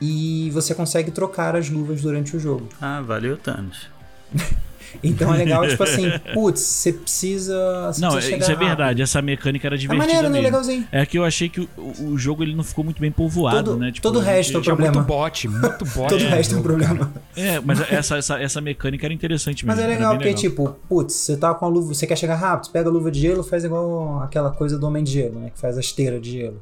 e 0.00 0.50
você 0.52 0.74
consegue 0.74 1.12
trocar 1.12 1.54
as 1.54 1.70
luvas 1.70 2.02
durante 2.02 2.36
o 2.36 2.40
jogo. 2.40 2.68
Ah, 2.80 3.00
valeu, 3.00 3.36
Thanos. 3.36 3.88
Então 5.02 5.32
é 5.34 5.36
legal, 5.38 5.66
tipo 5.68 5.82
assim, 5.82 6.10
putz, 6.34 6.60
você 6.60 6.92
precisa. 6.92 7.86
Você 7.92 8.00
Não, 8.00 8.10
precisa 8.12 8.36
isso 8.36 8.50
é 8.50 8.54
verdade. 8.56 8.82
rápido. 8.82 9.02
Essa 9.02 9.22
mecânica 9.22 9.68
era 9.68 9.74
É 9.74 9.78
divertida 9.78 10.06
maneiro, 10.06 10.28
né? 10.30 10.40
Legalzinho. 10.40 10.86
É 10.90 11.04
que 11.06 11.18
eu 11.18 11.24
achei 11.24 11.48
que 11.48 11.60
o, 11.60 11.68
o 12.04 12.18
jogo 12.18 12.42
ele 12.42 12.54
não 12.54 12.64
ficou 12.64 12.84
muito 12.84 13.00
bem 13.00 13.10
povoado, 13.12 13.70
Todo- 13.72 13.78
né? 13.78 13.90
Tipo, 13.92 14.02
todo 14.02 14.16
o 14.18 14.22
resto 14.22 14.56
é 14.56 14.58
o 14.60 14.62
Tinha 14.62 14.74
muito 14.74 14.92
problema. 14.92 15.06
bot, 15.24 15.48
muito 15.48 15.84
bot. 15.94 16.08
Todo 16.08 16.20
o 16.20 16.24
no 16.24 16.30
resto 16.30 16.54
é 16.54 16.58
um 16.58 16.62
problema. 16.62 17.12
É, 17.36 17.60
mas 17.60 17.80
essa, 17.90 18.16
essa, 18.18 18.40
essa 18.40 18.60
mecânica 18.60 19.06
era 19.06 19.14
interessante 19.14 19.64
mesmo. 19.64 19.76
Mas 19.76 19.78
é 19.80 19.82
era 19.84 19.92
legal, 19.98 20.14
porque, 20.16 20.34
tipo, 20.34 20.76
putz, 20.88 21.14
você 21.14 21.36
tá 21.36 21.54
com 21.54 21.64
a 21.64 21.68
luva, 21.68 21.94
você 21.94 22.06
quer 22.06 22.16
chegar 22.16 22.36
rápido, 22.36 22.70
pega 22.70 22.88
a 22.88 22.92
luva 22.92 23.10
de 23.10 23.20
gelo, 23.20 23.42
faz 23.42 23.64
igual 23.64 24.22
aquela 24.22 24.50
coisa 24.50 24.78
do 24.78 24.86
Homem 24.86 25.04
de 25.04 25.12
Gelo, 25.12 25.38
né? 25.40 25.50
Que 25.54 25.60
faz 25.60 25.76
a 25.76 25.80
esteira 25.80 26.18
de 26.20 26.30
gelo. 26.32 26.60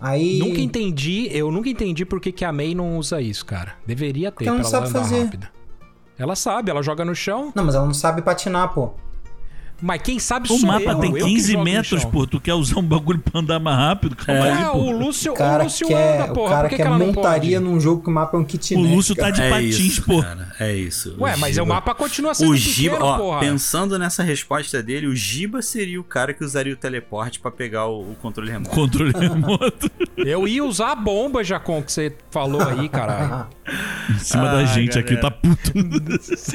Aí. 0.00 0.38
Nunca 0.38 0.60
entendi, 0.60 1.28
eu 1.32 1.50
nunca 1.50 1.68
entendi 1.68 2.04
por 2.04 2.20
que, 2.20 2.30
que 2.30 2.44
a 2.44 2.52
May 2.52 2.72
não 2.74 2.96
usa 2.98 3.20
isso, 3.20 3.44
cara. 3.44 3.74
Deveria 3.86 4.30
ter 4.30 4.34
Porque 4.36 4.48
ela 4.48 4.60
pra 4.60 4.70
não 4.70 4.70
ela 4.78 4.86
sabe 4.86 4.88
andar 4.96 5.08
fazer. 5.08 5.24
rápida. 5.24 5.50
Ela 6.18 6.34
sabe, 6.34 6.70
ela 6.70 6.82
joga 6.82 7.04
no 7.04 7.14
chão, 7.14 7.52
Não, 7.54 7.64
mas 7.64 7.74
ela 7.76 7.86
não 7.86 7.94
sabe 7.94 8.20
patinar, 8.22 8.74
pô. 8.74 8.90
Mas 9.80 10.02
quem 10.02 10.18
sabe 10.18 10.52
O 10.52 10.58
sou 10.58 10.66
mapa 10.66 10.90
eu, 10.92 10.98
tem 11.00 11.10
eu 11.10 11.16
que 11.16 11.32
15 11.32 11.52
jogo 11.52 11.58
no 11.58 11.64
metros, 11.64 12.04
pô. 12.04 12.26
Tu 12.26 12.40
quer 12.40 12.54
usar 12.54 12.78
um 12.78 12.82
bagulho 12.82 13.18
pra 13.18 13.40
andar 13.40 13.58
mais 13.58 13.76
rápido? 13.78 14.16
Calma 14.16 14.44
aí, 14.44 14.62
É, 14.62 14.66
pô. 14.70 14.78
o 14.78 14.90
Lúcio, 14.90 15.32
O 15.32 15.36
cara 15.36 15.62
o 15.62 15.64
Lúcio 15.66 15.86
quer, 15.86 16.20
anda, 16.22 16.32
porra. 16.34 16.46
o 16.46 16.50
cara 16.50 16.68
que, 16.68 16.76
quer 16.76 16.90
montaria 16.90 17.60
num 17.60 17.78
jogo 17.80 18.02
que 18.02 18.08
o 18.08 18.12
mapa 18.12 18.36
é 18.36 18.40
um 18.40 18.44
kitnet. 18.44 18.84
O 18.86 18.94
Lúcio 18.94 19.14
tá 19.14 19.30
de 19.30 19.40
é 19.42 19.50
patins, 19.50 19.78
isso, 19.78 20.02
pô. 20.04 20.22
cara. 20.22 20.52
É 20.58 20.74
isso. 20.74 21.14
Ué, 21.20 21.36
mas 21.36 21.56
é 21.56 21.62
o 21.62 21.64
Giba- 21.64 21.74
mapa 21.76 21.94
continua 21.94 22.34
sendo 22.34 22.50
O 22.50 22.54
pequeno, 22.54 22.72
Giba, 22.74 22.98
ó, 23.04 23.18
porra. 23.18 23.40
pensando 23.40 23.98
nessa 23.98 24.22
resposta 24.22 24.82
dele, 24.82 25.06
o 25.06 25.14
Giba 25.14 25.62
seria 25.62 26.00
o 26.00 26.04
cara 26.04 26.34
que 26.34 26.44
usaria 26.44 26.72
o 26.72 26.76
teleporte 26.76 27.38
pra 27.38 27.50
pegar 27.50 27.86
o, 27.86 28.00
o 28.00 28.16
controle 28.20 28.50
remoto. 28.50 28.70
Controle 28.70 29.12
remoto 29.16 29.90
Eu 30.16 30.48
ia 30.48 30.64
usar 30.64 30.92
a 30.92 30.96
bomba, 30.96 31.44
Jacon, 31.44 31.82
que 31.82 31.92
você 31.92 32.12
falou 32.30 32.60
aí, 32.62 32.88
caralho. 32.88 33.46
em 34.10 34.18
cima 34.18 34.44
da 34.44 34.58
Ah, 34.58 34.64
gente 34.64 34.98
aqui, 34.98 35.14
galera. 35.14 35.30
tá 35.30 35.30
puto. 35.30 35.72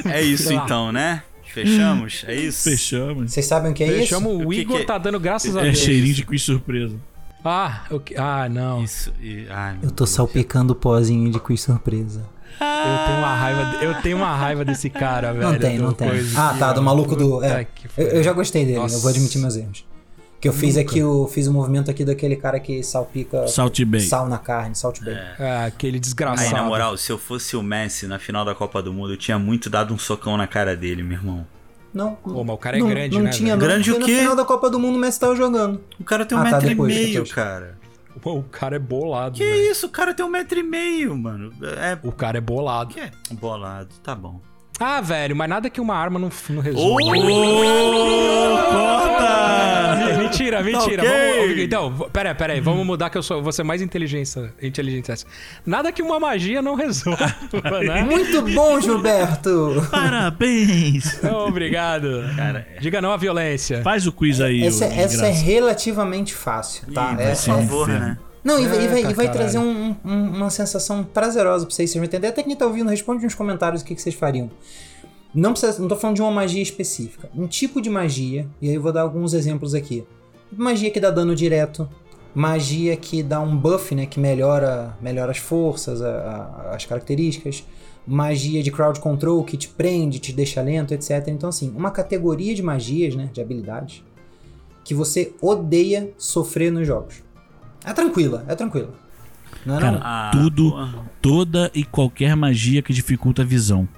É 0.08 0.20
isso 0.22 0.52
então, 0.52 0.92
né? 0.92 1.22
Fechamos? 1.54 2.24
É 2.26 2.34
isso? 2.34 2.68
Fechamos. 2.68 3.32
Vocês 3.32 3.46
sabem 3.46 3.70
o 3.70 3.74
que 3.74 3.84
é 3.84 3.86
isso? 3.86 3.96
Fechamos, 4.00 4.32
o 4.32 4.46
O 4.48 4.50
que 4.50 4.60
Igor 4.60 4.76
que 4.78 4.82
é? 4.82 4.86
tá 4.86 4.98
dando 4.98 5.18
graças 5.20 5.56
a 5.56 5.60
É 5.60 5.64
Deus. 5.64 5.78
cheirinho 5.78 6.14
de 6.14 6.24
quiz 6.26 6.42
surpresa. 6.42 6.96
Ah, 7.44 7.82
que- 8.04 8.16
ah, 8.16 8.48
não. 8.48 8.82
Isso. 8.82 9.12
E, 9.20 9.46
ai, 9.50 9.76
Eu 9.82 9.90
tô 9.90 10.04
Deus. 10.04 10.10
salpicando 10.10 10.72
o 10.72 10.76
pozinho 10.76 11.30
de 11.30 11.38
quiz 11.38 11.60
surpresa. 11.60 12.22
Eu 12.60 13.06
tenho 13.06 13.18
uma 13.18 13.34
raiva, 13.34 13.84
eu 13.84 13.94
tenho 14.02 14.16
uma 14.16 14.34
raiva 14.36 14.64
desse 14.64 14.88
cara, 14.88 15.32
velho. 15.32 15.50
Não 15.52 15.58
tem, 15.58 15.78
não 15.78 15.92
tem. 15.92 16.08
Ah, 16.36 16.54
tá, 16.58 16.72
do 16.72 16.80
maluco 16.82 17.16
do. 17.16 17.42
É. 17.42 17.64
que 17.64 17.88
Eu, 17.96 18.06
eu 18.08 18.22
já 18.22 18.32
gostei 18.32 18.64
dele, 18.64 18.78
Nossa. 18.78 18.94
eu 18.96 19.00
vou 19.00 19.10
admitir 19.10 19.40
meus 19.40 19.56
erros. 19.56 19.84
Que 20.44 20.48
eu 20.48 20.52
fiz 20.52 20.76
aqui, 20.76 20.98
eu 20.98 21.26
fiz 21.32 21.46
o 21.46 21.52
movimento 21.54 21.90
aqui 21.90 22.04
daquele 22.04 22.36
cara 22.36 22.60
que 22.60 22.82
salpica 22.82 23.48
Salt 23.48 23.82
Bay. 23.84 24.00
sal 24.00 24.28
na 24.28 24.36
carne, 24.36 24.74
salt 24.74 25.00
bay. 25.02 25.16
É, 25.38 25.64
aquele 25.64 25.98
desgraçado. 25.98 26.46
Aí, 26.46 26.52
na 26.52 26.62
moral, 26.62 26.98
se 26.98 27.10
eu 27.10 27.16
fosse 27.16 27.56
o 27.56 27.62
Messi 27.62 28.06
na 28.06 28.18
final 28.18 28.44
da 28.44 28.54
Copa 28.54 28.82
do 28.82 28.92
Mundo, 28.92 29.14
eu 29.14 29.16
tinha 29.16 29.38
muito 29.38 29.70
dado 29.70 29.94
um 29.94 29.98
socão 29.98 30.36
na 30.36 30.46
cara 30.46 30.76
dele, 30.76 31.02
meu 31.02 31.16
irmão. 31.16 31.46
Não, 31.94 32.14
Pô, 32.16 32.44
mas 32.44 32.54
o 32.54 32.58
cara 32.58 32.76
é 32.76 32.80
não, 32.80 32.88
grande, 32.90 33.16
não 33.16 33.24
né, 33.24 33.30
tinha, 33.30 33.56
não. 33.56 33.66
Grande 33.66 33.90
o 33.90 33.94
quê? 33.94 34.12
No 34.12 34.18
final 34.18 34.36
da 34.36 34.44
Copa 34.44 34.68
do 34.68 34.78
Mundo 34.78 34.96
o 34.96 34.98
Messi 34.98 35.18
tava 35.18 35.34
jogando. 35.34 35.80
O 35.98 36.04
cara 36.04 36.26
tem 36.26 36.36
um 36.36 36.42
Ah, 36.42 36.44
tá, 36.44 36.50
metro 36.50 36.68
depois, 36.68 36.92
e 36.94 36.98
meio, 36.98 37.12
depois. 37.12 37.32
cara. 37.32 37.78
Pô, 38.20 38.34
o 38.38 38.42
cara 38.42 38.76
é 38.76 38.78
bolado, 38.78 39.36
Que 39.38 39.44
velho. 39.44 39.70
isso? 39.70 39.86
O 39.86 39.88
cara 39.88 40.12
tem 40.12 40.26
um 40.26 40.28
metro 40.28 40.58
e 40.58 40.62
meio, 40.62 41.16
mano. 41.16 41.54
É. 41.78 41.96
O 42.06 42.12
cara 42.12 42.36
é 42.36 42.40
bolado. 42.42 42.92
Que 42.92 43.00
é? 43.00 43.10
Bolado, 43.32 43.88
tá 44.02 44.14
bom. 44.14 44.42
Ah, 44.80 45.00
velho, 45.00 45.36
mas 45.36 45.48
nada 45.48 45.70
que 45.70 45.80
uma 45.80 45.94
arma 45.96 46.18
não, 46.18 46.30
não 46.50 46.60
resolva. 46.62 47.00
Corta! 48.70 50.18
Mentira, 50.18 50.62
mentira. 50.62 51.02
ok. 51.02 51.46
Vamos, 51.46 51.58
então, 51.62 51.90
v- 51.92 52.06
pera, 52.12 52.34
pera 52.34 52.52
aí, 52.54 52.60
vamos 52.60 52.84
mudar 52.84 53.08
que 53.10 53.16
eu 53.16 53.22
sou, 53.22 53.42
vou 53.42 53.52
ser 53.52 53.62
mais 53.62 53.80
inteligência, 53.82 54.52
inteligente. 54.60 55.10
essa. 55.12 55.26
Nada 55.64 55.92
que 55.92 56.02
uma 56.02 56.18
magia 56.18 56.60
não 56.60 56.74
resolva, 56.74 57.26
né? 57.84 58.02
Muito 58.02 58.42
bom, 58.52 58.80
Gilberto! 58.80 59.86
Parabéns! 59.90 61.22
Obrigado. 61.46 62.24
Cara, 62.36 62.66
é. 62.76 62.80
Diga 62.80 63.00
não 63.00 63.12
à 63.12 63.16
violência. 63.16 63.82
Faz 63.82 64.06
o 64.06 64.12
quiz 64.12 64.40
aí, 64.40 64.64
Essa, 64.66 64.86
essa 64.86 65.26
é 65.26 65.30
relativamente 65.32 66.34
fácil, 66.34 66.92
tá? 66.92 67.12
Ih, 67.12 67.16
vai 67.16 67.30
Essa 67.30 67.50
é- 67.50 67.54
um 67.54 67.58
favor, 67.58 67.88
né? 67.88 68.16
Não, 68.44 68.60
e, 68.60 68.66
vai- 68.66 68.84
e 68.84 68.88
vai, 68.88 68.98
Eita, 68.98 69.10
e 69.10 69.14
vai 69.14 69.32
trazer 69.32 69.58
um- 69.58 69.96
um- 70.04 70.36
uma 70.36 70.50
sensação 70.50 71.02
prazerosa 71.02 71.64
pra 71.64 71.74
vocês, 71.74 71.90
vocês 71.90 71.98
vão 71.98 72.04
entender. 72.04 72.26
Até 72.26 72.42
quem 72.42 72.54
tá 72.54 72.66
ouvindo, 72.66 72.90
responde 72.90 73.24
nos 73.24 73.34
comentários 73.34 73.80
o 73.80 73.84
que, 73.84 73.94
que 73.94 74.02
vocês 74.02 74.14
fariam. 74.14 74.50
Não 75.34 75.52
precisa, 75.52 75.78
não 75.80 75.88
tô 75.88 75.96
falando 75.96 76.16
de 76.16 76.22
uma 76.22 76.30
magia 76.30 76.62
específica. 76.62 77.28
Um 77.34 77.46
tipo 77.46 77.80
de 77.80 77.88
magia, 77.90 78.46
e 78.60 78.68
aí 78.68 78.74
eu 78.74 78.82
vou 78.82 78.92
dar 78.92 79.00
alguns 79.02 79.32
exemplos 79.32 79.74
aqui. 79.74 80.04
Magia 80.52 80.90
que 80.90 81.00
dá 81.00 81.10
dano 81.10 81.34
direto, 81.34 81.88
magia 82.34 82.96
que 82.96 83.22
dá 83.22 83.40
um 83.40 83.56
buff, 83.56 83.94
né, 83.94 84.06
que 84.06 84.20
melhora, 84.20 84.96
melhora 85.00 85.30
as 85.32 85.38
forças, 85.38 86.02
a- 86.02 86.08
a- 86.70 86.74
as 86.76 86.84
características, 86.84 87.64
magia 88.06 88.62
de 88.62 88.70
crowd 88.70 89.00
control 89.00 89.42
que 89.42 89.56
te 89.56 89.68
prende, 89.68 90.18
te 90.18 90.32
deixa 90.32 90.60
lento, 90.60 90.92
etc. 90.92 91.28
Então 91.28 91.48
assim, 91.48 91.72
uma 91.74 91.90
categoria 91.90 92.54
de 92.54 92.62
magias, 92.62 93.14
né, 93.16 93.30
de 93.32 93.40
habilidades 93.40 94.04
que 94.84 94.92
você 94.94 95.32
odeia 95.40 96.10
sofrer 96.18 96.70
nos 96.70 96.86
jogos. 96.86 97.22
É 97.84 97.92
tranquila, 97.92 98.44
é 98.48 98.54
tranquila. 98.54 98.94
Não 99.64 99.76
é 99.76 99.80
Cara, 99.80 99.92
não? 99.92 100.00
Ah, 100.02 100.30
Tudo. 100.32 100.70
porra. 100.70 100.94
Toda 101.22 101.70
e 101.74 101.84
qualquer 101.84 102.34
magia 102.36 102.82
que 102.82 102.92
dificulta 102.92 103.42
a 103.42 103.44
visão. 103.44 103.88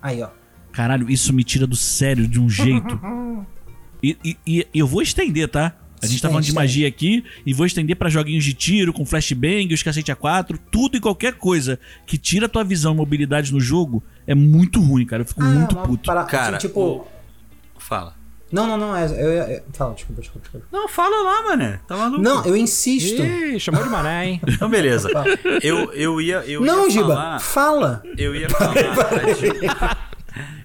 Aí, 0.00 0.22
ó. 0.22 0.28
Caralho, 0.72 1.10
isso 1.10 1.32
me 1.32 1.42
tira 1.44 1.66
do 1.66 1.76
sério 1.76 2.26
de 2.28 2.40
um 2.40 2.48
jeito. 2.48 2.98
E, 4.02 4.16
e- 4.24 4.36
e 4.46 4.66
eu 4.72 4.86
vou 4.86 5.02
estender, 5.02 5.46
tá? 5.46 5.74
A 6.02 6.06
gente 6.06 6.22
tá 6.22 6.28
falando 6.28 6.42
de 6.44 6.48
estende. 6.48 6.64
magia 6.64 6.88
aqui 6.88 7.22
e 7.44 7.52
vou 7.52 7.66
estender 7.66 7.94
pra 7.94 8.08
joguinhos 8.08 8.42
de 8.42 8.54
tiro, 8.54 8.94
com 8.94 9.04
flashbang, 9.04 9.74
os 9.74 9.82
cacete 9.82 10.10
A4, 10.10 10.58
tudo 10.70 10.96
e 10.96 11.00
qualquer 11.00 11.34
coisa 11.34 11.78
que 12.06 12.16
tira 12.16 12.46
a 12.46 12.48
tua 12.48 12.64
visão 12.64 12.94
e 12.94 12.96
mobilidade 12.96 13.52
no 13.52 13.60
jogo 13.60 14.02
é 14.26 14.34
muito 14.34 14.80
ruim, 14.80 15.04
cara. 15.04 15.20
Eu 15.20 15.26
fico 15.26 15.42
muito 15.44 15.74
uma 15.76 15.82
puto. 15.86 16.06
para- 16.06 16.24
Cara, 16.24 16.56
tipo, 16.56 16.80
o- 16.80 17.06
Fala. 17.78 18.14
Não, 18.50 18.66
não, 18.66 18.76
não, 18.76 18.96
é, 18.96 19.04
eu, 19.06 19.30
eu- 19.30 19.62
fala, 19.72 19.94
desculpa, 19.94 20.20
desculpa, 20.20 20.42
desculpa. 20.42 20.66
Não, 20.72 20.88
fala 20.88 21.22
lá, 21.22 21.42
mané. 21.50 21.80
Tá 21.86 21.96
maluco? 21.96 22.20
Não, 22.22 22.44
eu 22.44 22.56
insisto. 22.56 23.22
Ih, 23.22 23.58
chamou 23.60 23.82
de 23.82 23.88
mané, 23.88 24.26
hein? 24.26 24.40
Então, 24.46 24.68
beleza. 24.68 25.08
Eu, 25.62 25.92
eu 25.92 26.20
ia. 26.20 26.44
Eu 26.46 26.60
não, 26.62 26.84
ia 26.84 26.90
Giba, 26.90 27.08
falar, 27.08 27.40
fala. 27.40 28.02
Eu 28.16 28.34
ia 28.34 28.48
falar. 28.50 30.10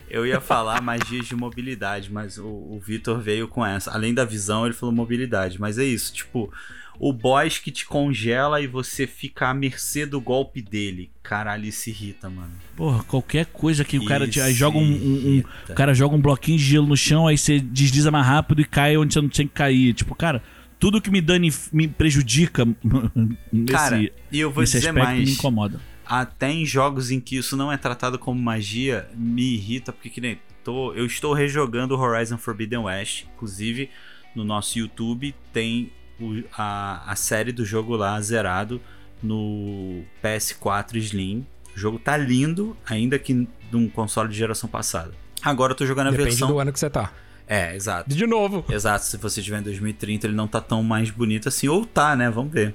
Eu 0.09 0.25
ia 0.25 0.39
falar 0.39 0.81
magias 0.81 1.25
de 1.25 1.35
mobilidade, 1.35 2.11
mas 2.11 2.37
o, 2.37 2.45
o 2.45 2.79
Vitor 2.81 3.19
veio 3.19 3.47
com 3.47 3.65
essa. 3.65 3.91
Além 3.91 4.13
da 4.13 4.23
visão, 4.23 4.65
ele 4.65 4.73
falou 4.73 4.93
mobilidade. 4.95 5.59
Mas 5.59 5.77
é 5.77 5.83
isso, 5.83 6.13
tipo, 6.13 6.51
o 6.99 7.11
boss 7.13 7.57
que 7.59 7.71
te 7.71 7.85
congela 7.85 8.61
e 8.61 8.67
você 8.67 9.05
fica 9.07 9.49
à 9.49 9.53
mercê 9.53 10.05
do 10.05 10.19
golpe 10.21 10.61
dele. 10.61 11.09
Caralho, 11.21 11.65
isso 11.65 11.89
irrita, 11.89 12.29
mano. 12.29 12.51
Porra, 12.75 13.03
qualquer 13.03 13.45
coisa 13.47 13.83
que 13.83 13.97
o 13.97 14.05
cara 14.05 14.27
te, 14.27 14.39
joga 14.53 14.77
um, 14.77 14.81
um- 14.83 15.37
um- 15.37 15.43
o 15.71 15.73
cara 15.75 15.93
joga 15.93 16.15
um 16.15 16.21
bloquinho 16.21 16.57
de 16.57 16.63
gelo 16.63 16.87
no 16.87 16.95
chão, 16.97 17.27
aí 17.27 17.37
você 17.37 17.59
desliza 17.59 18.11
mais 18.11 18.25
rápido 18.25 18.61
e 18.61 18.65
cai 18.65 18.95
onde 18.97 19.13
você 19.13 19.21
não 19.21 19.29
tinha 19.29 19.47
que 19.47 19.53
cair. 19.53 19.93
Tipo, 19.93 20.13
cara, 20.15 20.41
tudo 20.79 21.01
que 21.01 21.09
me 21.09 21.21
dane 21.21 21.49
me 21.73 21.87
prejudica 21.87 22.65
nesse, 23.51 23.71
Cara, 23.71 23.99
e 24.31 24.39
eu 24.39 24.51
vou 24.51 24.61
nesse 24.61 24.77
dizer 24.77 24.89
aspecto 24.89 25.09
me 25.09 25.15
mais. 25.17 25.29
incomoda. 25.29 25.79
até 26.05 26.51
em 26.51 26.65
jogos 26.65 27.09
em 27.11 27.19
que 27.19 27.35
isso 27.37 27.57
não 27.57 27.71
é 27.71 27.77
tratado 27.77 28.19
como 28.19 28.39
magia, 28.39 29.07
me 29.15 29.55
irrita, 29.55 29.91
porque 29.91 30.09
que 30.09 30.21
nem 30.21 30.37
tô, 30.63 30.93
eu 30.93 31.05
estou 31.05 31.33
rejogando 31.33 31.95
Horizon 31.97 32.37
Forbidden 32.37 32.79
West, 32.79 33.23
inclusive 33.33 33.89
no 34.35 34.43
nosso 34.43 34.77
YouTube 34.77 35.33
tem 35.53 35.91
o- 36.19 36.43
a, 36.57 37.11
a 37.11 37.15
série 37.15 37.51
do 37.51 37.65
jogo 37.65 37.95
lá 37.95 38.19
zerado 38.21 38.81
no 39.21 40.03
PS4 40.23 40.95
Slim. 40.97 41.45
O 41.75 41.79
jogo 41.79 41.99
tá 41.99 42.15
lindo, 42.15 42.75
ainda 42.85 43.19
que 43.19 43.47
num 43.71 43.89
console 43.89 44.29
de 44.29 44.37
geração 44.37 44.69
passada. 44.69 45.13
Agora 45.41 45.73
eu 45.73 45.75
tô 45.77 45.85
jogando 45.85 46.07
a 46.07 46.11
Depende 46.11 46.29
versão. 46.29 46.47
do 46.47 46.59
ano 46.59 46.71
que 46.71 46.79
você 46.79 46.89
tá. 46.89 47.11
É, 47.47 47.75
exato. 47.75 48.09
De 48.09 48.25
novo. 48.25 48.65
Exato, 48.69 49.05
se 49.05 49.17
você 49.17 49.41
tiver 49.41 49.59
em 49.59 49.63
2030, 49.63 50.25
ele 50.27 50.35
não 50.35 50.47
tá 50.47 50.59
tão 50.61 50.81
mais 50.81 51.11
bonito 51.11 51.47
assim, 51.49 51.67
ou 51.67 51.85
tá, 51.85 52.15
né? 52.15 52.29
Vamos 52.29 52.51
ver. 52.51 52.73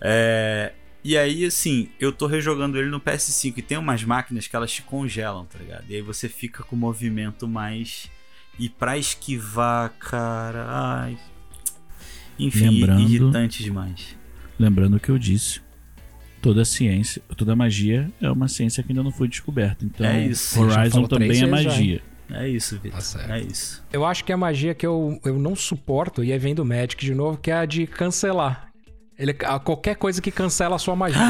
É, 0.00 0.72
E 1.02 1.16
aí, 1.16 1.44
assim, 1.46 1.88
eu 1.98 2.12
tô 2.12 2.26
rejogando 2.26 2.78
ele 2.78 2.88
no 2.90 3.00
PS5 3.00 3.54
e 3.58 3.62
tem 3.62 3.76
umas 3.78 4.04
máquinas 4.04 4.46
que 4.46 4.54
elas 4.54 4.70
te 4.70 4.82
congelam, 4.82 5.44
tá 5.46 5.58
ligado? 5.58 5.84
E 5.88 5.94
aí 5.96 6.02
você 6.02 6.28
fica 6.28 6.62
com 6.62 6.76
o 6.76 6.78
movimento 6.78 7.48
mais. 7.48 8.08
E 8.58 8.68
pra 8.68 8.96
esquivar, 8.98 9.90
cara. 9.98 10.66
Ai. 10.68 11.18
Enfim, 12.46 12.70
Lembrando- 12.70 13.02
irritante 13.02 13.62
demais. 13.62 14.16
Lembrando 14.58 14.96
o 14.96 15.00
que 15.00 15.08
eu 15.10 15.18
disse. 15.18 15.60
Toda 16.42 16.64
ciência, 16.64 17.20
toda 17.36 17.54
magia 17.54 18.10
é 18.20 18.30
uma 18.30 18.48
ciência 18.48 18.82
que 18.82 18.92
ainda 18.92 19.02
não 19.02 19.10
foi 19.10 19.28
descoberta. 19.28 19.84
Então, 19.84 20.06
É 20.06 20.26
isso. 20.26 20.58
Horizon 20.60 21.04
também 21.04 21.28
é 21.28 21.32
vezes 21.32 21.40
já, 21.64 21.70
magia. 21.70 22.02
É 22.32 22.48
isso, 22.48 22.78
Vitor. 22.82 22.98
Tá 23.02 23.36
é 23.36 23.40
isso. 23.42 23.82
Eu 23.92 24.06
acho 24.06 24.24
que 24.24 24.32
é 24.32 24.34
a 24.34 24.38
magia 24.38 24.72
que 24.74 24.86
eu, 24.86 25.20
eu 25.24 25.38
não 25.38 25.54
suporto, 25.54 26.22
e 26.24 26.32
aí 26.32 26.38
vem 26.38 26.54
do 26.54 26.64
Magic 26.64 27.04
de 27.04 27.14
novo, 27.14 27.36
que 27.36 27.50
é 27.50 27.54
a 27.58 27.66
de 27.66 27.86
cancelar. 27.86 28.68
Ele, 29.18 29.36
a- 29.44 29.58
qualquer 29.58 29.96
coisa 29.96 30.22
que 30.22 30.30
cancela 30.30 30.76
a 30.76 30.78
sua 30.78 30.96
magia. 30.96 31.20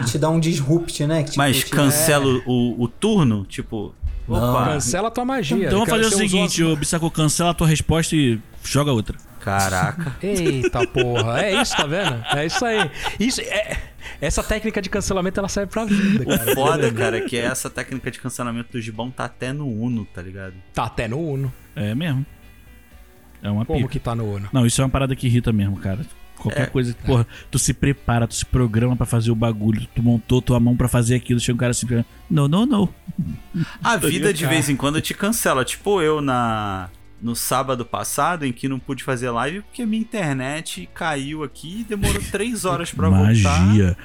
que 0.00 0.10
te 0.10 0.18
dá 0.18 0.28
um 0.28 0.40
disrupt, 0.40 1.06
né? 1.06 1.18
Que, 1.22 1.26
tipo, 1.30 1.38
Mas 1.38 1.62
cancela 1.62 2.26
o, 2.44 2.82
o 2.82 2.88
turno, 2.88 3.44
tipo. 3.44 3.94
Não. 4.26 4.36
Opa, 4.36 4.72
Cancela 4.72 5.06
a 5.06 5.10
tua 5.12 5.24
magia. 5.24 5.56
Então 5.66 5.78
vamos 5.78 5.88
fazer 5.90 6.04
o 6.04 6.08
usou 6.08 6.18
seguinte, 6.18 6.60
as- 6.64 6.68
ô 6.68 6.74
Bissacô, 6.74 7.08
cancela 7.08 7.50
a 7.50 7.54
tua 7.54 7.68
resposta 7.68 8.16
e 8.16 8.40
joga 8.64 8.90
outra. 8.90 9.16
Caraca. 9.46 10.16
Eita 10.22 10.86
porra, 10.86 11.40
é 11.42 11.62
isso, 11.62 11.76
tá 11.76 11.86
vendo? 11.86 12.22
É 12.34 12.46
isso 12.46 12.64
aí. 12.64 12.90
Isso 13.18 13.40
é, 13.40 13.76
essa 14.20 14.42
técnica 14.42 14.82
de 14.82 14.90
cancelamento 14.90 15.38
ela 15.40 15.48
serve 15.48 15.70
pra 15.72 15.84
vida, 15.84 16.24
O 16.24 16.26
cara. 16.38 16.54
foda, 16.54 16.92
cara, 16.92 17.18
é 17.18 17.20
que 17.22 17.36
essa 17.36 17.70
técnica 17.70 18.10
de 18.10 18.18
cancelamento 18.20 18.72
do 18.72 18.80
gibão 18.80 19.10
tá 19.10 19.24
até 19.24 19.52
no 19.52 19.66
Uno, 19.68 20.04
tá 20.06 20.20
ligado? 20.22 20.54
Tá 20.74 20.84
até 20.84 21.06
no 21.08 21.18
Uno. 21.18 21.52
É 21.74 21.94
mesmo. 21.94 22.24
É 23.42 23.50
uma 23.50 23.64
Como 23.64 23.78
pica. 23.80 23.90
que 23.92 23.98
tá 24.00 24.14
no 24.14 24.24
Uno? 24.34 24.48
Não, 24.52 24.66
isso 24.66 24.80
é 24.80 24.84
uma 24.84 24.90
parada 24.90 25.14
que 25.14 25.26
irrita 25.26 25.52
mesmo, 25.52 25.76
cara. 25.76 26.00
Qualquer 26.36 26.64
É. 26.64 26.66
coisa 26.66 26.92
que, 26.92 27.02
porra, 27.02 27.26
tu 27.50 27.58
se 27.58 27.72
prepara, 27.72 28.26
tu 28.26 28.34
se 28.34 28.44
programa 28.44 28.94
pra 28.94 29.06
fazer 29.06 29.30
o 29.30 29.34
bagulho, 29.34 29.86
tu 29.94 30.02
montou 30.02 30.42
tua 30.42 30.60
mão 30.60 30.76
pra 30.76 30.86
fazer 30.86 31.14
aquilo, 31.14 31.40
chega 31.40 31.54
um 31.54 31.58
cara 31.58 31.70
assim, 31.70 31.86
não, 32.28 32.46
não, 32.46 32.66
não. 32.66 32.88
A 33.82 33.96
vida 33.96 34.34
de 34.34 34.42
cara. 34.42 34.54
vez 34.54 34.68
em 34.68 34.76
quando 34.76 35.00
te 35.00 35.14
cancela. 35.14 35.64
Tipo 35.64 36.02
eu 36.02 36.20
na 36.20 36.90
no 37.20 37.34
sábado 37.34 37.84
passado, 37.84 38.44
em 38.44 38.52
que 38.52 38.68
não 38.68 38.78
pude 38.78 39.02
fazer 39.02 39.30
live 39.30 39.62
porque 39.62 39.82
a 39.82 39.86
minha 39.86 40.02
internet 40.02 40.88
caiu 40.94 41.42
aqui 41.42 41.80
e 41.80 41.84
demorou 41.84 42.22
três 42.30 42.64
horas 42.64 42.92
pra 42.92 43.08
voltar. 43.08 43.60
Magia. 43.60 43.96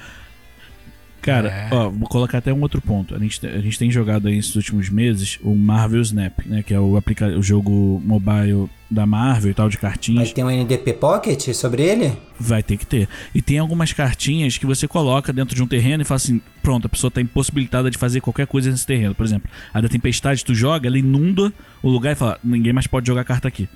Cara, 1.22 1.48
É. 1.48 1.68
ó, 1.70 1.88
vou 1.88 2.08
colocar 2.08 2.38
até 2.38 2.52
um 2.52 2.60
outro 2.60 2.80
ponto. 2.82 3.14
A 3.14 3.18
gente, 3.18 3.46
a 3.46 3.60
gente 3.60 3.78
tem 3.78 3.90
jogado 3.90 4.26
aí 4.26 4.36
esses 4.36 4.54
últimos 4.56 4.90
meses 4.90 5.38
o 5.42 5.54
Marvel 5.54 6.00
Snap, 6.02 6.40
né? 6.44 6.62
Que 6.62 6.74
é 6.74 6.80
o, 6.80 6.96
aplica 6.96 7.26
o 7.28 7.42
jogo 7.42 8.02
mobile 8.04 8.68
da 8.90 9.06
Marvel 9.06 9.52
e 9.52 9.54
tal, 9.54 9.68
de 9.68 9.78
cartinhas. 9.78 10.18
Mas 10.20 10.32
tem 10.32 10.42
um 10.44 10.50
NDP 10.50 10.94
Pocket 10.94 11.54
sobre 11.54 11.82
ele? 11.82 12.12
Vai 12.38 12.62
ter 12.62 12.76
que 12.76 12.84
ter. 12.84 13.08
E 13.34 13.40
tem 13.40 13.58
algumas 13.58 13.92
cartinhas 13.92 14.58
que 14.58 14.66
você 14.66 14.88
coloca 14.88 15.32
dentro 15.32 15.54
de 15.54 15.62
um 15.62 15.66
terreno 15.66 16.02
e 16.02 16.04
fala 16.04 16.16
assim: 16.16 16.40
pronto, 16.60 16.86
a 16.86 16.90
pessoa 16.90 17.10
tá 17.10 17.20
impossibilitada 17.20 17.88
de 17.88 17.96
fazer 17.96 18.20
qualquer 18.20 18.46
coisa 18.48 18.70
nesse 18.70 18.86
terreno. 18.86 19.14
Por 19.14 19.24
exemplo, 19.24 19.48
a 19.72 19.80
da 19.80 19.88
tempestade, 19.88 20.44
tu 20.44 20.54
joga, 20.54 20.88
ela 20.88 20.98
inunda 20.98 21.52
o 21.82 21.88
lugar 21.88 22.12
e 22.12 22.16
fala: 22.16 22.38
ninguém 22.42 22.72
mais 22.72 22.88
pode 22.88 23.06
jogar 23.06 23.24
carta 23.24 23.46
aqui. 23.46 23.68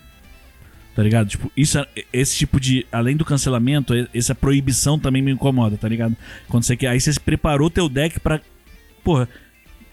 Tá 0.97 1.03
ligado? 1.03 1.29
Tipo, 1.29 1.53
isso, 1.55 1.79
é- 1.79 1.87
esse 2.13 2.35
tipo 2.37 2.59
de. 2.59 2.87
Além 2.91 3.15
do 3.17 3.25
cancelamento, 3.25 3.95
e- 3.95 4.09
essa 4.15 4.35
proibição 4.35 4.99
também 4.99 5.21
me 5.23 5.31
incomoda, 5.31 5.77
tá 5.77 5.87
ligado? 5.87 6.17
Quando 6.49 6.65
você 6.65 6.75
quer. 6.75 6.89
Aí 6.89 6.99
você 7.01 7.13
preparou 7.21 7.69
teu 7.71 7.87
deck 7.89 8.19
pra. 8.19 8.41
Porra, 9.05 9.29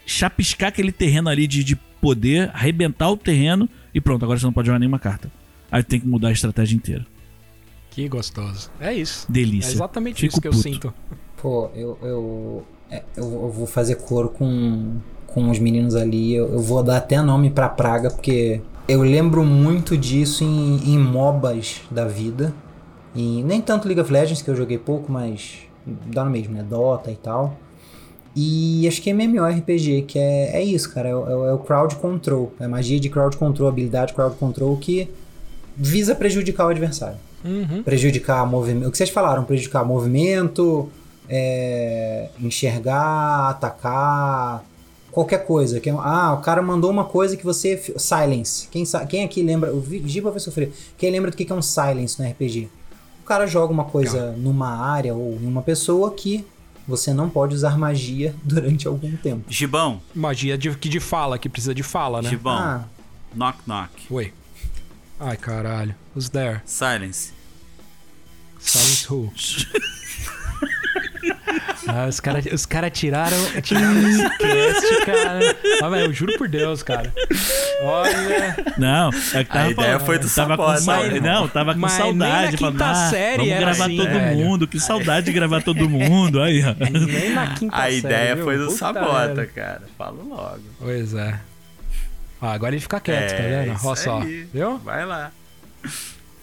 chapiscar 0.06 0.70
aquele 0.70 0.90
terreno 0.90 1.28
ali 1.28 1.46
de, 1.46 1.62
de 1.62 1.76
poder, 1.76 2.50
arrebentar 2.54 3.10
o 3.10 3.16
terreno 3.16 3.68
e 3.94 4.00
pronto, 4.00 4.24
agora 4.24 4.38
você 4.38 4.46
não 4.46 4.52
pode 4.52 4.66
jogar 4.66 4.78
nenhuma 4.78 4.98
carta. 4.98 5.30
Aí 5.70 5.82
tem 5.82 6.00
que 6.00 6.06
mudar 6.08 6.28
a 6.28 6.32
estratégia 6.32 6.74
inteira. 6.76 7.06
Que 7.90 8.08
gostoso. 8.08 8.70
É 8.80 8.92
isso. 8.92 9.26
É 9.28 9.32
Delícia. 9.32 9.72
exatamente 9.72 10.20
Fico 10.22 10.32
isso 10.32 10.40
que 10.40 10.48
eu 10.48 10.52
puto. 10.52 10.62
sinto. 10.62 10.94
Pô, 11.36 11.70
eu, 11.74 11.98
eu, 12.02 12.66
é, 12.90 13.02
eu, 13.16 13.24
eu 13.24 13.50
vou 13.52 13.66
fazer 13.66 13.96
coro 13.96 14.30
com, 14.30 14.96
com 15.26 15.50
os 15.50 15.58
meninos 15.58 15.94
ali. 15.94 16.34
Eu, 16.34 16.50
eu 16.52 16.60
vou 16.60 16.82
dar 16.82 16.96
até 16.96 17.20
nome 17.22 17.50
pra 17.50 17.68
praga, 17.68 18.10
porque 18.10 18.60
eu 18.86 19.02
lembro 19.02 19.44
muito 19.44 19.96
disso 19.96 20.44
em, 20.44 20.94
em 20.94 20.98
MOBAs 20.98 21.80
da 21.90 22.04
vida. 22.06 22.52
E 23.14 23.42
nem 23.44 23.60
tanto 23.60 23.86
League 23.86 24.00
of 24.00 24.12
Legends, 24.12 24.42
que 24.42 24.50
eu 24.50 24.56
joguei 24.56 24.76
pouco, 24.78 25.10
mas 25.10 25.58
dá 25.86 26.24
no 26.24 26.30
mesmo, 26.30 26.54
né? 26.54 26.64
Dota 26.68 27.10
e 27.10 27.16
tal. 27.16 27.56
E 28.34 28.86
acho 28.88 29.00
que 29.00 29.10
MMORPG, 29.10 30.02
que 30.02 30.18
é, 30.18 30.56
é 30.56 30.62
isso, 30.62 30.92
cara. 30.92 31.08
É, 31.10 31.14
o- 31.14 31.46
é 31.46 31.50
é 31.50 31.52
o 31.52 31.58
crowd 31.58 31.94
control. 31.96 32.52
É 32.58 32.64
a 32.64 32.68
magia 32.68 32.98
de 32.98 33.08
crowd 33.08 33.36
control, 33.36 33.68
habilidade 33.68 34.12
crowd 34.12 34.34
control 34.36 34.76
que 34.76 35.08
visa 35.76 36.14
prejudicar 36.14 36.66
o 36.66 36.68
adversário 36.70 37.16
Uhum. 37.44 37.82
prejudicar 37.84 38.44
movimento. 38.46 38.88
O 38.88 38.90
que 38.90 38.96
vocês 38.98 39.10
falaram, 39.10 39.44
prejudicar 39.44 39.84
movimento, 39.84 40.88
é, 41.28 42.28
enxergar, 42.40 43.50
atacar, 43.50 44.64
qualquer 45.14 45.46
coisa. 45.46 45.80
Que, 45.80 45.88
é- 45.88 45.94
ah, 45.96 46.34
o 46.38 46.42
cara 46.42 46.60
mandou 46.60 46.90
uma 46.90 47.04
coisa 47.04 47.36
que 47.36 47.44
você. 47.44 47.76
Silence. 47.96 48.68
Quem, 48.70 48.84
sa- 48.84 49.06
quem 49.06 49.24
aqui 49.24 49.42
lembra? 49.42 49.72
O 49.74 49.82
Giba 50.06 50.30
vai 50.30 50.40
sofrer. 50.40 50.72
Quem 50.98 51.10
lembra 51.10 51.30
do 51.30 51.36
que 51.36 51.44
que 51.44 51.52
é 51.52 51.54
um 51.54 51.62
silence 51.62 52.20
no 52.20 52.28
RPG? 52.28 52.68
O 53.22 53.24
cara 53.26 53.46
joga 53.46 53.72
uma 53.72 53.84
coisa 53.84 54.32
numa 54.32 54.68
área 54.68 55.14
ou 55.14 55.38
em 55.40 55.46
uma 55.46 55.62
pessoa 55.62 56.10
que 56.12 56.44
você 56.86 57.14
não 57.14 57.30
pode 57.30 57.54
usar 57.54 57.78
magia 57.78 58.34
durante 58.44 58.86
algum 58.86 59.16
tempo. 59.16 59.44
Gibão, 59.48 60.02
Magia 60.14 60.58
de, 60.58 60.70
que 60.76 60.88
de 60.90 61.00
fala, 61.00 61.38
que 61.38 61.48
precisa 61.48 61.74
de 61.74 61.82
fala, 61.82 62.20
né? 62.20 62.28
Gibão, 62.28 62.52
Ah, 62.58 62.84
knock 63.34 63.58
knock. 63.66 63.90
Oi. 64.10 64.30
Ai, 65.18 65.36
caralho. 65.38 65.94
Who's 66.14 66.28
there? 66.28 66.60
Silence. 66.66 67.32
Silence 68.58 69.06
who? 69.10 69.32
Ah, 71.86 72.06
os 72.08 72.18
caras 72.20 72.46
os 72.46 72.64
cara 72.66 72.88
tiraram, 72.90 73.36
tiraram 73.62 74.08
esse 74.08 74.28
cast, 74.38 75.04
cara. 75.06 75.56
Ah, 75.82 75.88
velho, 75.88 76.06
eu 76.06 76.12
juro 76.12 76.36
por 76.38 76.48
Deus, 76.48 76.82
cara. 76.82 77.12
Olha. 77.82 78.56
Não, 78.78 79.10
é 79.34 79.44
que 79.44 79.50
tava 79.52 79.66
A 79.66 79.70
ideia 79.70 79.74
falando, 79.98 80.06
foi 80.06 80.18
do 80.18 80.28
tava 80.30 80.56
com 80.56 80.62
né? 80.72 81.20
Não, 81.20 81.48
tava 81.48 81.74
com 81.74 81.80
Mas 81.80 81.98
nem 81.98 82.14
na 82.14 82.26
saudade. 82.26 82.56
quinta 82.56 82.72
falando, 82.78 82.82
ah, 82.82 83.10
série 83.10 83.36
vamos 83.48 83.58
gravar 83.58 83.84
assim, 83.84 83.96
todo 83.96 84.08
velho. 84.08 84.36
mundo. 84.38 84.66
Que 84.68 84.80
saudade 84.80 85.26
de 85.26 85.32
gravar 85.32 85.62
todo 85.62 85.88
mundo. 85.90 86.40
Aí, 86.42 86.62
ó. 86.64 86.74
Nem 87.06 87.30
na 87.34 87.54
quinta 87.54 87.76
A 87.76 87.80
série, 87.82 87.96
ideia 87.98 88.34
viu? 88.36 88.44
foi 88.44 88.56
do 88.58 88.64
Puta 88.66 88.76
Sabota, 88.78 89.26
merda. 89.26 89.46
cara. 89.46 89.82
Falo 89.98 90.28
logo. 90.28 90.60
Pois 90.80 91.12
é. 91.14 91.38
Ah, 92.40 92.52
agora 92.52 92.74
ele 92.74 92.80
fica 92.82 93.00
quieto, 93.00 93.30
tá 93.36 93.42
É, 93.42 93.64
vendo? 93.64 93.76
isso 93.76 93.86
Olha 93.86 93.96
só. 93.96 94.18
aí. 94.20 94.46
Viu? 94.52 94.78
Vai 94.78 95.04
lá. 95.04 95.30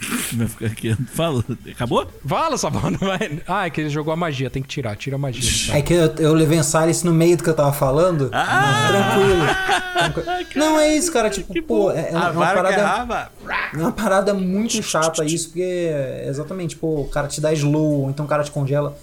Vai 0.33 0.47
ficar 0.47 0.65
aqui. 0.67 0.95
Fala. 1.13 1.43
Acabou? 1.69 2.07
Fala, 2.25 2.57
Sabota. 2.57 2.97
Vai. 2.99 3.41
Ah, 3.47 3.65
é 3.65 3.69
que 3.69 3.81
ele 3.81 3.89
jogou 3.89 4.13
a 4.13 4.15
magia. 4.15 4.49
Tem 4.49 4.61
que 4.61 4.67
tirar. 4.67 4.95
Tira 4.95 5.15
a 5.15 5.19
magia. 5.19 5.75
É 5.75 5.81
que 5.81 5.93
eu, 5.93 6.15
eu 6.17 6.33
levei 6.33 6.59
um 6.59 6.63
silence 6.63 7.05
no 7.05 7.13
meio 7.13 7.37
do 7.37 7.43
que 7.43 7.49
eu 7.49 7.53
tava 7.53 7.73
falando. 7.73 8.29
Tranquilo. 8.29 9.45
Tranquilo. 9.93 10.47
Não, 10.55 10.79
é 10.79 10.95
isso, 10.95 11.11
cara. 11.11 11.29
Tipo, 11.29 11.61
pô, 11.63 11.91
é, 11.91 12.09
é 12.09 12.11
uma, 12.11 12.27
é 12.27 12.31
uma 12.31 12.53
parada. 12.53 13.31
É 13.73 13.77
uma 13.77 13.91
parada 13.91 14.33
muito 14.33 14.81
chata 14.81 15.23
isso, 15.23 15.49
porque 15.49 15.61
é 15.61 16.25
exatamente, 16.27 16.75
pô, 16.75 17.01
o 17.01 17.07
cara 17.07 17.27
te 17.27 17.39
dá 17.39 17.53
slow, 17.53 18.03
ou 18.03 18.09
então 18.09 18.25
o 18.25 18.29
cara 18.29 18.43
te 18.43 18.51
congela. 18.51 18.97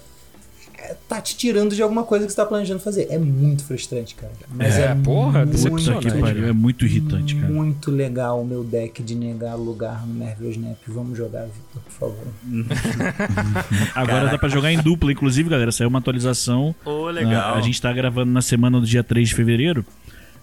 Tá 1.07 1.19
te 1.21 1.35
tirando 1.35 1.75
de 1.75 1.81
alguma 1.81 2.03
coisa 2.03 2.25
que 2.25 2.31
você 2.31 2.35
tá 2.35 2.45
planejando 2.45 2.79
fazer. 2.79 3.07
É 3.09 3.17
muito 3.17 3.63
frustrante, 3.63 4.15
cara. 4.15 4.31
Mas 4.53 4.75
É, 4.77 4.85
é, 4.91 4.95
porra, 4.95 5.39
muito, 5.45 5.51
decepcionante. 5.51 6.07
Que 6.11 6.17
pariu. 6.19 6.47
É 6.47 6.51
muito 6.53 6.85
irritante, 6.85 7.35
cara. 7.35 7.51
muito 7.51 7.91
legal 7.91 8.41
o 8.41 8.45
meu 8.45 8.63
deck 8.63 9.01
de 9.03 9.15
negar 9.15 9.55
lugar 9.55 10.05
no 10.05 10.13
Marvel 10.13 10.49
Snap. 10.51 10.77
Vamos 10.87 11.17
jogar, 11.17 11.45
Victor, 11.45 11.81
por 11.83 11.91
favor. 11.91 12.27
Agora 13.95 14.27
dá 14.29 14.37
pra 14.37 14.49
jogar 14.49 14.71
em 14.71 14.81
dupla, 14.81 15.11
inclusive, 15.11 15.49
galera. 15.49 15.71
Saiu 15.71 15.89
uma 15.89 15.99
atualização. 15.99 16.73
Ô, 16.85 17.09
legal. 17.09 17.53
Ah, 17.55 17.57
a 17.57 17.61
gente 17.61 17.81
tá 17.81 17.91
gravando 17.91 18.31
na 18.31 18.41
semana 18.41 18.79
do 18.79 18.85
dia 18.85 19.03
3 19.03 19.29
de 19.29 19.35
fevereiro. 19.35 19.85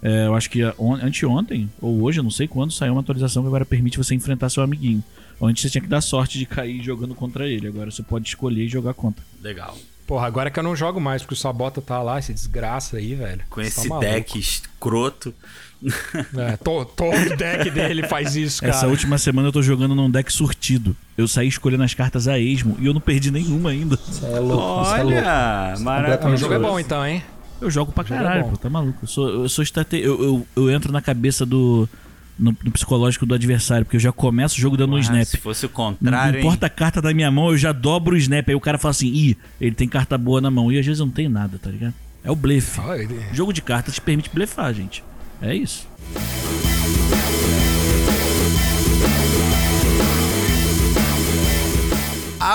É, 0.02 0.26
eu 0.26 0.34
acho 0.34 0.50
que 0.50 0.62
on- 0.78 0.94
anteontem, 0.94 1.70
ou 1.80 2.02
hoje, 2.02 2.20
eu 2.20 2.24
não 2.24 2.30
sei 2.30 2.46
quando, 2.46 2.70
saiu 2.72 2.92
uma 2.92 3.00
atualização 3.00 3.42
que 3.42 3.46
agora 3.48 3.64
permite 3.64 3.96
você 3.96 4.14
enfrentar 4.14 4.48
seu 4.50 4.62
amiguinho. 4.62 5.02
Antes 5.40 5.62
você 5.62 5.70
tinha 5.70 5.82
que 5.82 5.88
dar 5.88 6.00
sorte 6.00 6.38
de 6.38 6.46
cair 6.46 6.82
jogando 6.82 7.14
contra 7.14 7.46
ele. 7.48 7.66
Agora 7.66 7.90
você 7.90 8.02
pode 8.02 8.28
escolher 8.28 8.64
e 8.64 8.68
jogar 8.68 8.94
contra. 8.94 9.24
Legal. 9.42 9.76
Porra, 10.06 10.26
agora 10.26 10.50
que 10.50 10.58
eu 10.58 10.62
não 10.62 10.76
jogo 10.76 11.00
mais, 11.00 11.22
porque 11.22 11.34
o 11.34 11.36
Sabota 11.36 11.82
tá 11.82 12.00
lá, 12.02 12.18
esse 12.18 12.32
desgraça 12.32 12.96
aí, 12.96 13.14
velho. 13.14 13.40
Com 13.50 13.60
Você 13.60 13.66
esse 13.68 13.88
tá 13.88 13.98
deck 13.98 14.38
escroto. 14.38 15.34
É, 16.38 16.56
to- 16.56 16.86
todo 16.86 17.36
deck 17.36 17.70
dele 17.70 18.02
faz 18.08 18.34
isso, 18.34 18.62
cara. 18.62 18.72
Essa 18.72 18.86
última 18.86 19.18
semana 19.18 19.48
eu 19.48 19.52
tô 19.52 19.60
jogando 19.60 19.94
num 19.94 20.10
deck 20.10 20.32
surtido. 20.32 20.96
Eu 21.18 21.28
saí 21.28 21.48
escolhendo 21.48 21.82
as 21.82 21.92
cartas 21.92 22.26
a 22.26 22.38
esmo 22.38 22.76
e 22.80 22.86
eu 22.86 22.94
não 22.94 23.00
perdi 23.00 23.30
nenhuma 23.30 23.70
ainda. 23.70 23.98
Isso 24.08 24.24
é 24.24 24.38
louco, 24.40 24.82
isso 24.82 24.94
é 24.94 25.02
louco. 25.02 25.18
Olha, 25.18 25.74
O 25.76 25.80
maravilhoso. 25.82 26.36
jogo 26.38 26.54
é 26.54 26.58
bom 26.58 26.80
então, 26.80 27.06
hein? 27.06 27.22
Eu 27.60 27.70
jogo 27.70 27.92
pra 27.92 28.02
O 28.04 28.06
é 28.06 28.08
caralho, 28.08 28.44
bom. 28.44 28.50
pô, 28.52 28.56
tá 28.56 28.70
maluco. 28.70 28.98
Eu 29.02 29.06
sou, 29.06 29.28
eu 29.28 29.48
sou 29.50 29.62
estrate... 29.62 29.96
eu, 29.98 30.22
eu, 30.22 30.46
eu 30.56 30.70
entro 30.70 30.90
na 30.90 31.02
cabeça 31.02 31.44
do. 31.44 31.86
No, 32.38 32.54
no 32.62 32.70
psicológico 32.70 33.24
do 33.24 33.34
adversário, 33.34 33.84
porque 33.86 33.96
eu 33.96 34.00
já 34.00 34.12
começo 34.12 34.56
o 34.56 34.60
jogo 34.60 34.76
dando 34.76 34.92
um 34.92 34.96
Ah, 34.96 35.00
snap. 35.00 35.24
Se 35.24 35.38
fosse 35.38 35.64
o 35.64 35.68
Não 35.70 35.74
contrário, 35.74 36.38
hein? 36.38 36.44
importa 36.44 36.66
a 36.66 36.70
carta 36.70 37.00
da 37.00 37.14
minha 37.14 37.30
mão, 37.30 37.48
eu 37.50 37.56
já 37.56 37.72
dobro 37.72 38.14
o 38.14 38.18
snap. 38.18 38.46
Aí 38.48 38.54
o 38.54 38.60
cara 38.60 38.76
fala 38.76 38.90
assim: 38.90 39.06
ih, 39.08 39.36
ele 39.58 39.74
tem 39.74 39.88
carta 39.88 40.18
boa 40.18 40.38
na 40.40 40.50
mão. 40.50 40.70
E 40.70 40.78
às 40.78 40.84
vezes 40.84 41.00
eu 41.00 41.06
não 41.06 41.12
tenho 41.12 41.30
nada, 41.30 41.58
tá 41.58 41.70
ligado? 41.70 41.94
É 42.22 42.30
o 42.30 42.36
blefe. 42.36 42.78
Ah, 42.84 42.98
ele- 42.98 43.18
Jogo 43.32 43.52
de 43.54 43.62
cartas 43.62 43.94
te 43.94 44.00
permite 44.02 44.28
blefar, 44.28 44.74
gente. 44.74 45.02
É 45.40 45.54
isso. 45.54 45.86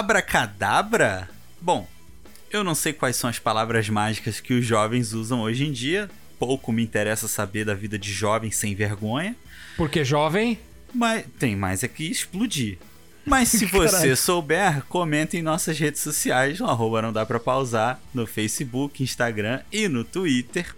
Abracadabra? 0.02 1.28
Bom, 1.60 1.88
eu 2.50 2.64
não 2.64 2.74
sei 2.74 2.94
quais 2.94 3.16
são 3.16 3.30
as 3.30 3.38
palavras 3.40 3.90
mágicas 3.90 4.40
que 4.40 4.54
os 4.54 4.66
jovens 4.66 5.14
usam 5.14 5.42
hoje 5.42 5.66
em 5.66 5.72
dia. 5.72 6.10
Pouco 6.40 6.72
me 6.72 6.82
interessa 6.82 7.28
saber 7.28 7.66
da 7.66 7.74
vida 7.74 8.00
de 8.00 8.12
jovem 8.12 8.50
sem 8.52 8.74
vergonha. 8.74 9.36
Porque 9.78 10.04
jovem. 10.04 10.60
Mas 10.94 11.26
tem 11.40 11.56
mais 11.56 11.84
aqui 11.84 12.10
explodir. 12.10 12.78
Mas 13.26 13.50
se 13.50 13.66
você 13.66 13.92
Caralho. 13.92 14.18
souber, 14.18 14.84
comenta 14.86 15.38
em 15.38 15.42
nossas 15.42 15.78
redes 15.78 16.02
sociais, 16.02 16.60
no 16.60 16.68
arroba 16.68 17.02
não 17.02 17.14
dá 17.14 17.26
pra 17.26 17.40
pausar, 17.40 18.02
no 18.14 18.28
Facebook, 18.28 19.02
Instagram 19.02 19.62
e 19.72 19.88
no 19.88 20.04
Twitter. 20.04 20.76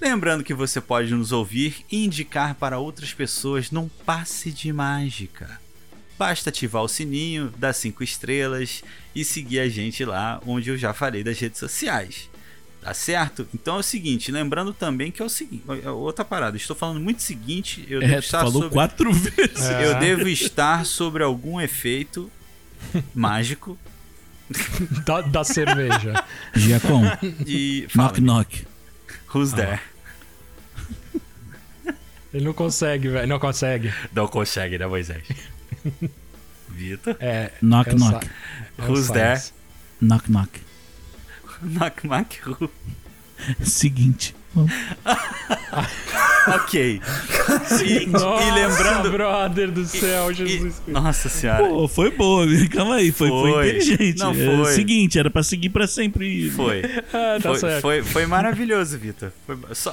Lembrando 0.00 0.42
que 0.42 0.54
você 0.54 0.80
pode 0.80 1.14
nos 1.14 1.30
ouvir 1.30 1.84
e 1.90 2.04
indicar 2.04 2.54
para 2.56 2.78
outras 2.78 3.14
pessoas 3.14 3.70
num 3.70 3.88
passe 3.88 4.50
de 4.50 4.72
mágica. 4.72 5.60
Basta 6.18 6.50
ativar 6.50 6.82
o 6.82 6.88
sininho, 6.88 7.52
dar 7.56 7.72
5 7.72 8.02
estrelas 8.02 8.82
e 9.14 9.24
seguir 9.24 9.60
a 9.60 9.68
gente 9.68 10.04
lá 10.04 10.40
onde 10.46 10.70
eu 10.70 10.76
já 10.76 10.92
falei 10.92 11.22
das 11.22 11.38
redes 11.38 11.58
sociais. 11.58 12.28
Tá 12.82 12.92
certo? 12.92 13.46
Então 13.54 13.76
é 13.76 13.78
o 13.78 13.82
seguinte, 13.82 14.32
lembrando 14.32 14.74
também 14.74 15.12
que 15.12 15.22
é 15.22 15.24
o 15.24 15.28
seguinte, 15.28 15.62
é 15.84 15.90
outra 15.90 16.24
parada, 16.24 16.56
estou 16.56 16.74
falando 16.74 16.98
muito 16.98 17.22
seguinte, 17.22 17.86
eu 17.88 18.00
devo 18.00 18.12
É, 18.12 18.16
tu 18.16 18.24
estar 18.24 18.38
falou 18.40 18.62
sobre... 18.62 18.70
quatro 18.70 19.10
vezes. 19.14 19.64
É. 19.66 19.86
Eu 19.86 20.00
devo 20.00 20.28
estar 20.28 20.84
sobre 20.84 21.22
algum 21.22 21.60
efeito 21.60 22.28
mágico 23.14 23.78
Da, 25.06 25.20
da 25.20 25.44
cerveja. 25.44 26.24
Giacom, 26.54 27.04
e 27.46 27.86
fala 27.88 28.08
knock 28.08 28.20
knock. 28.20 28.66
Who's 29.32 29.52
there? 29.52 29.80
Ele 32.34 32.44
não 32.44 32.52
consegue, 32.52 33.08
velho. 33.08 33.28
Não 33.28 33.38
consegue. 33.38 33.92
Não 34.12 34.26
consegue, 34.26 34.76
né, 34.78 34.86
Moisés? 34.86 35.22
Vitor? 36.68 37.16
É. 37.20 37.52
Knock 37.62 37.90
é 37.90 37.94
knock. 37.94 38.26
É 38.78 38.82
Who's 38.86 39.08
there? 39.10 39.40
Knock 40.00 40.30
knock. 40.30 40.60
Knock, 41.62 42.04
knock, 42.06 42.38
who? 42.46 42.70
Seguinte. 43.62 44.34
Ok. 46.44 47.00
E, 47.86 48.06
Nossa, 48.06 48.42
e 48.44 48.50
lembrando. 48.50 49.10
brother 49.12 49.70
do 49.70 49.84
céu, 49.86 50.30
e- 50.30 50.34
Jesus 50.34 50.60
Cristo. 50.60 50.90
nossa 50.90 51.28
senhora. 51.28 51.64
Pô, 51.68 51.86
foi 51.86 52.10
boa, 52.10 52.44
calma 52.68 52.96
aí, 52.96 53.12
foi, 53.12 53.28
foi 53.28 53.52
Foi. 53.52 53.68
inteligente. 53.68 54.18
Não, 54.18 54.32
É 54.34 54.60
o 54.60 54.64
foi. 54.64 54.72
seguinte, 54.74 55.18
era 55.20 55.30
pra 55.30 55.42
seguir 55.44 55.68
pra 55.70 55.86
sempre. 55.86 56.50
Foi. 56.50 56.82
Ah, 57.14 57.38
tá 57.40 57.50
Foi, 57.50 57.58
certo. 57.58 57.82
foi, 57.82 58.02
foi 58.02 58.26
maravilhoso, 58.26 58.98
Vitor. 58.98 59.30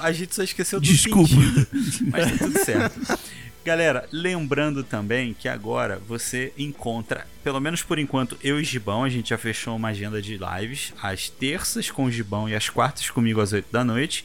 A 0.01 0.11
gente 0.11 0.33
só 0.33 0.41
esqueceu 0.43 0.79
do 0.79 0.85
Desculpa. 0.85 1.27
sentido, 1.29 1.67
mas 2.11 2.31
tá 2.31 2.37
tudo 2.45 2.59
certo. 2.65 2.99
Galera, 3.65 4.07
lembrando 4.11 4.83
também 4.83 5.33
que 5.33 5.47
agora 5.47 6.01
você 6.07 6.53
encontra, 6.57 7.27
pelo 7.43 7.59
menos 7.59 7.83
por 7.83 7.99
enquanto, 7.99 8.37
eu 8.43 8.59
e 8.59 8.63
Gibão, 8.63 9.03
a 9.03 9.09
gente 9.09 9.29
já 9.29 9.37
fechou 9.37 9.75
uma 9.75 9.89
agenda 9.89 10.21
de 10.21 10.37
lives, 10.39 10.93
às 11.01 11.29
terças 11.29 11.91
com 11.91 12.05
o 12.05 12.11
Gibão 12.11 12.47
e 12.47 12.55
às 12.55 12.69
quartas 12.69 13.09
comigo 13.09 13.41
às 13.41 13.51
8 13.51 13.67
da 13.71 13.83
noite. 13.83 14.23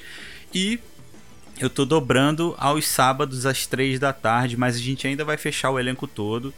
E 0.54 0.78
eu 1.60 1.68
tô 1.68 1.84
dobrando 1.84 2.54
aos 2.58 2.86
sábados 2.86 3.44
às 3.44 3.66
3 3.66 3.98
da 3.98 4.12
tarde, 4.12 4.56
mas 4.56 4.76
a 4.76 4.78
gente 4.80 5.06
ainda 5.06 5.24
vai 5.24 5.36
fechar 5.36 5.70
o 5.70 5.78
elenco 5.78 6.06
todo 6.06 6.54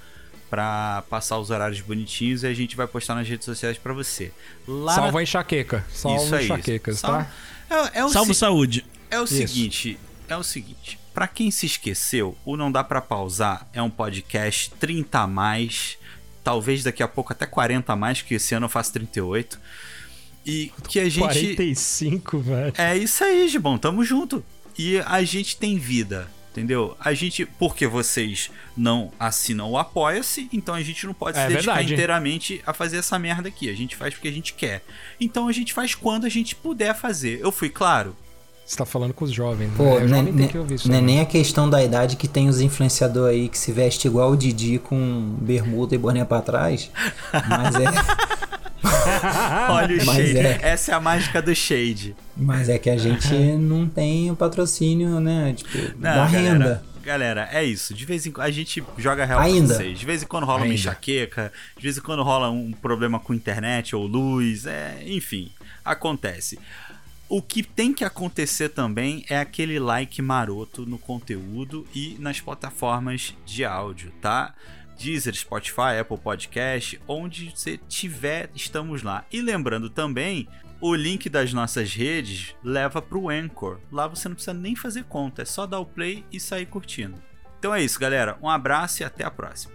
pra 0.51 1.03
passar 1.11 1.39
os 1.39 1.51
horários 1.51 1.81
bonitinhos 1.81 2.45
e 2.45 2.47
a 2.47 2.55
gente 2.55 2.77
vai 2.77 2.87
postar 2.87 3.15
nas 3.17 3.27
redes 3.27 3.45
sociais 3.47 3.79
pra 3.79 3.93
você. 3.93 4.31
Lá 4.69 4.95
Salva 4.95 5.13
na... 5.13 5.19
a 5.19 5.23
enxaqueca. 5.23 5.85
Isso 5.91 5.99
Salva 6.03 6.37
aí. 6.37 6.45
enxaquecas, 6.45 6.99
Salva- 7.01 7.25
tá? 7.69 7.87
É, 7.95 7.99
é 8.01 8.05
o 8.05 8.09
Salvo 8.11 8.33
se- 8.33 8.41
saúde. 8.41 8.85
é 9.11 9.19
o 9.19 9.25
Isso. 9.25 9.35
seguinte, 9.35 9.99
é 10.29 10.37
o 10.37 10.43
seguinte. 10.45 10.99
Pra 11.17 11.27
quem 11.27 11.51
se 11.51 11.65
esqueceu, 11.65 12.37
o 12.45 12.59
Não 12.59 12.71
Dá 12.71 12.85
Pra 12.85 13.01
Pausar 13.01 13.67
é 13.73 13.81
um 13.81 13.89
podcast 13.89 14.71
30 14.79 15.19
a 15.21 15.27
mais, 15.27 15.97
talvez 16.45 16.85
daqui 16.85 17.03
a 17.03 17.09
pouco 17.09 17.33
até 17.33 17.47
40 17.47 17.91
a 17.91 17.97
mais, 17.97 18.21
que 18.21 18.35
esse 18.35 18.55
ano 18.55 18.67
eu 18.67 18.69
faço 18.69 18.93
38. 18.93 19.59
E 20.45 20.71
que 20.87 21.01
a 21.01 21.09
gente 21.09 21.21
45, 21.21 22.39
velho. 22.41 22.75
É 22.77 22.95
isso 22.99 23.25
aí, 23.25 23.49
Gibão, 23.49 23.79
tamo 23.79 24.05
junto. 24.05 24.45
E 24.79 24.99
a 25.07 25.23
gente 25.23 25.57
tem 25.57 25.79
vida, 25.79 26.29
entendeu? 26.51 26.95
A 27.01 27.15
gente, 27.15 27.47
porque 27.47 27.87
vocês 27.87 28.51
não 28.77 29.11
assinam 29.19 29.71
o 29.71 29.79
Apoia-se, 29.79 30.51
então 30.53 30.75
a 30.75 30.83
gente 30.83 31.07
não 31.07 31.15
pode 31.15 31.39
É 31.39 31.45
se 31.45 31.49
dedicar 31.49 31.77
verdade. 31.77 31.95
inteiramente 31.95 32.63
a 32.67 32.75
fazer 32.75 32.99
essa 32.99 33.19
merda 33.19 33.49
aqui. 33.49 33.71
A 33.71 33.75
gente 33.75 33.97
faz 33.97 34.13
porque 34.13 34.29
a 34.29 34.33
gente 34.33 34.53
quer. 34.53 34.85
Então 35.19 35.49
a 35.49 35.53
gente 35.53 35.73
faz 35.73 35.95
quando 35.95 36.27
a 36.27 36.29
gente 36.29 36.55
puder 36.55 36.95
fazer. 36.95 37.41
Eu 37.41 37.51
fui 37.51 37.71
claro? 37.71 38.15
Você 38.67 38.77
tá 38.77 38.85
falando 38.85 39.15
com 39.15 39.25
os 39.25 39.31
jovens. 39.31 39.71
Pô, 39.77 39.85
né? 39.85 39.91
Não 40.01 40.05
é, 40.05 40.09
jovem 40.09 40.25
tem 40.25 40.43
não 40.43 40.49
que 40.49 40.59
ouvir 40.59 40.75
isso. 40.75 40.91
né? 40.91 41.01
nem 41.01 41.21
a 41.21 41.25
questão 41.25 41.71
da 41.71 41.83
idade 41.83 42.17
que 42.17 42.27
tem 42.27 42.49
os 42.49 42.61
influenciadores 42.61 43.37
aí 43.39 43.49
que 43.49 43.57
se 43.57 43.71
veste 43.71 44.09
igual 44.09 44.33
o 44.33 44.37
Didi 44.37 44.79
com 44.79 45.37
bermuda 45.41 45.95
e 45.95 45.99
boné 45.99 46.25
pra 46.25 46.41
trás. 46.43 46.91
Mas 47.49 47.75
é, 47.77 47.85
Olha 49.71 49.95
o 50.03 50.07
Mas 50.07 50.17
shade. 50.17 50.39
é. 50.39 50.59
Essa 50.63 50.93
é 50.93 50.95
a 50.95 51.01
mágica 51.01 51.41
do 51.43 51.55
shade. 51.55 52.15
mas 52.37 52.69
é 52.69 52.79
que 52.79 52.91
a 52.91 52.97
gente 52.97 53.33
não 53.59 53.87
tem 53.89 54.31
o 54.31 54.37
patrocínio, 54.37 55.21
né? 55.21 55.55
Tipo, 55.57 55.79
Não, 55.99 56.11
da 56.11 56.27
galera, 56.27 56.33
renda. 56.53 56.85
Galera, 57.05 57.49
é 57.53 57.63
isso. 57.65 57.95
De 57.95 58.05
vez 58.05 58.27
em 58.27 58.33
quando 58.33 58.47
a 58.47 58.51
gente 58.51 58.83
joga 58.99 59.25
real 59.25 59.39
Ainda. 59.41 59.69
pra 59.69 59.77
vocês. 59.77 59.99
De 59.99 60.05
vez 60.07 60.23
em 60.25 60.27
quando 60.27 60.45
rola 60.45 60.59
uma 60.59 60.65
Ainda. 60.65 60.75
enxaqueca, 60.75 61.53
de 61.77 61.83
vez 61.85 61.97
em 61.99 62.01
quando 62.01 62.23
rola 62.25 62.51
um 62.51 62.73
problema 62.73 63.21
com 63.21 63.33
internet 63.33 63.95
ou 63.95 64.05
luz, 64.07 64.67
é, 64.67 64.99
enfim, 65.07 65.53
acontece. 65.85 66.59
O 67.29 67.43
que 67.43 67.61
tem 67.63 67.93
que 67.93 68.05
acontecer 68.05 68.69
também 68.69 69.25
é 69.29 69.37
aquele 69.37 69.81
like 69.81 70.23
maroto 70.23 70.87
no 70.87 70.97
conteúdo 70.97 71.85
e 71.93 72.17
nas 72.21 72.41
plataformas 72.41 73.35
de 73.45 73.65
áudio, 73.65 74.13
tá? 74.21 74.55
Deezer, 74.97 75.35
Spotify, 75.35 75.99
Apple 76.01 76.19
Podcast, 76.19 77.01
onde 77.07 77.51
você 77.51 77.79
tiver, 77.89 78.49
estamos 78.55 79.03
lá. 79.03 79.25
E 79.33 79.41
lembrando 79.41 79.91
também, 79.91 80.49
o 80.81 80.95
link 80.95 81.29
das 81.29 81.53
nossas 81.53 81.93
redes 81.93 82.55
leva 82.63 83.03
para 83.03 83.19
o 83.19 83.29
Anchor. 83.29 83.81
Lá 83.91 84.07
você 84.07 84.29
não 84.29 84.37
precisa 84.37 84.55
nem 84.55 84.77
fazer 84.77 85.03
conta, 85.05 85.43
é 85.43 85.45
só 85.45 85.67
dar 85.67 85.81
o 85.81 85.87
play 85.87 86.25
e 86.33 86.39
sair 86.39 86.67
curtindo. 86.67 87.21
Então 87.59 87.75
é 87.75 87.83
isso, 87.83 87.99
galera. 87.99 88.39
Um 88.41 88.49
abraço 88.49 89.03
e 89.03 89.05
até 89.05 89.25
a 89.25 89.31
próxima. 89.33 89.75